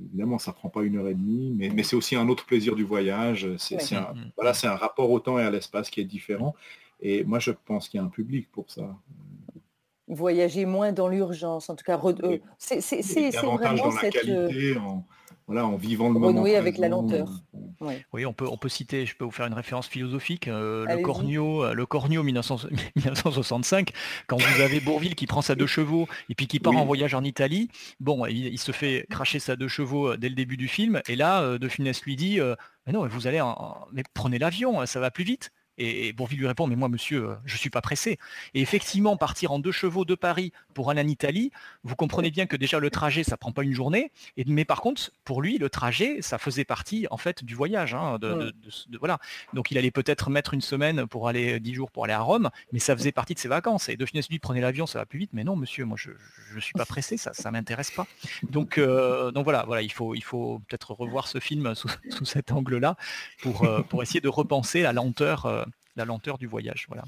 évidemment, 0.10 0.38
ça 0.38 0.52
ne 0.52 0.56
prend 0.56 0.70
pas 0.70 0.84
une 0.84 0.98
heure 0.98 1.08
et 1.08 1.16
demie, 1.16 1.52
mais, 1.58 1.84
c'est 1.84 1.96
aussi 1.96 2.16
un 2.16 2.30
autre 2.30 2.46
plaisir 2.46 2.76
du 2.76 2.84
voyage. 2.84 3.48
C'est 3.58 3.96
un, 3.96 4.14
mm. 4.14 4.32
voilà, 4.38 4.54
un 4.64 4.76
rapport 4.76 5.10
au 5.10 5.20
temps 5.20 5.40
et 5.40 5.44
à 5.44 5.50
l'espace 5.50 5.90
qui 5.90 6.00
est 6.00 6.06
différent. 6.06 6.56
Et 7.02 7.24
moi, 7.24 7.40
je 7.40 7.52
pense 7.52 7.90
qu'il 7.90 8.00
y 8.00 8.02
a 8.02 8.06
un 8.06 8.10
public 8.10 8.50
pour 8.52 8.70
ça. 8.70 8.96
Voyager 10.08 10.66
moins 10.66 10.92
dans 10.92 11.08
l'urgence, 11.08 11.70
en 11.70 11.76
tout 11.76 11.84
cas, 11.84 12.00
c'est 12.60 12.80
vraiment 13.32 13.92
cette... 13.92 14.14
Qualité, 14.14 14.76
voilà, 15.48 15.66
en 15.66 15.76
vivant 15.76 16.08
le 16.08 16.20
moment. 16.20 16.44
avec 16.44 16.78
la 16.78 16.90
lenteur. 16.90 17.30
Oui, 18.14 18.26
on 18.26 18.34
peut, 18.34 18.48
on 18.50 18.58
peut 18.58 18.70
citer, 18.70 19.06
je 19.06 19.16
peux 19.16 19.26
vous 19.26 19.32
faire 19.32 19.46
une 19.46 19.54
référence 19.54 19.88
philosophique, 19.88 20.48
euh, 20.48 20.86
le 20.86 21.02
Cornio, 21.04 21.64
euh, 21.64 21.74
le 21.74 21.86
Cornio 21.86 22.24
1965, 22.24 23.92
quand 24.28 24.38
vous 24.38 24.62
avez 24.62 24.80
Bourville 24.80 25.16
qui 25.16 25.28
prend 25.28 25.42
sa 25.42 25.56
deux 25.56 25.68
chevaux 25.68 26.08
et 26.30 26.36
puis 26.36 26.48
qui 26.48 26.60
part 26.60 26.76
en 26.76 26.86
voyage 26.86 27.14
en 27.14 27.24
Italie, 27.24 27.70
bon, 28.00 28.26
il, 28.26 28.58
se 28.58 28.72
fait 28.72 29.06
cracher 29.10 29.40
sa 29.40 29.56
deux 29.56 29.68
chevaux 29.68 30.14
euh, 30.14 30.18
dès 30.18 30.30
le 30.30 30.36
début 30.36 30.58
du 30.58 30.68
film, 30.68 31.02
et 31.08 31.16
là, 31.16 31.58
De 31.58 31.68
Funès 31.68 32.02
lui 32.04 32.16
dit, 32.16 32.40
mais 32.88 32.94
non, 32.94 33.06
vous 33.08 33.28
allez, 33.28 33.44
mais 33.94 34.04
prenez 34.14 34.40
l'avion, 34.40 34.86
ça 34.86 35.00
va 35.00 35.12
plus 35.12 35.24
vite. 35.24 35.52
Et, 35.78 36.14
Bourville 36.14 36.40
lui 36.40 36.48
répond, 36.48 36.68
mais 36.68 36.76
moi, 36.76 36.90
monsieur, 36.90 37.30
euh, 37.30 37.36
je 37.46 37.54
ne 37.56 37.58
suis 37.58 37.70
pas 37.70 37.82
pressé. 37.82 38.18
Et 38.54 38.62
effectivement, 38.62 39.18
partir 39.18 39.52
en 39.52 39.60
deux 39.60 39.72
chevaux 39.72 40.06
de 40.06 40.16
Paris 40.16 40.52
pour 40.74 40.90
aller 40.90 41.02
en 41.02 41.08
Italie, 41.08 41.52
vous 41.84 41.96
comprenez 41.96 42.32
bien 42.32 42.46
que 42.46 42.56
déjà 42.56 42.80
le 42.80 42.90
trajet, 42.90 43.24
ça 43.24 43.38
prend 43.38 43.52
pas 43.52 43.64
une 43.64 43.74
journée. 43.74 44.12
Et, 44.38 44.46
mais 44.46 44.66
par 44.66 44.82
contre, 44.82 45.12
pour 45.24 45.42
lui, 45.42 45.58
le 45.58 45.70
trajet, 45.70 46.22
ça 46.22 46.38
faisait 46.38 46.66
partie 46.66 47.08
en 47.12 47.18
fait 47.18 47.44
du 47.44 47.56
voyage. 47.56 47.94
Hein, 47.94 48.18
de, 48.20 48.54
voilà. 49.00 49.20
Donc 49.54 49.72
il 49.72 49.78
allait 49.78 49.92
peut-être 49.92 50.30
mettre 50.30 50.54
une 50.54 50.62
semaine 50.62 51.08
pour 51.08 51.28
aller 51.28 51.60
dix 51.60 51.74
jours 51.74 51.92
pour 51.92 52.06
aller 52.06 52.14
à 52.14 52.22
Rome, 52.22 52.50
mais 52.72 52.80
ça 52.80 52.96
faisait 52.96 53.12
partie 53.12 53.34
de 53.34 53.40
ses 53.40 53.48
vacances. 53.48 53.90
Et 53.90 53.98
De 53.98 54.06
Funès 54.06 54.30
lui 54.30 54.40
prenait 54.40 54.62
l'avion, 54.62 54.86
ça 54.86 55.00
va 55.00 55.06
plus 55.06 55.20
vite. 55.20 55.32
Mais 55.34 55.44
non, 55.44 55.56
monsieur, 55.56 55.86
moi, 55.86 55.98
je 55.98 56.12
ne 56.56 56.60
suis 56.60 56.74
pas 56.74 56.86
pressé, 56.86 57.18
ça, 57.18 57.34
ça 57.34 57.52
m'intéresse 57.52 57.92
pas. 57.92 58.08
Donc, 58.44 58.78
euh, 58.78 59.32
donc 59.32 59.44
voilà, 59.44 59.64
voilà, 59.66 59.82
il 59.82 59.92
faut, 59.92 60.16
il 60.16 60.24
faut 60.24 60.62
peut-être 60.68 60.92
revoir 60.92 61.28
ce 61.28 61.40
film 61.40 61.76
sous, 61.76 61.90
cet 62.26 62.52
angle-là 62.52 62.96
pour, 63.42 63.64
euh, 63.64 63.82
pour 63.82 64.04
essayer 64.04 64.22
de 64.22 64.30
repenser 64.30 64.82
la 64.82 64.94
lenteur 64.94 65.65
la 65.96 66.06
lenteur 66.06 66.38
du 66.38 66.48
voyage. 66.48 66.86
Voilà. 66.88 67.04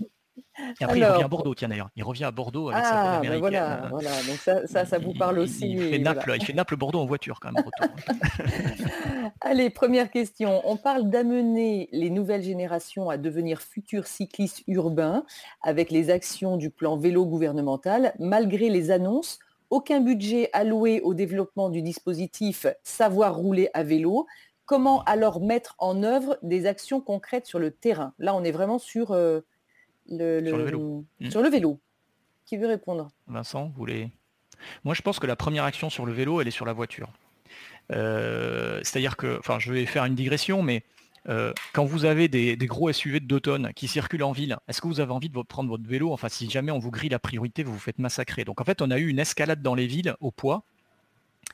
Et 0.80 0.84
après, 0.84 1.00
il 1.00 1.06
revient 1.06 1.24
à 1.24 1.28
Bordeaux, 1.28 1.56
tiens 1.56 1.68
d'ailleurs. 1.68 1.90
Il 1.96 2.04
revient 2.04 2.26
à 2.26 2.32
Bordeaux 2.32 2.70
avec 2.70 2.84
sa 2.84 3.18
ah, 3.18 3.22
ben 3.22 3.40
voilà, 3.40 3.88
voilà, 3.92 4.12
donc 4.24 4.38
ça, 4.38 4.86
ça, 4.86 5.00
vous 5.00 5.14
parle 5.14 5.40
aussi. 5.40 5.72
Il, 5.72 5.90
fait 5.90 6.00
Naples, 6.00 6.36
il 6.36 6.46
fait 6.46 6.54
Naples-Bordeaux 6.54 7.00
en 7.00 7.06
voiture 7.06 7.40
quand 7.40 7.52
même. 7.52 7.64
Allez, 9.42 9.70
première 9.70 10.12
question. 10.12 10.62
On 10.66 10.78
parle 10.78 11.10
d'amener 11.10 11.90
les 11.92 12.10
nouvelles 12.10 12.44
générations 12.44 13.10
à 13.10 13.18
devenir 13.18 13.62
futurs 13.62 14.08
cyclistes 14.08 14.64
urbains 14.68 15.26
avec 15.62 15.90
les 15.90 16.10
actions 16.10 16.58
du 16.58 16.70
plan 16.70 16.98
vélo 16.98 17.26
gouvernemental. 17.26 18.14
Malgré 18.20 18.70
les 18.70 18.92
annonces, 18.92 19.40
aucun 19.70 20.00
budget 20.00 20.50
alloué 20.54 21.02
au 21.02 21.14
développement 21.14 21.70
du 21.70 21.82
dispositif 21.82 22.68
Savoir 22.84 23.36
rouler 23.36 23.70
à 23.74 23.84
vélo. 23.84 24.26
Comment 24.68 25.02
alors 25.06 25.40
mettre 25.40 25.76
en 25.80 26.04
œuvre 26.04 26.38
des 26.44 26.66
actions 26.66 27.00
concrètes 27.00 27.46
sur 27.46 27.58
le 27.58 27.72
terrain 27.72 28.14
Là, 28.20 28.36
on 28.36 28.44
est 28.44 28.52
vraiment 28.52 28.80
sur, 28.80 29.12
euh, 29.12 29.40
le, 30.10 30.42
vélo. 30.42 31.06
Hmm. 31.22 31.30
sur 31.30 31.42
le 31.42 31.48
vélo. 31.48 31.80
Qui 32.46 32.58
veut 32.58 32.68
répondre? 32.68 33.08
Vincent, 33.28 33.68
vous 33.68 33.78
voulez? 33.78 34.12
Moi, 34.84 34.94
je 34.94 35.02
pense 35.02 35.20
que 35.20 35.26
la 35.26 35.38
première 35.38 35.64
action 35.64 35.90
sur 35.90 36.06
le 36.06 36.12
vélo, 36.12 36.42
elle 36.42 36.50
est 36.50 36.52
sur 36.52 36.66
la 36.66 36.74
voiture. 36.74 37.10
Euh, 37.94 38.82
c'est-à-dire 38.84 39.16
que, 39.16 39.40
enfin, 39.40 39.58
je 39.58 39.72
vais 39.72 39.86
faire 39.86 40.04
une 40.04 40.16
digression, 40.16 40.62
mais 40.62 40.84
euh, 41.30 41.54
quand 41.72 41.86
vous 41.86 42.04
avez 42.04 42.28
des, 42.28 42.58
gros 42.58 42.92
SUV 42.92 43.22
de 43.22 43.26
2 43.26 43.40
tonnes 43.40 43.72
qui 43.74 43.88
circulent 43.88 44.24
en 44.24 44.34
ville, 44.34 44.58
est-ce 44.68 44.82
que 44.82 44.88
vous 44.88 45.00
avez 45.00 45.14
envie 45.14 45.30
de 45.30 45.42
prendre 45.44 45.70
votre 45.70 45.88
vélo? 45.88 46.12
Enfin, 46.12 46.28
si 46.28 46.50
jamais 46.50 46.74
on 46.74 46.80
vous 46.80 46.92
grille 46.92 47.10
la 47.10 47.20
priorité, 47.20 47.64
vous 47.64 47.72
vous 47.72 47.80
faites 47.80 48.00
massacrer. 48.00 48.44
Donc 48.44 48.60
en 48.60 48.66
fait, 48.66 48.82
on 48.82 48.92
a 48.92 48.98
eu 48.98 49.08
une 49.08 49.20
escalade 49.20 49.62
dans 49.62 49.76
les 49.76 49.88
villes 49.88 50.14
au 50.20 50.32
poids 50.32 50.66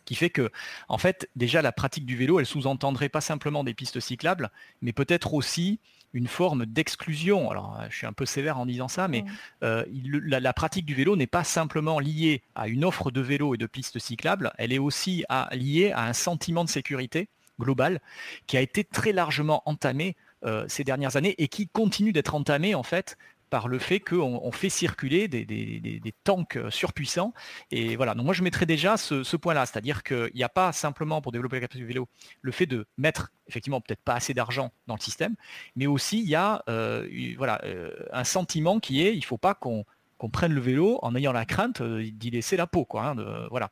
qui 0.05 0.15
fait 0.15 0.29
que, 0.29 0.51
en 0.89 0.97
fait, 0.97 1.29
déjà 1.35 1.61
la 1.61 1.71
pratique 1.71 2.05
du 2.05 2.15
vélo, 2.15 2.39
elle 2.39 2.45
sous-entendrait 2.45 3.09
pas 3.09 3.21
simplement 3.21 3.63
des 3.63 3.73
pistes 3.73 3.99
cyclables, 3.99 4.51
mais 4.81 4.93
peut-être 4.93 5.33
aussi 5.33 5.79
une 6.13 6.27
forme 6.27 6.65
d'exclusion. 6.65 7.49
Alors, 7.49 7.79
je 7.89 7.95
suis 7.95 8.05
un 8.05 8.13
peu 8.13 8.25
sévère 8.25 8.59
en 8.59 8.65
disant 8.65 8.87
ça, 8.87 9.07
mais 9.07 9.25
euh, 9.63 9.83
la, 9.89 10.53
pratique 10.53 10.85
du 10.85 10.93
vélo 10.93 11.15
n'est 11.15 11.27
pas 11.27 11.43
simplement 11.43 11.99
liée 11.99 12.43
à 12.55 12.67
une 12.67 12.85
offre 12.85 13.11
de 13.11 13.21
vélo 13.21 13.55
et 13.55 13.57
de 13.57 13.65
pistes 13.65 13.99
cyclables, 13.99 14.53
elle 14.57 14.71
est 14.71 14.79
aussi 14.79 15.25
liée 15.51 15.91
à 15.91 16.05
un 16.05 16.13
sentiment 16.13 16.63
de 16.63 16.69
sécurité 16.69 17.29
global 17.59 17.99
qui 18.47 18.57
a 18.57 18.61
été 18.61 18.83
très 18.83 19.11
largement 19.11 19.61
entamé 19.65 20.15
euh, 20.45 20.65
ces 20.67 20.83
dernières 20.83 21.15
années 21.15 21.35
et 21.37 21.47
qui 21.47 21.67
continue 21.67 22.11
d'être 22.11 22.35
entamé 22.35 22.75
en 22.75 22.83
fait 22.83 23.17
par 23.53 23.67
le 23.67 23.77
fait 23.77 23.99
qu'on 23.99 24.51
fait 24.51 24.69
circuler 24.69 25.27
des, 25.27 26.13
tanks 26.23 26.57
euh, 26.57 26.71
surpuissants. 26.71 27.35
Et 27.69 27.95
voilà, 27.95 28.15
donc 28.15 28.25
moi 28.25 28.33
je 28.33 28.41
mettrais 28.41 28.65
déjà 28.65 28.97
ce, 28.97 29.35
point-là, 29.35 29.67
c'est-à-dire 29.67 30.01
qu'il 30.01 30.31
n'y 30.33 30.41
a 30.41 30.49
pas 30.49 30.71
simplement 30.71 31.21
pour 31.21 31.31
développer 31.31 31.57
la 31.57 31.61
capacité 31.61 31.85
du 31.85 31.85
vélo 31.85 32.09
le 32.41 32.51
fait 32.51 32.65
de 32.65 32.87
mettre 32.97 33.31
effectivement 33.45 33.79
peut-être 33.79 34.01
pas 34.01 34.15
assez 34.15 34.33
d'argent 34.33 34.71
dans 34.87 34.95
le 34.95 34.99
système, 34.99 35.35
mais 35.75 35.85
aussi 35.85 36.17
il 36.17 36.27
y 36.27 36.33
a 36.33 36.63
euh, 36.67 37.07
voilà, 37.37 37.61
euh, 37.63 37.91
un 38.11 38.23
sentiment 38.23 38.79
qui 38.79 39.03
est 39.05 39.13
il 39.13 39.19
ne 39.19 39.23
faut 39.23 39.37
pas 39.37 39.53
qu'on 39.53 39.85
prenne 40.31 40.53
le 40.53 40.61
vélo 40.61 40.97
en 41.03 41.13
ayant 41.13 41.31
la 41.31 41.45
crainte 41.45 41.83
d'y 41.83 42.31
laisser 42.31 42.57
la 42.57 42.65
peau, 42.65 42.85
quoi, 42.85 43.03
hein, 43.03 43.13
de, 43.15 43.47
voilà, 43.51 43.69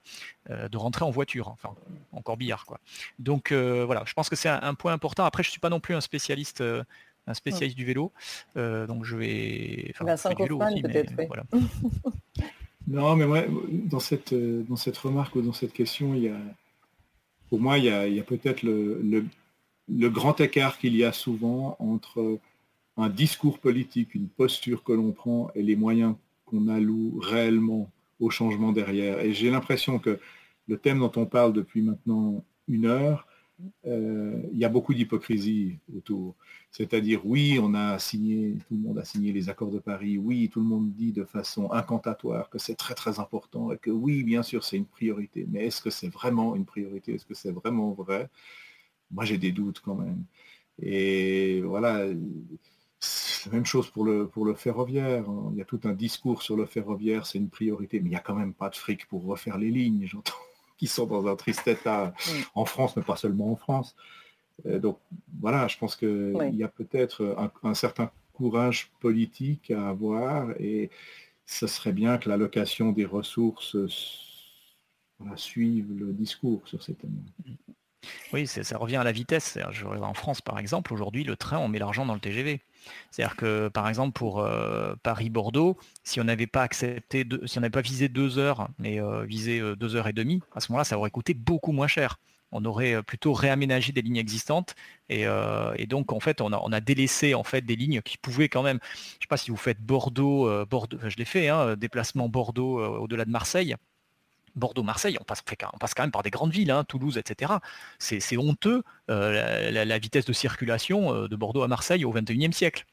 de 0.48 0.78
rentrer 0.78 1.06
en 1.06 1.10
voiture, 1.10 1.48
enfin, 1.48 1.74
encore 2.12 2.38
billard, 2.38 2.66
quoi. 2.68 2.80
Donc 3.18 3.52
voilà, 3.52 4.04
je 4.06 4.14
pense 4.14 4.30
que 4.30 4.36
c'est 4.36 4.50
un, 4.50 4.74
point 4.76 4.92
important. 4.94 5.24
Après, 5.24 5.44
je 5.44 5.48
ne 5.48 5.52
suis 5.52 5.62
pas 5.62 5.70
non 5.70 5.80
plus 5.80 5.96
un 5.96 6.02
spécialiste 6.02 6.62
un 7.28 7.34
spécialiste 7.34 7.78
du 7.78 7.86
vélo. 7.86 8.12
Euh, 8.58 8.88
donc 8.88 9.06
je 9.06 9.16
vais. 9.16 9.92
Enfin, 9.92 10.06
peut-être. 10.82 11.14
non, 12.88 13.16
mais 13.16 13.26
moi, 13.26 13.44
dans 13.72 14.00
cette, 14.00 14.34
euh, 14.34 14.64
dans 14.68 14.76
cette 14.76 14.98
remarque 14.98 15.36
ou 15.36 15.42
dans 15.42 15.54
cette 15.54 15.74
question, 15.74 16.14
il 16.16 16.24
y 16.24 16.30
a, 16.30 16.38
pour 17.50 17.60
moi, 17.60 17.78
il 17.78 17.86
y 17.86 18.20
a, 18.20 18.24
peut-être 18.24 18.64
le, 18.64 19.26
le, 19.88 20.10
grand 20.10 20.40
écart 20.40 20.78
qu'il 20.78 20.96
y 20.96 21.04
a 21.04 21.12
souvent 21.12 21.76
entre 21.80 22.40
un 22.98 23.10
discours 23.10 23.60
politique, 23.60 24.16
une 24.16 24.28
posture 24.28 24.84
que 24.84 24.94
l'on 24.94 25.12
prend 25.12 25.52
et 25.56 25.62
les 25.62 25.76
moyens 25.76 26.16
qu'on 26.46 26.68
alloue 26.68 27.20
réellement 27.20 27.90
au 28.20 28.30
changement 28.30 28.72
derrière. 28.72 29.20
Et 29.20 29.34
j'ai 29.34 29.50
l'impression 29.50 30.00
que 30.00 30.20
le 30.68 30.78
thème 30.78 31.00
dont 31.00 31.12
on 31.16 31.26
parle 31.26 31.54
depuis 31.54 31.82
maintenant 31.82 32.44
une 32.68 32.86
heure, 32.86 33.28
euh, 33.86 34.42
il 34.52 34.60
y 34.60 34.66
a 34.66 34.70
beaucoup 34.70 34.94
d'hypocrisie 34.94 35.78
autour. 35.96 36.36
C'est-à-dire, 36.72 37.22
oui, 37.26 37.60
on 37.62 37.74
a 37.74 38.00
signé, 38.00 38.58
tout 38.68 38.76
le 38.76 38.82
monde 38.82 39.00
a 39.00 39.06
signé 39.06 39.32
les 39.34 39.50
accords 39.50 39.72
de 39.72 39.80
Paris, 39.80 40.18
oui, 40.18 40.50
tout 40.50 40.60
le 40.60 40.66
monde 40.66 40.92
dit 40.94 41.12
de 41.12 41.24
façon 41.24 41.72
incantatoire 41.72 42.50
que 42.50 42.60
c'est 42.60 42.76
très 42.76 42.96
très 42.96 43.20
important 43.20 43.72
et 43.72 43.78
que 43.78 43.92
oui, 43.92 44.24
bien 44.24 44.44
sûr, 44.44 44.64
c'est 44.64 44.78
une 44.78 44.86
priorité. 44.86 45.46
Mais 45.50 45.66
est-ce 45.68 45.82
que 45.82 45.90
c'est 45.90 46.10
vraiment 46.10 46.56
une 46.56 46.66
priorité? 46.66 47.16
Est-ce 47.16 47.26
que 47.26 47.34
c'est 47.34 47.52
vraiment 47.52 47.92
vrai? 47.92 48.30
Moi, 49.12 49.26
j'ai 49.26 49.38
des 49.38 49.52
doutes 49.52 49.82
quand 49.82 49.96
même. 49.96 50.24
Et 50.82 51.62
voilà, 51.62 52.08
la 53.46 53.52
même 53.52 53.66
chose 53.66 53.90
pour 53.90 54.06
le, 54.06 54.28
pour 54.28 54.46
le 54.46 54.54
ferroviaire. 54.54 55.26
Il 55.52 55.58
y 55.58 55.62
a 55.62 55.66
tout 55.66 55.82
un 55.86 55.94
discours 55.94 56.42
sur 56.42 56.56
le 56.56 56.66
ferroviaire, 56.66 57.26
c'est 57.26 57.40
une 57.40 57.50
priorité, 57.50 58.00
mais 58.00 58.08
il 58.08 58.12
n'y 58.12 58.16
a 58.16 58.20
quand 58.20 58.36
même 58.36 58.54
pas 58.54 58.70
de 58.70 58.76
fric 58.76 59.08
pour 59.08 59.24
refaire 59.26 59.58
les 59.58 59.72
lignes, 59.72 60.06
j'entends 60.06 60.34
qui 60.82 60.88
sont 60.88 61.06
dans 61.06 61.28
un 61.28 61.36
triste 61.36 61.68
état 61.68 62.12
en 62.56 62.66
France, 62.66 62.96
mais 62.98 63.04
pas 63.04 63.16
seulement 63.16 63.52
en 63.52 63.56
France. 63.56 63.96
Euh, 64.66 64.80
donc 64.80 64.98
voilà, 65.40 65.68
je 65.68 65.78
pense 65.78 65.96
qu'il 65.96 66.56
y 66.56 66.64
a 66.64 66.68
peut-être 66.68 67.38
un, 67.62 67.76
certain 67.76 68.10
courage 68.34 68.90
politique 69.00 69.70
à 69.70 69.90
avoir 69.90 70.60
et 70.60 70.90
ce 71.46 71.68
serait 71.68 71.92
bien 71.92 72.18
que 72.18 72.30
l'allocation 72.30 72.94
des 72.94 73.06
ressources 73.06 73.78
suive 75.36 75.94
le 75.94 76.14
discours 76.14 76.68
sur 76.68 76.82
ces 76.82 76.96
thèmes. 76.96 77.22
Oui, 78.34 78.48
ça 78.48 78.78
revient 78.80 78.96
à 78.96 79.04
la 79.04 79.12
vitesse. 79.12 79.60
En 80.02 80.16
France, 80.16 80.42
par 80.42 80.58
exemple, 80.58 80.94
aujourd'hui, 80.94 81.24
le 81.24 81.36
train, 81.36 81.60
on 81.60 81.68
met 81.68 81.78
l'argent 81.78 82.08
dans 82.08 82.16
le 82.16 82.20
TGV. 82.20 82.60
C'est-à-dire 83.12 83.36
que, 83.36 83.68
par 83.68 83.88
exemple, 83.88 84.14
pour 84.14 84.40
euh, 84.40 84.96
Paris-Bordeaux, 85.04 85.78
si 86.04 86.20
on 86.20 86.24
n'avait 86.24 86.48
pas 86.48 86.64
accepté, 86.64 87.26
si 87.46 87.58
on 87.58 87.62
n'avait 87.62 87.72
pas 87.72 87.82
visé 87.82 88.10
deux 88.10 88.38
heures, 88.38 88.70
mais 88.80 89.00
euh, 89.00 89.24
visé 89.24 89.60
euh, 89.60 89.76
deux 89.76 89.96
heures 89.96 90.08
et 90.08 90.14
demie, 90.14 90.42
à 90.56 90.60
ce 90.60 90.72
moment-là, 90.72 90.84
ça 90.84 90.98
aurait 90.98 91.12
coûté 91.12 91.34
beaucoup 91.34 91.72
moins 91.72 91.88
cher. 91.88 92.20
On 92.54 92.66
aurait 92.66 93.02
plutôt 93.04 93.32
réaménagé 93.32 93.94
des 93.94 94.02
lignes 94.02 94.18
existantes 94.18 94.76
et, 95.08 95.26
donc 95.88 96.12
en 96.12 96.20
fait 96.20 96.42
on 96.42 96.52
a, 96.52 96.82
délaissé 96.82 97.34
en 97.34 97.46
fait 97.46 97.62
des 97.62 97.78
lignes 97.78 98.02
qui 98.02 98.18
pouvaient 98.18 98.50
quand 98.50 98.62
même. 98.62 98.80
Je 98.84 98.88
ne 98.88 99.22
sais 99.22 99.28
pas 99.30 99.38
si 99.38 99.52
vous 99.52 99.58
faites 99.58 99.80
Bordeaux, 99.80 100.66
Bordeaux, 100.66 100.98
je 101.02 101.16
l'ai 101.16 101.24
fait, 101.24 101.48
hein, 101.48 101.78
déplacement 101.78 102.28
Bordeaux 102.28 102.84
au-delà 102.98 103.24
de 103.24 103.32
Marseille. 103.32 103.78
Bordeaux-Marseille, 104.56 105.18
on 105.20 105.24
passe, 105.24 105.44
quand 105.96 106.04
même 106.04 106.12
par 106.12 106.24
des 106.24 106.30
grandes 106.30 106.52
villes, 106.52 106.72
hein, 106.72 106.84
Toulouse, 106.84 107.18
etc. 107.18 107.54
C'est 108.00 108.38
honteux 108.38 108.84
la, 109.08 110.00
vitesse 110.00 110.26
de 110.26 110.34
circulation 110.34 111.28
de 111.28 111.36
Bordeaux 111.36 111.64
à 111.64 111.68
Marseille 111.68 112.06
au 112.06 112.12
XXIe 112.12 112.54
siècle. 112.54 112.86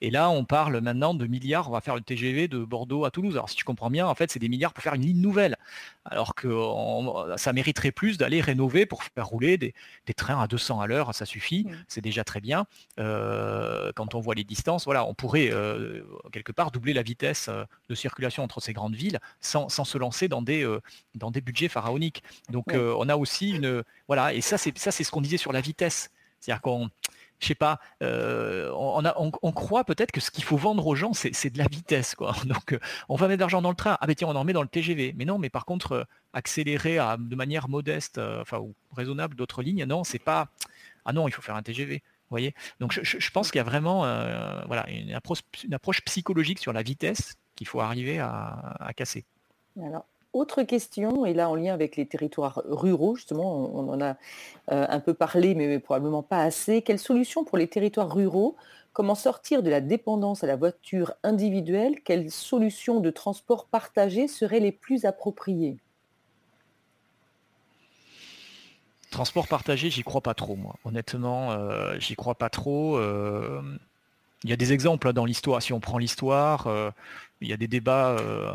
Et 0.00 0.10
là, 0.10 0.30
on 0.30 0.44
parle 0.44 0.80
maintenant 0.80 1.14
de 1.14 1.26
milliards, 1.26 1.68
on 1.68 1.72
va 1.72 1.80
faire 1.80 1.94
le 1.94 2.00
TGV 2.00 2.48
de 2.48 2.58
Bordeaux 2.58 3.04
à 3.04 3.10
Toulouse. 3.10 3.34
Alors 3.34 3.48
si 3.48 3.56
tu 3.56 3.64
comprends 3.64 3.90
bien, 3.90 4.06
en 4.06 4.14
fait, 4.14 4.30
c'est 4.30 4.38
des 4.38 4.48
milliards 4.48 4.72
pour 4.72 4.82
faire 4.82 4.94
une 4.94 5.02
ligne 5.02 5.20
nouvelle. 5.20 5.56
Alors 6.04 6.34
que 6.34 6.48
ça 7.36 7.52
mériterait 7.52 7.92
plus 7.92 8.18
d'aller 8.18 8.40
rénover 8.40 8.86
pour 8.86 9.04
faire 9.04 9.26
rouler 9.26 9.58
des, 9.58 9.74
trains 10.14 10.40
à 10.40 10.46
200 10.46 10.80
à 10.80 10.86
l'heure, 10.86 11.14
ça 11.14 11.24
suffit, 11.24 11.64
mmh. 11.64 11.84
c'est 11.88 12.00
déjà 12.00 12.24
très 12.24 12.40
bien. 12.40 12.66
Euh, 12.98 13.92
quand 13.94 14.14
on 14.14 14.20
voit 14.20 14.34
les 14.34 14.44
distances, 14.44 14.84
voilà, 14.84 15.04
on 15.06 15.14
pourrait 15.14 15.50
euh, 15.52 16.02
quelque 16.32 16.52
part 16.52 16.70
doubler 16.70 16.92
la 16.92 17.02
vitesse 17.02 17.46
euh, 17.48 17.64
de 17.88 17.94
circulation 17.94 18.42
entre 18.42 18.60
ces 18.60 18.72
grandes 18.72 18.94
villes 18.94 19.20
sans, 19.40 19.68
se 19.68 19.98
lancer 19.98 20.28
dans 20.28 20.42
des, 20.42 20.68
dans 21.14 21.30
des 21.30 21.40
budgets 21.40 21.68
pharaoniques. 21.68 22.22
Donc 22.50 22.72
on 22.74 23.08
a 23.08 23.16
aussi 23.16 23.50
une... 23.50 23.82
Voilà, 24.06 24.34
et 24.34 24.40
ça 24.40 24.58
c'est 24.58 24.74
ce 24.76 25.10
qu'on 25.10 25.20
disait 25.20 25.36
sur 25.36 25.52
la 25.52 25.60
vitesse. 25.60 26.10
C'est-à-dire 26.40 26.60
qu'on 26.60 26.90
je 27.42 27.48
sais 27.48 27.54
pas, 27.56 27.80
euh, 28.02 28.70
on, 28.72 29.52
croit 29.52 29.84
peut-être 29.84 30.12
que 30.12 30.20
ce 30.20 30.30
qu'il 30.30 30.44
faut 30.44 30.56
vendre 30.56 30.86
aux 30.86 30.94
gens, 30.94 31.12
c'est 31.12 31.50
de 31.50 31.58
la 31.58 31.66
vitesse. 31.66 32.14
Donc, 32.46 32.72
euh, 32.72 32.78
on 33.08 33.16
va 33.16 33.26
mettre 33.26 33.38
de 33.38 33.42
l'argent 33.42 33.60
dans 33.60 33.70
le 33.70 33.76
train. 33.76 33.98
Ah 34.00 34.06
ben 34.06 34.14
tiens, 34.14 34.28
on 34.28 34.36
en 34.36 34.44
met 34.44 34.52
dans 34.52 34.62
le 34.62 34.68
TGV. 34.68 35.12
Mais 35.16 35.24
non, 35.24 35.38
mais 35.38 35.50
par 35.50 35.64
contre, 35.64 35.92
euh, 35.92 36.04
accélérer 36.32 36.98
de 37.18 37.34
manière 37.34 37.68
modeste, 37.68 38.18
enfin 38.18 38.58
ou 38.58 38.74
raisonnable 38.96 39.34
d'autres 39.34 39.62
lignes, 39.62 39.84
non, 39.84 40.04
c'est 40.04 40.20
pas. 40.20 40.48
Ah 41.04 41.12
non, 41.12 41.26
il 41.26 41.32
faut 41.32 41.42
faire 41.42 41.56
un 41.56 41.62
TGV. 41.62 42.02
Voyez 42.30 42.54
Donc, 42.80 42.98
je, 43.02 43.30
pense 43.30 43.50
qu'il 43.50 43.58
y 43.58 43.60
a 43.60 43.64
vraiment, 43.64 44.00
voilà, 44.66 44.88
une 44.88 45.12
approche, 45.12 46.00
psychologique 46.06 46.60
sur 46.60 46.72
la 46.72 46.82
vitesse 46.82 47.34
qu'il 47.56 47.66
faut 47.66 47.80
arriver 47.80 48.20
à, 48.20 48.90
casser. 48.96 49.26
Autre 50.32 50.62
question, 50.62 51.26
et 51.26 51.34
là 51.34 51.48
en 51.50 51.54
lien 51.54 51.74
avec 51.74 51.96
les 51.96 52.06
territoires 52.06 52.62
ruraux, 52.66 53.16
justement, 53.16 53.70
on, 53.74 53.88
en 53.88 54.00
a 54.00 54.16
euh, 54.70 54.86
un 54.88 55.00
peu 55.00 55.14
parlé, 55.14 55.54
mais, 55.54 55.78
probablement 55.78 56.22
pas 56.22 56.42
assez. 56.42 56.82
Quelle 56.82 56.98
solution 56.98 57.44
pour 57.44 57.58
les 57.58 57.68
territoires 57.68 58.12
ruraux? 58.12 58.56
Comment 58.92 59.14
sortir 59.14 59.62
de 59.62 59.70
la 59.70 59.80
dépendance 59.80 60.44
à 60.44 60.46
la 60.46 60.56
voiture 60.56 61.14
individuelle? 61.22 62.00
Quelles 62.02 62.30
solutions 62.30 63.00
de 63.00 63.10
transport 63.10 63.66
partagé 63.66 64.28
seraient 64.28 64.60
les 64.60 64.72
plus 64.72 65.04
appropriées? 65.04 65.78
Transport 69.10 69.46
partagé, 69.46 69.90
j'y 69.90 70.02
crois 70.02 70.22
pas 70.22 70.34
trop, 70.34 70.56
moi. 70.56 70.76
Honnêtement, 70.84 71.52
euh, 71.52 71.98
j'y 71.98 72.16
crois 72.16 72.34
pas 72.34 72.48
trop. 72.48 72.96
Euh, 72.96 73.60
il 74.44 74.50
y 74.50 74.52
a 74.52 74.56
des 74.56 74.72
exemples 74.72 75.08
hein, 75.08 75.12
dans 75.12 75.24
l'histoire. 75.24 75.62
Si 75.62 75.72
on 75.72 75.80
prend 75.80 75.98
l'histoire, 75.98 76.66
euh, 76.66 76.90
il 77.40 77.48
y 77.48 77.52
a 77.52 77.56
des 77.56 77.68
débats, 77.68 78.10
euh, 78.10 78.52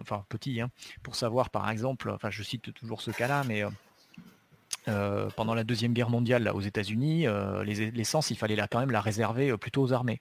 enfin 0.00 0.24
petits, 0.28 0.60
hein, 0.60 0.70
pour 1.02 1.14
savoir 1.14 1.50
par 1.50 1.70
exemple, 1.70 2.10
enfin 2.10 2.30
je 2.30 2.42
cite 2.42 2.72
toujours 2.74 3.00
ce 3.00 3.10
cas-là, 3.10 3.44
mais 3.46 3.62
euh, 4.88 5.28
pendant 5.36 5.54
la 5.54 5.64
Deuxième 5.64 5.92
Guerre 5.92 6.10
mondiale 6.10 6.50
aux 6.54 6.60
États-Unis, 6.60 7.26
l'essence, 7.64 8.30
il 8.30 8.36
fallait 8.36 8.56
là, 8.56 8.68
quand 8.68 8.80
même 8.80 8.90
la 8.90 9.00
réserver 9.00 9.56
plutôt 9.56 9.82
aux 9.82 9.92
armées. 9.92 10.20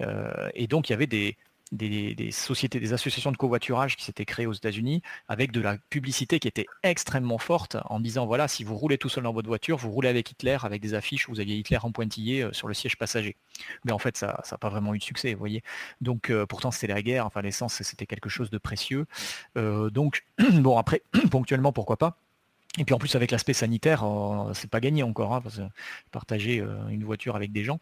et 0.00 0.66
donc 0.66 0.88
il 0.88 0.92
y 0.92 0.94
avait 0.94 1.06
des, 1.06 1.36
des, 1.74 2.30
sociétés, 2.30 2.80
des 2.80 2.92
associations 2.92 3.32
de 3.32 3.36
covoiturage 3.36 3.96
qui 3.96 4.04
s'étaient 4.04 4.24
créées 4.24 4.46
aux 4.46 4.52
États-Unis 4.52 5.02
avec 5.28 5.52
de 5.52 5.60
la 5.60 5.76
publicité 5.90 6.38
qui 6.38 6.48
était 6.48 6.66
extrêmement 6.82 7.38
forte 7.38 7.76
en 7.86 8.00
disant 8.00 8.26
voilà, 8.26 8.48
si 8.48 8.64
vous 8.64 8.76
roulez 8.76 8.98
tout 8.98 9.08
seul 9.08 9.24
dans 9.24 9.32
votre 9.32 9.48
voiture, 9.48 9.76
vous 9.76 9.90
roulez 9.90 10.08
avec 10.08 10.30
Hitler, 10.30 10.58
avec 10.62 10.80
des 10.80 10.94
affiches, 10.94 11.28
vous 11.28 11.40
aviez 11.40 11.56
Hitler 11.56 11.78
en 11.82 11.92
pointillé 11.92 12.42
euh, 12.42 12.52
sur 12.52 12.68
le 12.68 12.74
siège 12.74 12.96
passager. 12.96 13.36
Mais 13.84 13.92
en 13.92 13.98
fait, 13.98 14.16
ça 14.16 14.42
n'a 14.50 14.58
pas 14.58 14.68
vraiment 14.68 14.94
eu 14.94 14.98
de 14.98 15.02
succès, 15.02 15.32
vous 15.32 15.38
voyez. 15.38 15.62
Donc 16.00 16.30
euh, 16.30 16.46
pourtant, 16.46 16.70
c'était 16.70 16.92
la 16.92 17.02
guerre, 17.02 17.26
enfin 17.26 17.42
l'essence, 17.42 17.82
c'était 17.82 18.06
quelque 18.06 18.28
chose 18.28 18.50
de 18.50 18.58
précieux. 18.58 19.06
Euh, 19.56 19.90
donc, 19.90 20.24
bon, 20.52 20.78
après, 20.78 21.02
ponctuellement, 21.30 21.72
pourquoi 21.72 21.96
pas 21.96 22.18
et 22.78 22.84
puis 22.84 22.94
en 22.94 22.98
plus 22.98 23.14
avec 23.14 23.30
l'aspect 23.30 23.52
sanitaire, 23.52 24.02
euh, 24.04 24.52
c'est 24.52 24.68
pas 24.68 24.80
gagné 24.80 25.02
encore, 25.04 25.32
hein, 25.32 25.40
parce 25.40 25.56
que 25.56 25.62
partager 26.10 26.60
euh, 26.60 26.88
une 26.88 27.04
voiture 27.04 27.36
avec 27.36 27.52
des 27.52 27.62
gens, 27.62 27.78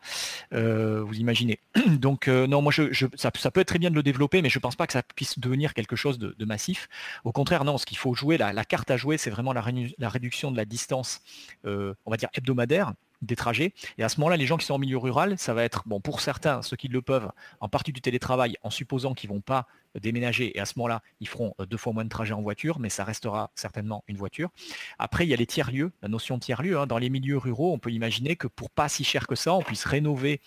euh, 0.52 1.02
vous 1.02 1.14
imaginez. 1.14 1.60
Donc 1.86 2.28
non, 2.28 2.60
moi 2.60 2.72
je, 2.72 3.06
ça, 3.14 3.30
peut 3.30 3.60
être 3.60 3.68
très 3.68 3.78
bien 3.78 3.90
de 3.90 3.94
le 3.94 4.02
développer, 4.02 4.42
mais 4.42 4.50
je 4.50 4.58
pense 4.58 4.76
pas 4.76 4.86
que 4.86 4.92
ça 4.92 5.02
puisse 5.02 5.38
devenir 5.38 5.72
quelque 5.72 5.96
chose 5.96 6.18
de, 6.18 6.44
massif. 6.44 6.88
Au 7.24 7.32
contraire, 7.32 7.64
non, 7.64 7.78
ce 7.78 7.86
qu'il 7.86 7.96
faut 7.96 8.14
jouer, 8.14 8.36
la, 8.36 8.64
carte 8.64 8.90
à 8.90 8.96
jouer, 8.96 9.16
c'est 9.16 9.30
vraiment 9.30 9.52
la, 9.52 9.62
réduction 10.08 10.50
de 10.50 10.56
la 10.56 10.64
distance, 10.64 11.22
on 11.64 12.10
va 12.10 12.16
dire 12.16 12.28
hebdomadaire 12.34 12.92
des 13.22 13.36
trajets. 13.36 13.72
Et 13.98 14.02
à 14.02 14.08
ce 14.08 14.18
moment-là, 14.18 14.36
les 14.36 14.46
gens 14.46 14.56
qui 14.56 14.66
sont 14.66 14.74
en 14.74 14.78
milieu 14.78 14.98
rural, 14.98 15.38
ça 15.38 15.54
va 15.54 15.62
être, 15.62 15.84
bon, 15.86 16.00
pour 16.00 16.20
certains, 16.20 16.60
ceux 16.62 16.76
qui 16.76 16.88
le 16.88 17.00
peuvent, 17.00 17.30
en 17.60 17.68
partie 17.68 17.92
du 17.92 18.00
télétravail, 18.00 18.56
en 18.62 18.70
supposant 18.70 19.14
qu'ils 19.14 19.30
ne 19.30 19.36
vont 19.36 19.40
pas 19.40 19.68
déménager 20.00 20.56
et 20.56 20.60
à 20.60 20.64
ce 20.64 20.74
moment-là, 20.76 21.02
ils 21.20 21.28
feront 21.28 21.54
deux 21.58 21.76
fois 21.76 21.92
moins 21.92 22.04
de 22.04 22.08
trajets 22.08 22.34
en 22.34 22.42
voiture, 22.42 22.78
mais 22.78 22.88
ça 22.88 23.04
restera 23.04 23.50
certainement 23.54 24.04
une 24.08 24.16
voiture. 24.16 24.50
Après, 24.98 25.26
il 25.26 25.30
y 25.30 25.34
a 25.34 25.36
les 25.36 25.46
tiers-lieux, 25.46 25.92
la 26.02 26.08
notion 26.08 26.36
de 26.36 26.42
tiers-lieu. 26.42 26.78
Hein. 26.78 26.86
Dans 26.86 26.98
les 26.98 27.10
milieux 27.10 27.38
ruraux, 27.38 27.72
on 27.72 27.78
peut 27.78 27.90
imaginer 27.90 28.36
que 28.36 28.46
pour 28.46 28.70
pas 28.70 28.88
si 28.88 29.04
cher 29.04 29.26
que 29.26 29.34
ça, 29.34 29.54
on 29.54 29.62
puisse 29.62 29.84
rénover 29.84 30.40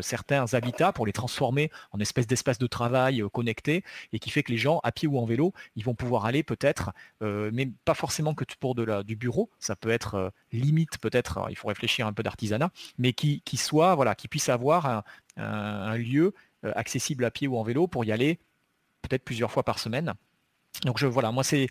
certains 0.00 0.52
habitats 0.54 0.92
pour 0.92 1.06
les 1.06 1.12
transformer 1.12 1.70
en 1.92 2.00
espèces 2.00 2.26
d'espaces 2.26 2.58
de 2.58 2.66
travail 2.66 3.22
connectés 3.32 3.84
et 4.12 4.18
qui 4.18 4.30
fait 4.30 4.42
que 4.42 4.52
les 4.52 4.58
gens, 4.58 4.80
à 4.82 4.92
pied 4.92 5.08
ou 5.08 5.18
en 5.18 5.24
vélo, 5.24 5.52
ils 5.76 5.84
vont 5.84 5.94
pouvoir 5.94 6.26
aller 6.26 6.42
peut-être, 6.42 6.92
mais 7.20 7.70
pas 7.84 7.94
forcément 7.94 8.34
que 8.34 8.44
pour 8.60 8.74
de 8.74 8.82
la, 8.82 9.02
du 9.02 9.16
bureau, 9.16 9.50
ça 9.58 9.76
peut 9.76 9.90
être 9.90 10.32
limite 10.52 10.98
peut-être, 10.98 11.46
il 11.50 11.56
faut 11.56 11.68
réfléchir 11.68 12.06
un 12.06 12.12
peu 12.12 12.22
d'artisanat, 12.22 12.70
mais 12.98 13.12
qui, 13.12 13.42
qui 13.42 13.56
soit, 13.56 13.94
voilà, 13.94 14.14
qui 14.14 14.28
puisse 14.28 14.48
avoir 14.48 15.04
un, 15.36 15.96
lieu 15.96 16.34
euh, 16.64 16.72
accessible 16.74 17.24
à 17.24 17.30
pied 17.30 17.48
ou 17.48 17.56
en 17.56 17.62
vélo 17.62 17.86
pour 17.86 18.04
y 18.04 18.12
aller 18.12 18.38
peut-être 19.02 19.24
plusieurs 19.24 19.50
fois 19.50 19.62
par 19.62 19.78
semaine. 19.78 20.14
Donc 20.84 20.98
je 20.98 21.06
voilà, 21.06 21.32
moi 21.32 21.44
c'est 21.44 21.66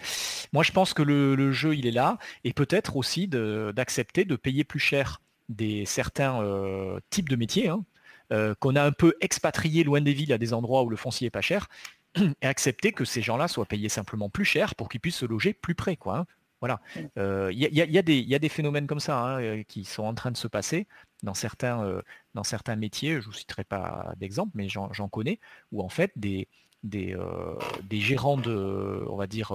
moi 0.53 0.63
je 0.63 0.71
pense 0.71 0.93
que 0.93 1.01
le, 1.01 1.51
jeu 1.51 1.75
il 1.75 1.87
est 1.87 1.91
là 1.91 2.19
et 2.43 2.53
peut-être 2.53 2.97
aussi 2.97 3.27
d'accepter 3.27 4.25
de, 4.25 4.35
payer 4.35 4.63
plus 4.63 4.79
cher 4.79 5.21
des 5.49 5.85
certains 5.85 6.41
euh, 6.43 6.99
types 7.09 7.27
de 7.27 7.35
métiers 7.35 7.67
hein, 7.67 7.83
euh, 8.31 8.53
qu'on 8.59 8.75
a 8.75 8.83
un 8.83 8.91
peu 8.91 9.15
expatriés 9.19 9.83
loin 9.83 10.01
des 10.01 10.13
villes 10.13 10.31
à 10.33 10.37
des 10.37 10.53
endroits 10.53 10.83
où 10.83 10.89
le 10.89 10.95
foncier 10.95 11.27
est 11.27 11.31
pas 11.31 11.41
cher 11.41 11.67
et 12.15 12.47
accepter 12.47 12.91
que 12.91 13.03
ces 13.03 13.23
gens-là 13.23 13.47
soient 13.47 13.65
payés 13.65 13.89
simplement 13.89 14.29
plus 14.29 14.45
cher 14.45 14.75
pour 14.75 14.87
qu'ils 14.87 15.01
puissent 15.01 15.17
se 15.17 15.25
loger 15.25 15.53
plus 15.53 15.75
près 15.75 15.97
quoi. 15.97 16.19
Hein. 16.19 16.25
Voilà. 16.61 16.79
Il 16.95 17.57
y, 17.57 18.35
a, 18.35 18.39
des 18.39 18.49
phénomènes 18.49 18.85
comme 18.85 18.99
ça 18.99 19.19
hein, 19.19 19.41
euh, 19.41 19.63
qui 19.63 19.83
sont 19.83 20.03
en 20.03 20.13
train 20.13 20.29
de 20.29 20.37
se 20.37 20.47
passer 20.47 20.87
euh, 21.25 22.01
dans 22.35 22.43
certains 22.43 22.75
métiers. 22.75 23.13
Je 23.13 23.17
ne 23.17 23.23
vous 23.23 23.33
citerai 23.33 23.63
pas 23.63 24.13
d'exemple, 24.17 24.51
mais 24.53 24.69
j'en 24.69 25.09
connais, 25.09 25.39
où 25.71 25.81
en 25.81 25.89
fait 25.89 26.11
des, 26.15 26.47
des, 26.83 27.13
euh, 27.13 27.55
gérants 27.91 28.37
de, 28.37 29.05
on 29.09 29.15
va 29.15 29.27
dire, 29.27 29.53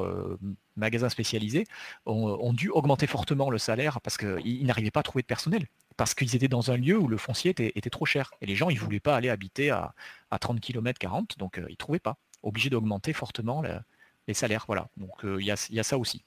magasins 0.77 1.09
spécialisés 1.09 1.65
ont, 2.07 2.53
dû 2.53 2.69
augmenter 2.71 3.07
fortement 3.07 3.51
le 3.51 3.59
salaire 3.59 4.01
parce 4.01 4.17
qu'ils 4.17 4.65
n'arrivaient 4.67 4.91
pas 4.91 5.01
à 5.01 5.03
trouver 5.03 5.23
de 5.23 5.27
personnel. 5.27 5.67
Parce 5.97 6.15
qu'ils 6.15 6.37
étaient 6.37 6.49
dans 6.49 6.71
un 6.71 6.77
lieu 6.77 6.99
où 6.99 7.09
le 7.09 7.17
foncier 7.17 7.51
était, 7.51 7.91
trop 7.91 8.07
cher. 8.07 8.33
Et 8.41 8.47
les 8.47 8.55
gens, 8.55 8.69
ils 8.69 8.79
voulaient 8.79 9.01
pas 9.01 9.17
aller 9.17 9.31
habiter 9.31 9.71
à, 9.71 9.95
30 10.39 10.61
km 10.61 10.99
40, 10.99 11.39
donc 11.39 11.57
ils 11.57 11.71
ne 11.71 11.77
trouvaient 11.77 11.99
pas. 11.99 12.19
Obligés 12.43 12.71
d'augmenter 12.71 13.13
fortement 13.13 13.63
les 14.29 14.35
salaires. 14.35 14.65
Voilà. 14.67 14.89
Donc 14.97 15.25
il 15.25 15.45
y 15.45 15.51
a 15.51 15.83
ça 15.83 15.99
aussi. 15.99 16.25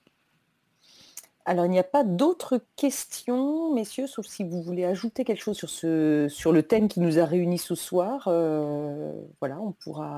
Alors, 1.49 1.65
il 1.65 1.71
n'y 1.71 1.79
a 1.79 1.83
pas 1.83 2.03
d'autres 2.03 2.61
questions, 2.75 3.73
messieurs, 3.73 4.05
sauf 4.05 4.27
si 4.27 4.43
vous 4.43 4.61
voulez 4.61 4.85
ajouter 4.85 5.23
quelque 5.23 5.41
chose 5.41 5.57
sur, 5.57 5.71
ce, 5.71 6.27
sur 6.29 6.51
le 6.51 6.61
thème 6.61 6.87
qui 6.87 6.99
nous 6.99 7.17
a 7.17 7.25
réunis 7.25 7.57
ce 7.57 7.73
soir. 7.73 8.25
Euh, 8.27 9.19
voilà, 9.39 9.59
on 9.59 9.71
pourra... 9.71 10.17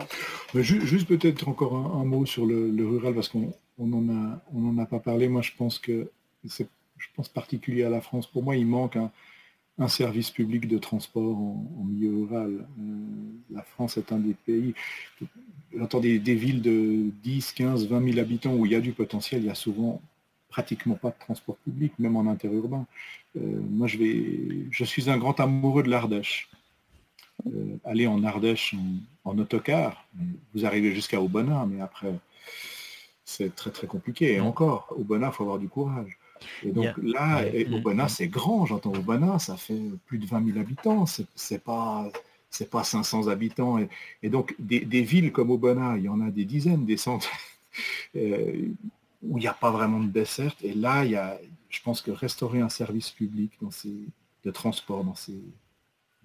Juste, 0.54 1.08
peut-être 1.08 1.48
encore 1.48 1.74
un, 1.74 2.04
mot 2.04 2.26
sur 2.26 2.46
le, 2.46 2.86
rural, 2.86 3.14
parce 3.16 3.30
qu'on 3.30 3.54
n'en 3.80 4.14
a, 4.14 4.42
on 4.54 4.78
a 4.78 4.86
pas 4.86 5.00
parlé. 5.00 5.30
Moi, 5.30 5.42
je 5.42 5.52
pense 5.58 5.80
que 5.80 6.12
c'est 6.50 6.68
je 6.98 7.08
pense 7.16 7.30
particulier 7.30 7.86
à 7.86 7.90
la 7.90 8.02
France. 8.02 8.28
Pour 8.28 8.44
moi, 8.44 8.58
il 8.58 8.68
manque 8.68 8.98
un, 8.98 9.10
service 9.88 10.32
public 10.32 10.68
de 10.68 10.78
transport 10.80 11.38
en, 11.38 11.86
milieu 11.86 12.14
rural. 12.14 12.68
Euh, 12.78 12.84
la 13.52 13.64
France 13.64 13.96
est 13.96 14.12
un 14.12 14.20
des 14.20 14.34
pays, 14.34 14.74
j'entends 15.76 16.02
des, 16.02 16.20
des, 16.20 16.36
villes 16.36 16.62
de 16.62 17.10
10, 17.24 17.54
15, 17.54 17.88
20 17.88 18.04
000 18.12 18.20
habitants 18.20 18.54
où 18.54 18.66
il 18.66 18.74
y 18.74 18.76
a 18.76 18.82
du 18.82 18.92
potentiel, 18.92 19.42
il 19.42 19.48
y 19.48 19.50
a 19.50 19.56
souvent 19.56 20.02
pratiquement 20.52 20.96
pas 20.96 21.10
de 21.10 21.16
transport 21.20 21.58
public, 21.58 21.94
même 21.98 22.16
en 22.16 22.30
interurbain. 22.30 22.86
Euh, 23.38 23.40
moi, 23.70 23.88
je, 23.88 23.98
vais, 23.98 24.68
je 24.70 24.84
suis 24.84 25.10
un 25.10 25.18
grand 25.18 25.40
amoureux 25.40 25.82
de 25.82 25.90
l'Ardèche. 25.90 26.50
Euh, 27.48 27.78
aller 27.86 28.06
en 28.06 28.24
Ardèche 28.24 28.76
en, 29.26 29.38
autocar, 29.40 30.06
vous 30.54 30.66
arrivez 30.66 30.94
jusqu'à 30.94 31.20
Aubenas, 31.20 31.66
mais 31.66 31.82
après, 31.82 32.14
c'est 33.26 33.56
très 33.56 33.72
très 33.72 33.88
compliqué. 33.88 34.34
Et 34.34 34.40
encore, 34.40 34.94
Aubenas, 34.96 35.30
il 35.30 35.34
faut 35.34 35.44
avoir 35.44 35.58
du 35.58 35.70
courage. 35.70 36.18
Et 36.64 36.72
donc 36.72 36.94
là, 37.02 37.44
Aubenas, 37.72 38.10
c'est 38.10 38.28
grand, 38.28 38.66
j'entends 38.66 38.94
Aubenas, 38.94 39.40
ça 39.40 39.58
fait 39.58 39.82
plus 40.06 40.20
de 40.20 40.26
20 40.26 40.46
000 40.46 40.60
habitants, 40.60 41.06
c'est 41.06 41.64
pas 41.64 42.12
c'est 42.52 42.70
pas 42.70 42.84
500 42.84 43.30
habitants. 43.30 43.80
Et, 44.22 44.30
donc, 44.30 44.54
des, 44.60 45.02
villes 45.02 45.32
comme 45.32 45.50
Aubenas, 45.50 45.98
il 45.98 46.04
y 46.04 46.10
en 46.10 46.20
a 46.20 46.30
des 46.30 46.46
dizaines, 46.46 46.86
des 46.86 46.98
centaines. 46.98 47.32
Euh, 48.18 48.68
où 49.24 49.38
il 49.38 49.42
n'y 49.42 49.48
a 49.48 49.54
pas 49.54 49.72
vraiment 49.72 50.00
de 50.00 50.08
dessert. 50.08 50.56
Et 50.62 50.74
là, 50.74 51.06
il 51.06 51.12
y 51.12 51.16
a, 51.16 51.40
je 51.70 51.82
pense 51.82 52.02
que 52.02 52.12
restaurer 52.12 52.62
un 52.62 52.70
service 52.70 53.12
public 53.12 53.52
dans 53.62 53.72
ces, 53.72 54.08
de 54.44 54.52
transport 54.52 55.04
dans 55.04 55.16
ces, 55.16 55.42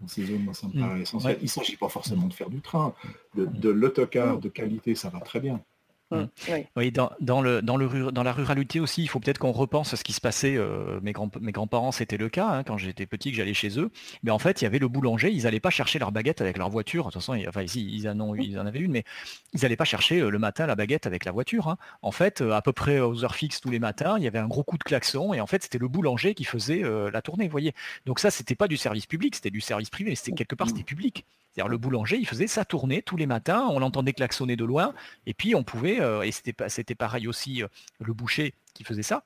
dans 0.01 0.09
ces 0.09 0.27
zones, 0.27 0.53
ça 0.55 0.69
me 0.69 0.79
paraît 0.79 1.01
essentiel. 1.03 1.39
Il 1.41 1.45
ne 1.45 1.49
s'agit 1.49 1.77
pas 1.77 1.89
forcément 1.89 2.27
de 2.27 2.33
faire 2.35 2.51
du 2.51 2.61
train. 2.61 2.95
de 3.35 3.69
l'autocar 3.69 4.39
de 4.39 4.49
qualité, 4.49 4.95
ça 4.95 5.09
va 5.09 5.21
très 5.21 5.41
bien. 5.41 5.61
Mmh. 6.13 6.25
Oui, 6.77 6.93
dans, 6.93 7.11
le, 7.41 7.63
dans, 7.63 7.77
le, 7.77 8.13
dans 8.13 8.23
la 8.23 8.33
ruralité 8.33 8.79
aussi, 8.79 9.03
il 9.03 9.09
faut 9.09 9.19
peut-être 9.19 9.39
qu'on 9.39 9.51
repense 9.51 9.93
à 9.93 9.97
ce 9.97 10.05
qui 10.05 10.13
se 10.13 10.21
passait. 10.21 10.57
Euh, 10.57 11.01
mes, 11.03 11.13
grands, 11.13 11.31
mes 11.41 11.51
grands-parents, 11.51 11.91
c'était 11.91 12.17
le 12.17 12.29
cas, 12.29 12.49
hein, 12.49 12.63
quand 12.63 12.79
j'étais 12.79 13.07
petit, 13.07 13.33
que 13.33 13.37
j'allais 13.37 13.55
chez 13.55 13.81
eux. 13.81 13.91
Mais 14.23 14.31
en 14.31 14.39
fait, 14.39 14.61
il 14.61 14.65
y 14.65 14.67
avait 14.69 14.79
le 14.79 14.87
boulanger, 14.87 15.33
ils 15.33 15.43
n'allaient 15.43 15.59
pas 15.59 15.71
chercher 15.71 15.99
leur 15.99 16.13
baguette 16.13 16.41
avec 16.41 16.59
leur 16.59 16.71
voiture. 16.71 17.07
De 17.07 17.11
toute 17.11 17.21
façon, 17.21 17.37
enfin, 17.49 17.63
ici, 17.63 17.85
ils 17.93 18.09
en, 18.09 18.21
ont, 18.21 18.37
ils 18.37 18.59
en 18.59 18.67
avaient 18.67 18.79
une, 18.79 18.93
mais 18.93 19.05
ils 19.53 19.63
n'allaient 19.63 19.77
pas 19.77 19.85
chercher 19.85 20.21
euh, 20.21 20.31
le 20.31 20.39
matin 20.39 20.67
la 20.67 20.77
baguette 20.77 21.07
avec 21.07 21.25
la 21.25 21.33
voiture. 21.33 21.69
Hein. 21.69 21.77
En 22.03 22.13
fait, 22.13 22.41
euh, 22.41 22.53
à 22.53 22.63
peu 22.63 22.73
près 22.73 23.01
aux 23.01 23.25
heures 23.25 23.35
fixes 23.35 23.61
tous 23.61 23.71
les 23.71 23.81
matins, 23.81 24.17
il 24.17 24.23
y 24.23 24.29
avait 24.29 24.39
un 24.39 24.49
gros 24.49 24.63
coup 24.63 24.79
de 24.79 24.85
klaxon, 24.85 25.35
et 25.35 25.41
en 25.41 25.47
fait, 25.47 25.65
c'était 25.65 25.79
le 25.79 25.89
boulanger 25.89 26.35
qui 26.35 26.45
faisait 26.45 26.83
la 27.13 27.23
tournée, 27.23 27.47
vous 27.47 27.51
voyez. 27.51 27.75
Donc 28.05 28.21
ça, 28.21 28.31
c'était 28.31 28.55
pas 28.55 28.69
du 28.69 28.77
service 28.77 29.07
public, 29.07 29.35
c'était 29.35 29.51
du 29.51 29.61
service 29.61 29.91
privé, 29.91 30.15
c'était 30.15 30.33
quelque 30.33 30.55
part, 30.55 30.69
c'était 30.69 30.85
public. 30.85 31.25
C'est-à-dire 31.57 31.71
le 31.71 31.79
boulanger, 31.79 32.19
il 32.19 32.27
faisait 32.27 32.49
sa 32.49 32.67
tournée 32.67 33.01
tous 33.01 33.17
les 33.17 33.25
matins, 33.25 33.67
on 33.71 33.79
l'entendait 33.79 34.13
klaxonner 34.13 34.57
de 34.57 34.65
loin, 34.67 34.93
et 35.25 35.33
puis 35.33 35.55
on 35.55 35.65
pouvait, 35.65 35.96
euh, 36.01 36.23
et 36.23 36.33
c'était 36.33 36.95
pareil 36.95 37.29
aussi 37.29 37.63
euh, 37.63 37.69
le 38.01 38.13
boucher 38.13 38.55
qui 38.75 38.85
faisait 38.85 39.03
ça. 39.03 39.25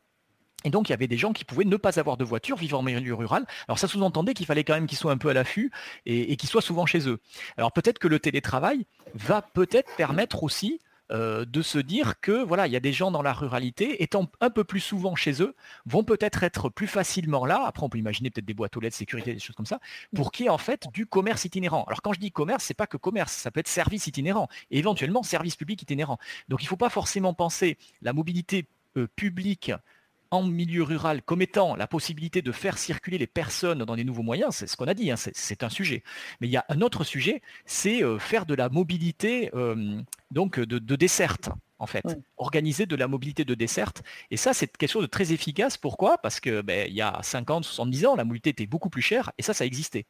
Et 0.64 0.70
donc 0.70 0.88
il 0.88 0.92
y 0.92 0.94
avait 0.94 1.06
des 1.06 1.16
gens 1.16 1.32
qui 1.32 1.44
pouvaient 1.44 1.64
ne 1.64 1.76
pas 1.76 1.98
avoir 1.98 2.18
de 2.18 2.24
voiture, 2.24 2.56
vivre 2.56 2.78
en 2.78 2.82
milieu 2.82 3.14
rural. 3.14 3.46
Alors 3.66 3.78
ça 3.78 3.88
sous-entendait 3.88 4.34
qu'il 4.34 4.46
fallait 4.46 4.64
quand 4.64 4.74
même 4.74 4.86
qu'ils 4.86 4.98
soient 4.98 5.12
un 5.12 5.18
peu 5.18 5.30
à 5.30 5.32
l'affût 5.32 5.70
et, 6.04 6.32
et 6.32 6.36
qu'ils 6.36 6.50
soient 6.50 6.60
souvent 6.60 6.84
chez 6.84 7.08
eux. 7.08 7.18
Alors 7.56 7.72
peut-être 7.72 7.98
que 7.98 8.08
le 8.08 8.18
télétravail 8.18 8.84
va 9.14 9.40
peut-être 9.40 9.90
permettre 9.96 10.42
aussi 10.42 10.80
euh, 11.10 11.44
de 11.44 11.62
se 11.62 11.78
dire 11.78 12.20
que 12.20 12.44
voilà, 12.44 12.66
il 12.66 12.72
y 12.72 12.76
a 12.76 12.80
des 12.80 12.92
gens 12.92 13.10
dans 13.10 13.22
la 13.22 13.32
ruralité, 13.32 14.02
étant 14.02 14.30
un 14.40 14.50
peu 14.50 14.64
plus 14.64 14.80
souvent 14.80 15.14
chez 15.16 15.42
eux, 15.42 15.54
vont 15.86 16.04
peut-être 16.04 16.42
être 16.42 16.68
plus 16.68 16.86
facilement 16.86 17.44
là. 17.46 17.64
Après, 17.66 17.84
on 17.84 17.88
peut 17.88 17.98
imaginer 17.98 18.30
peut-être 18.30 18.44
des 18.46 18.54
boîtes 18.54 18.76
aux 18.76 18.80
lettres, 18.80 18.96
sécurité, 18.96 19.34
des 19.34 19.40
choses 19.40 19.56
comme 19.56 19.66
ça, 19.66 19.80
pour 20.14 20.32
qu'il 20.32 20.44
y 20.44 20.46
ait 20.46 20.50
en 20.50 20.58
fait 20.58 20.86
du 20.92 21.06
commerce 21.06 21.44
itinérant. 21.44 21.84
Alors 21.84 22.02
quand 22.02 22.12
je 22.12 22.20
dis 22.20 22.30
commerce, 22.30 22.64
c'est 22.64 22.74
pas 22.74 22.86
que 22.86 22.96
commerce, 22.96 23.32
ça 23.32 23.50
peut 23.50 23.60
être 23.60 23.68
service 23.68 24.06
itinérant 24.06 24.48
et 24.70 24.78
éventuellement 24.78 25.22
service 25.22 25.56
public 25.56 25.82
itinérant. 25.82 26.18
Donc 26.48 26.62
il 26.62 26.66
ne 26.66 26.68
faut 26.68 26.76
pas 26.76 26.90
forcément 26.90 27.34
penser 27.34 27.76
la 28.02 28.12
mobilité 28.12 28.66
euh, 28.96 29.06
publique 29.16 29.72
en 30.30 30.42
milieu 30.42 30.82
rural 30.82 31.22
comme 31.22 31.42
étant 31.42 31.76
la 31.76 31.86
possibilité 31.86 32.42
de 32.42 32.52
faire 32.52 32.78
circuler 32.78 33.18
les 33.18 33.26
personnes 33.26 33.84
dans 33.84 33.96
des 33.96 34.04
nouveaux 34.04 34.22
moyens, 34.22 34.54
c'est 34.54 34.66
ce 34.66 34.76
qu'on 34.76 34.86
a 34.86 34.94
dit, 34.94 35.10
hein, 35.10 35.16
c'est 35.16 35.62
un 35.62 35.68
sujet. 35.68 36.02
Mais 36.40 36.46
il 36.46 36.50
y 36.50 36.56
a 36.56 36.64
un 36.68 36.80
autre 36.80 37.04
sujet, 37.04 37.42
c'est 37.66 38.02
euh, 38.02 38.18
faire 38.18 38.46
de 38.46 38.54
la 38.54 38.68
mobilité 38.68 39.50
euh, 39.54 40.00
donc 40.30 40.58
de, 40.60 40.78
de 40.78 40.96
desserte 40.96 41.50
en 41.80 41.86
fait, 41.86 42.04
organiser 42.36 42.84
de 42.84 42.94
la 42.94 43.08
mobilité 43.08 43.46
de 43.46 43.54
desserte. 43.54 44.02
Et 44.30 44.36
ça, 44.36 44.52
c'est 44.52 44.76
quelque 44.76 44.90
chose 44.90 45.02
de 45.02 45.08
très 45.08 45.32
efficace. 45.32 45.78
Pourquoi? 45.78 46.18
Parce 46.18 46.38
que 46.38 46.60
ben, 46.60 46.86
il 46.86 46.94
y 46.94 47.00
a 47.00 47.18
50, 47.22 47.64
70 47.64 48.06
ans, 48.06 48.16
la 48.16 48.24
mobilité 48.24 48.50
était 48.50 48.66
beaucoup 48.66 48.90
plus 48.90 49.00
chère 49.00 49.32
et 49.38 49.42
ça, 49.42 49.54
ça 49.54 49.64
existait 49.64 50.04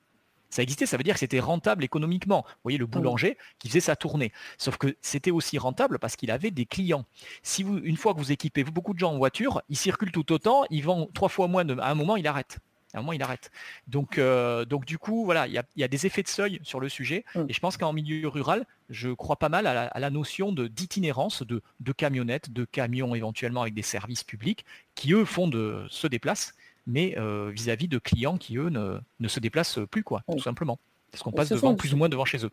ça 0.51 0.63
existait, 0.63 0.87
ça 0.87 0.97
veut 0.97 1.05
dire 1.05 1.15
que 1.15 1.21
c'était 1.21 1.41
rentable 1.41 1.85
économiquement. 1.85 2.45
Vous 2.47 2.61
voyez, 2.65 2.79
le 2.79 2.89
ah 2.91 2.97
boulanger 2.97 3.39
qui 3.59 3.69
faisait 3.69 3.81
sa 3.81 3.97
tournée. 3.97 4.33
Sauf 4.59 4.77
que 4.77 4.97
c'était 5.01 5.31
aussi 5.31 5.59
rentable 5.59 5.99
parce 5.99 6.17
qu'il 6.17 6.31
avait 6.31 6.51
des 6.51 6.67
clients. 6.67 7.05
Si 7.43 7.63
vous, 7.63 7.79
une 7.79 7.97
fois 7.97 8.15
que 8.15 8.19
vous 8.19 8.33
équipez 8.33 8.65
beaucoup 8.65 8.93
de 8.93 8.99
gens 8.99 9.13
en 9.13 9.19
voiture, 9.19 9.63
ils 9.69 9.77
circulent 9.77 10.13
tout 10.13 10.33
autant, 10.33 10.65
ils 10.71 10.83
vendent 10.83 11.13
trois 11.15 11.29
fois 11.29 11.47
moins, 11.47 11.65
de, 11.65 11.79
à 11.79 11.91
un 11.91 11.95
moment, 11.95 12.17
il 12.17 12.27
arrête. 12.27 12.59
À 12.93 12.99
un 12.99 13.01
moment, 13.03 13.13
il 13.13 13.23
arrête. 13.23 13.53
Donc, 13.87 14.19
euh, 14.19 14.65
donc 14.65 14.85
du 14.85 14.99
coup, 14.99 15.25
voilà, 15.25 15.47
il 15.47 15.53
y, 15.53 15.85
a, 15.85 15.89
des 15.89 16.07
effets 16.07 16.25
de 16.25 16.29
seuil 16.29 16.59
sur 16.65 16.81
le 16.81 16.89
sujet. 16.89 17.25
Mm. 17.37 17.45
Et 17.49 17.53
je 17.53 17.61
pense 17.61 17.77
qu'en 17.77 17.93
milieu 17.93 18.27
rural, 18.27 18.67
je 18.89 19.11
crois 19.11 19.37
pas 19.37 19.49
mal 19.49 19.69
à 19.69 19.99
la, 19.99 20.11
notion 20.11 20.53
d'itinérance 20.53 21.45
de, 21.45 21.63
de, 21.79 21.93
camionnettes, 21.93 22.53
de 22.53 22.65
camions 22.65 23.15
éventuellement 23.15 23.63
avec 23.63 23.75
des 23.75 23.83
services 23.83 24.25
publics 24.25 24.65
qui, 24.97 25.13
eux, 25.13 25.25
font 25.25 25.47
de, 25.47 25.87
se 25.89 26.09
déplacent 26.09 26.55
mais 26.91 27.17
euh, 27.19 27.51
vis-à-vis 27.55 27.89
de 27.89 27.99
clients 27.99 28.37
qui, 28.37 28.57
eux, 28.57 28.69
ne, 28.69 29.29
se 29.29 29.41
déplacent 29.41 29.79
plus, 29.91 30.03
quoi, 30.03 30.23
tout 30.31 30.41
simplement. 30.41 30.79
Parce 31.11 31.23
qu'on 31.23 31.33
passe 31.33 31.49
devant, 31.49 31.75
plus 31.75 31.95
ou 31.95 31.97
moins 31.97 32.09
devant 32.09 32.25
chez 32.25 32.45
eux. 32.45 32.51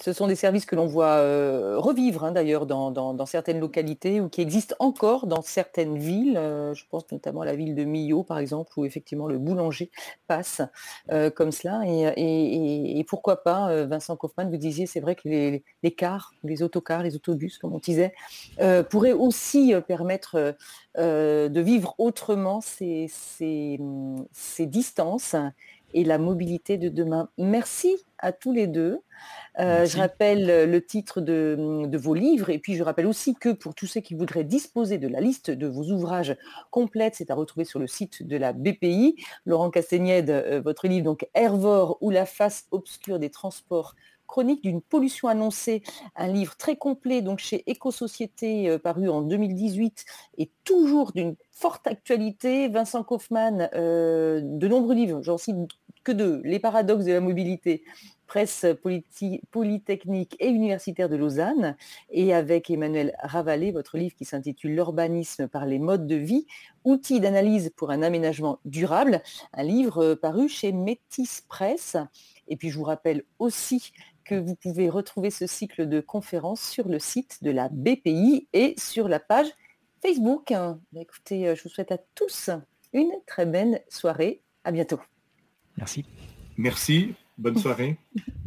Ce 0.00 0.12
sont 0.12 0.26
des 0.26 0.34
services 0.34 0.66
que 0.66 0.74
l'on 0.74 0.86
voit 0.86 1.18
euh, 1.18 1.78
revivre 1.78 2.24
hein, 2.24 2.32
d'ailleurs 2.32 2.66
dans, 2.66 3.26
certaines 3.26 3.60
localités 3.60 4.20
ou 4.20 4.28
qui 4.28 4.40
existent 4.40 4.74
encore 4.80 5.28
dans 5.28 5.40
certaines 5.40 5.98
villes. 5.98 6.36
Euh, 6.36 6.74
je 6.74 6.84
pense 6.90 7.04
notamment 7.12 7.42
à 7.42 7.44
la 7.44 7.54
ville 7.54 7.76
de 7.76 7.84
Millau 7.84 8.24
par 8.24 8.38
exemple 8.38 8.72
où 8.76 8.84
effectivement 8.84 9.28
le 9.28 9.38
boulanger 9.38 9.92
passe 10.26 10.62
euh, 11.12 11.30
comme 11.30 11.52
cela. 11.52 11.82
Et, 11.86 13.04
pourquoi 13.06 13.44
pas, 13.44 13.84
Vincent 13.84 14.16
Kaufmann, 14.16 14.50
vous 14.50 14.56
disiez 14.56 14.86
c'est 14.86 14.98
vrai 14.98 15.14
que 15.14 15.28
les, 15.28 15.62
cars, 15.92 16.32
les 16.42 16.62
autocars, 16.64 17.04
les 17.04 17.14
autobus 17.14 17.58
comme 17.58 17.72
on 17.72 17.78
disait, 17.78 18.14
pourraient 18.90 19.12
aussi 19.12 19.74
permettre 19.86 20.56
de 20.96 21.60
vivre 21.60 21.94
autrement 21.98 22.60
ces, 22.60 23.06
ces 23.08 24.66
distances 24.66 25.36
et 25.94 26.04
la 26.04 26.18
mobilité 26.18 26.76
de 26.76 26.88
demain. 26.88 27.30
Merci 27.38 27.96
à 28.18 28.32
tous 28.32 28.52
les 28.52 28.66
deux. 28.66 29.00
Euh, 29.60 29.86
je 29.86 29.96
rappelle 29.98 30.68
le 30.68 30.84
titre 30.84 31.20
de, 31.20 31.88
vos 31.96 32.14
livres 32.14 32.50
et 32.50 32.58
puis 32.58 32.74
je 32.74 32.82
rappelle 32.82 33.06
aussi 33.06 33.34
que 33.34 33.50
pour 33.50 33.74
tous 33.74 33.86
ceux 33.86 34.00
qui 34.00 34.14
voudraient 34.14 34.44
disposer 34.44 34.98
de 34.98 35.06
la 35.06 35.20
liste 35.20 35.50
de 35.50 35.68
vos 35.68 35.84
ouvrages 35.84 36.36
complètes, 36.70 37.14
c'est 37.14 37.30
à 37.30 37.34
retrouver 37.34 37.64
sur 37.64 37.78
le 37.78 37.86
site 37.86 38.26
de 38.26 38.36
la 38.36 38.52
BPI. 38.52 39.16
Laurent 39.46 39.70
Castagnède, 39.70 40.30
euh, 40.30 40.60
votre 40.60 40.88
livre 40.88 41.04
donc 41.04 41.28
Hervore 41.34 41.98
ou 42.00 42.10
la 42.10 42.26
face 42.26 42.66
obscure 42.72 43.18
des 43.18 43.30
transports 43.30 43.94
chronique 44.26 44.62
d'une 44.62 44.80
pollution 44.80 45.28
annoncée, 45.28 45.82
un 46.16 46.28
livre 46.28 46.56
très 46.56 46.76
complet 46.76 47.20
donc 47.20 47.38
chez 47.38 47.62
Éco-Société 47.70 48.68
euh, 48.68 48.78
paru 48.78 49.08
en 49.08 49.20
2018 49.20 50.04
et 50.38 50.50
toujours 50.64 51.12
d'une 51.12 51.36
forte 51.52 51.86
actualité. 51.86 52.68
Vincent 52.68 53.04
Kaufmann, 53.04 53.68
de 53.72 54.66
nombreux 54.68 54.94
livres, 54.94 55.22
j'en 55.22 55.38
cite 55.38 55.56
que 56.04 56.12
deux, 56.12 56.40
Les 56.44 56.58
paradoxes 56.58 57.04
de 57.04 57.12
la 57.12 57.20
mobilité, 57.20 57.82
presse 58.26 58.66
polytechnique 59.50 60.36
et 60.40 60.48
universitaire 60.48 61.08
de 61.08 61.16
Lausanne, 61.16 61.76
et 62.10 62.34
avec 62.34 62.70
Emmanuel 62.70 63.14
Ravalet, 63.22 63.70
votre 63.70 63.96
livre 63.96 64.14
qui 64.14 64.24
s'intitule 64.24 64.74
L'urbanisme 64.74 65.48
par 65.48 65.66
les 65.66 65.78
modes 65.78 66.06
de 66.06 66.16
vie, 66.16 66.46
outils 66.84 67.20
d'analyse 67.20 67.70
pour 67.76 67.90
un 67.90 68.02
aménagement 68.02 68.58
durable, 68.64 69.22
un 69.52 69.62
livre 69.62 70.04
euh, 70.04 70.16
paru 70.16 70.48
chez 70.48 70.72
Métis 70.72 71.42
Presse. 71.48 71.96
Et 72.48 72.56
puis 72.56 72.70
je 72.70 72.78
vous 72.78 72.84
rappelle 72.84 73.24
aussi 73.38 73.92
que 74.24 74.34
vous 74.34 74.56
pouvez 74.56 74.88
retrouver 74.88 75.30
ce 75.30 75.46
cycle 75.46 75.88
de 75.88 76.00
conférences 76.00 76.62
sur 76.62 76.88
le 76.88 76.98
site 76.98 77.42
de 77.42 77.50
la 77.50 77.68
BPI 77.70 78.48
et 78.52 78.74
sur 78.78 79.08
la 79.08 79.20
page 79.20 79.48
Facebook. 80.02 80.52
Écoutez, 80.96 81.48
euh, 81.48 81.54
je 81.54 81.62
vous 81.62 81.68
souhaite 81.68 81.92
à 81.92 81.98
tous 82.14 82.50
une 82.92 83.12
très 83.26 83.46
belle 83.46 83.82
soirée. 83.88 84.42
À 84.64 84.72
bientôt. 84.72 85.00
Merci. 85.76 86.04
Merci. 86.56 87.14
Bonne 87.38 87.58
soirée. 87.58 87.98